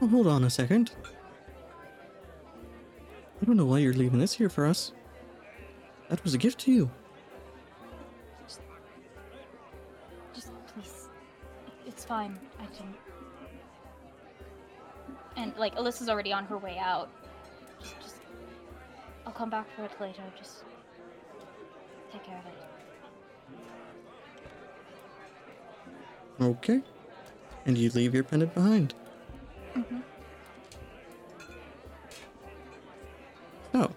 "Oh, 0.00 0.06
"Hold 0.06 0.28
on 0.28 0.44
a 0.44 0.50
second. 0.50 0.92
I 3.42 3.44
don't 3.44 3.56
know 3.56 3.66
why 3.66 3.78
you're 3.78 3.92
leaving 3.92 4.20
this 4.20 4.34
here 4.34 4.48
for 4.48 4.66
us. 4.66 4.92
That 6.08 6.22
was 6.22 6.32
a 6.32 6.38
gift 6.38 6.60
to 6.60 6.70
you. 6.70 6.88
Just 10.32 10.52
please, 10.72 11.08
it's 11.88 12.04
fine. 12.04 12.38
I 12.60 12.66
can. 12.66 12.94
And 15.36 15.56
like 15.56 15.74
Alyssa's 15.74 16.08
already 16.08 16.32
on 16.32 16.44
her 16.44 16.56
way 16.56 16.78
out. 16.78 17.10
I'll 19.28 19.34
come 19.34 19.50
back 19.50 19.66
for 19.76 19.84
it 19.84 19.90
later. 20.00 20.22
Just 20.38 20.64
take 22.10 22.24
care 22.24 22.38
of 22.38 22.46
it. 26.40 26.46
Okay. 26.56 26.80
And 27.66 27.76
you 27.76 27.90
leave 27.90 28.14
your 28.14 28.24
pendant 28.24 28.54
behind. 28.54 28.94
Mhm. 29.74 30.02
So, 33.72 33.90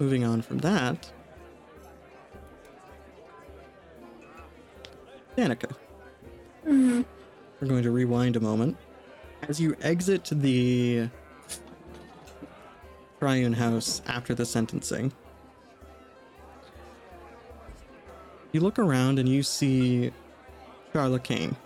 moving 0.00 0.24
on 0.24 0.42
from 0.42 0.58
that, 0.58 1.12
Danica. 5.36 5.70
Mhm. 6.66 7.04
We're 7.60 7.68
going 7.68 7.84
to 7.84 7.92
rewind 7.92 8.34
a 8.34 8.40
moment. 8.40 8.76
As 9.48 9.60
you 9.60 9.76
exit 9.82 10.24
the 10.32 11.10
Triune 13.24 13.54
house 13.54 14.02
after 14.06 14.34
the 14.34 14.44
sentencing, 14.44 15.10
you 18.52 18.60
look 18.60 18.78
around 18.78 19.18
and 19.18 19.26
you 19.26 19.42
see 19.42 20.12
Charlotte 20.92 21.24
Kane, 21.24 21.56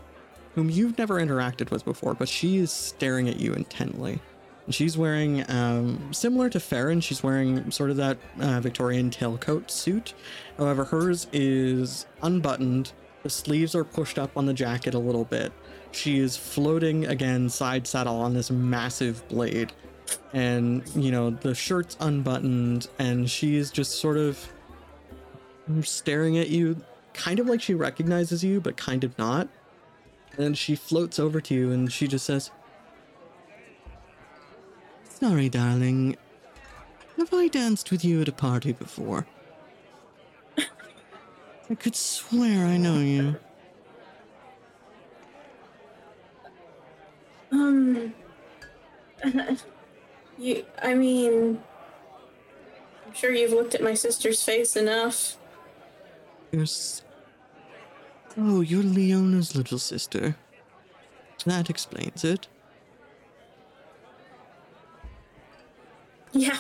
whom 0.55 0.71
you've 0.71 0.97
never 0.99 1.15
interacted 1.15 1.73
with 1.73 1.85
before, 1.85 2.15
but 2.15 2.29
she 2.29 2.59
is 2.59 2.71
staring 2.71 3.29
at 3.29 3.41
you 3.41 3.55
intently. 3.55 4.21
She's 4.71 4.97
wearing, 4.97 5.51
um, 5.51 6.13
similar 6.13 6.49
to 6.49 6.61
Farron, 6.61 7.01
she's 7.01 7.25
wearing 7.25 7.69
sort 7.73 7.91
of 7.91 7.97
that 7.97 8.19
uh, 8.41 8.61
Victorian 8.61 9.11
tailcoat 9.11 9.69
suit. 9.69 10.15
However, 10.59 10.85
hers 10.85 11.27
is 11.33 12.07
unbuttoned. 12.23 12.93
The 13.25 13.31
sleeves 13.31 13.75
are 13.75 13.83
pushed 13.83 14.17
up 14.17 14.37
on 14.37 14.47
the 14.47 14.55
jacket 14.55 14.95
a 14.95 14.99
little 15.01 15.25
bit. 15.25 15.53
She 15.91 16.21
is 16.21 16.37
floating 16.37 17.07
again, 17.07 17.49
side 17.49 17.85
saddle 17.85 18.21
on 18.21 18.33
this 18.33 18.49
massive 18.49 19.27
blade. 19.27 19.73
And, 20.33 20.87
you 20.95 21.11
know, 21.11 21.31
the 21.31 21.55
shirt's 21.55 21.97
unbuttoned, 22.01 22.89
and 22.99 23.31
she's 23.31 23.71
just 23.71 24.01
sort 24.01 24.17
of 24.17 24.49
staring 25.83 26.39
at 26.39 26.49
you, 26.49 26.77
kind 27.13 27.39
of 27.39 27.47
like 27.47 27.61
she 27.61 27.75
recognizes 27.75 28.43
you, 28.43 28.61
but 28.61 28.77
kind 28.77 29.05
of 29.05 29.17
not. 29.19 29.49
And 30.37 30.57
she 30.57 30.75
floats 30.75 31.19
over 31.19 31.41
to 31.41 31.55
you 31.55 31.73
and 31.73 31.93
she 31.93 32.07
just 32.07 32.25
says, 32.25 32.51
Sorry, 35.05 35.49
darling. 35.49 36.17
Have 37.17 37.35
I 37.35 37.49
danced 37.49 37.91
with 37.91 38.05
you 38.05 38.23
at 38.23 38.29
a 38.29 38.33
party 38.33 38.73
before? 38.73 39.27
I 41.71 41.75
could 41.75 41.97
swear 41.97 42.65
I 42.67 42.77
know 42.77 43.01
you. 43.01 43.37
Um. 47.51 48.15
You. 50.39 50.65
I 50.83 50.95
mean. 50.95 51.61
I'm 53.07 53.15
sure 53.15 53.33
you've 53.33 53.53
looked 53.53 53.75
at 53.75 53.83
my 53.83 53.95
sister's 53.95 54.43
face 54.43 54.77
enough. 54.77 55.37
You're 56.53 56.63
s- 56.63 57.03
Oh, 58.37 58.61
you're 58.61 58.83
Leona's 58.83 59.57
little 59.57 59.79
sister. 59.79 60.37
That 61.47 61.71
explains 61.71 62.23
it. 62.25 62.47
Yeah. 66.33 66.59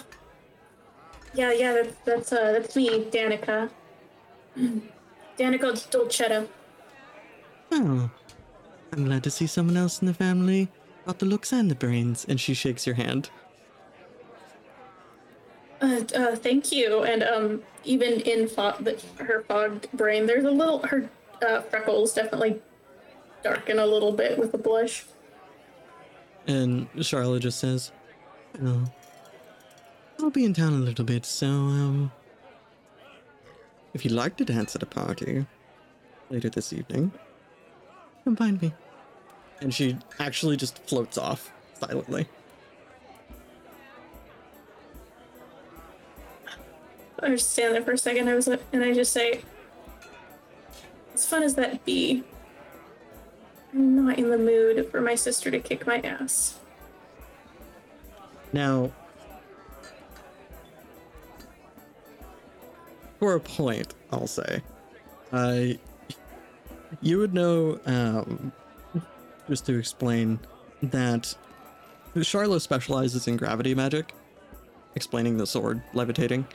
Yeah, 1.34 1.52
yeah. 1.52 1.72
That's 1.74 1.96
that's 2.04 2.32
uh 2.32 2.52
that's 2.52 2.74
me, 2.76 3.04
Danica. 3.10 3.70
Danica 4.58 5.72
Dolcetto. 5.90 6.48
Oh. 7.72 8.10
I'm 8.92 9.04
glad 9.04 9.22
to 9.24 9.30
see 9.30 9.46
someone 9.46 9.76
else 9.76 10.00
in 10.00 10.06
the 10.06 10.14
family 10.14 10.68
got 11.06 11.18
the 11.18 11.26
looks 11.26 11.52
and 11.52 11.70
the 11.70 11.74
brains. 11.74 12.24
And 12.28 12.40
she 12.40 12.54
shakes 12.54 12.86
your 12.86 12.96
hand. 12.96 13.28
Uh, 15.80 16.02
uh, 16.14 16.36
thank 16.36 16.72
you. 16.72 17.02
And 17.04 17.22
um, 17.22 17.62
even 17.84 18.20
in 18.20 18.48
fog, 18.48 18.88
her 19.18 19.44
fogged 19.46 19.90
brain, 19.92 20.26
there's 20.26 20.44
a 20.44 20.50
little 20.50 20.80
her 20.80 21.08
uh, 21.46 21.60
freckles 21.62 22.14
definitely 22.14 22.60
darken 23.42 23.78
a 23.78 23.86
little 23.86 24.12
bit 24.12 24.38
with 24.38 24.52
the 24.52 24.58
blush. 24.58 25.04
And 26.46 26.88
Charlotte 27.00 27.42
just 27.42 27.58
says, 27.58 27.92
Oh, 28.62 28.90
I'll 30.20 30.30
be 30.30 30.44
in 30.44 30.54
town 30.54 30.72
a 30.72 30.76
little 30.76 31.04
bit, 31.04 31.24
so, 31.24 31.46
um, 31.46 32.10
if 33.94 34.04
you'd 34.04 34.14
like 34.14 34.36
to 34.38 34.44
dance 34.44 34.74
at 34.74 34.82
a 34.82 34.86
party 34.86 35.46
later 36.30 36.48
this 36.48 36.72
evening, 36.72 37.12
come 38.24 38.34
find 38.34 38.60
me. 38.60 38.72
And 39.60 39.72
she 39.72 39.96
actually 40.18 40.56
just 40.56 40.78
floats 40.88 41.18
off 41.18 41.52
silently. 41.74 42.26
I 47.20 47.30
just 47.30 47.52
stand 47.52 47.74
there 47.74 47.82
for 47.82 47.92
a 47.92 47.98
second. 47.98 48.28
I 48.28 48.34
was 48.34 48.46
like, 48.46 48.62
and 48.72 48.82
I 48.82 48.92
just 48.94 49.12
say, 49.12 49.42
as 51.14 51.26
fun 51.26 51.42
as 51.42 51.54
that 51.56 51.84
be, 51.84 52.22
I'm 53.72 54.06
not 54.06 54.18
in 54.18 54.30
the 54.30 54.38
mood 54.38 54.90
for 54.90 55.00
my 55.00 55.14
sister 55.14 55.50
to 55.50 55.58
kick 55.58 55.86
my 55.86 55.98
ass. 56.00 56.58
Now, 58.52 58.92
for 63.18 63.34
a 63.34 63.40
point, 63.40 63.94
I'll 64.12 64.26
say, 64.26 64.62
uh, 65.32 65.64
you 67.02 67.18
would 67.18 67.34
know, 67.34 67.78
um, 67.84 68.52
just 69.48 69.66
to 69.66 69.78
explain, 69.78 70.38
that 70.82 71.34
Charlotte 72.22 72.60
specializes 72.60 73.26
in 73.26 73.36
gravity 73.36 73.74
magic, 73.74 74.14
explaining 74.94 75.36
the 75.36 75.46
sword 75.46 75.82
levitating, 75.92 76.46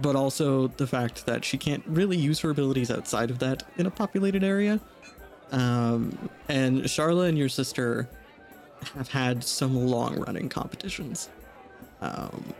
but 0.00 0.16
also 0.16 0.68
the 0.68 0.86
fact 0.86 1.26
that 1.26 1.44
she 1.44 1.58
can't 1.58 1.82
really 1.86 2.16
use 2.16 2.40
her 2.40 2.50
abilities 2.50 2.90
outside 2.90 3.30
of 3.30 3.38
that 3.40 3.62
in 3.76 3.86
a 3.86 3.90
populated 3.90 4.44
area. 4.44 4.80
Um, 5.50 6.28
and 6.48 6.82
Charla 6.84 7.28
and 7.28 7.38
your 7.38 7.48
sister 7.48 8.08
have 8.94 9.08
had 9.08 9.42
some 9.42 9.74
long 9.74 10.20
running 10.20 10.48
competitions. 10.48 11.28
Um, 12.00 12.52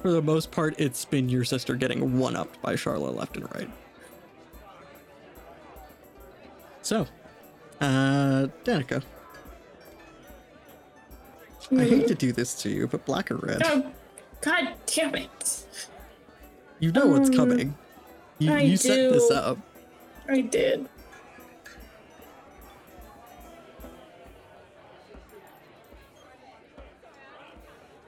for 0.00 0.10
the 0.10 0.22
most 0.22 0.50
part, 0.50 0.74
it's 0.78 1.04
been 1.04 1.28
your 1.28 1.44
sister 1.44 1.74
getting 1.74 2.18
one 2.18 2.36
upped 2.36 2.60
by 2.60 2.74
Charla 2.74 3.14
left 3.14 3.36
and 3.36 3.52
right. 3.54 3.70
So, 6.82 7.06
uh, 7.80 8.48
Danica. 8.64 9.02
I 11.72 11.84
hate 11.84 12.08
to 12.08 12.14
do 12.14 12.32
this 12.32 12.54
to 12.62 12.68
you, 12.68 12.86
but 12.86 13.06
black 13.06 13.30
or 13.30 13.36
red? 13.36 13.62
Oh, 13.64 13.90
god 14.42 14.74
damn 14.84 15.14
it. 15.14 15.66
You 16.80 16.92
know 16.92 17.06
what's 17.06 17.30
Um, 17.30 17.34
coming. 17.36 17.74
You, 18.38 18.52
I 18.52 18.60
you 18.60 18.76
set 18.76 19.12
this 19.12 19.30
up. 19.30 19.58
I 20.28 20.40
did. 20.40 20.88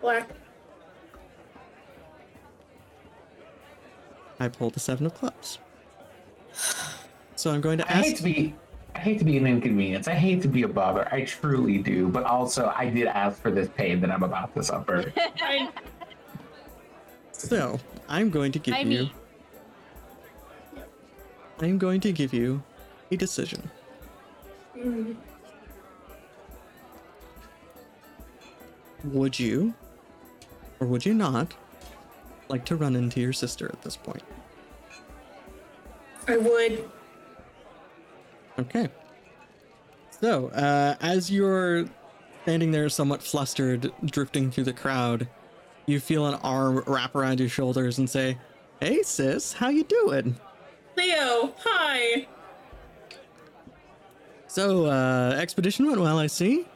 Black. 0.01 0.29
I 4.39 4.49
pulled 4.49 4.75
the 4.75 4.81
seven 4.81 5.07
of 5.07 5.15
clubs. 5.15 5.59
So 7.37 7.51
I'm 7.53 7.61
going 7.61 7.79
to 7.79 7.89
I 7.91 7.95
hate 7.95 8.07
ask. 8.15 8.17
to 8.19 8.23
be 8.25 8.55
I 8.95 8.99
hate 8.99 9.19
to 9.19 9.25
be 9.25 9.37
an 9.37 9.47
inconvenience. 9.47 10.09
I 10.09 10.15
hate 10.15 10.41
to 10.43 10.49
be 10.49 10.63
a 10.63 10.69
bother. 10.69 11.07
I 11.13 11.25
truly 11.25 11.79
do. 11.79 12.09
But 12.09 12.25
also 12.25 12.73
I 12.75 12.89
did 12.89 13.07
ask 13.07 13.41
for 13.41 13.51
this 13.51 13.69
pain 13.77 14.01
that 14.01 14.11
I'm 14.11 14.23
about 14.23 14.55
to 14.55 14.63
suffer. 14.63 15.13
I, 15.17 15.71
So 17.39 17.79
I'm 18.09 18.31
going 18.31 18.53
to 18.53 18.59
give 18.59 18.75
I 18.75 18.81
you. 18.81 18.87
mean, 18.89 19.11
I'm 21.61 21.79
going 21.79 22.01
to 22.01 22.13
give 22.13 22.33
you 22.33 22.63
a 23.11 23.17
decision. 23.17 23.71
mm, 24.77 25.17
Would 29.05 29.39
you, 29.39 29.75
or 30.81 30.87
would 30.87 31.07
you 31.07 31.15
not, 31.15 31.55
like 32.49 32.65
to 32.67 32.77
run 32.77 32.97
into 32.97 33.21
your 33.21 33.33
sister 33.33 33.69
at 33.73 33.83
this 33.83 33.97
point? 33.97 34.23
I 36.27 36.37
would. 36.39 36.89
Okay. 38.59 38.89
So, 40.11 40.49
uh, 40.49 40.97
as 41.01 41.31
you're 41.31 41.87
standing 42.43 42.71
there 42.73 42.89
somewhat 42.89 43.23
flustered, 43.23 43.93
drifting 44.05 44.51
through 44.51 44.65
the 44.65 44.73
crowd, 44.73 45.29
you 45.87 46.01
feel 46.01 46.27
an 46.27 46.35
arm 46.43 46.83
wrap 46.87 47.15
around 47.15 47.41
your 47.41 47.49
shoulders 47.49 47.99
and 47.99 48.09
say, 48.09 48.37
Hey 48.81 49.03
sis, 49.03 49.53
how 49.55 49.69
you 49.69 49.85
doing? 49.85 50.37
Leo, 50.97 51.53
hi. 51.59 52.27
So, 54.49 54.87
uh, 54.87 55.37
expedition 55.39 55.87
went 55.87 56.01
well, 56.01 56.19
I 56.19 56.27
see. 56.29 56.67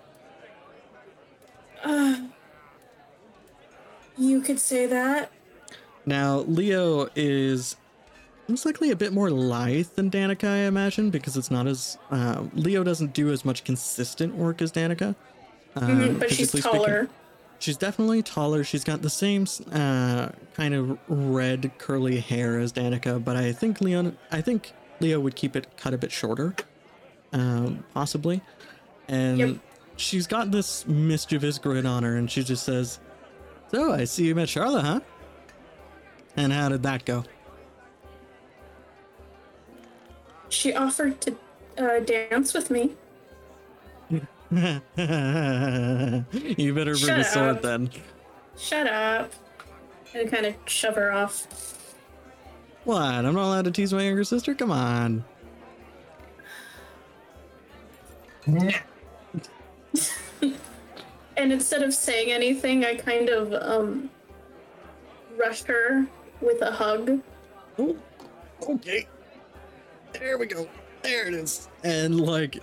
Uh, 1.82 2.16
you 4.18 4.40
could 4.42 4.60
say 4.60 4.86
that. 4.86 5.32
Now, 6.04 6.38
Leo 6.40 7.08
is 7.14 7.76
most 8.48 8.66
likely 8.66 8.90
a 8.90 8.96
bit 8.96 9.12
more 9.12 9.30
lithe 9.30 9.86
than 9.94 10.10
Danica, 10.10 10.46
I 10.48 10.56
imagine, 10.66 11.08
because 11.10 11.36
it's 11.38 11.50
not 11.50 11.66
as. 11.66 11.96
Uh, 12.10 12.44
Leo 12.54 12.82
doesn't 12.84 13.14
do 13.14 13.30
as 13.30 13.44
much 13.44 13.64
consistent 13.64 14.34
work 14.34 14.60
as 14.60 14.72
Danica. 14.72 15.14
Um, 15.76 16.00
Mhm, 16.00 16.18
but 16.18 16.30
she's 16.30 16.50
physically 16.50 16.60
speaking. 16.80 17.08
She's 17.60 17.76
definitely 17.76 18.22
taller. 18.22 18.64
She's 18.64 18.84
got 18.84 19.02
the 19.02 19.10
same 19.10 19.46
uh, 19.70 20.30
kind 20.54 20.74
of 20.74 20.98
red 21.08 21.70
curly 21.76 22.18
hair 22.18 22.58
as 22.58 22.72
Danica, 22.72 23.22
but 23.22 23.36
I 23.36 23.52
think 23.52 23.82
Leon, 23.82 24.16
I 24.32 24.40
think 24.40 24.72
Leo 25.00 25.20
would 25.20 25.36
keep 25.36 25.54
it 25.54 25.76
cut 25.76 25.92
a 25.92 25.98
bit 25.98 26.10
shorter, 26.10 26.54
um, 27.34 27.84
possibly. 27.92 28.40
And 29.08 29.38
Yep. 29.38 29.56
she's 29.96 30.26
got 30.26 30.50
this 30.50 30.86
mischievous 30.86 31.58
grin 31.58 31.84
on 31.84 32.02
her, 32.02 32.16
and 32.16 32.30
she 32.30 32.42
just 32.42 32.64
says, 32.64 32.98
"So 33.70 33.92
I 33.92 34.04
see 34.04 34.26
you 34.26 34.34
met 34.34 34.48
Charlotte, 34.48 34.82
huh? 34.84 35.00
And 36.36 36.54
how 36.54 36.70
did 36.70 36.82
that 36.84 37.04
go?" 37.04 37.24
She 40.48 40.72
offered 40.74 41.20
to 41.20 41.36
uh, 41.76 42.00
dance 42.00 42.54
with 42.54 42.70
me. 42.70 42.96
you 44.52 44.82
better 46.74 46.94
bring 46.94 46.96
Shut 46.96 47.20
a 47.20 47.24
sword 47.24 47.56
up. 47.56 47.62
then. 47.62 47.90
Shut 48.58 48.86
up. 48.86 49.32
And 50.14 50.30
kind 50.30 50.46
of 50.46 50.54
shove 50.66 50.96
her 50.96 51.12
off. 51.12 51.94
What? 52.84 53.02
I'm 53.02 53.34
not 53.34 53.44
allowed 53.44 53.64
to 53.66 53.70
tease 53.70 53.92
my 53.92 54.02
younger 54.02 54.24
sister? 54.24 54.54
Come 54.54 54.72
on. 54.72 55.24
And 61.36 61.52
instead 61.54 61.82
of 61.82 61.94
saying 61.94 62.30
anything, 62.32 62.84
I 62.84 62.96
kind 62.96 63.30
of 63.30 63.54
um 63.54 64.10
rushed 65.38 65.66
her 65.68 66.04
with 66.42 66.60
a 66.60 66.70
hug. 66.70 67.22
Oh, 67.78 67.96
okay. 68.68 69.06
There 70.12 70.36
we 70.36 70.44
go. 70.44 70.68
There 71.00 71.28
it 71.28 71.32
is. 71.32 71.70
And 71.82 72.20
like, 72.20 72.58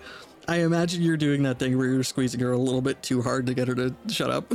I 0.48 0.58
imagine 0.58 1.02
you're 1.02 1.18
doing 1.18 1.44
that 1.44 1.60
thing 1.60 1.78
where 1.78 1.88
you're 1.88 2.04
squeezing 2.04 2.40
her 2.40 2.52
a 2.52 2.58
little 2.58 2.82
bit 2.82 3.02
too 3.04 3.22
hard 3.22 3.46
to 3.48 3.54
get 3.54 3.68
her 3.68 3.76
to 3.76 3.94
shut 4.08 4.32
up. 4.32 4.54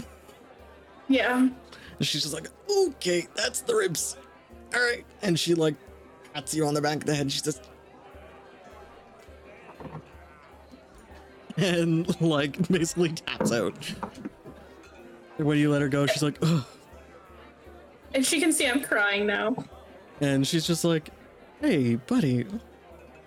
Yeah. 1.08 1.36
And 1.38 2.06
she's 2.06 2.22
just 2.22 2.34
like, 2.34 2.48
okay, 2.70 3.26
that's 3.34 3.60
the 3.60 3.74
ribs. 3.74 4.16
All 4.74 4.80
right. 4.80 5.04
And 5.20 5.38
she 5.38 5.54
like 5.54 5.74
pats 6.32 6.54
you 6.54 6.66
on 6.66 6.74
the 6.74 6.80
back 6.80 6.96
of 6.96 7.04
the 7.04 7.14
head. 7.14 7.30
She 7.30 7.40
says, 7.40 7.60
and 11.58 12.20
like 12.20 12.66
basically 12.68 13.10
taps 13.10 13.52
out. 13.52 13.74
And 15.38 15.46
when 15.46 15.58
you 15.58 15.70
let 15.70 15.82
her 15.82 15.88
go, 15.88 16.06
she's 16.06 16.22
like, 16.22 16.38
Ugh. 16.42 16.64
And 18.14 18.24
she 18.24 18.40
can 18.40 18.52
see 18.52 18.66
I'm 18.66 18.82
crying 18.82 19.26
now. 19.26 19.56
And 20.20 20.46
she's 20.46 20.66
just 20.66 20.84
like, 20.84 21.10
hey, 21.60 21.96
buddy, 21.96 22.46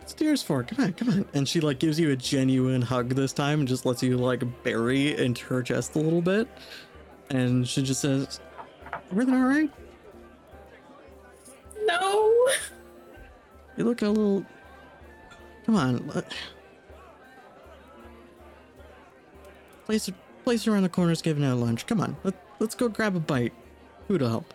what's 0.05 0.13
tears 0.13 0.43
for? 0.43 0.61
Come 0.63 0.85
on, 0.85 0.93
come 0.93 1.09
on. 1.09 1.25
And 1.33 1.49
she 1.49 1.59
like 1.59 1.79
gives 1.79 1.99
you 1.99 2.11
a 2.11 2.15
genuine 2.15 2.83
hug 2.83 3.09
this 3.09 3.33
time 3.33 3.57
and 3.61 3.67
just 3.67 3.87
lets 3.87 4.03
you 4.03 4.17
like 4.17 4.43
bury 4.63 5.17
into 5.17 5.43
her 5.47 5.63
chest 5.63 5.95
a 5.95 5.99
little 5.99 6.21
bit. 6.21 6.47
And 7.31 7.67
she 7.67 7.81
just 7.81 8.01
says, 8.01 8.39
everything 9.11 9.33
all 9.33 9.47
right? 9.47 9.71
No. 11.85 12.47
You 13.77 13.83
look 13.85 14.03
a 14.03 14.09
little. 14.09 14.45
Come 15.65 15.75
on. 15.75 16.07
let- 16.09 16.31
Place, 19.85 20.09
place 20.43 20.67
around 20.67 20.83
the 20.83 20.89
corner's 20.89 21.21
giving 21.23 21.43
out 21.43 21.57
lunch. 21.57 21.85
Come 21.87 22.01
on, 22.01 22.15
let, 22.23 22.33
let's 22.59 22.73
go 22.73 22.89
grab 22.89 23.15
a 23.15 23.19
bite. 23.19 23.53
Who 24.07 24.17
to 24.19 24.27
help. 24.29 24.51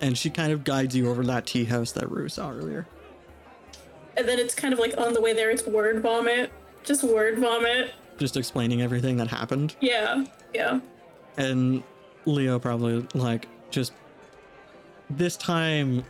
And 0.00 0.16
she 0.18 0.30
kind 0.30 0.52
of 0.52 0.62
guides 0.64 0.94
you 0.96 1.08
over 1.10 1.24
that 1.24 1.46
tea 1.46 1.64
house 1.64 1.90
that 1.92 2.10
Rue 2.10 2.28
saw 2.28 2.50
earlier. 2.50 2.86
And 4.16 4.26
then 4.26 4.38
it's 4.38 4.54
kind 4.54 4.72
of 4.72 4.78
like 4.80 4.96
on 4.98 5.12
the 5.12 5.20
way 5.20 5.32
there, 5.32 5.50
it's 5.50 5.66
word 5.66 6.00
vomit. 6.02 6.50
Just 6.84 7.02
word 7.04 7.38
vomit. 7.38 7.92
Just 8.18 8.36
explaining 8.36 8.80
everything 8.82 9.16
that 9.18 9.28
happened. 9.28 9.76
Yeah. 9.80 10.24
Yeah. 10.54 10.80
and 11.36 11.82
Leo 12.24 12.58
probably 12.58 13.06
like 13.14 13.46
just 13.70 13.92
this 15.10 15.36
time 15.36 16.02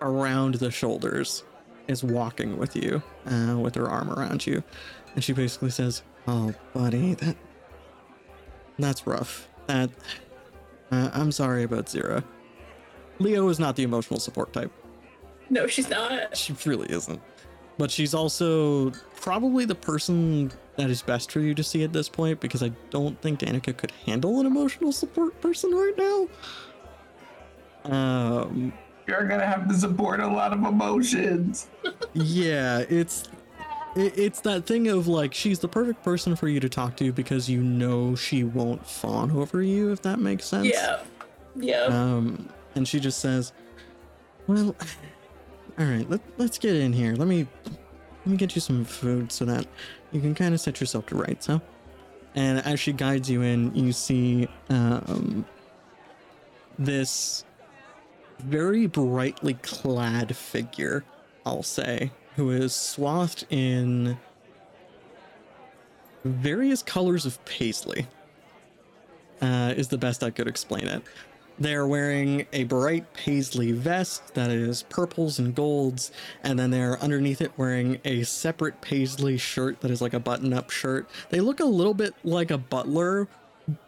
around 0.00 0.54
the 0.54 0.70
shoulders 0.70 1.44
is 1.88 2.02
walking 2.02 2.56
with 2.56 2.74
you 2.74 3.02
uh, 3.26 3.56
with 3.58 3.74
her 3.74 3.88
arm 3.88 4.10
around 4.10 4.46
you 4.46 4.62
and 5.14 5.22
she 5.22 5.32
basically 5.34 5.68
says 5.70 6.02
oh 6.26 6.54
buddy 6.72 7.14
that 7.14 7.36
that's 8.78 9.06
rough 9.06 9.46
that 9.66 9.90
uh, 10.90 11.10
i'm 11.12 11.30
sorry 11.30 11.62
about 11.64 11.86
zira 11.86 12.24
leo 13.18 13.46
is 13.48 13.58
not 13.60 13.76
the 13.76 13.82
emotional 13.82 14.18
support 14.18 14.52
type 14.52 14.72
No, 15.52 15.66
she's 15.66 15.90
not. 15.90 16.36
she 16.36 16.54
really 16.64 16.88
isn't. 16.90 17.20
But 17.76 17.90
she's 17.90 18.14
also 18.14 18.90
probably 19.16 19.64
the 19.64 19.74
person 19.74 20.52
that 20.76 20.90
is 20.90 21.02
best 21.02 21.32
for 21.32 21.40
you 21.40 21.54
to 21.54 21.62
see 21.64 21.82
at 21.82 21.92
this 21.92 22.08
point 22.08 22.40
because 22.40 22.62
I 22.62 22.70
don't 22.90 23.20
think 23.20 23.40
Danica 23.40 23.76
could 23.76 23.90
handle 24.06 24.38
an 24.38 24.46
emotional 24.46 24.92
support 24.92 25.40
person 25.40 25.72
right 25.72 25.94
now. 25.96 26.28
Um, 27.84 28.72
You're 29.06 29.26
gonna 29.26 29.46
have 29.46 29.66
to 29.68 29.74
support 29.74 30.20
a 30.20 30.26
lot 30.26 30.52
of 30.52 30.62
emotions. 30.62 31.68
yeah, 32.12 32.84
it's 32.88 33.28
it, 33.96 34.18
it's 34.18 34.40
that 34.42 34.66
thing 34.66 34.88
of 34.88 35.08
like 35.08 35.34
she's 35.34 35.58
the 35.58 35.68
perfect 35.68 36.02
person 36.02 36.36
for 36.36 36.48
you 36.48 36.60
to 36.60 36.68
talk 36.68 36.96
to 36.98 37.12
because 37.12 37.48
you 37.48 37.62
know 37.62 38.14
she 38.14 38.44
won't 38.44 38.86
fawn 38.86 39.30
over 39.30 39.62
you 39.62 39.90
if 39.90 40.02
that 40.02 40.18
makes 40.18 40.44
sense. 40.44 40.66
Yeah. 40.66 41.00
Yeah. 41.56 41.84
Um, 41.84 42.48
and 42.74 42.86
she 42.86 43.00
just 43.00 43.18
says, 43.18 43.52
"Well, 44.46 44.76
all 45.80 45.86
right, 45.86 46.08
let, 46.10 46.20
let's 46.36 46.58
get 46.58 46.76
in 46.76 46.92
here. 46.92 47.14
Let 47.14 47.26
me 47.26 47.46
let 47.64 48.26
me 48.26 48.36
get 48.36 48.54
you 48.54 48.60
some 48.60 48.84
food 48.84 49.32
so 49.32 49.46
that 49.46 49.66
you 50.12 50.20
can 50.20 50.34
kind 50.34 50.52
of 50.52 50.60
set 50.60 50.78
yourself 50.78 51.06
to 51.06 51.16
rights, 51.16 51.46
huh?" 51.46 51.60
and 52.34 52.58
as 52.66 52.78
she 52.78 52.92
guides 52.92 53.30
you 53.30 53.40
in, 53.40 53.74
you 53.74 53.92
see 53.92 54.46
um, 54.68 55.46
this 56.78 57.44
very 58.40 58.86
brightly 58.86 59.54
clad 59.54 60.36
figure, 60.36 61.02
I'll 61.46 61.62
say, 61.62 62.10
who 62.36 62.50
is 62.50 62.74
swathed 62.74 63.46
in 63.48 64.18
various 66.24 66.82
colors 66.82 67.24
of 67.24 67.42
paisley. 67.46 68.06
Uh, 69.40 69.72
is 69.74 69.88
the 69.88 69.96
best 69.96 70.22
I 70.22 70.28
could 70.28 70.46
explain 70.46 70.86
it. 70.86 71.02
They're 71.60 71.86
wearing 71.86 72.46
a 72.54 72.64
bright 72.64 73.12
paisley 73.12 73.72
vest 73.72 74.32
that 74.34 74.50
is 74.50 74.82
purples 74.84 75.38
and 75.38 75.54
golds, 75.54 76.10
and 76.42 76.58
then 76.58 76.70
they're 76.70 76.98
underneath 77.00 77.42
it 77.42 77.52
wearing 77.58 78.00
a 78.02 78.22
separate 78.22 78.80
paisley 78.80 79.36
shirt 79.36 79.82
that 79.82 79.90
is 79.90 80.00
like 80.00 80.14
a 80.14 80.20
button 80.20 80.54
up 80.54 80.70
shirt. 80.70 81.06
They 81.28 81.40
look 81.40 81.60
a 81.60 81.66
little 81.66 81.92
bit 81.92 82.14
like 82.24 82.50
a 82.50 82.56
butler, 82.56 83.28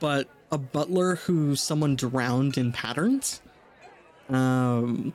but 0.01 0.29
a 0.51 0.59
butler 0.59 1.17
who 1.17 1.57
someone 1.57 1.97
drowned 1.97 2.59
in 2.59 2.73
patterns. 2.73 3.41
Um, 4.29 5.15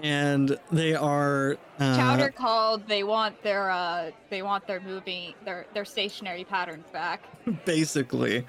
and 0.00 0.58
they 0.72 0.94
are 0.94 1.58
uh, 1.78 1.96
Chowder 1.96 2.30
called. 2.30 2.88
They 2.88 3.02
want 3.02 3.42
their 3.42 3.70
uh, 3.70 4.10
they 4.30 4.42
want 4.42 4.66
their 4.66 4.80
moving 4.80 5.34
their 5.44 5.66
their 5.74 5.84
stationary 5.84 6.44
patterns 6.44 6.86
back. 6.92 7.22
basically. 7.64 8.46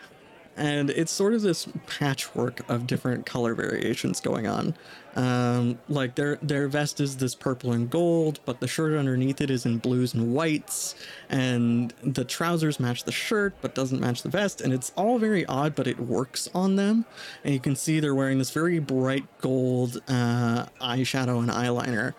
And 0.60 0.90
it's 0.90 1.12
sort 1.12 1.34
of 1.34 1.42
this 1.42 1.70
patchwork 1.88 2.70
of 2.70 2.86
different 2.86 3.26
color 3.26 3.56
variations 3.56 4.20
going 4.20 4.46
on. 4.46 4.76
Um, 5.16 5.80
like 5.88 6.16
their 6.16 6.36
their 6.42 6.68
vest 6.68 7.00
is 7.00 7.16
this 7.18 7.34
purple 7.34 7.72
and 7.72 7.90
gold, 7.90 8.42
but 8.46 8.60
the 8.60 8.68
shirt 8.68 8.98
underneath 8.98 9.40
it 9.40 9.50
is 9.50 9.66
in 9.66 9.78
blues 9.78 10.14
and 10.14 10.34
whites, 10.34 10.96
and 11.30 11.94
the 12.04 12.26
trousers 12.26 12.80
match 12.80 13.06
the 13.06 13.12
shirt 13.12 13.54
but 13.62 13.74
doesn't 13.74 14.02
match 14.02 14.22
the 14.22 14.30
vest, 14.30 14.60
and 14.62 14.74
it's 14.74 14.92
all 14.98 15.18
very 15.18 15.46
odd, 15.46 15.76
but 15.76 15.88
it 15.88 15.98
works 16.00 16.50
on 16.54 16.76
them. 16.76 17.06
And 17.44 17.54
you 17.54 17.60
can 17.60 17.76
see 17.76 18.02
they're 18.02 18.14
wearing 18.14 18.38
this 18.38 18.52
very 18.52 18.80
bright 18.80 19.26
gold 19.40 20.02
uh, 20.10 20.66
eyeshadow 20.82 21.40
and 21.40 21.50
eyeliner, 21.50 22.14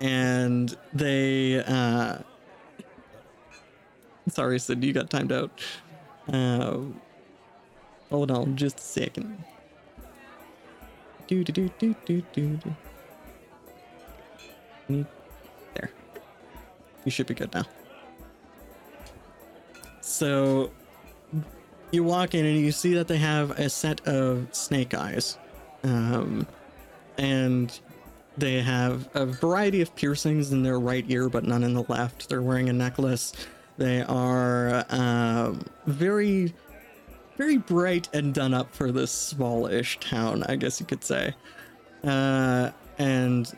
and 0.00 0.74
they. 0.94 1.62
Uh, 1.62 2.18
sorry, 4.28 4.58
Sid, 4.58 4.82
you 4.82 4.92
got 4.94 5.10
timed 5.10 5.32
out. 5.32 5.50
Uh, 6.26 6.78
hold 8.10 8.30
on 8.30 8.56
just 8.56 8.78
a 8.78 8.82
second. 8.82 9.44
Do 11.26 11.44
do 11.44 11.52
do 11.52 11.70
do 11.78 11.94
do 12.04 12.22
do 12.32 12.60
do. 14.88 15.06
There. 15.74 15.90
You 17.04 17.10
should 17.10 17.26
be 17.26 17.34
good 17.34 17.54
now. 17.54 17.64
So 20.00 20.72
you 21.92 22.02
walk 22.04 22.34
in 22.34 22.44
and 22.44 22.58
you 22.58 22.72
see 22.72 22.94
that 22.94 23.08
they 23.08 23.18
have 23.18 23.52
a 23.52 23.70
set 23.70 24.06
of 24.06 24.48
snake 24.52 24.94
eyes. 24.94 25.38
Um, 25.84 26.46
and 27.18 27.78
they 28.36 28.60
have 28.60 29.08
a 29.14 29.26
variety 29.26 29.80
of 29.80 29.94
piercings 29.94 30.52
in 30.52 30.62
their 30.62 30.80
right 30.80 31.04
ear, 31.08 31.28
but 31.28 31.44
none 31.44 31.62
in 31.62 31.74
the 31.74 31.84
left. 31.88 32.28
They're 32.28 32.42
wearing 32.42 32.68
a 32.68 32.72
necklace. 32.72 33.32
They 33.76 34.02
are 34.02 34.84
um, 34.90 35.64
very, 35.86 36.52
very 37.40 37.56
bright 37.56 38.06
and 38.12 38.34
done 38.34 38.52
up 38.52 38.70
for 38.74 38.92
this 38.92 39.10
smallish 39.10 39.98
town, 39.98 40.42
I 40.42 40.56
guess 40.56 40.78
you 40.78 40.84
could 40.84 41.02
say. 41.02 41.34
Uh, 42.04 42.70
and 42.98 43.50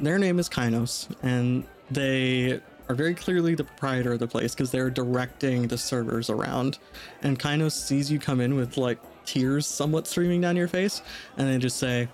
their 0.00 0.18
name 0.18 0.40
is 0.40 0.48
Kainos, 0.48 1.08
and 1.22 1.64
they 1.92 2.60
are 2.88 2.94
very 2.96 3.14
clearly 3.14 3.54
the 3.54 3.62
proprietor 3.62 4.14
of 4.14 4.18
the 4.18 4.26
place 4.26 4.52
because 4.52 4.72
they're 4.72 4.90
directing 4.90 5.68
the 5.68 5.78
servers 5.78 6.28
around. 6.28 6.80
And 7.22 7.38
Kainos 7.38 7.70
sees 7.70 8.10
you 8.10 8.18
come 8.18 8.40
in 8.40 8.56
with 8.56 8.76
like 8.76 8.98
tears 9.24 9.64
somewhat 9.64 10.08
streaming 10.08 10.40
down 10.40 10.56
your 10.56 10.66
face, 10.66 11.00
and 11.36 11.48
they 11.48 11.56
just 11.58 11.76
say, 11.76 12.08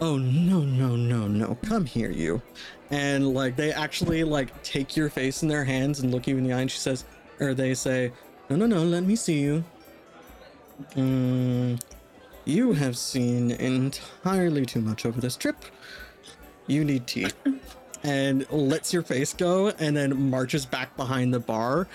oh 0.00 0.16
no 0.16 0.60
no 0.60 0.94
no 0.94 1.26
no 1.26 1.58
come 1.66 1.84
here 1.84 2.12
you 2.12 2.40
and 2.92 3.34
like 3.34 3.56
they 3.56 3.72
actually 3.72 4.22
like 4.22 4.62
take 4.62 4.96
your 4.96 5.10
face 5.10 5.42
in 5.42 5.48
their 5.48 5.64
hands 5.64 5.98
and 5.98 6.12
look 6.12 6.28
you 6.28 6.38
in 6.38 6.44
the 6.44 6.52
eye 6.52 6.60
and 6.60 6.70
she 6.70 6.78
says 6.78 7.04
or 7.40 7.52
they 7.52 7.74
say 7.74 8.12
no 8.48 8.54
no 8.54 8.64
no 8.64 8.84
let 8.84 9.02
me 9.02 9.16
see 9.16 9.40
you 9.40 9.64
mm, 10.94 11.80
you 12.44 12.72
have 12.72 12.96
seen 12.96 13.50
entirely 13.52 14.64
too 14.64 14.80
much 14.80 15.04
over 15.04 15.20
this 15.20 15.36
trip 15.36 15.56
you 16.66 16.84
need 16.84 17.06
tea 17.06 17.28
and 18.02 18.50
lets 18.50 18.92
your 18.92 19.02
face 19.02 19.32
go 19.32 19.68
and 19.78 19.96
then 19.96 20.30
marches 20.30 20.64
back 20.64 20.96
behind 20.96 21.32
the 21.32 21.40
bar 21.40 21.88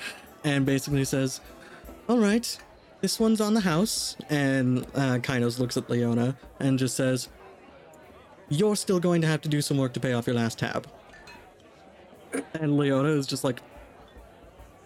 and 0.44 0.66
basically 0.66 1.06
says 1.06 1.42
all 2.08 2.18
right 2.18 2.58
this 3.02 3.20
one's 3.20 3.42
on 3.42 3.54
the 3.54 3.62
house 3.62 4.16
and 4.30 4.80
uh, 4.96 5.18
Kainos 5.20 5.60
looks 5.60 5.78
at 5.78 5.90
leona 5.90 6.36
and 6.60 6.80
just 6.80 6.96
says 6.96 7.30
you're 8.50 8.76
still 8.76 9.00
going 9.00 9.22
to 9.22 9.28
have 9.28 9.42
to 9.42 9.50
do 9.50 9.62
some 9.62 9.78
work 9.78 9.94
to 9.94 10.00
pay 10.00 10.14
off 10.14 10.28
your 10.28 10.36
last 10.36 10.60
tab. 10.60 10.88
And 12.54 12.78
Leona 12.78 13.10
is 13.10 13.28
just 13.28 13.44
like, 13.44 13.62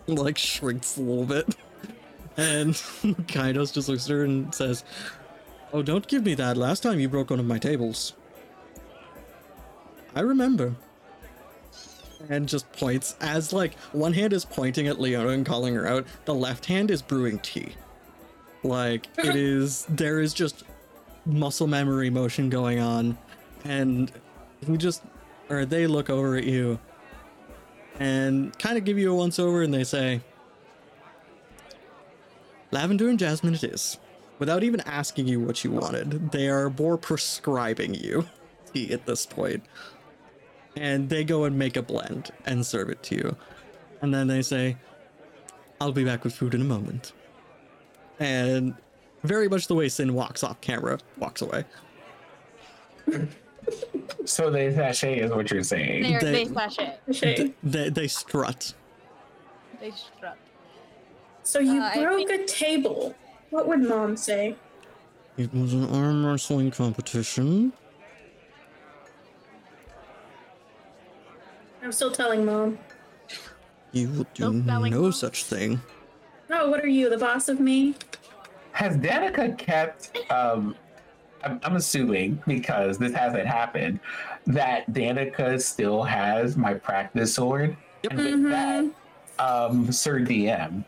like 0.08 0.38
shrinks 0.38 0.98
a 0.98 1.02
little 1.02 1.26
bit. 1.26 1.56
And 2.38 2.74
Kainos 3.28 3.74
just 3.74 3.90
looks 3.90 4.06
at 4.06 4.12
her 4.12 4.24
and 4.24 4.54
says, 4.54 4.84
Oh, 5.74 5.82
don't 5.82 6.08
give 6.08 6.24
me 6.24 6.34
that. 6.36 6.56
Last 6.56 6.82
time 6.84 7.00
you 7.00 7.10
broke 7.10 7.30
one 7.30 7.40
of 7.40 7.46
my 7.46 7.58
tables. 7.58 8.14
I 10.16 10.22
remember. 10.22 10.76
And 12.30 12.48
just 12.48 12.72
points 12.74 13.16
as 13.22 13.54
like 13.54 13.78
one 13.92 14.14
hand 14.14 14.34
is 14.34 14.46
pointing 14.46 14.88
at 14.88 15.00
Leona 15.00 15.30
and 15.30 15.46
calling 15.46 15.76
her 15.76 15.88
out, 15.88 16.06
the 16.26 16.34
left 16.34 16.66
hand 16.66 16.90
is 16.90 17.02
brewing 17.02 17.40
tea. 17.40 17.74
Like 18.64 19.08
it 19.18 19.36
is 19.36 19.86
there 19.90 20.20
is 20.20 20.34
just 20.34 20.64
muscle 21.26 21.68
memory 21.68 22.10
motion 22.10 22.50
going 22.50 22.80
on 22.80 23.18
and 23.66 24.12
we 24.68 24.78
just 24.78 25.04
or 25.50 25.66
they 25.66 25.86
look 25.86 26.10
over 26.10 26.36
at 26.38 26.46
you 26.46 26.80
and 28.00 28.58
kind 28.58 28.78
of 28.78 28.86
give 28.86 28.98
you 28.98 29.12
a 29.12 29.16
once 29.16 29.38
over 29.40 29.62
and 29.62 29.74
they 29.74 29.84
say 29.84 30.22
lavender 32.72 33.10
and 33.10 33.20
jasmine 33.20 33.54
it 33.54 33.64
is. 33.64 33.98
Without 34.40 34.64
even 34.64 34.82
asking 34.82 35.28
you 35.28 35.40
what 35.40 35.64
you 35.64 35.72
wanted 35.72 36.32
they 36.32 36.48
are 36.48 36.70
more 36.70 36.98
prescribing 36.98 37.94
you 37.94 38.26
tea 38.74 38.92
at 38.94 39.06
this 39.06 39.26
point. 39.26 39.64
And 40.76 41.10
they 41.10 41.24
go 41.24 41.46
and 41.46 41.58
make 41.58 41.76
a 41.76 41.82
blend 41.82 42.32
and 42.46 42.66
serve 42.66 42.90
it 42.90 43.02
to 43.04 43.16
you. 43.16 43.36
And 44.02 44.14
then 44.14 44.28
they 44.28 44.42
say 44.42 44.78
i'll 45.82 45.92
be 45.92 46.04
back 46.04 46.24
with 46.24 46.34
food 46.36 46.54
in 46.54 46.62
a 46.62 46.66
moment. 46.66 47.14
And 48.20 48.76
very 49.24 49.48
much 49.50 49.68
the 49.68 49.76
way 49.76 49.90
sin 49.90 50.14
walks 50.14 50.44
off 50.44 50.62
camera 50.62 51.00
walks 51.18 51.42
away. 51.42 51.66
So 54.26 54.50
they 54.50 54.74
sachet 54.74 55.20
is 55.20 55.32
what 55.32 55.52
you're 55.52 55.64
saying. 55.64 56.04
They're, 56.04 56.20
They- 56.20 56.32
they 56.32 56.46
slash 56.46 56.78
it. 56.80 57.54
They, 57.64 57.90
they 57.90 58.08
strut. 58.08 58.74
They 59.80 59.92
strut. 59.92 60.38
So 61.48 61.60
you 61.60 61.82
Uh, 61.82 61.94
broke 61.96 62.28
think- 62.28 62.42
a 62.42 62.44
table. 62.46 63.16
What 63.52 63.70
would 63.70 63.80
mom 63.80 64.18
say? 64.18 64.58
It 65.38 65.54
was 65.54 65.72
an 65.74 65.86
arm 65.96 66.26
wrestling 66.26 66.72
competition. 66.72 67.72
I'm 71.82 71.94
still 71.94 72.12
telling 72.12 72.44
mom. 72.44 72.78
You 73.94 74.10
will 74.10 74.26
do 74.34 74.52
Nope, 74.52 74.66
no 74.66 75.02
mom. 75.02 75.12
such 75.14 75.46
thing. 75.46 75.80
Oh, 76.50 76.70
what 76.70 76.84
are 76.84 76.88
you, 76.90 77.10
the 77.10 77.18
boss 77.18 77.48
of 77.48 77.62
me? 77.62 77.96
Has 78.74 78.98
Danica 78.98 79.58
kept? 79.58 80.18
Um, 80.30 80.76
I'm, 81.46 81.62
I'm 81.64 81.78
assuming 81.78 82.42
because 82.46 82.98
this 82.98 83.14
hasn't 83.14 83.46
happened 83.48 84.02
that 84.48 84.92
Danica 84.92 85.62
still 85.62 86.04
has 86.04 86.58
my 86.58 86.74
practice 86.74 87.34
sword. 87.36 87.78
And 88.12 88.18
with 88.20 88.52
that, 88.52 88.86
um, 89.40 89.90
Sir 89.94 90.20
DM, 90.20 90.84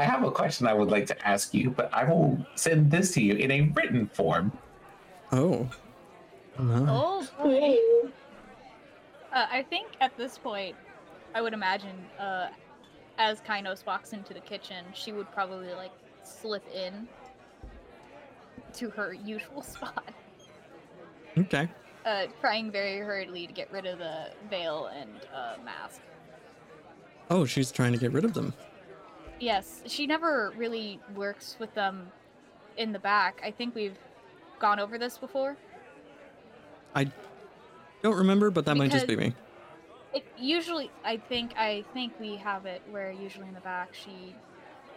I 0.00 0.04
have 0.04 0.22
a 0.24 0.30
question 0.30 0.66
I 0.66 0.72
would 0.72 0.88
like 0.88 1.04
to 1.08 1.28
ask 1.28 1.52
you, 1.52 1.68
but 1.70 1.92
I 1.92 2.04
will 2.04 2.38
send 2.54 2.90
this 2.90 3.12
to 3.12 3.22
you 3.22 3.34
in 3.34 3.50
a 3.50 3.60
written 3.74 4.06
form. 4.06 4.50
Oh. 5.30 5.68
No. 6.58 6.86
Oh 6.88 7.28
boy. 7.42 8.10
Uh, 9.30 9.46
I 9.50 9.62
think 9.62 9.88
at 10.00 10.16
this 10.16 10.38
point, 10.38 10.74
I 11.34 11.42
would 11.42 11.52
imagine, 11.52 11.96
uh, 12.18 12.48
as 13.18 13.42
Kainos 13.42 13.84
walks 13.84 14.14
into 14.14 14.32
the 14.32 14.40
kitchen, 14.40 14.86
she 14.94 15.12
would 15.12 15.30
probably 15.32 15.74
like 15.74 15.92
slip 16.24 16.64
in 16.74 17.06
to 18.72 18.88
her 18.88 19.12
usual 19.12 19.60
spot, 19.74 20.08
Okay. 21.36 21.68
uh, 22.06 22.24
trying 22.40 22.70
very 22.72 23.00
hurriedly 23.00 23.46
to 23.46 23.52
get 23.52 23.70
rid 23.70 23.84
of 23.84 23.98
the 23.98 24.28
veil 24.48 24.86
and 24.86 25.10
uh, 25.34 25.56
mask. 25.62 26.00
Oh, 27.28 27.44
she's 27.44 27.70
trying 27.70 27.92
to 27.92 27.98
get 27.98 28.12
rid 28.12 28.24
of 28.24 28.32
them. 28.32 28.54
Yes, 29.40 29.82
she 29.86 30.06
never 30.06 30.52
really 30.56 31.00
works 31.14 31.56
with 31.58 31.74
them 31.74 32.12
in 32.76 32.92
the 32.92 32.98
back. 32.98 33.40
I 33.42 33.50
think 33.50 33.74
we've 33.74 33.98
gone 34.58 34.78
over 34.78 34.98
this 34.98 35.16
before. 35.16 35.56
I 36.94 37.10
don't 38.02 38.16
remember, 38.18 38.50
but 38.50 38.66
that 38.66 38.76
might 38.76 38.90
just 38.90 39.06
be 39.06 39.16
me. 39.16 39.34
It 40.12 40.26
usually, 40.38 40.90
I 41.04 41.16
think, 41.16 41.52
I 41.56 41.84
think 41.94 42.12
we 42.20 42.36
have 42.36 42.66
it 42.66 42.82
where 42.90 43.10
usually 43.10 43.48
in 43.48 43.54
the 43.54 43.60
back 43.60 43.94
she 43.94 44.34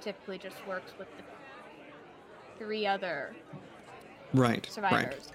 typically 0.02 0.38
just 0.38 0.58
works 0.68 0.92
with 0.98 1.08
the 1.18 1.24
three 2.58 2.86
other 2.86 3.36
Right. 4.34 4.66
survivors. 4.70 5.14
Right. 5.14 5.32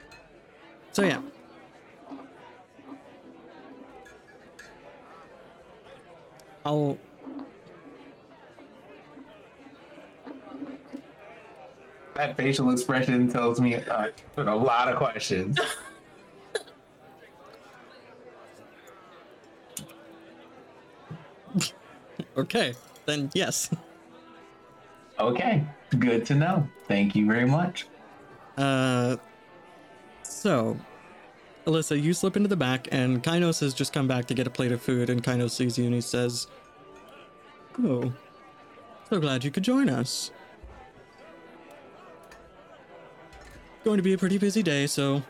So 0.93 1.03
yeah. 1.03 1.21
I'll 6.67 6.99
That 12.19 12.37
facial 12.37 12.71
expression 12.73 13.31
tells 13.31 13.61
me 13.61 13.77
uh, 13.77 14.09
a 14.37 14.43
lot 14.43 14.89
of 14.89 14.97
questions. 14.97 15.57
okay. 22.37 22.75
Then 23.07 23.31
yes. 23.35 23.71
Okay, 25.21 25.65
good 26.01 26.27
to 26.27 26.35
know. 26.35 26.69
Thank 26.89 27.15
you 27.15 27.25
very 27.25 27.47
much. 27.47 27.87
Uh, 28.57 29.17
so, 30.25 30.77
Alyssa, 31.69 32.03
you 32.03 32.13
slip 32.15 32.37
into 32.37 32.49
the 32.49 32.57
back, 32.57 32.89
and 32.91 33.23
Kainos 33.23 33.61
has 33.61 33.73
just 33.75 33.93
come 33.93 34.09
back 34.09 34.25
to 34.27 34.35
get 34.35 34.49
a 34.49 34.51
plate 34.51 34.73
of 34.73 34.83
food, 34.83 35.09
and 35.09 35.23
Kainos 35.23 35.53
sees 35.53 35.79
you 35.79 35.85
and 35.85 35.95
he 35.95 36.01
says, 36.01 36.49
Oh, 37.81 38.13
so 39.09 39.21
glad 39.21 39.45
you 39.45 39.53
could 39.53 39.63
join 39.63 39.89
us. 39.89 40.33
Going 43.85 43.97
to 43.97 44.03
be 44.03 44.13
a 44.13 44.19
pretty 44.19 44.39
busy 44.39 44.63
day, 44.63 44.87
so 44.87 45.23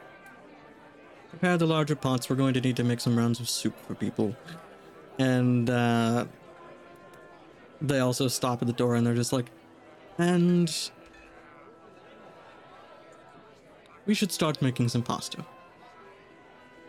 prepare 1.30 1.56
the 1.58 1.66
larger 1.66 1.94
pots. 1.94 2.28
We're 2.28 2.36
going 2.36 2.54
to 2.54 2.60
need 2.60 2.76
to 2.76 2.84
make 2.84 3.00
some 3.00 3.16
rounds 3.16 3.40
of 3.40 3.48
soup 3.48 3.74
for 3.86 3.94
people. 3.94 4.34
And, 5.18 5.70
uh, 5.70 6.24
they 7.80 8.00
also 8.00 8.28
stop 8.28 8.60
at 8.62 8.66
the 8.66 8.74
door 8.74 8.96
and 8.96 9.06
they're 9.06 9.14
just 9.14 9.32
like, 9.32 9.50
and 10.18 10.90
we 14.06 14.14
should 14.14 14.32
start 14.32 14.60
making 14.60 14.88
some 14.88 15.02
pasta. 15.02 15.44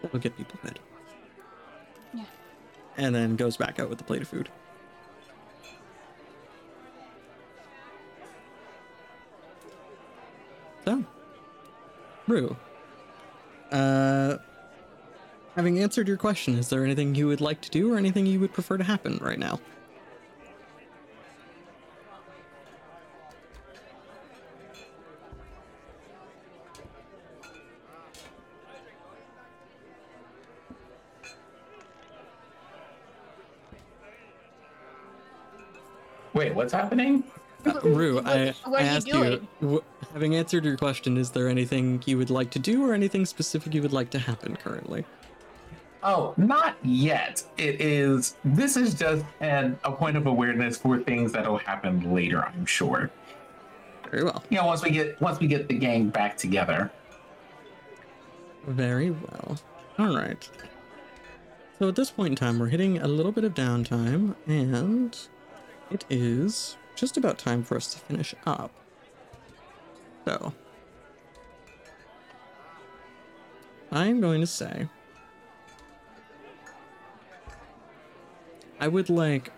That'll 0.02 0.20
get 0.20 0.36
people 0.38 0.58
fed. 0.64 0.80
Yeah. 2.14 2.24
And 2.98 3.14
then 3.14 3.36
goes 3.36 3.58
back 3.58 3.80
out 3.80 3.90
with 3.90 3.98
the 3.98 4.04
plate 4.04 4.22
of 4.22 4.28
food. 4.28 4.50
So, 10.86 11.04
Rue, 12.30 12.56
uh, 13.72 14.38
having 15.56 15.80
answered 15.80 16.08
your 16.08 16.18
question, 16.18 16.60
is 16.60 16.70
there 16.70 16.86
anything 16.86 17.16
you 17.16 17.28
would 17.28 17.42
like 17.42 17.60
to 17.62 17.72
do 17.72 17.92
or 17.92 17.98
anything 17.98 18.28
you 18.28 18.40
would 18.40 18.54
prefer 18.54 18.78
to 18.78 18.84
happen 18.84 19.18
right 19.20 19.40
now? 19.40 19.60
Wait, 36.34 36.54
what's 36.54 36.72
happening? 36.72 37.24
Uh, 37.66 37.80
Rue, 37.84 38.16
What- 38.22 38.28
I, 38.28 38.54
what 38.66 38.82
I 38.82 38.84
are 38.84 38.86
you 38.86 38.90
asked 38.90 39.08
you, 39.08 39.14
doing? 39.14 39.48
wh- 39.82 40.12
having 40.14 40.36
answered 40.36 40.66
your 40.66 40.78
question, 40.78 41.18
is 41.18 41.32
there 41.32 41.48
anything 41.50 42.02
you 42.06 42.18
would 42.18 42.30
like 42.30 42.50
to 42.52 42.60
do 42.60 42.86
or 42.88 42.94
anything 42.94 43.26
specific 43.26 43.74
you 43.74 43.82
would 43.82 43.94
like 43.94 44.10
to 44.12 44.20
happen 44.20 44.56
currently? 44.56 45.06
Oh, 46.02 46.34
not 46.38 46.78
yet. 46.84 47.44
It 47.58 47.82
is. 47.82 48.38
This 48.46 48.78
is 48.78 48.94
just 48.94 49.26
an, 49.42 49.78
a 49.84 49.92
point 49.92 50.16
of 50.16 50.28
awareness 50.28 50.78
for 50.78 50.98
things 51.00 51.34
that'll 51.34 51.58
happen 51.58 52.14
later. 52.14 52.46
I'm 52.46 52.66
sure. 52.66 53.12
Very 54.10 54.24
well. 54.24 54.42
You 54.50 54.58
know, 54.60 54.66
once 54.66 54.82
we 54.82 54.92
get 54.92 55.20
once 55.22 55.40
we 55.40 55.48
get 55.48 55.68
the 55.68 55.74
gang 55.78 56.08
back 56.10 56.38
together. 56.38 56.90
Very 58.66 59.12
well. 59.12 59.58
All 59.98 60.16
right. 60.16 60.50
So 61.80 61.90
at 61.90 61.96
this 61.96 62.12
point 62.12 62.32
in 62.32 62.36
time, 62.36 62.60
we're 62.60 62.68
hitting 62.68 63.00
a 63.00 63.08
little 63.08 63.32
bit 63.34 63.44
of 63.44 63.54
downtime, 63.54 64.36
and 64.48 65.18
it 65.92 66.06
is 66.10 66.78
just 67.00 67.16
about 67.16 67.38
time 67.38 67.64
for 67.64 67.78
us 67.78 67.94
to 67.94 68.00
finish 68.00 68.36
up. 68.46 68.72
So, 70.26 70.54
I'm 73.92 74.20
going 74.20 74.42
to 74.42 74.48
say 74.48 74.88
I 78.80 78.88
would 78.88 79.10
like. 79.10 79.52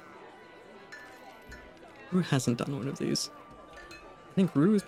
Who 2.12 2.20
hasn't 2.20 2.58
done 2.58 2.76
one 2.78 2.88
of 2.88 3.00
these. 3.00 3.30
I 3.92 4.34
think 4.36 4.56
Rue. 4.56 4.80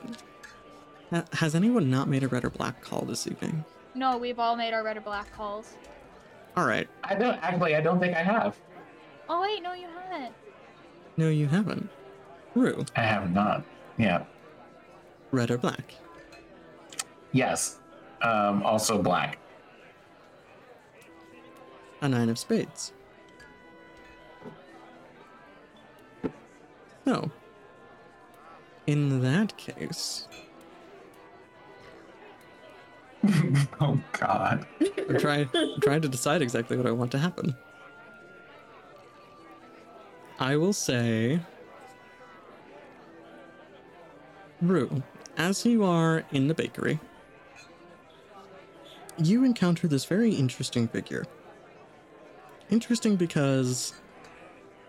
Has 1.34 1.56
anyone 1.56 1.90
not 1.90 2.08
made 2.08 2.24
a 2.24 2.28
red 2.28 2.44
or 2.44 2.50
black 2.50 2.82
call 2.82 3.02
this 3.02 3.28
evening? 3.28 3.64
No, 3.96 4.18
we've 4.18 4.40
all 4.40 4.56
made 4.56 4.74
our 4.74 4.84
red 4.84 4.98
or 4.98 5.02
black 5.02 5.32
calls. 5.34 5.74
All 6.58 6.66
right. 6.66 6.88
I 7.04 7.16
don't 7.16 7.38
actually. 7.42 7.76
I 7.76 7.82
don't 7.82 8.00
think 8.00 8.16
I 8.16 8.24
have. 8.24 8.58
Oh 9.30 9.42
wait, 9.42 9.64
no, 9.64 9.74
you 9.74 9.88
haven't. 9.88 10.34
No, 11.18 11.30
you 11.30 11.48
haven't. 11.48 11.90
Rue, 12.56 12.86
I 12.96 13.02
have 13.02 13.32
not. 13.32 13.64
Yeah. 13.98 14.24
red 15.32 15.52
or 15.52 15.58
black? 15.58 15.94
Yes. 17.32 17.80
Um. 18.22 18.64
Also 18.64 19.02
black. 19.02 19.38
A 22.02 22.10
nine 22.10 22.30
of 22.30 22.38
spades. 22.38 22.94
So, 27.06 27.32
in 28.88 29.22
that 29.22 29.58
case, 29.58 30.28
oh 33.82 34.00
God. 34.14 34.66
I'm 35.10 35.18
trying, 35.18 35.50
I'm 35.54 35.82
trying 35.82 36.02
to 36.02 36.10
decide 36.10 36.42
exactly 36.42 36.78
what 36.78 36.86
I 36.86 36.92
want 36.92 37.12
to 37.12 37.18
happen. 37.20 37.56
I 40.40 40.56
will 40.58 40.74
say, 40.74 41.40
Rue, 44.64 45.04
as 45.38 45.66
you 45.66 45.84
are 45.84 46.24
in 46.32 46.48
the 46.48 46.54
bakery, 46.54 47.00
you 49.18 49.44
encounter 49.44 49.88
this 49.88 50.06
very 50.06 50.34
interesting 50.34 50.88
figure. 50.88 51.26
Interesting 52.70 53.16
because 53.18 53.94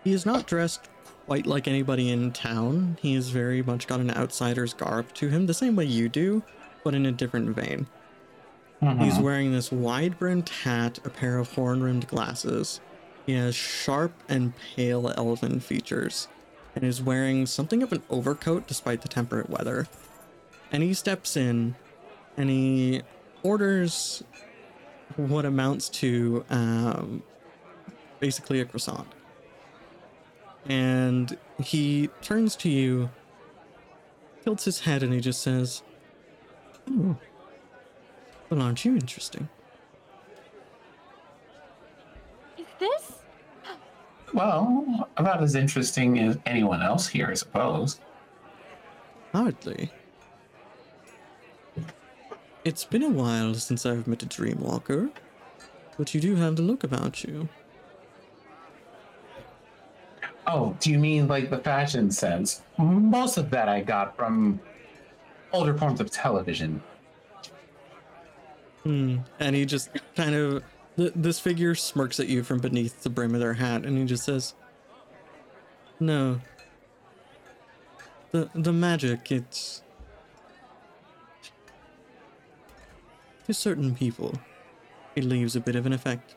he 0.03 0.13
is 0.13 0.25
not 0.25 0.47
dressed 0.47 0.87
quite 1.25 1.45
like 1.45 1.67
anybody 1.67 2.09
in 2.09 2.31
town. 2.31 2.97
He 3.01 3.15
has 3.15 3.29
very 3.29 3.61
much 3.61 3.85
got 3.85 3.99
an 3.99 4.11
outsider's 4.11 4.73
garb 4.73 5.13
to 5.15 5.27
him, 5.27 5.45
the 5.45 5.53
same 5.53 5.75
way 5.75 5.85
you 5.85 6.07
do, 6.07 6.41
but 6.83 6.95
in 6.95 7.05
a 7.05 7.11
different 7.11 7.55
vein. 7.55 7.87
He's 8.79 9.15
Mhm. 9.15 9.21
wearing 9.21 9.51
this 9.51 9.71
wide 9.71 10.19
brimmed 10.19 10.49
hat, 10.49 10.99
a 11.03 11.09
pair 11.09 11.37
of 11.37 11.51
horn 11.53 11.81
rimmed 11.83 12.07
glasses. 12.07 12.79
He 13.25 13.33
has 13.33 13.55
sharp 13.55 14.11
and 14.29 14.53
pale 14.55 15.11
elven 15.17 15.59
features, 15.59 16.27
and 16.75 16.83
is 16.83 17.01
wearing 17.01 17.45
something 17.45 17.81
of 17.81 17.91
an 17.93 18.03
overcoat 18.09 18.67
despite 18.67 19.01
the 19.01 19.07
temperate 19.07 19.49
weather. 19.49 19.87
And 20.71 20.83
he 20.83 20.93
steps 20.93 21.37
in 21.37 21.75
and 22.37 22.49
he 22.49 23.01
orders 23.43 24.23
what 25.15 25.45
amounts 25.45 25.87
to 25.87 26.43
um, 26.49 27.23
basically 28.19 28.59
a 28.59 28.65
croissant. 28.65 29.07
And 30.67 31.37
he 31.59 32.09
turns 32.21 32.55
to 32.57 32.69
you, 32.69 33.09
tilts 34.43 34.65
his 34.65 34.81
head, 34.81 35.03
and 35.03 35.13
he 35.13 35.19
just 35.19 35.41
says, 35.41 35.83
Oh, 36.89 37.15
well, 38.49 38.61
aren't 38.61 38.83
you 38.83 38.93
interesting? 38.95 39.47
Is 42.57 42.65
this? 42.79 43.11
Well, 44.35 45.07
about 45.15 45.41
as 45.41 45.55
interesting 45.55 46.19
as 46.19 46.37
anyone 46.45 46.81
else 46.81 47.07
here, 47.07 47.29
I 47.31 47.35
suppose. 47.35 48.01
Hardly. 49.31 49.89
It's 52.65 52.83
been 52.83 53.03
a 53.03 53.09
while 53.09 53.53
since 53.53 53.85
I've 53.85 54.07
met 54.07 54.23
a 54.23 54.25
Dreamwalker, 54.25 55.09
but 55.97 56.13
you 56.13 56.19
do 56.19 56.35
have 56.35 56.57
the 56.57 56.63
look 56.63 56.83
about 56.83 57.23
you. 57.23 57.47
Oh, 60.47 60.75
do 60.81 60.91
you 60.91 60.99
mean 60.99 61.29
like 61.29 61.49
the 61.49 61.59
fashion 61.59 62.11
sense? 62.11 62.61
Most 62.77 63.37
of 63.37 63.49
that 63.51 63.69
I 63.69 63.79
got 63.81 64.17
from 64.17 64.59
older 65.53 65.77
forms 65.77 66.01
of 66.01 66.11
television. 66.11 66.83
Hmm. 68.83 69.19
And 69.39 69.55
he 69.55 69.65
just 69.65 69.91
kind 70.17 70.35
of. 70.35 70.61
Th- 70.97 71.11
this 71.15 71.39
figure 71.39 71.75
smirks 71.75 72.19
at 72.19 72.27
you 72.27 72.43
from 72.43 72.59
beneath 72.59 73.03
the 73.03 73.09
brim 73.09 73.33
of 73.33 73.41
their 73.41 73.53
hat, 73.55 73.83
and 73.85 73.97
he 73.97 74.05
just 74.05 74.23
says, 74.23 74.53
No. 75.99 76.41
The, 78.31 78.49
the 78.53 78.73
magic, 78.73 79.31
it's. 79.31 79.81
To 83.45 83.53
certain 83.53 83.95
people, 83.95 84.33
it 85.15 85.23
leaves 85.23 85.55
a 85.55 85.59
bit 85.59 85.75
of 85.75 85.85
an 85.85 85.93
effect. 85.93 86.35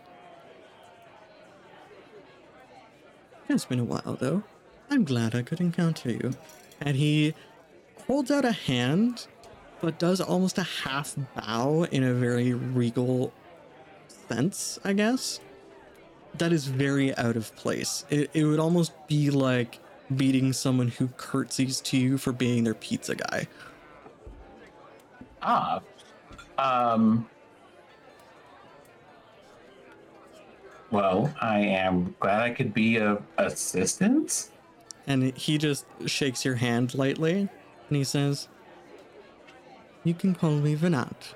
It's 3.49 3.65
been 3.65 3.81
a 3.81 3.85
while, 3.85 4.17
though. 4.21 4.43
I'm 4.91 5.05
glad 5.05 5.35
I 5.35 5.43
could 5.43 5.61
encounter 5.61 6.11
you. 6.11 6.35
and 6.81 6.97
he 6.97 7.35
holds 8.07 8.31
out 8.31 8.45
a 8.45 8.53
hand, 8.53 9.27
but 9.81 9.99
does 9.99 10.21
almost 10.21 10.59
a 10.59 10.63
half 10.63 11.17
bow 11.35 11.85
in 11.85 12.03
a 12.05 12.13
very 12.13 12.53
regal 12.53 13.33
sense, 14.29 14.79
I 14.85 14.93
guess. 14.93 15.41
That 16.35 16.53
is 16.53 16.67
very 16.67 17.17
out 17.17 17.37
of 17.37 17.55
place. 17.57 18.05
It, 18.11 18.31
it 18.35 18.45
would 18.45 18.61
almost 18.61 18.93
be 19.09 19.31
like 19.31 19.81
beating 20.15 20.53
someone 20.53 20.89
who 20.89 21.09
curtsies 21.17 21.81
to 21.83 21.97
you 21.97 22.19
for 22.19 22.33
being 22.33 22.65
their 22.65 22.75
pizza 22.75 23.15
guy. 23.15 23.49
Ah. 25.43 25.81
Um. 26.59 27.29
Well, 30.91 31.33
I 31.41 31.61
am 31.61 32.15
glad 32.19 32.41
I 32.41 32.51
could 32.51 32.73
be 32.73 32.97
of 32.97 33.23
assistance. 33.37 34.51
And 35.07 35.37
he 35.37 35.59
just 35.59 35.87
shakes 36.07 36.45
your 36.45 36.57
hand 36.57 36.95
lightly 36.95 37.49
and 37.89 37.97
he 37.97 38.05
says, 38.05 38.49
You 40.05 40.15
can 40.15 40.35
call 40.35 40.53
me 40.53 40.77
Venat. 40.77 41.35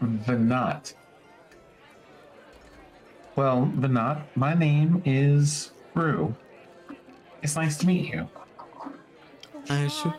Venat. 0.00 0.94
Well, 3.36 3.68
Venat, 3.76 4.22
my 4.36 4.54
name 4.54 5.02
is 5.04 5.72
Rue. 5.94 6.34
It's 7.42 7.56
nice 7.56 7.76
to 7.78 7.86
meet 7.86 8.12
you. 8.12 8.28
I 9.68 9.80
assure, 9.80 10.14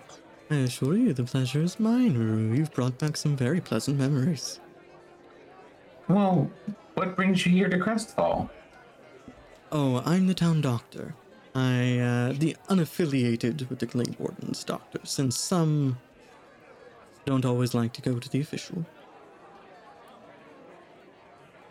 I 0.51 0.55
assure 0.55 0.97
you 0.97 1.13
the 1.13 1.23
pleasure 1.23 1.61
is 1.61 1.79
mine, 1.79 2.17
Rue. 2.17 2.53
You've 2.53 2.73
brought 2.73 2.97
back 2.97 3.15
some 3.15 3.37
very 3.37 3.61
pleasant 3.61 3.97
memories. 3.97 4.59
Well, 6.09 6.51
what 6.95 7.15
brings 7.15 7.45
you 7.45 7.53
here 7.53 7.69
to 7.69 7.77
Crestfall? 7.77 8.49
Oh, 9.71 10.01
I'm 10.05 10.27
the 10.27 10.33
town 10.33 10.59
doctor. 10.59 11.15
I, 11.55 11.97
uh, 11.99 12.33
the 12.33 12.57
unaffiliated 12.69 13.69
with 13.69 13.79
the 13.79 13.85
Gleam 13.85 14.13
Wardens 14.19 14.65
doctor, 14.65 14.99
since 15.03 15.39
some 15.39 15.97
don't 17.25 17.45
always 17.45 17.73
like 17.73 17.93
to 17.93 18.01
go 18.01 18.19
to 18.19 18.29
the 18.29 18.41
official. 18.41 18.85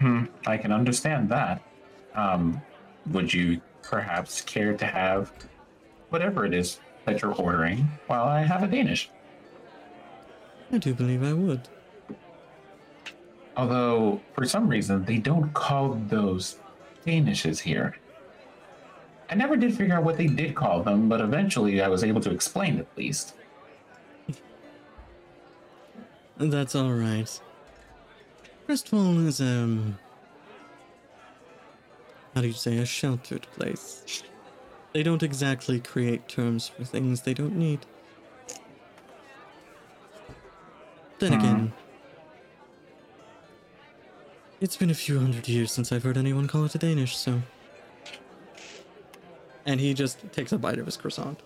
Hmm, 0.00 0.24
I 0.46 0.56
can 0.56 0.72
understand 0.72 1.28
that. 1.30 1.62
Um, 2.14 2.60
would 3.10 3.32
you 3.32 3.60
perhaps 3.82 4.40
care 4.40 4.76
to 4.76 4.86
have 4.86 5.32
whatever 6.10 6.44
it 6.44 6.54
is 6.54 6.80
that 7.04 7.22
you're 7.22 7.34
ordering 7.34 7.88
while 8.06 8.24
I 8.24 8.40
have 8.42 8.62
a 8.62 8.66
Danish? 8.66 9.10
I 10.72 10.78
do 10.78 10.94
believe 10.94 11.22
I 11.22 11.32
would. 11.32 11.68
Although, 13.56 14.20
for 14.34 14.44
some 14.44 14.68
reason, 14.68 15.04
they 15.04 15.18
don't 15.18 15.52
call 15.54 15.94
those 16.08 16.58
Danishes 17.06 17.60
here. 17.60 17.96
I 19.30 19.34
never 19.34 19.56
did 19.56 19.76
figure 19.76 19.94
out 19.94 20.04
what 20.04 20.16
they 20.16 20.26
did 20.26 20.54
call 20.54 20.82
them, 20.82 21.08
but 21.08 21.20
eventually 21.20 21.80
I 21.80 21.88
was 21.88 22.04
able 22.04 22.20
to 22.22 22.30
explain 22.30 22.78
at 22.78 22.86
least. 22.96 23.34
That's 26.36 26.74
alright. 28.68 28.78
Crestfall 28.80 29.26
is, 29.26 29.40
um. 29.40 29.98
How 32.34 32.40
do 32.40 32.48
you 32.48 32.52
say? 32.52 32.78
A 32.78 32.86
sheltered 32.86 33.46
place. 33.52 34.22
They 34.92 35.02
don't 35.02 35.22
exactly 35.22 35.80
create 35.80 36.28
terms 36.28 36.68
for 36.68 36.84
things 36.84 37.22
they 37.22 37.34
don't 37.34 37.56
need. 37.56 37.80
Then 41.18 41.32
Hmm. 41.32 41.38
again, 41.38 41.72
it's 44.60 44.76
been 44.76 44.90
a 44.90 44.94
few 44.94 45.18
hundred 45.20 45.48
years 45.48 45.72
since 45.72 45.92
I've 45.92 46.02
heard 46.02 46.16
anyone 46.16 46.48
call 46.48 46.64
it 46.64 46.74
a 46.74 46.78
Danish, 46.78 47.16
so. 47.16 47.42
And 49.66 49.80
he 49.80 49.94
just 49.94 50.18
takes 50.32 50.52
a 50.52 50.58
bite 50.58 50.78
of 50.78 50.86
his 50.86 50.96
croissant. 50.96 51.40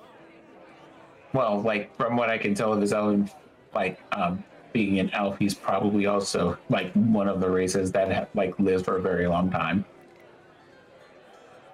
Well, 1.32 1.60
like 1.60 1.94
from 1.96 2.16
what 2.16 2.30
I 2.30 2.38
can 2.38 2.54
tell 2.54 2.72
of 2.72 2.80
his 2.80 2.92
own, 2.92 3.30
like 3.74 4.00
um, 4.12 4.42
being 4.72 4.98
an 4.98 5.10
elf, 5.12 5.38
he's 5.38 5.54
probably 5.54 6.06
also 6.06 6.58
like 6.68 6.92
one 6.92 7.28
of 7.28 7.40
the 7.40 7.50
races 7.50 7.92
that 7.92 8.12
ha- 8.12 8.26
like 8.34 8.58
lives 8.58 8.82
for 8.82 8.96
a 8.96 9.02
very 9.02 9.26
long 9.26 9.50
time. 9.50 9.84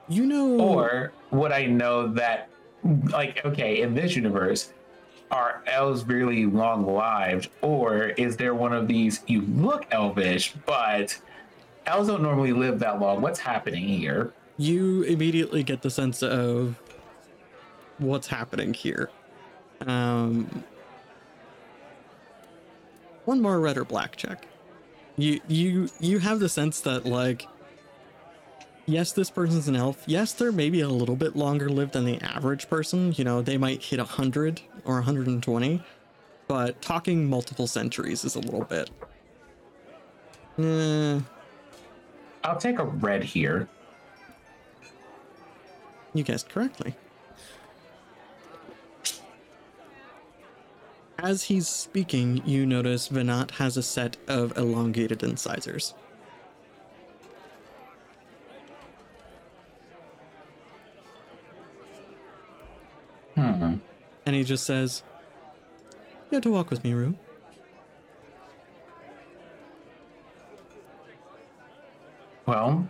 You 0.09 0.27
know. 0.27 0.59
Or 0.59 1.12
would 1.31 1.53
I 1.53 1.66
know 1.66 2.09
that, 2.09 2.49
like, 3.11 3.45
okay, 3.45 3.81
in 3.83 3.95
this 3.95 4.15
universe, 4.15 4.73
are 5.31 5.62
elves 5.66 6.05
really 6.05 6.47
long 6.47 6.87
lived? 6.87 7.49
Or 7.62 8.09
is 8.09 8.37
there 8.37 8.55
one 8.55 8.73
of 8.73 8.87
these, 8.87 9.23
you 9.27 9.43
look 9.43 9.87
elvish, 9.91 10.55
but 10.66 11.19
elves 11.87 12.09
don't 12.09 12.23
normally 12.23 12.53
live 12.53 12.79
that 12.81 13.01
long? 13.01 13.23
What's 13.23 13.41
happening 13.41 13.89
here? 13.89 14.35
you 14.57 15.03
immediately 15.03 15.62
get 15.62 15.83
the 15.83 15.91
sense 15.91 16.23
of 16.23 16.81
what's 17.99 18.27
happening 18.27 18.75
here. 18.75 19.11
Um, 19.87 20.65
one 23.25 23.41
more 23.41 23.61
red 23.61 23.77
or 23.77 23.85
black 23.85 24.17
check. 24.17 24.47
You 25.17 25.41
you 25.49 25.89
you 26.01 26.19
have 26.19 26.41
the 26.41 26.49
sense 26.49 26.81
that 26.81 27.07
like 27.07 27.47
yes, 28.87 29.13
this 29.13 29.31
person's 29.31 29.69
an 29.69 29.77
elf. 29.77 30.03
Yes, 30.07 30.33
they're 30.33 30.53
maybe 30.53 30.81
a 30.81 30.89
little 30.89 31.17
bit 31.17 31.37
longer 31.37 31.69
lived 31.69 31.93
than 31.93 32.05
the 32.05 32.21
average 32.21 32.69
person. 32.69 33.15
You 33.17 33.25
know, 33.25 33.43
they 33.43 33.57
might 33.57 33.83
hit 33.83 33.99
100 33.99 34.61
or 34.85 34.95
120, 34.95 35.83
but 36.49 36.81
talking 36.83 37.29
multiple 37.29 37.67
centuries 37.67 38.25
is 38.25 38.35
a 38.35 38.41
little 38.41 38.65
bit. 38.65 38.91
Eh, 40.59 41.21
I'll 42.45 42.59
take 42.59 42.79
a 42.79 42.85
red 42.85 43.25
here. 43.25 43.69
You 46.13 46.23
guessed 46.23 46.49
correctly. 46.49 46.95
As 51.25 51.45
he's 51.45 51.67
speaking, 51.67 52.43
you 52.45 52.67
notice 52.67 53.09
Venat 53.09 53.53
has 53.53 53.79
a 53.79 53.83
set 53.83 54.19
of 54.29 54.55
elongated 54.59 55.23
incisors. 55.23 55.95
Hmm. 63.35 63.77
And 64.27 64.37
he 64.37 64.45
just 64.45 64.67
says, 64.67 65.03
You 66.31 66.35
have 66.35 66.43
to 66.43 66.51
walk 66.51 66.69
with 66.69 66.85
me, 66.85 66.93
Rue. 66.93 67.15
Well, 72.45 72.87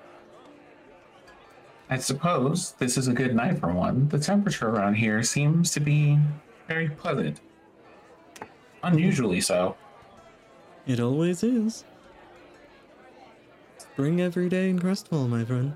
I 1.88 1.98
suppose 1.98 2.72
this 2.72 2.98
is 2.98 3.06
a 3.06 3.12
good 3.12 3.36
night 3.36 3.60
for 3.60 3.72
one. 3.72 4.08
The 4.08 4.18
temperature 4.18 4.70
around 4.70 4.94
here 4.94 5.22
seems 5.22 5.70
to 5.70 5.78
be 5.78 6.18
very 6.66 6.88
pleasant. 6.88 7.40
Unusually 8.84 9.40
so. 9.40 9.76
It 10.86 11.00
always 11.00 11.42
is. 11.42 11.84
Spring 13.78 14.20
every 14.20 14.48
day 14.48 14.68
in 14.68 14.78
Crestfall, 14.78 15.28
my 15.28 15.44
friend. 15.44 15.74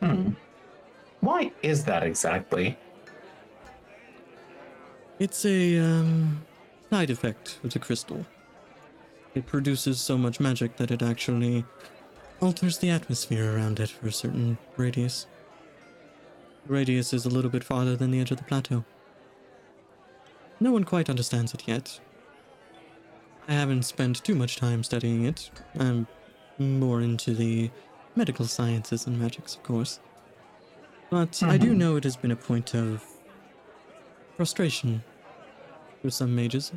Hmm. 0.00 0.30
Why 1.20 1.52
is 1.62 1.84
that 1.84 2.02
exactly? 2.02 2.78
It's 5.18 5.44
a 5.44 5.78
um, 5.78 6.42
side 6.90 7.10
effect 7.10 7.60
of 7.62 7.72
the 7.74 7.78
crystal. 7.78 8.24
It 9.34 9.46
produces 9.46 10.00
so 10.00 10.16
much 10.16 10.40
magic 10.40 10.76
that 10.78 10.90
it 10.90 11.02
actually 11.02 11.64
alters 12.40 12.78
the 12.78 12.90
atmosphere 12.90 13.54
around 13.54 13.78
it 13.78 13.90
for 13.90 14.08
a 14.08 14.12
certain 14.12 14.56
radius. 14.76 15.26
The 16.66 16.72
radius 16.72 17.12
is 17.12 17.26
a 17.26 17.30
little 17.30 17.50
bit 17.50 17.62
farther 17.62 17.94
than 17.94 18.10
the 18.10 18.20
edge 18.20 18.30
of 18.30 18.38
the 18.38 18.44
plateau. 18.44 18.84
No 20.62 20.70
one 20.70 20.84
quite 20.84 21.10
understands 21.10 21.52
it 21.54 21.66
yet. 21.66 21.98
I 23.48 23.52
haven't 23.52 23.82
spent 23.82 24.22
too 24.22 24.36
much 24.36 24.54
time 24.54 24.84
studying 24.84 25.24
it. 25.24 25.50
I'm 25.76 26.06
more 26.56 27.00
into 27.00 27.34
the 27.34 27.68
medical 28.14 28.46
sciences 28.46 29.08
and 29.08 29.18
magics, 29.18 29.56
of 29.56 29.64
course. 29.64 29.98
But 31.10 31.42
I 31.42 31.58
do 31.58 31.72
Mhm. 31.72 31.78
know 31.78 31.96
it 31.96 32.04
has 32.04 32.16
been 32.16 32.30
a 32.30 32.36
point 32.36 32.74
of 32.74 33.04
frustration 34.36 35.02
for 36.00 36.10
some 36.10 36.32
mages. 36.32 36.70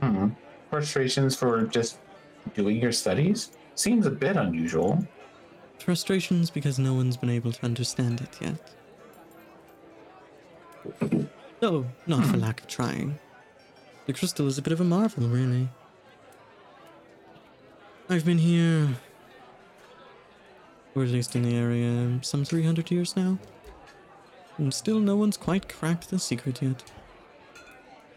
Hmm. 0.00 0.28
Frustrations 0.70 1.34
for 1.34 1.66
just 1.66 1.98
doing 2.54 2.80
your 2.80 2.92
studies? 2.92 3.50
Seems 3.74 4.06
a 4.06 4.12
bit 4.12 4.36
unusual. 4.36 5.04
Frustrations 5.80 6.50
because 6.50 6.78
no 6.78 6.94
one's 6.94 7.16
been 7.16 7.30
able 7.30 7.50
to 7.50 7.64
understand 7.64 8.20
it 8.20 8.40
yet. 8.40 8.76
Though, 11.60 11.86
not 12.06 12.24
for 12.24 12.36
lack 12.36 12.62
of 12.62 12.68
trying. 12.68 13.18
The 14.06 14.12
crystal 14.12 14.46
is 14.46 14.58
a 14.58 14.62
bit 14.62 14.72
of 14.72 14.80
a 14.80 14.84
marvel, 14.84 15.28
really. 15.28 15.68
I've 18.08 18.24
been 18.24 18.38
here, 18.38 18.88
or 20.94 21.04
at 21.04 21.10
least 21.10 21.36
in 21.36 21.42
the 21.42 21.54
area, 21.54 22.18
some 22.22 22.44
300 22.44 22.90
years 22.90 23.14
now. 23.14 23.38
And 24.58 24.74
still 24.74 24.98
no 24.98 25.16
one's 25.16 25.36
quite 25.36 25.68
cracked 25.68 26.10
the 26.10 26.18
secret 26.18 26.60
yet. 26.60 26.82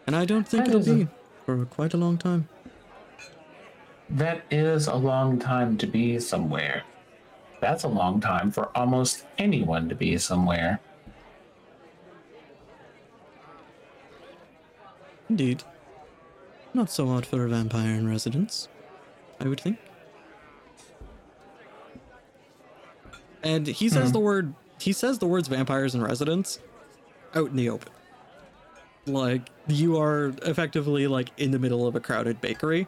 And 0.08 0.16
I 0.16 0.26
don't 0.26 0.48
think 0.48 0.66
That 0.66 0.76
it'll 0.76 0.96
be 0.96 1.08
for 1.46 1.66
quite 1.66 1.94
a 1.94 1.98
long 1.98 2.18
time. 2.18 2.48
That 4.10 4.42
is 4.52 4.88
a 4.88 4.96
long 4.96 5.40
time 5.40 5.78
to 5.78 5.88
be 5.88 6.20
somewhere. 6.20 6.84
That's 7.62 7.84
a 7.84 7.88
long 7.88 8.20
time 8.20 8.52
for 8.52 8.76
almost 8.76 9.26
anyone 9.38 9.90
to 9.90 9.96
be 9.96 10.18
somewhere. 10.18 10.80
Indeed. 15.34 15.64
Not 16.76 16.92
so 16.92 17.10
odd 17.10 17.26
for 17.26 17.44
a 17.44 17.50
vampire 17.50 17.96
in 17.96 18.08
residence, 18.08 18.68
I 19.40 19.48
would 19.48 19.60
think. 19.60 19.80
And 23.42 23.66
he 23.66 23.90
says 23.90 24.10
Hmm. 24.10 24.14
the 24.14 24.20
word 24.20 24.54
he 24.78 24.94
says 24.94 25.18
the 25.18 25.26
words 25.26 25.48
vampires 25.48 25.96
in 25.96 26.04
residence 26.04 26.60
out 27.34 27.50
in 27.50 27.56
the 27.56 27.68
open. 27.68 27.92
Like 29.08 29.50
you 29.68 30.00
are 30.00 30.34
effectively 30.44 31.08
like 31.08 31.30
in 31.38 31.50
the 31.50 31.58
middle 31.58 31.88
of 31.88 31.96
a 31.96 32.00
crowded 32.00 32.40
bakery. 32.40 32.88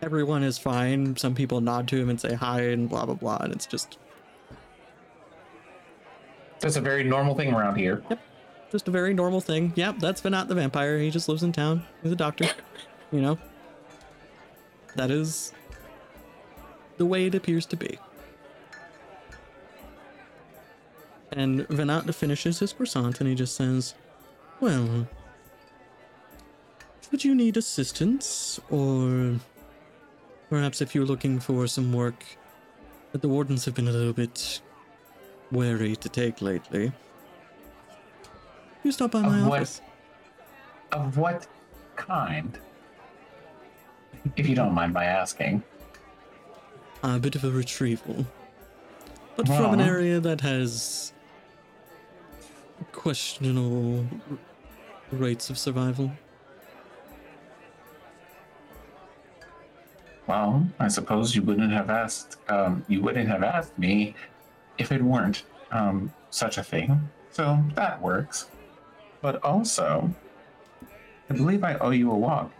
Everyone 0.00 0.42
is 0.42 0.56
fine. 0.56 1.14
Some 1.16 1.34
people 1.34 1.60
nod 1.60 1.88
to 1.88 1.96
him 2.00 2.08
and 2.08 2.18
say 2.18 2.32
hi 2.32 2.62
and 2.62 2.88
blah 2.88 3.04
blah 3.04 3.16
blah, 3.16 3.36
and 3.36 3.52
it's 3.52 3.66
just 3.66 3.98
That's 6.60 6.76
a 6.76 6.80
very 6.80 7.04
normal 7.04 7.34
thing 7.34 7.52
around 7.52 7.76
here. 7.76 8.02
Just 8.70 8.88
a 8.88 8.90
very 8.90 9.14
normal 9.14 9.40
thing. 9.40 9.72
Yep, 9.76 9.98
that's 9.98 10.20
Venat 10.20 10.48
the 10.48 10.54
vampire. 10.54 10.98
He 10.98 11.10
just 11.10 11.28
lives 11.28 11.42
in 11.42 11.52
town. 11.52 11.84
He's 12.02 12.12
a 12.12 12.16
doctor. 12.16 12.46
You 13.12 13.20
know? 13.20 13.38
That 14.94 15.10
is 15.10 15.52
the 16.96 17.04
way 17.04 17.26
it 17.26 17.34
appears 17.34 17.66
to 17.66 17.76
be. 17.76 17.98
And 21.32 21.66
Venat 21.66 22.14
finishes 22.14 22.60
his 22.60 22.72
croissant 22.72 23.20
and 23.20 23.28
he 23.28 23.34
just 23.34 23.56
says, 23.56 23.94
Well, 24.60 25.08
would 27.10 27.24
you 27.24 27.34
need 27.34 27.56
assistance? 27.56 28.60
Or 28.70 29.40
perhaps 30.48 30.80
if 30.80 30.94
you're 30.94 31.04
looking 31.04 31.40
for 31.40 31.66
some 31.66 31.92
work 31.92 32.24
that 33.12 33.22
the 33.22 33.28
wardens 33.28 33.64
have 33.64 33.74
been 33.74 33.88
a 33.88 33.92
little 33.92 34.12
bit 34.12 34.60
wary 35.50 35.96
to 35.96 36.08
take 36.08 36.40
lately, 36.40 36.92
you 38.82 38.92
stop 38.92 39.10
by 39.12 39.22
my 39.22 39.38
Of 39.40 39.46
what- 39.46 39.60
office. 39.60 39.80
Of 40.92 41.16
what 41.18 41.46
kind? 41.96 42.58
If 44.36 44.48
you 44.48 44.54
don't 44.56 44.72
mind 44.74 44.92
my 44.92 45.04
asking. 45.04 45.62
A 47.02 47.18
bit 47.18 47.34
of 47.36 47.44
a 47.44 47.50
retrieval. 47.50 48.26
But 49.36 49.46
from 49.46 49.72
an 49.74 49.80
area 49.80 50.20
that 50.20 50.40
has 50.42 51.12
questionable 52.92 54.06
r- 54.30 54.38
rates 55.12 55.48
of 55.48 55.58
survival. 55.58 56.12
Well, 60.26 60.68
I 60.78 60.88
suppose 60.88 61.34
you 61.34 61.42
wouldn't 61.42 61.72
have 61.72 61.90
asked. 61.90 62.36
Um, 62.48 62.84
you 62.88 63.00
wouldn't 63.00 63.28
have 63.28 63.42
asked 63.42 63.76
me 63.78 64.14
if 64.78 64.92
it 64.92 65.02
weren't 65.02 65.44
um, 65.72 66.12
such 66.30 66.58
a 66.58 66.62
thing. 66.62 67.08
So 67.32 67.58
that 67.74 68.00
works. 68.02 68.48
But 69.22 69.42
also, 69.44 70.10
I 71.28 71.34
believe 71.34 71.62
I 71.62 71.74
owe 71.74 71.90
you 71.90 72.10
a 72.10 72.16
walk. 72.16 72.50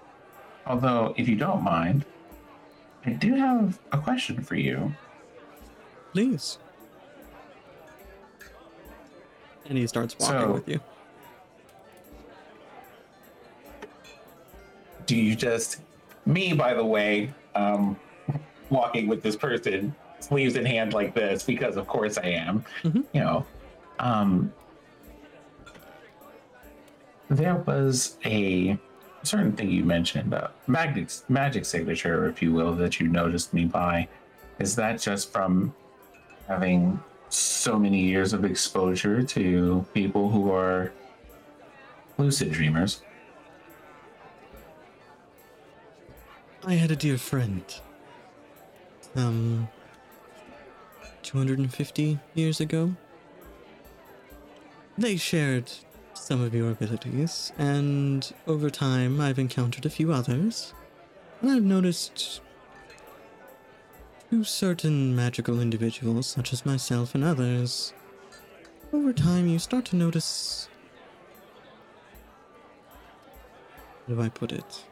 Although, 0.67 1.15
if 1.17 1.29
you 1.29 1.37
don't 1.37 1.63
mind, 1.63 2.05
I 3.07 3.11
do 3.11 3.35
have 3.35 3.79
a 3.93 3.99
question 3.99 4.43
for 4.43 4.57
you. 4.57 4.95
Please. 6.13 6.59
And 9.69 9.79
he 9.79 9.87
starts 9.87 10.17
walking 10.19 10.39
So- 10.41 10.53
with 10.53 10.69
you. 10.69 10.81
Do 15.07 15.17
you 15.17 15.35
just 15.35 15.81
me, 16.27 16.53
by 16.53 16.75
the 16.75 16.85
way, 16.85 17.33
um, 17.57 17.99
walking 18.69 19.09
with 19.09 19.23
this 19.23 19.35
person, 19.35 19.95
sleeves 20.21 20.55
in 20.55 20.65
hand 20.65 20.93
like 20.93 21.15
this, 21.15 21.43
because 21.43 21.77
of 21.77 21.87
course 21.89 22.19
I 22.19 22.27
am. 22.27 22.65
Mhm. 22.83 23.05
You 23.13 23.21
know, 23.21 23.47
um, 23.99 24.53
there 27.31 27.55
was 27.55 28.17
a 28.25 28.77
certain 29.23 29.53
thing 29.53 29.71
you 29.71 29.85
mentioned, 29.85 30.35
uh, 30.35 30.49
magic 30.67 31.09
magic 31.29 31.65
signature, 31.65 32.29
if 32.29 32.43
you 32.43 32.53
will, 32.53 32.75
that 32.75 32.99
you 33.01 33.09
noticed 33.09 33.55
me 33.55 33.65
by. 33.65 34.09
Is 34.59 34.75
that 34.77 35.01
just 35.01 35.33
from 35.33 35.73
having 36.49 37.01
so 37.29 37.79
many 37.79 38.01
years 38.01 38.33
of 38.33 38.45
exposure 38.45 39.23
to 39.23 39.87
people 39.95 40.29
who 40.29 40.51
are 40.51 40.93
lucid 42.19 42.51
dreamers? 42.51 43.03
I 46.67 46.75
had 46.75 46.91
a 46.91 46.97
dear 46.97 47.17
friend. 47.17 47.65
Um, 49.15 49.69
250 51.23 52.19
years 52.35 52.61
ago. 52.61 52.95
They 54.99 55.17
shared 55.17 55.71
some 56.21 56.43
of 56.43 56.55
your 56.55 56.71
abilities, 56.71 57.53
and 57.59 58.33
over 58.47 58.71
time 58.71 59.21
I've 59.21 59.39
encountered 59.39 59.87
a 59.87 59.91
few 59.91 60.13
others. 60.13 60.75
And 61.41 61.51
I've 61.51 61.63
noticed 61.63 62.41
two 64.31 64.45
certain 64.45 65.17
magical 65.17 65.61
individuals, 65.61 66.27
such 66.27 66.53
as 66.53 66.67
myself 66.67 67.15
and 67.15 67.25
others. 67.25 67.95
Over 68.93 69.13
time, 69.13 69.49
you 69.49 69.59
start 69.59 69.87
to 69.87 69.97
notice. 69.97 70.69
How 74.07 74.15
do 74.15 74.21
I 74.21 74.29
put 74.29 74.53
it? 74.53 74.85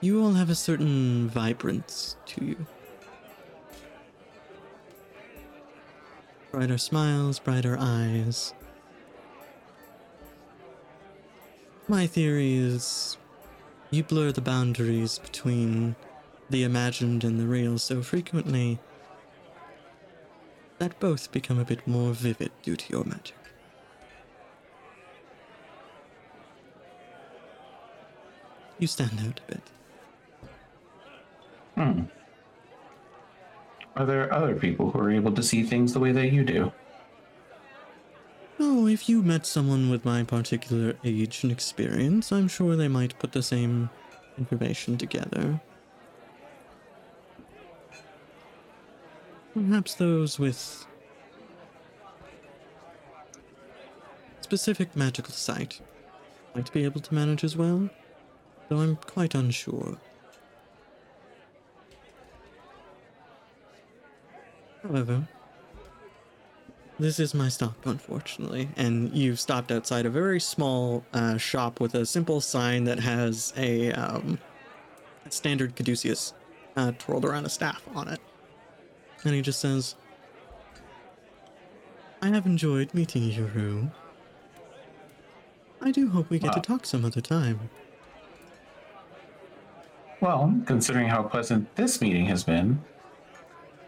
You 0.00 0.22
all 0.22 0.32
have 0.32 0.50
a 0.50 0.54
certain 0.54 1.28
vibrance 1.28 2.16
to 2.26 2.44
you. 2.44 2.66
Brighter 6.52 6.76
smiles, 6.76 7.38
brighter 7.38 7.78
eyes. 7.80 8.52
My 11.88 12.06
theory 12.06 12.56
is 12.56 13.16
you 13.90 14.04
blur 14.04 14.32
the 14.32 14.42
boundaries 14.42 15.18
between 15.18 15.96
the 16.50 16.62
imagined 16.62 17.24
and 17.24 17.40
the 17.40 17.46
real 17.46 17.78
so 17.78 18.02
frequently 18.02 18.78
that 20.78 21.00
both 21.00 21.32
become 21.32 21.58
a 21.58 21.64
bit 21.64 21.86
more 21.86 22.12
vivid 22.12 22.50
due 22.62 22.76
to 22.76 22.92
your 22.92 23.04
magic. 23.04 23.36
You 28.78 28.86
stand 28.86 29.20
out 29.26 29.40
a 29.48 29.52
bit. 29.52 29.62
Hmm. 31.76 32.21
Are 33.94 34.06
there 34.06 34.32
other 34.32 34.54
people 34.54 34.90
who 34.90 34.98
are 34.98 35.10
able 35.10 35.32
to 35.32 35.42
see 35.42 35.62
things 35.62 35.92
the 35.92 36.00
way 36.00 36.12
that 36.12 36.32
you 36.32 36.44
do? 36.44 36.72
Oh, 38.58 38.86
if 38.86 39.08
you 39.08 39.22
met 39.22 39.44
someone 39.44 39.90
with 39.90 40.04
my 40.04 40.22
particular 40.22 40.94
age 41.04 41.42
and 41.42 41.52
experience, 41.52 42.32
I'm 42.32 42.48
sure 42.48 42.76
they 42.76 42.88
might 42.88 43.18
put 43.18 43.32
the 43.32 43.42
same 43.42 43.90
information 44.38 44.96
together. 44.96 45.60
Perhaps 49.52 49.94
those 49.94 50.38
with 50.38 50.86
specific 54.40 54.96
magical 54.96 55.32
sight 55.32 55.80
might 56.54 56.72
be 56.72 56.84
able 56.84 57.00
to 57.00 57.14
manage 57.14 57.44
as 57.44 57.56
well, 57.56 57.90
though 58.68 58.78
I'm 58.78 58.96
quite 58.96 59.34
unsure. 59.34 59.98
However, 64.82 65.28
this 66.98 67.18
is 67.18 67.34
my 67.34 67.48
stop, 67.48 67.86
unfortunately, 67.86 68.68
and 68.76 69.12
you've 69.14 69.40
stopped 69.40 69.72
outside 69.72 70.06
a 70.06 70.10
very 70.10 70.40
small 70.40 71.04
uh, 71.12 71.36
shop 71.36 71.80
with 71.80 71.94
a 71.94 72.04
simple 72.04 72.40
sign 72.40 72.84
that 72.84 73.00
has 73.00 73.52
a 73.56 73.92
um, 73.92 74.38
standard 75.28 75.74
caduceus 75.76 76.34
uh, 76.76 76.92
twirled 76.98 77.24
around 77.24 77.44
a 77.44 77.48
staff 77.48 77.82
on 77.94 78.08
it. 78.08 78.20
And 79.24 79.34
he 79.34 79.42
just 79.42 79.60
says, 79.60 79.94
I 82.20 82.28
have 82.28 82.46
enjoyed 82.46 82.92
meeting 82.94 83.24
you, 83.24 83.46
Rue. 83.46 83.90
I 85.80 85.90
do 85.90 86.08
hope 86.08 86.30
we 86.30 86.38
get 86.38 86.52
to 86.52 86.60
talk 86.60 86.86
some 86.86 87.04
other 87.04 87.20
time. 87.20 87.68
Well, 90.20 90.54
considering 90.66 91.08
how 91.08 91.24
pleasant 91.24 91.74
this 91.74 92.00
meeting 92.00 92.26
has 92.26 92.44
been, 92.44 92.80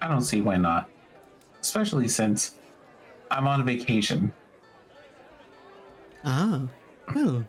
I 0.05 0.09
don't 0.09 0.21
see 0.21 0.43
why 0.43 0.59
not. 0.59 0.91
Especially 1.63 2.09
since 2.09 2.57
I'm 3.31 3.47
on 3.47 3.65
vacation. 3.65 4.35
Ah, 6.27 6.61
well, 7.15 7.43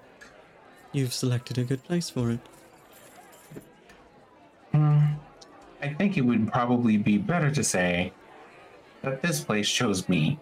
you've 0.94 1.14
selected 1.14 1.58
a 1.58 1.66
good 1.66 1.84
place 1.84 2.10
for 2.10 2.32
it. 2.32 2.40
I 4.74 5.94
think 5.98 6.18
it 6.18 6.22
would 6.22 6.50
probably 6.50 6.96
be 6.96 7.18
better 7.18 7.52
to 7.52 7.62
say 7.62 8.14
that 9.02 9.22
this 9.22 9.44
place 9.44 9.70
chose 9.70 10.08
me. 10.08 10.40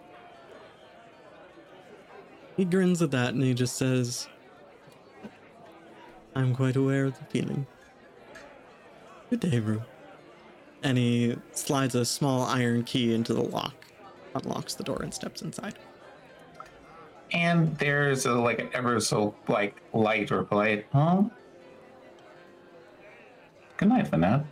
He 2.56 2.64
grins 2.64 3.02
at 3.02 3.10
that 3.10 3.34
and 3.34 3.42
he 3.42 3.54
just 3.54 3.76
says, 3.76 4.28
I'm 6.36 6.54
quite 6.54 6.76
aware 6.76 7.06
of 7.06 7.18
the 7.18 7.24
feeling. 7.24 7.66
Good 9.30 9.40
day, 9.40 9.58
Rue. 9.58 9.82
And 10.84 10.98
he 10.98 11.34
slides 11.52 11.94
a 11.94 12.04
small 12.04 12.42
iron 12.42 12.84
key 12.84 13.14
into 13.14 13.32
the 13.32 13.42
lock, 13.42 13.74
unlocks 14.34 14.74
the 14.74 14.84
door, 14.84 15.02
and 15.02 15.12
steps 15.12 15.42
inside. 15.42 15.78
And 17.32 17.76
there's 17.78 18.26
a 18.26 18.32
like 18.32 18.70
ever 18.74 19.00
so 19.00 19.34
like 19.48 19.82
light 19.92 20.30
or 20.30 20.44
polite, 20.44 20.86
huh? 20.92 21.24
Good 23.78 23.88
night 23.88 24.06
for 24.06 24.18
now. 24.18 24.44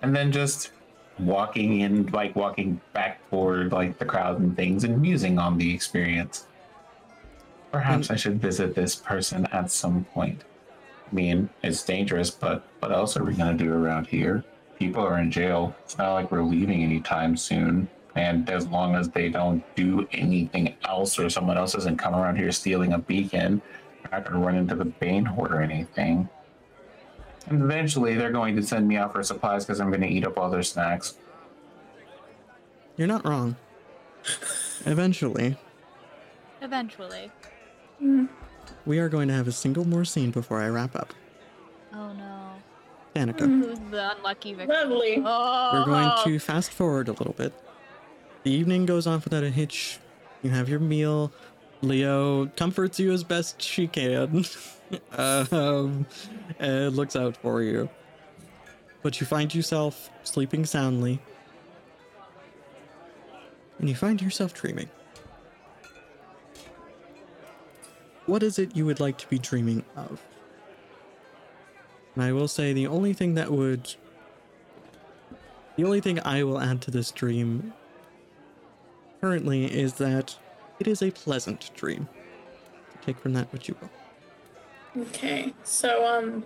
And 0.00 0.16
then 0.16 0.32
just 0.32 0.70
walking 1.18 1.80
in, 1.80 2.06
like 2.06 2.34
walking 2.34 2.80
back 2.94 3.28
toward 3.28 3.72
like 3.72 3.98
the 3.98 4.06
crowd 4.06 4.40
and 4.40 4.56
things, 4.56 4.84
and 4.84 5.02
musing 5.02 5.38
on 5.38 5.58
the 5.58 5.74
experience. 5.74 6.46
Perhaps 7.72 8.08
mm. 8.08 8.12
I 8.12 8.16
should 8.16 8.40
visit 8.40 8.74
this 8.74 8.94
person 8.94 9.46
at 9.52 9.70
some 9.70 10.04
point. 10.14 10.44
I 11.10 11.14
mean, 11.14 11.50
it's 11.62 11.82
dangerous, 11.82 12.30
but 12.30 12.64
what 12.78 12.92
else 12.92 13.16
are 13.16 13.24
we 13.24 13.34
gonna 13.34 13.58
do 13.58 13.72
around 13.72 14.06
here? 14.06 14.44
People 14.80 15.04
are 15.04 15.18
in 15.18 15.30
jail. 15.30 15.76
It's 15.84 15.98
not 15.98 16.14
like 16.14 16.32
we're 16.32 16.42
leaving 16.42 16.82
anytime 16.82 17.36
soon. 17.36 17.86
And 18.16 18.48
as 18.50 18.66
long 18.66 18.96
as 18.96 19.10
they 19.10 19.28
don't 19.28 19.62
do 19.76 20.08
anything 20.10 20.74
else 20.84 21.18
or 21.18 21.28
someone 21.28 21.56
else 21.58 21.74
doesn't 21.74 21.98
come 21.98 22.14
around 22.14 22.36
here 22.36 22.50
stealing 22.50 22.94
a 22.94 22.98
beacon, 22.98 23.60
we're 24.02 24.10
not 24.18 24.24
gonna 24.24 24.44
run 24.44 24.56
into 24.56 24.74
the 24.74 24.86
Bane 24.86 25.26
Horde 25.26 25.52
or 25.52 25.60
anything. 25.60 26.28
And 27.46 27.62
eventually 27.62 28.14
they're 28.14 28.32
going 28.32 28.56
to 28.56 28.62
send 28.62 28.88
me 28.88 28.96
out 28.96 29.12
for 29.12 29.22
supplies 29.22 29.64
because 29.66 29.80
I'm 29.80 29.90
gonna 29.90 30.06
eat 30.06 30.26
up 30.26 30.38
all 30.38 30.48
their 30.50 30.62
snacks. 30.62 31.14
You're 32.96 33.06
not 33.06 33.24
wrong. 33.26 33.56
Eventually, 34.86 35.56
Eventually. 36.62 37.30
Mm-hmm. 38.02 38.26
we 38.86 38.98
are 38.98 39.08
going 39.10 39.28
to 39.28 39.34
have 39.34 39.46
a 39.46 39.52
single 39.52 39.86
more 39.86 40.06
scene 40.06 40.30
before 40.30 40.60
I 40.62 40.68
wrap 40.68 40.96
up. 40.96 41.12
Oh 41.92 42.12
no. 42.14 42.39
Danica, 43.14 43.40
Who's 43.40 43.78
the 43.90 44.16
unlucky 44.16 44.54
victim? 44.54 44.90
Lovely. 44.90 45.22
Oh. 45.24 45.70
we're 45.72 45.84
going 45.84 46.10
to 46.24 46.38
fast 46.38 46.70
forward 46.72 47.08
a 47.08 47.12
little 47.12 47.32
bit. 47.32 47.52
The 48.44 48.50
evening 48.50 48.86
goes 48.86 49.06
off 49.06 49.24
without 49.24 49.42
a 49.42 49.50
hitch. 49.50 49.98
You 50.42 50.50
have 50.50 50.68
your 50.68 50.80
meal. 50.80 51.32
Leo 51.82 52.46
comforts 52.56 53.00
you 53.00 53.12
as 53.12 53.24
best 53.24 53.60
she 53.60 53.86
can. 53.86 54.44
um, 55.18 56.06
and 56.58 56.96
looks 56.96 57.16
out 57.16 57.36
for 57.36 57.62
you. 57.62 57.88
But 59.02 59.20
you 59.20 59.26
find 59.26 59.54
yourself 59.54 60.10
sleeping 60.22 60.64
soundly. 60.64 61.20
And 63.78 63.88
you 63.88 63.94
find 63.94 64.20
yourself 64.20 64.54
dreaming. 64.54 64.88
What 68.26 68.42
is 68.42 68.58
it 68.58 68.76
you 68.76 68.86
would 68.86 69.00
like 69.00 69.18
to 69.18 69.26
be 69.28 69.38
dreaming 69.38 69.84
of? 69.96 70.20
And 72.14 72.24
I 72.24 72.32
will 72.32 72.48
say 72.48 72.72
the 72.72 72.86
only 72.86 73.12
thing 73.12 73.34
that 73.34 73.50
would. 73.50 73.94
The 75.76 75.84
only 75.84 76.00
thing 76.00 76.20
I 76.24 76.42
will 76.42 76.60
add 76.60 76.82
to 76.82 76.90
this 76.90 77.10
dream 77.10 77.72
currently 79.20 79.64
is 79.64 79.94
that 79.94 80.36
it 80.78 80.86
is 80.86 81.02
a 81.02 81.10
pleasant 81.10 81.70
dream. 81.74 82.08
Take 83.02 83.18
from 83.18 83.32
that 83.34 83.52
what 83.52 83.68
you 83.68 83.76
will. 83.80 85.02
Okay, 85.02 85.54
so 85.62 86.04
um, 86.04 86.44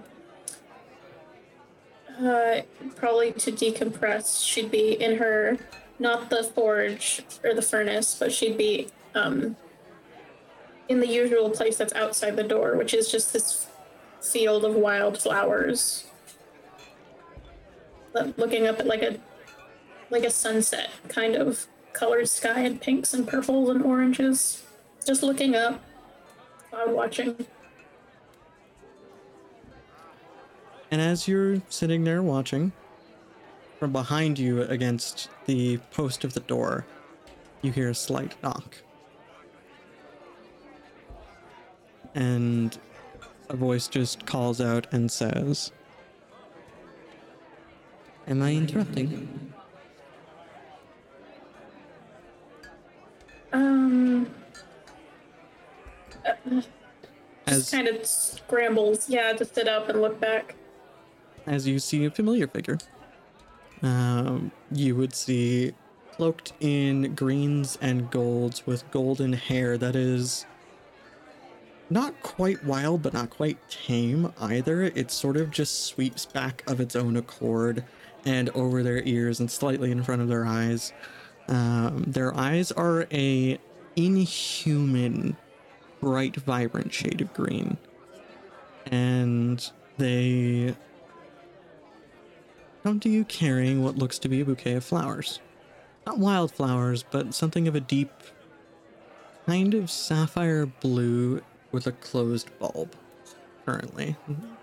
uh, 2.20 2.60
probably 2.94 3.32
to 3.32 3.50
decompress, 3.50 4.44
she'd 4.44 4.70
be 4.70 4.92
in 4.92 5.16
her 5.16 5.58
not 5.98 6.30
the 6.30 6.44
forge 6.44 7.22
or 7.42 7.54
the 7.54 7.62
furnace, 7.62 8.16
but 8.18 8.32
she'd 8.32 8.58
be 8.58 8.88
um 9.14 9.56
in 10.88 11.00
the 11.00 11.08
usual 11.08 11.48
place 11.48 11.76
that's 11.76 11.94
outside 11.94 12.36
the 12.36 12.42
door, 12.42 12.76
which 12.76 12.92
is 12.92 13.10
just 13.10 13.32
this 13.32 13.68
field 14.24 14.64
of 14.64 14.74
wildflowers. 14.74 16.06
Looking 18.36 18.66
up 18.66 18.78
at 18.78 18.86
like 18.86 19.02
a 19.02 19.18
like 20.10 20.24
a 20.24 20.30
sunset 20.30 20.90
kind 21.09 21.34
of 21.34 21.66
colored 21.92 22.28
sky 22.28 22.60
and 22.60 22.80
pinks 22.80 23.12
and 23.12 23.26
purples 23.26 23.68
and 23.68 23.82
oranges. 23.82 24.64
Just 25.05 25.22
looking 25.22 25.55
up, 25.55 25.82
cloud 26.70 26.92
watching. 26.92 27.46
And 30.90 31.01
as 31.01 31.26
you're 31.26 31.60
sitting 31.68 32.05
there 32.05 32.22
watching, 32.22 32.72
from 33.80 33.92
behind 33.92 34.38
you 34.38 34.62
against 34.62 35.28
the 35.46 35.78
post 35.90 36.24
of 36.24 36.34
the 36.34 36.40
door, 36.40 36.86
you 37.62 37.72
hear 37.72 37.90
a 37.90 37.94
slight 37.94 38.40
knock. 38.42 38.76
And 42.14 42.78
a 43.48 43.56
voice 43.56 43.88
just 43.88 44.26
calls 44.26 44.60
out 44.60 44.86
and 44.92 45.10
says, 45.10 45.72
Am 48.26 48.42
I 48.42 48.52
interrupting? 48.54 49.52
Um, 53.52 54.28
As 57.46 57.70
kind 57.70 57.86
of 57.86 58.04
scrambles, 58.06 59.08
yeah, 59.08 59.32
to 59.34 59.44
sit 59.44 59.68
up 59.68 59.88
and 59.88 60.00
look 60.00 60.18
back. 60.20 60.56
as 61.46 61.66
you 61.66 61.78
see 61.78 62.04
a 62.06 62.10
familiar 62.10 62.48
figure. 62.48 62.78
Um, 63.82 64.50
you 64.72 64.96
would 64.96 65.14
see 65.14 65.74
cloaked 66.12 66.54
in 66.60 67.14
greens 67.14 67.76
and 67.82 68.10
golds 68.10 68.66
with 68.66 68.90
golden 68.90 69.32
hair 69.34 69.76
that 69.76 69.94
is 69.94 70.46
not 71.90 72.20
quite 72.23 72.65
wild, 72.65 73.02
but 73.02 73.12
not 73.12 73.31
quite 73.31 73.59
tame 73.69 74.32
either. 74.40 74.82
It 74.82 75.11
sort 75.11 75.36
of 75.36 75.51
just 75.51 75.85
sweeps 75.85 76.27
back 76.27 76.62
of 76.66 76.81
its 76.81 76.97
own 76.97 77.16
accord 77.16 77.85
and 78.24 78.48
over 78.51 78.82
their 78.82 79.02
ears 79.02 79.40
and 79.40 79.51
slightly 79.51 79.90
in 79.90 80.02
front 80.02 80.23
of 80.23 80.28
their 80.28 80.47
eyes. 80.47 80.93
Um, 81.48 82.05
their 82.06 82.35
eyes 82.35 82.73
are 82.73 83.06
a 83.12 83.59
inhuman, 83.97 85.36
bright, 86.01 86.36
vibrant 86.36 86.93
shade 86.93 87.20
of 87.20 87.32
green, 87.35 87.77
and 88.86 89.70
they 89.98 90.74
come 92.82 92.98
to 93.01 93.09
you 93.09 93.24
carrying 93.24 93.82
what 93.82 93.97
looks 93.97 94.19
to 94.20 94.28
be 94.28 94.40
a 94.40 94.44
bouquet 94.44 94.74
of 94.74 94.85
flowers. 94.85 95.40
Not 96.06 96.19
wildflowers, 96.19 97.02
but 97.02 97.35
something 97.35 97.69
of 97.69 97.74
a 97.74 97.81
deep, 97.81 98.12
kind 99.47 99.74
of 99.74 99.90
sapphire 99.90 100.66
blue 100.66 101.43
with 101.74 101.88
a 101.88 101.92
closed 101.92 102.56
bulb, 102.60 102.94
currently. 103.66 104.16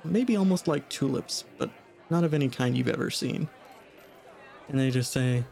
Maybe 0.06 0.38
almost 0.38 0.66
like 0.66 0.88
tulips, 0.88 1.44
but 1.58 1.70
not 2.10 2.24
of 2.24 2.34
any 2.34 2.48
kind 2.48 2.76
you've 2.76 2.88
ever 2.88 3.12
seen. 3.12 3.50
And 4.70 4.80
they 4.80 4.90
just 4.90 5.12
say, 5.12 5.44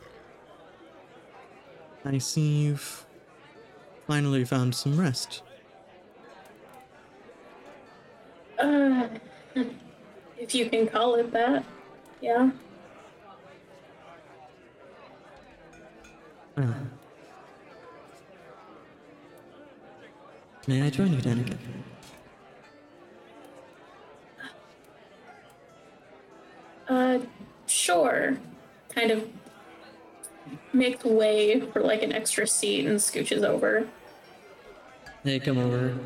I 2.05 2.17
see 2.17 2.63
you've 2.63 3.05
finally 4.07 4.45
found 4.45 4.73
some 4.73 4.97
rest. 4.97 5.43
Uh, 8.57 9.09
if 10.37 10.55
you 10.55 10.69
can 10.69 10.87
call 10.87 11.15
it 11.15 11.29
that, 11.33 11.65
yeah. 12.21 12.51
Well. 16.55 16.73
May 20.69 20.83
I 20.83 20.91
join 20.91 21.11
you, 21.11 21.17
Danica? 21.17 21.57
Uh, 26.87 27.17
sure. 27.65 28.37
Kind 28.93 29.09
of 29.09 29.27
makes 30.71 31.03
way 31.03 31.59
for 31.59 31.81
like 31.81 32.03
an 32.03 32.11
extra 32.11 32.45
seat 32.45 32.85
and 32.85 32.99
scooches 32.99 33.43
over. 33.43 33.87
They 35.23 35.39
come 35.39 35.57
over. 35.57 35.97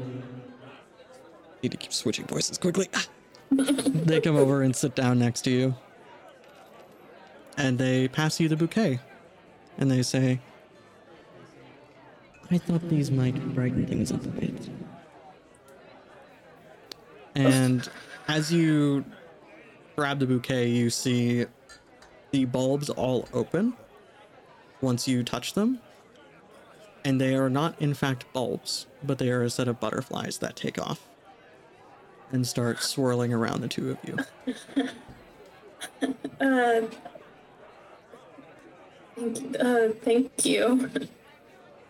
Need 1.61 1.73
to 1.73 1.77
keep 1.77 1.91
switching 1.91 2.25
voices 2.25 2.57
quickly. 2.57 2.87
they 3.51 4.21
come 4.21 4.37
over 4.37 4.61
and 4.61 4.73
sit 4.73 4.95
down 4.95 5.19
next 5.19 5.41
to 5.41 5.51
you. 5.51 5.75
And 7.57 7.77
they 7.77 8.07
pass 8.07 8.39
you 8.39 8.47
the 8.47 8.55
bouquet. 8.55 9.01
And 9.77 9.91
they 9.91 10.03
say, 10.03 10.39
I 12.53 12.59
thought 12.59 12.87
these 12.87 13.09
might 13.09 13.55
brighten 13.55 13.87
things 13.87 14.11
up 14.11 14.23
a 14.23 14.27
bit. 14.27 14.69
And 17.33 17.89
as 18.27 18.53
you 18.53 19.05
grab 19.95 20.19
the 20.19 20.27
bouquet, 20.27 20.69
you 20.69 20.91
see 20.91 21.47
the 22.29 22.45
bulbs 22.45 22.91
all 22.91 23.27
open 23.33 23.73
once 24.81 25.07
you 25.07 25.23
touch 25.23 25.53
them. 25.53 25.79
And 27.03 27.19
they 27.19 27.33
are 27.33 27.49
not, 27.49 27.81
in 27.81 27.95
fact, 27.95 28.31
bulbs, 28.33 28.85
but 29.01 29.17
they 29.17 29.31
are 29.31 29.41
a 29.41 29.49
set 29.49 29.67
of 29.67 29.79
butterflies 29.79 30.37
that 30.37 30.55
take 30.55 30.79
off 30.79 31.09
and 32.31 32.45
start 32.45 32.83
swirling 32.83 33.33
around 33.33 33.61
the 33.61 33.67
two 33.67 33.89
of 33.89 33.97
you. 34.05 34.89
Uh, 36.41 36.81
uh, 39.59 39.89
thank 40.03 40.43
you. 40.43 40.89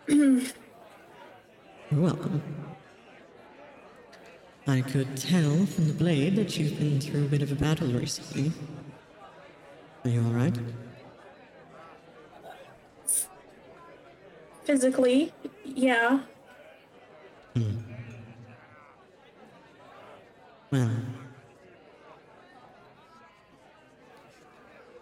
You're 0.07 0.41
welcome. 1.91 2.41
I 4.67 4.81
could 4.81 5.15
tell 5.15 5.65
from 5.65 5.87
the 5.87 5.93
blade 5.93 6.35
that 6.35 6.57
you've 6.57 6.77
been 6.77 6.99
through 6.99 7.25
a 7.25 7.27
bit 7.27 7.41
of 7.41 7.51
a 7.53 7.55
battle 7.55 7.87
recently. 7.87 8.51
Are 10.03 10.09
you 10.09 10.21
alright? 10.21 10.57
Physically, 14.65 15.31
yeah. 15.63 16.19
Hmm. 17.55 17.77
Well, 20.71 20.91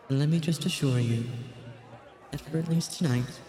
let 0.09 0.29
me 0.29 0.39
just 0.39 0.65
assure 0.65 0.99
you 0.99 1.25
that 2.31 2.41
for 2.41 2.57
at 2.59 2.67
least 2.67 2.97
tonight, 2.99 3.39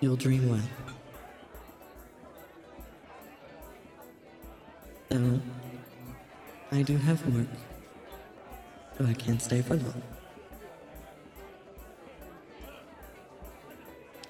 you'll 0.00 0.16
dream 0.16 0.48
well. 0.48 0.60
Though, 5.08 5.40
I 6.72 6.82
do 6.82 6.96
have 6.96 7.24
work, 7.34 7.46
so 8.96 9.04
I 9.06 9.12
can't 9.14 9.42
stay 9.42 9.60
for 9.60 9.76
long. 9.76 10.02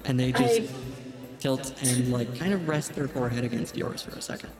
And 0.06 0.18
they 0.18 0.32
just 0.32 0.60
I- 0.60 0.68
tilt 1.38 1.74
and 1.82 2.10
like 2.12 2.36
kind 2.38 2.52
of 2.52 2.68
rest 2.68 2.94
their 2.94 3.08
forehead 3.08 3.44
against 3.44 3.76
yours 3.76 4.02
for 4.02 4.16
a 4.18 4.22
second. 4.22 4.50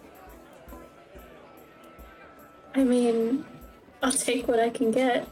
I 2.74 2.84
mean, 2.84 3.44
I'll 4.02 4.12
take 4.12 4.46
what 4.46 4.60
I 4.60 4.70
can 4.70 4.90
get. 4.90 5.26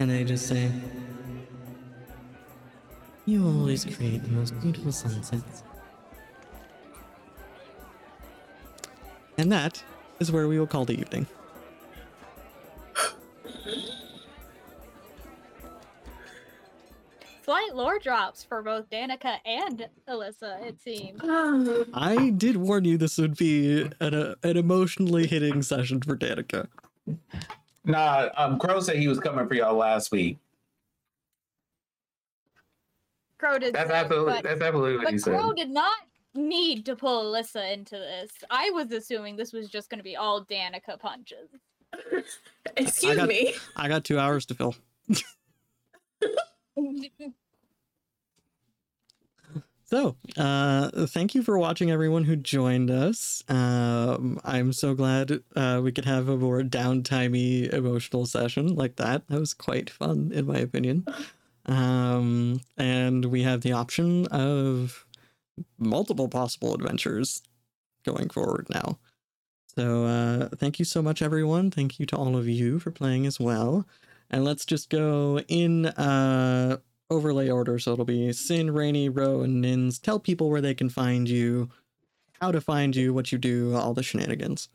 And 0.00 0.10
they 0.10 0.24
just 0.24 0.46
say, 0.46 0.70
You 3.28 3.46
always 3.46 3.84
create 3.84 4.22
the 4.22 4.30
most 4.30 4.58
beautiful 4.58 4.90
sunsets. 4.90 5.62
And 9.36 9.52
that 9.52 9.84
is 10.18 10.32
where 10.32 10.48
we 10.48 10.58
will 10.58 10.66
call 10.66 10.86
the 10.86 10.98
evening. 10.98 11.26
Slight 17.44 17.74
lore 17.74 17.98
drops 17.98 18.44
for 18.44 18.62
both 18.62 18.88
Danica 18.88 19.36
and 19.44 19.86
Alyssa, 20.08 20.64
it 20.66 20.80
seems. 20.80 21.20
I 21.92 22.30
did 22.30 22.56
warn 22.56 22.86
you 22.86 22.96
this 22.96 23.18
would 23.18 23.36
be 23.36 23.90
an, 24.00 24.14
uh, 24.14 24.36
an 24.42 24.56
emotionally 24.56 25.26
hitting 25.26 25.60
session 25.60 26.00
for 26.00 26.16
Danica. 26.16 26.66
Nah, 27.84 28.30
um, 28.38 28.58
Crow 28.58 28.80
said 28.80 28.96
he 28.96 29.06
was 29.06 29.20
coming 29.20 29.46
for 29.46 29.52
y'all 29.52 29.76
last 29.76 30.12
week. 30.12 30.38
Crow 33.38 33.58
did 33.58 33.74
That's 33.74 33.88
say, 33.90 33.96
absolutely 33.96 34.32
but, 34.32 34.42
that's 34.44 34.60
absolutely 34.60 34.96
what 34.96 35.04
but 35.04 35.12
he 35.12 35.18
said. 35.18 35.38
Crow 35.38 35.52
did 35.52 35.70
not 35.70 35.96
need 36.34 36.84
to 36.86 36.96
pull 36.96 37.32
Alyssa 37.32 37.72
into 37.72 37.96
this. 37.96 38.32
I 38.50 38.70
was 38.70 38.90
assuming 38.92 39.36
this 39.36 39.52
was 39.52 39.68
just 39.68 39.90
going 39.90 39.98
to 39.98 40.04
be 40.04 40.16
all 40.16 40.44
Danica 40.44 40.98
punches. 40.98 41.48
excuse 42.76 43.16
got- 43.16 43.28
me. 43.28 43.54
I 43.76 43.88
got 43.88 44.04
two 44.04 44.18
hours 44.18 44.44
to 44.46 44.54
fill. 44.54 44.74
So, 49.90 50.16
uh, 50.36 51.06
thank 51.06 51.34
you 51.34 51.42
for 51.42 51.58
watching, 51.58 51.90
everyone 51.90 52.24
who 52.24 52.36
joined 52.36 52.90
us. 52.90 53.42
Um, 53.48 54.38
I'm 54.44 54.74
so 54.74 54.92
glad 54.92 55.40
uh, 55.56 55.80
we 55.82 55.92
could 55.92 56.04
have 56.04 56.28
a 56.28 56.36
more 56.36 56.60
downtimey 56.60 57.72
emotional 57.72 58.26
session 58.26 58.74
like 58.74 58.96
that. 58.96 59.26
That 59.28 59.40
was 59.40 59.54
quite 59.54 59.88
fun, 59.88 60.30
in 60.34 60.46
my 60.46 60.58
opinion. 60.58 61.06
Um, 61.68 62.60
and 62.76 63.26
we 63.26 63.42
have 63.42 63.60
the 63.60 63.72
option 63.72 64.26
of 64.26 65.06
multiple 65.78 66.28
possible 66.28 66.74
adventures 66.74 67.42
going 68.04 68.30
forward 68.30 68.66
now. 68.70 68.98
So, 69.76 70.06
uh, 70.06 70.48
thank 70.56 70.78
you 70.78 70.84
so 70.84 71.02
much, 71.02 71.22
everyone. 71.22 71.70
Thank 71.70 72.00
you 72.00 72.06
to 72.06 72.16
all 72.16 72.36
of 72.36 72.48
you 72.48 72.78
for 72.78 72.90
playing 72.90 73.26
as 73.26 73.38
well. 73.38 73.86
And 74.30 74.44
let's 74.44 74.64
just 74.64 74.90
go 74.90 75.40
in 75.48 75.86
uh, 75.86 76.78
overlay 77.10 77.48
order. 77.48 77.78
So 77.78 77.92
it'll 77.92 78.04
be 78.04 78.32
Sin, 78.32 78.72
Rainy, 78.72 79.08
Ro, 79.08 79.42
and 79.42 79.60
Nins. 79.60 79.98
Tell 79.98 80.18
people 80.18 80.50
where 80.50 80.60
they 80.60 80.74
can 80.74 80.88
find 80.88 81.28
you, 81.28 81.70
how 82.40 82.52
to 82.52 82.60
find 82.60 82.94
you, 82.96 83.14
what 83.14 83.32
you 83.32 83.38
do, 83.38 83.74
all 83.74 83.94
the 83.94 84.02
shenanigans. 84.02 84.68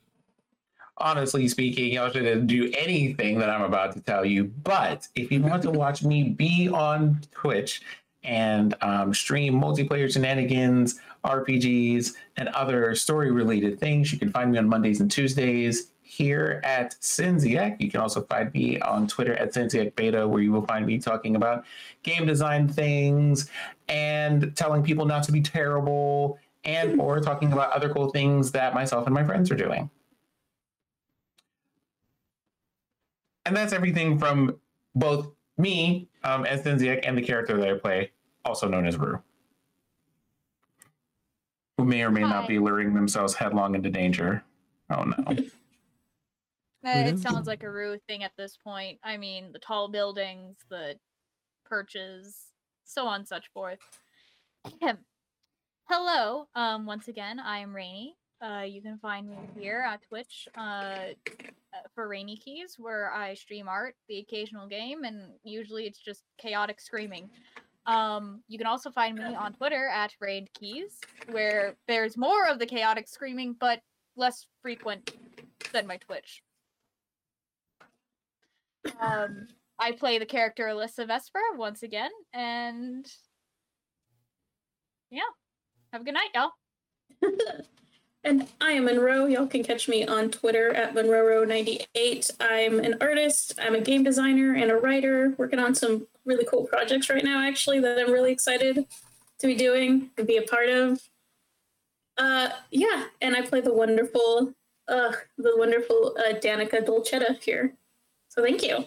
Honestly 0.97 1.47
speaking, 1.47 1.93
y'all 1.93 2.09
shouldn't 2.11 2.47
do 2.47 2.71
anything 2.77 3.39
that 3.39 3.49
I'm 3.49 3.63
about 3.63 3.93
to 3.93 4.01
tell 4.01 4.25
you. 4.25 4.45
But 4.45 5.07
if 5.15 5.31
you 5.31 5.41
want 5.41 5.63
to 5.63 5.71
watch 5.71 6.03
me 6.03 6.29
be 6.29 6.69
on 6.69 7.21
Twitch 7.31 7.81
and 8.23 8.75
um, 8.81 9.13
stream 9.13 9.59
multiplayer 9.59 10.11
shenanigans, 10.11 10.99
RPGs, 11.25 12.13
and 12.37 12.49
other 12.49 12.95
story 12.95 13.31
related 13.31 13.79
things, 13.79 14.11
you 14.11 14.19
can 14.19 14.31
find 14.31 14.51
me 14.51 14.57
on 14.57 14.67
Mondays 14.67 15.01
and 15.01 15.11
Tuesdays 15.11 15.91
here 16.01 16.61
at 16.63 16.95
Sinziak. 17.01 17.81
You 17.81 17.89
can 17.89 17.99
also 17.99 18.21
find 18.21 18.53
me 18.53 18.79
on 18.81 19.07
Twitter 19.07 19.33
at 19.33 19.53
Sinziak 19.53 19.95
Beta, 19.95 20.27
where 20.27 20.41
you 20.41 20.51
will 20.51 20.65
find 20.65 20.85
me 20.85 20.99
talking 20.99 21.35
about 21.35 21.65
game 22.03 22.25
design 22.25 22.67
things 22.67 23.49
and 23.87 24.55
telling 24.55 24.83
people 24.83 25.05
not 25.05 25.23
to 25.23 25.31
be 25.31 25.41
terrible 25.41 26.37
and 26.65 27.01
or 27.01 27.19
talking 27.19 27.51
about 27.51 27.71
other 27.71 27.89
cool 27.89 28.09
things 28.11 28.51
that 28.51 28.73
myself 28.73 29.05
and 29.07 29.13
my 29.13 29.23
friends 29.23 29.51
are 29.51 29.55
doing. 29.55 29.89
And 33.45 33.55
that's 33.55 33.73
everything 33.73 34.17
from 34.17 34.59
both 34.95 35.31
me 35.57 36.07
um, 36.23 36.45
as 36.45 36.61
Sinziak 36.61 37.01
and 37.03 37.17
the 37.17 37.21
character 37.21 37.57
that 37.57 37.69
I 37.69 37.77
play, 37.77 38.11
also 38.45 38.67
known 38.67 38.87
as 38.87 38.97
Rue, 38.97 39.21
who 41.77 41.85
may 41.85 42.03
or 42.03 42.11
may 42.11 42.21
Hi. 42.21 42.29
not 42.29 42.47
be 42.47 42.59
luring 42.59 42.93
themselves 42.93 43.33
headlong 43.33 43.75
into 43.75 43.89
danger. 43.89 44.43
Oh 44.89 45.03
no! 45.03 45.35
Uh, 46.85 47.05
it 47.07 47.19
sounds 47.19 47.47
like 47.47 47.63
a 47.63 47.71
Rue 47.71 47.97
thing 48.07 48.23
at 48.23 48.33
this 48.37 48.57
point. 48.57 48.99
I 49.03 49.17
mean, 49.17 49.51
the 49.53 49.59
tall 49.59 49.87
buildings, 49.87 50.57
the 50.69 50.95
perches, 51.65 52.47
so 52.83 53.07
on 53.07 53.25
such 53.25 53.47
forth. 53.53 53.79
Ahem. 54.65 54.99
Hello. 55.89 56.47
Um, 56.55 56.85
once 56.85 57.07
again, 57.09 57.39
I 57.39 57.59
am 57.59 57.75
Rainy. 57.75 58.15
Uh, 58.43 58.63
you 58.63 58.81
can 58.81 58.97
find 58.97 59.29
me 59.29 59.37
here 59.57 59.85
at 59.87 60.01
Twitch 60.01 60.49
uh, 60.57 60.61
uh, 60.61 61.13
for 61.95 62.09
Rainy 62.09 62.35
Keys, 62.35 62.75
where 62.77 63.09
I 63.13 63.35
stream 63.35 63.69
art, 63.69 63.95
the 64.09 64.19
occasional 64.19 64.67
game, 64.67 65.05
and 65.05 65.29
usually 65.45 65.85
it's 65.85 65.99
just 65.99 66.23
chaotic 66.37 66.81
screaming. 66.81 67.29
Um, 67.85 68.43
you 68.49 68.57
can 68.57 68.67
also 68.67 68.91
find 68.91 69.17
me 69.17 69.23
on 69.23 69.53
Twitter 69.53 69.87
at 69.87 70.13
Raid 70.19 70.49
Keys, 70.53 70.99
where 71.31 71.75
there's 71.87 72.17
more 72.17 72.45
of 72.49 72.59
the 72.59 72.65
chaotic 72.65 73.07
screaming, 73.07 73.55
but 73.57 73.79
less 74.17 74.45
frequent 74.61 75.13
than 75.71 75.87
my 75.87 75.95
Twitch. 75.97 76.43
Um, 78.99 79.47
I 79.79 79.93
play 79.93 80.19
the 80.19 80.25
character 80.25 80.65
Alyssa 80.65 81.07
Vesper 81.07 81.39
once 81.55 81.81
again, 81.81 82.11
and 82.33 83.09
yeah, 85.09 85.21
have 85.93 86.01
a 86.01 86.05
good 86.05 86.13
night, 86.13 86.31
y'all. 86.35 86.51
And 88.25 88.47
I 88.61 88.71
am 88.71 88.85
Monroe. 88.85 89.25
Y'all 89.25 89.47
can 89.47 89.63
catch 89.63 89.89
me 89.89 90.05
on 90.05 90.31
Twitter 90.31 90.73
at 90.73 90.95
Monroe98. 90.95 92.31
I'm 92.39 92.79
an 92.79 92.95
artist, 93.01 93.59
I'm 93.61 93.75
a 93.75 93.81
game 93.81 94.03
designer, 94.03 94.55
and 94.55 94.71
a 94.71 94.77
writer 94.77 95.33
working 95.37 95.59
on 95.59 95.75
some 95.75 96.07
really 96.23 96.45
cool 96.45 96.65
projects 96.65 97.09
right 97.09 97.23
now, 97.23 97.45
actually, 97.45 97.81
that 97.81 97.99
I'm 97.99 98.13
really 98.13 98.31
excited 98.31 98.85
to 99.39 99.47
be 99.47 99.55
doing 99.55 100.09
and 100.17 100.25
be 100.25 100.37
a 100.37 100.41
part 100.43 100.69
of. 100.69 101.01
Uh, 102.17 102.49
yeah, 102.71 103.05
and 103.21 103.35
I 103.35 103.41
play 103.41 103.59
the 103.59 103.73
wonderful, 103.73 104.53
uh, 104.87 105.11
the 105.37 105.53
wonderful 105.57 106.15
uh, 106.17 106.33
Danica 106.35 106.85
Dolcetta 106.85 107.43
here. 107.43 107.73
So 108.29 108.41
thank 108.41 108.63
you. 108.63 108.85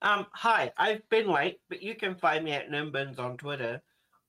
Um, 0.00 0.26
hi, 0.32 0.70
I've 0.76 1.08
been 1.08 1.28
late, 1.28 1.58
but 1.68 1.82
you 1.82 1.96
can 1.96 2.14
find 2.14 2.44
me 2.44 2.52
at 2.52 2.70
Nimbins 2.70 3.18
on 3.18 3.36
Twitter. 3.36 3.82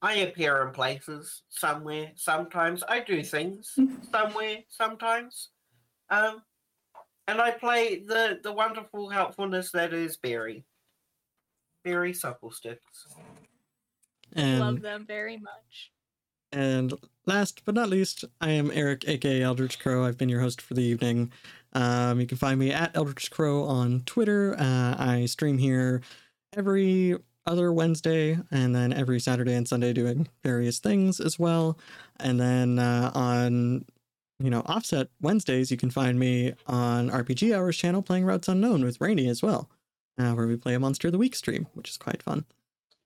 I 0.06 0.18
appear 0.18 0.61
in 0.61 0.72
places, 0.72 1.41
somewhere, 1.49 2.11
sometimes. 2.15 2.84
I 2.88 2.99
do 2.99 3.23
things, 3.23 3.76
somewhere, 4.11 4.57
sometimes. 4.69 5.49
Um, 6.11 6.44
and 7.27 7.41
I 7.41 7.49
play 7.49 8.03
the, 8.06 8.40
the 8.44 8.53
wonderful 8.53 9.10
helpfulness 9.10 9.72
that 9.72 9.94
is 9.94 10.15
Barry. 10.15 10.64
Barry 11.84 12.14
Supplesticks. 12.14 13.07
And 14.34 14.60
Love 14.60 14.82
them 14.84 15.06
very 15.07 15.38
much. 15.38 15.91
And 16.52 16.94
last 17.26 17.64
but 17.65 17.73
not 17.73 17.90
least, 17.90 18.26
I 18.40 18.52
am 18.52 18.69
Eric, 18.72 19.07
aka 19.07 19.41
Eldritch 19.41 19.80
Crow. 19.80 20.06
I've 20.06 20.19
been 20.19 20.30
your 20.30 20.41
host 20.41 20.61
for 20.61 20.76
the 20.76 20.84
evening. 20.84 21.32
Um, 21.73 22.19
you 22.19 22.27
can 22.27 22.38
find 22.38 22.60
me 22.60 22.72
at 22.72 22.95
Eldritch 22.95 23.32
Crow 23.32 23.64
on 23.64 24.03
Twitter. 24.06 24.56
Uh, 24.60 24.95
I 24.99 25.26
stream 25.26 25.57
here 25.57 26.02
every 26.56 27.18
other 27.47 27.72
Wednesday, 27.72 28.39
and 28.51 28.76
then 28.76 28.91
every 28.91 29.19
Saturday 29.19 29.53
and 29.53 29.67
Sunday 29.67 29.93
doing 29.93 30.27
various 30.43 30.80
things 30.80 31.19
as 31.19 31.38
well. 31.38 31.77
And 32.19 32.39
then 32.39 32.80
uh, 32.80 33.11
on 33.13 33.85
you 34.39 34.49
know 34.49 34.63
offset 34.65 35.09
Wednesdays, 35.22 35.72
you 35.72 35.77
can 35.77 35.91
find 35.91 36.19
me 36.19 36.53
on 36.67 37.09
RPG 37.09 37.55
Hours 37.55 37.77
channel 37.77 38.01
playing 38.01 38.26
Routes 38.26 38.47
Unknown 38.47 38.84
with 38.84 38.99
Rainy 38.99 39.27
as 39.27 39.41
well, 39.41 39.69
uh, 40.17 40.34
where 40.34 40.47
we 40.47 40.57
play 40.57 40.73
a 40.73 40.80
Monster 40.80 41.09
of 41.09 41.11
the 41.11 41.17
Week 41.17 41.35
stream, 41.35 41.67
which 41.73 41.89
is 41.89 41.97
quite 41.97 42.23
fun. 42.23 42.45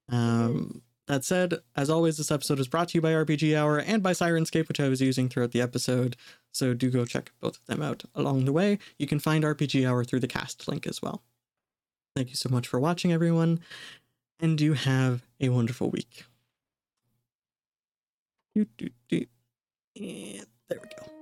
Um, 0.09 0.81
that 1.07 1.25
said, 1.25 1.55
as 1.75 1.89
always, 1.89 2.17
this 2.17 2.31
episode 2.31 2.59
is 2.59 2.67
brought 2.67 2.89
to 2.89 2.97
you 2.97 3.01
by 3.01 3.11
RPG 3.11 3.57
Hour 3.57 3.79
and 3.79 4.03
by 4.03 4.11
Syrinscape, 4.11 4.67
which 4.67 4.79
I 4.79 4.89
was 4.89 5.01
using 5.01 5.27
throughout 5.27 5.51
the 5.51 5.61
episode. 5.61 6.15
So 6.51 6.75
do 6.75 6.91
go 6.91 7.03
check 7.03 7.31
both 7.39 7.57
of 7.57 7.65
them 7.65 7.81
out 7.81 8.03
along 8.13 8.45
the 8.45 8.53
way. 8.53 8.77
You 8.99 9.07
can 9.07 9.19
find 9.19 9.43
RPG 9.43 9.89
Hour 9.89 10.03
through 10.03 10.19
the 10.19 10.27
cast 10.27 10.67
link 10.67 10.85
as 10.85 11.01
well. 11.01 11.23
Thank 12.15 12.29
you 12.29 12.35
so 12.35 12.49
much 12.49 12.67
for 12.67 12.79
watching, 12.79 13.11
everyone 13.11 13.59
and 14.39 14.59
you 14.61 14.73
have 14.73 15.23
a 15.39 15.49
wonderful 15.49 15.89
week. 15.89 16.25
Do, 18.55 18.65
do, 18.77 18.89
do. 19.07 19.25
And 19.95 20.45
there 20.67 20.79
we 20.81 20.89
go. 20.97 21.18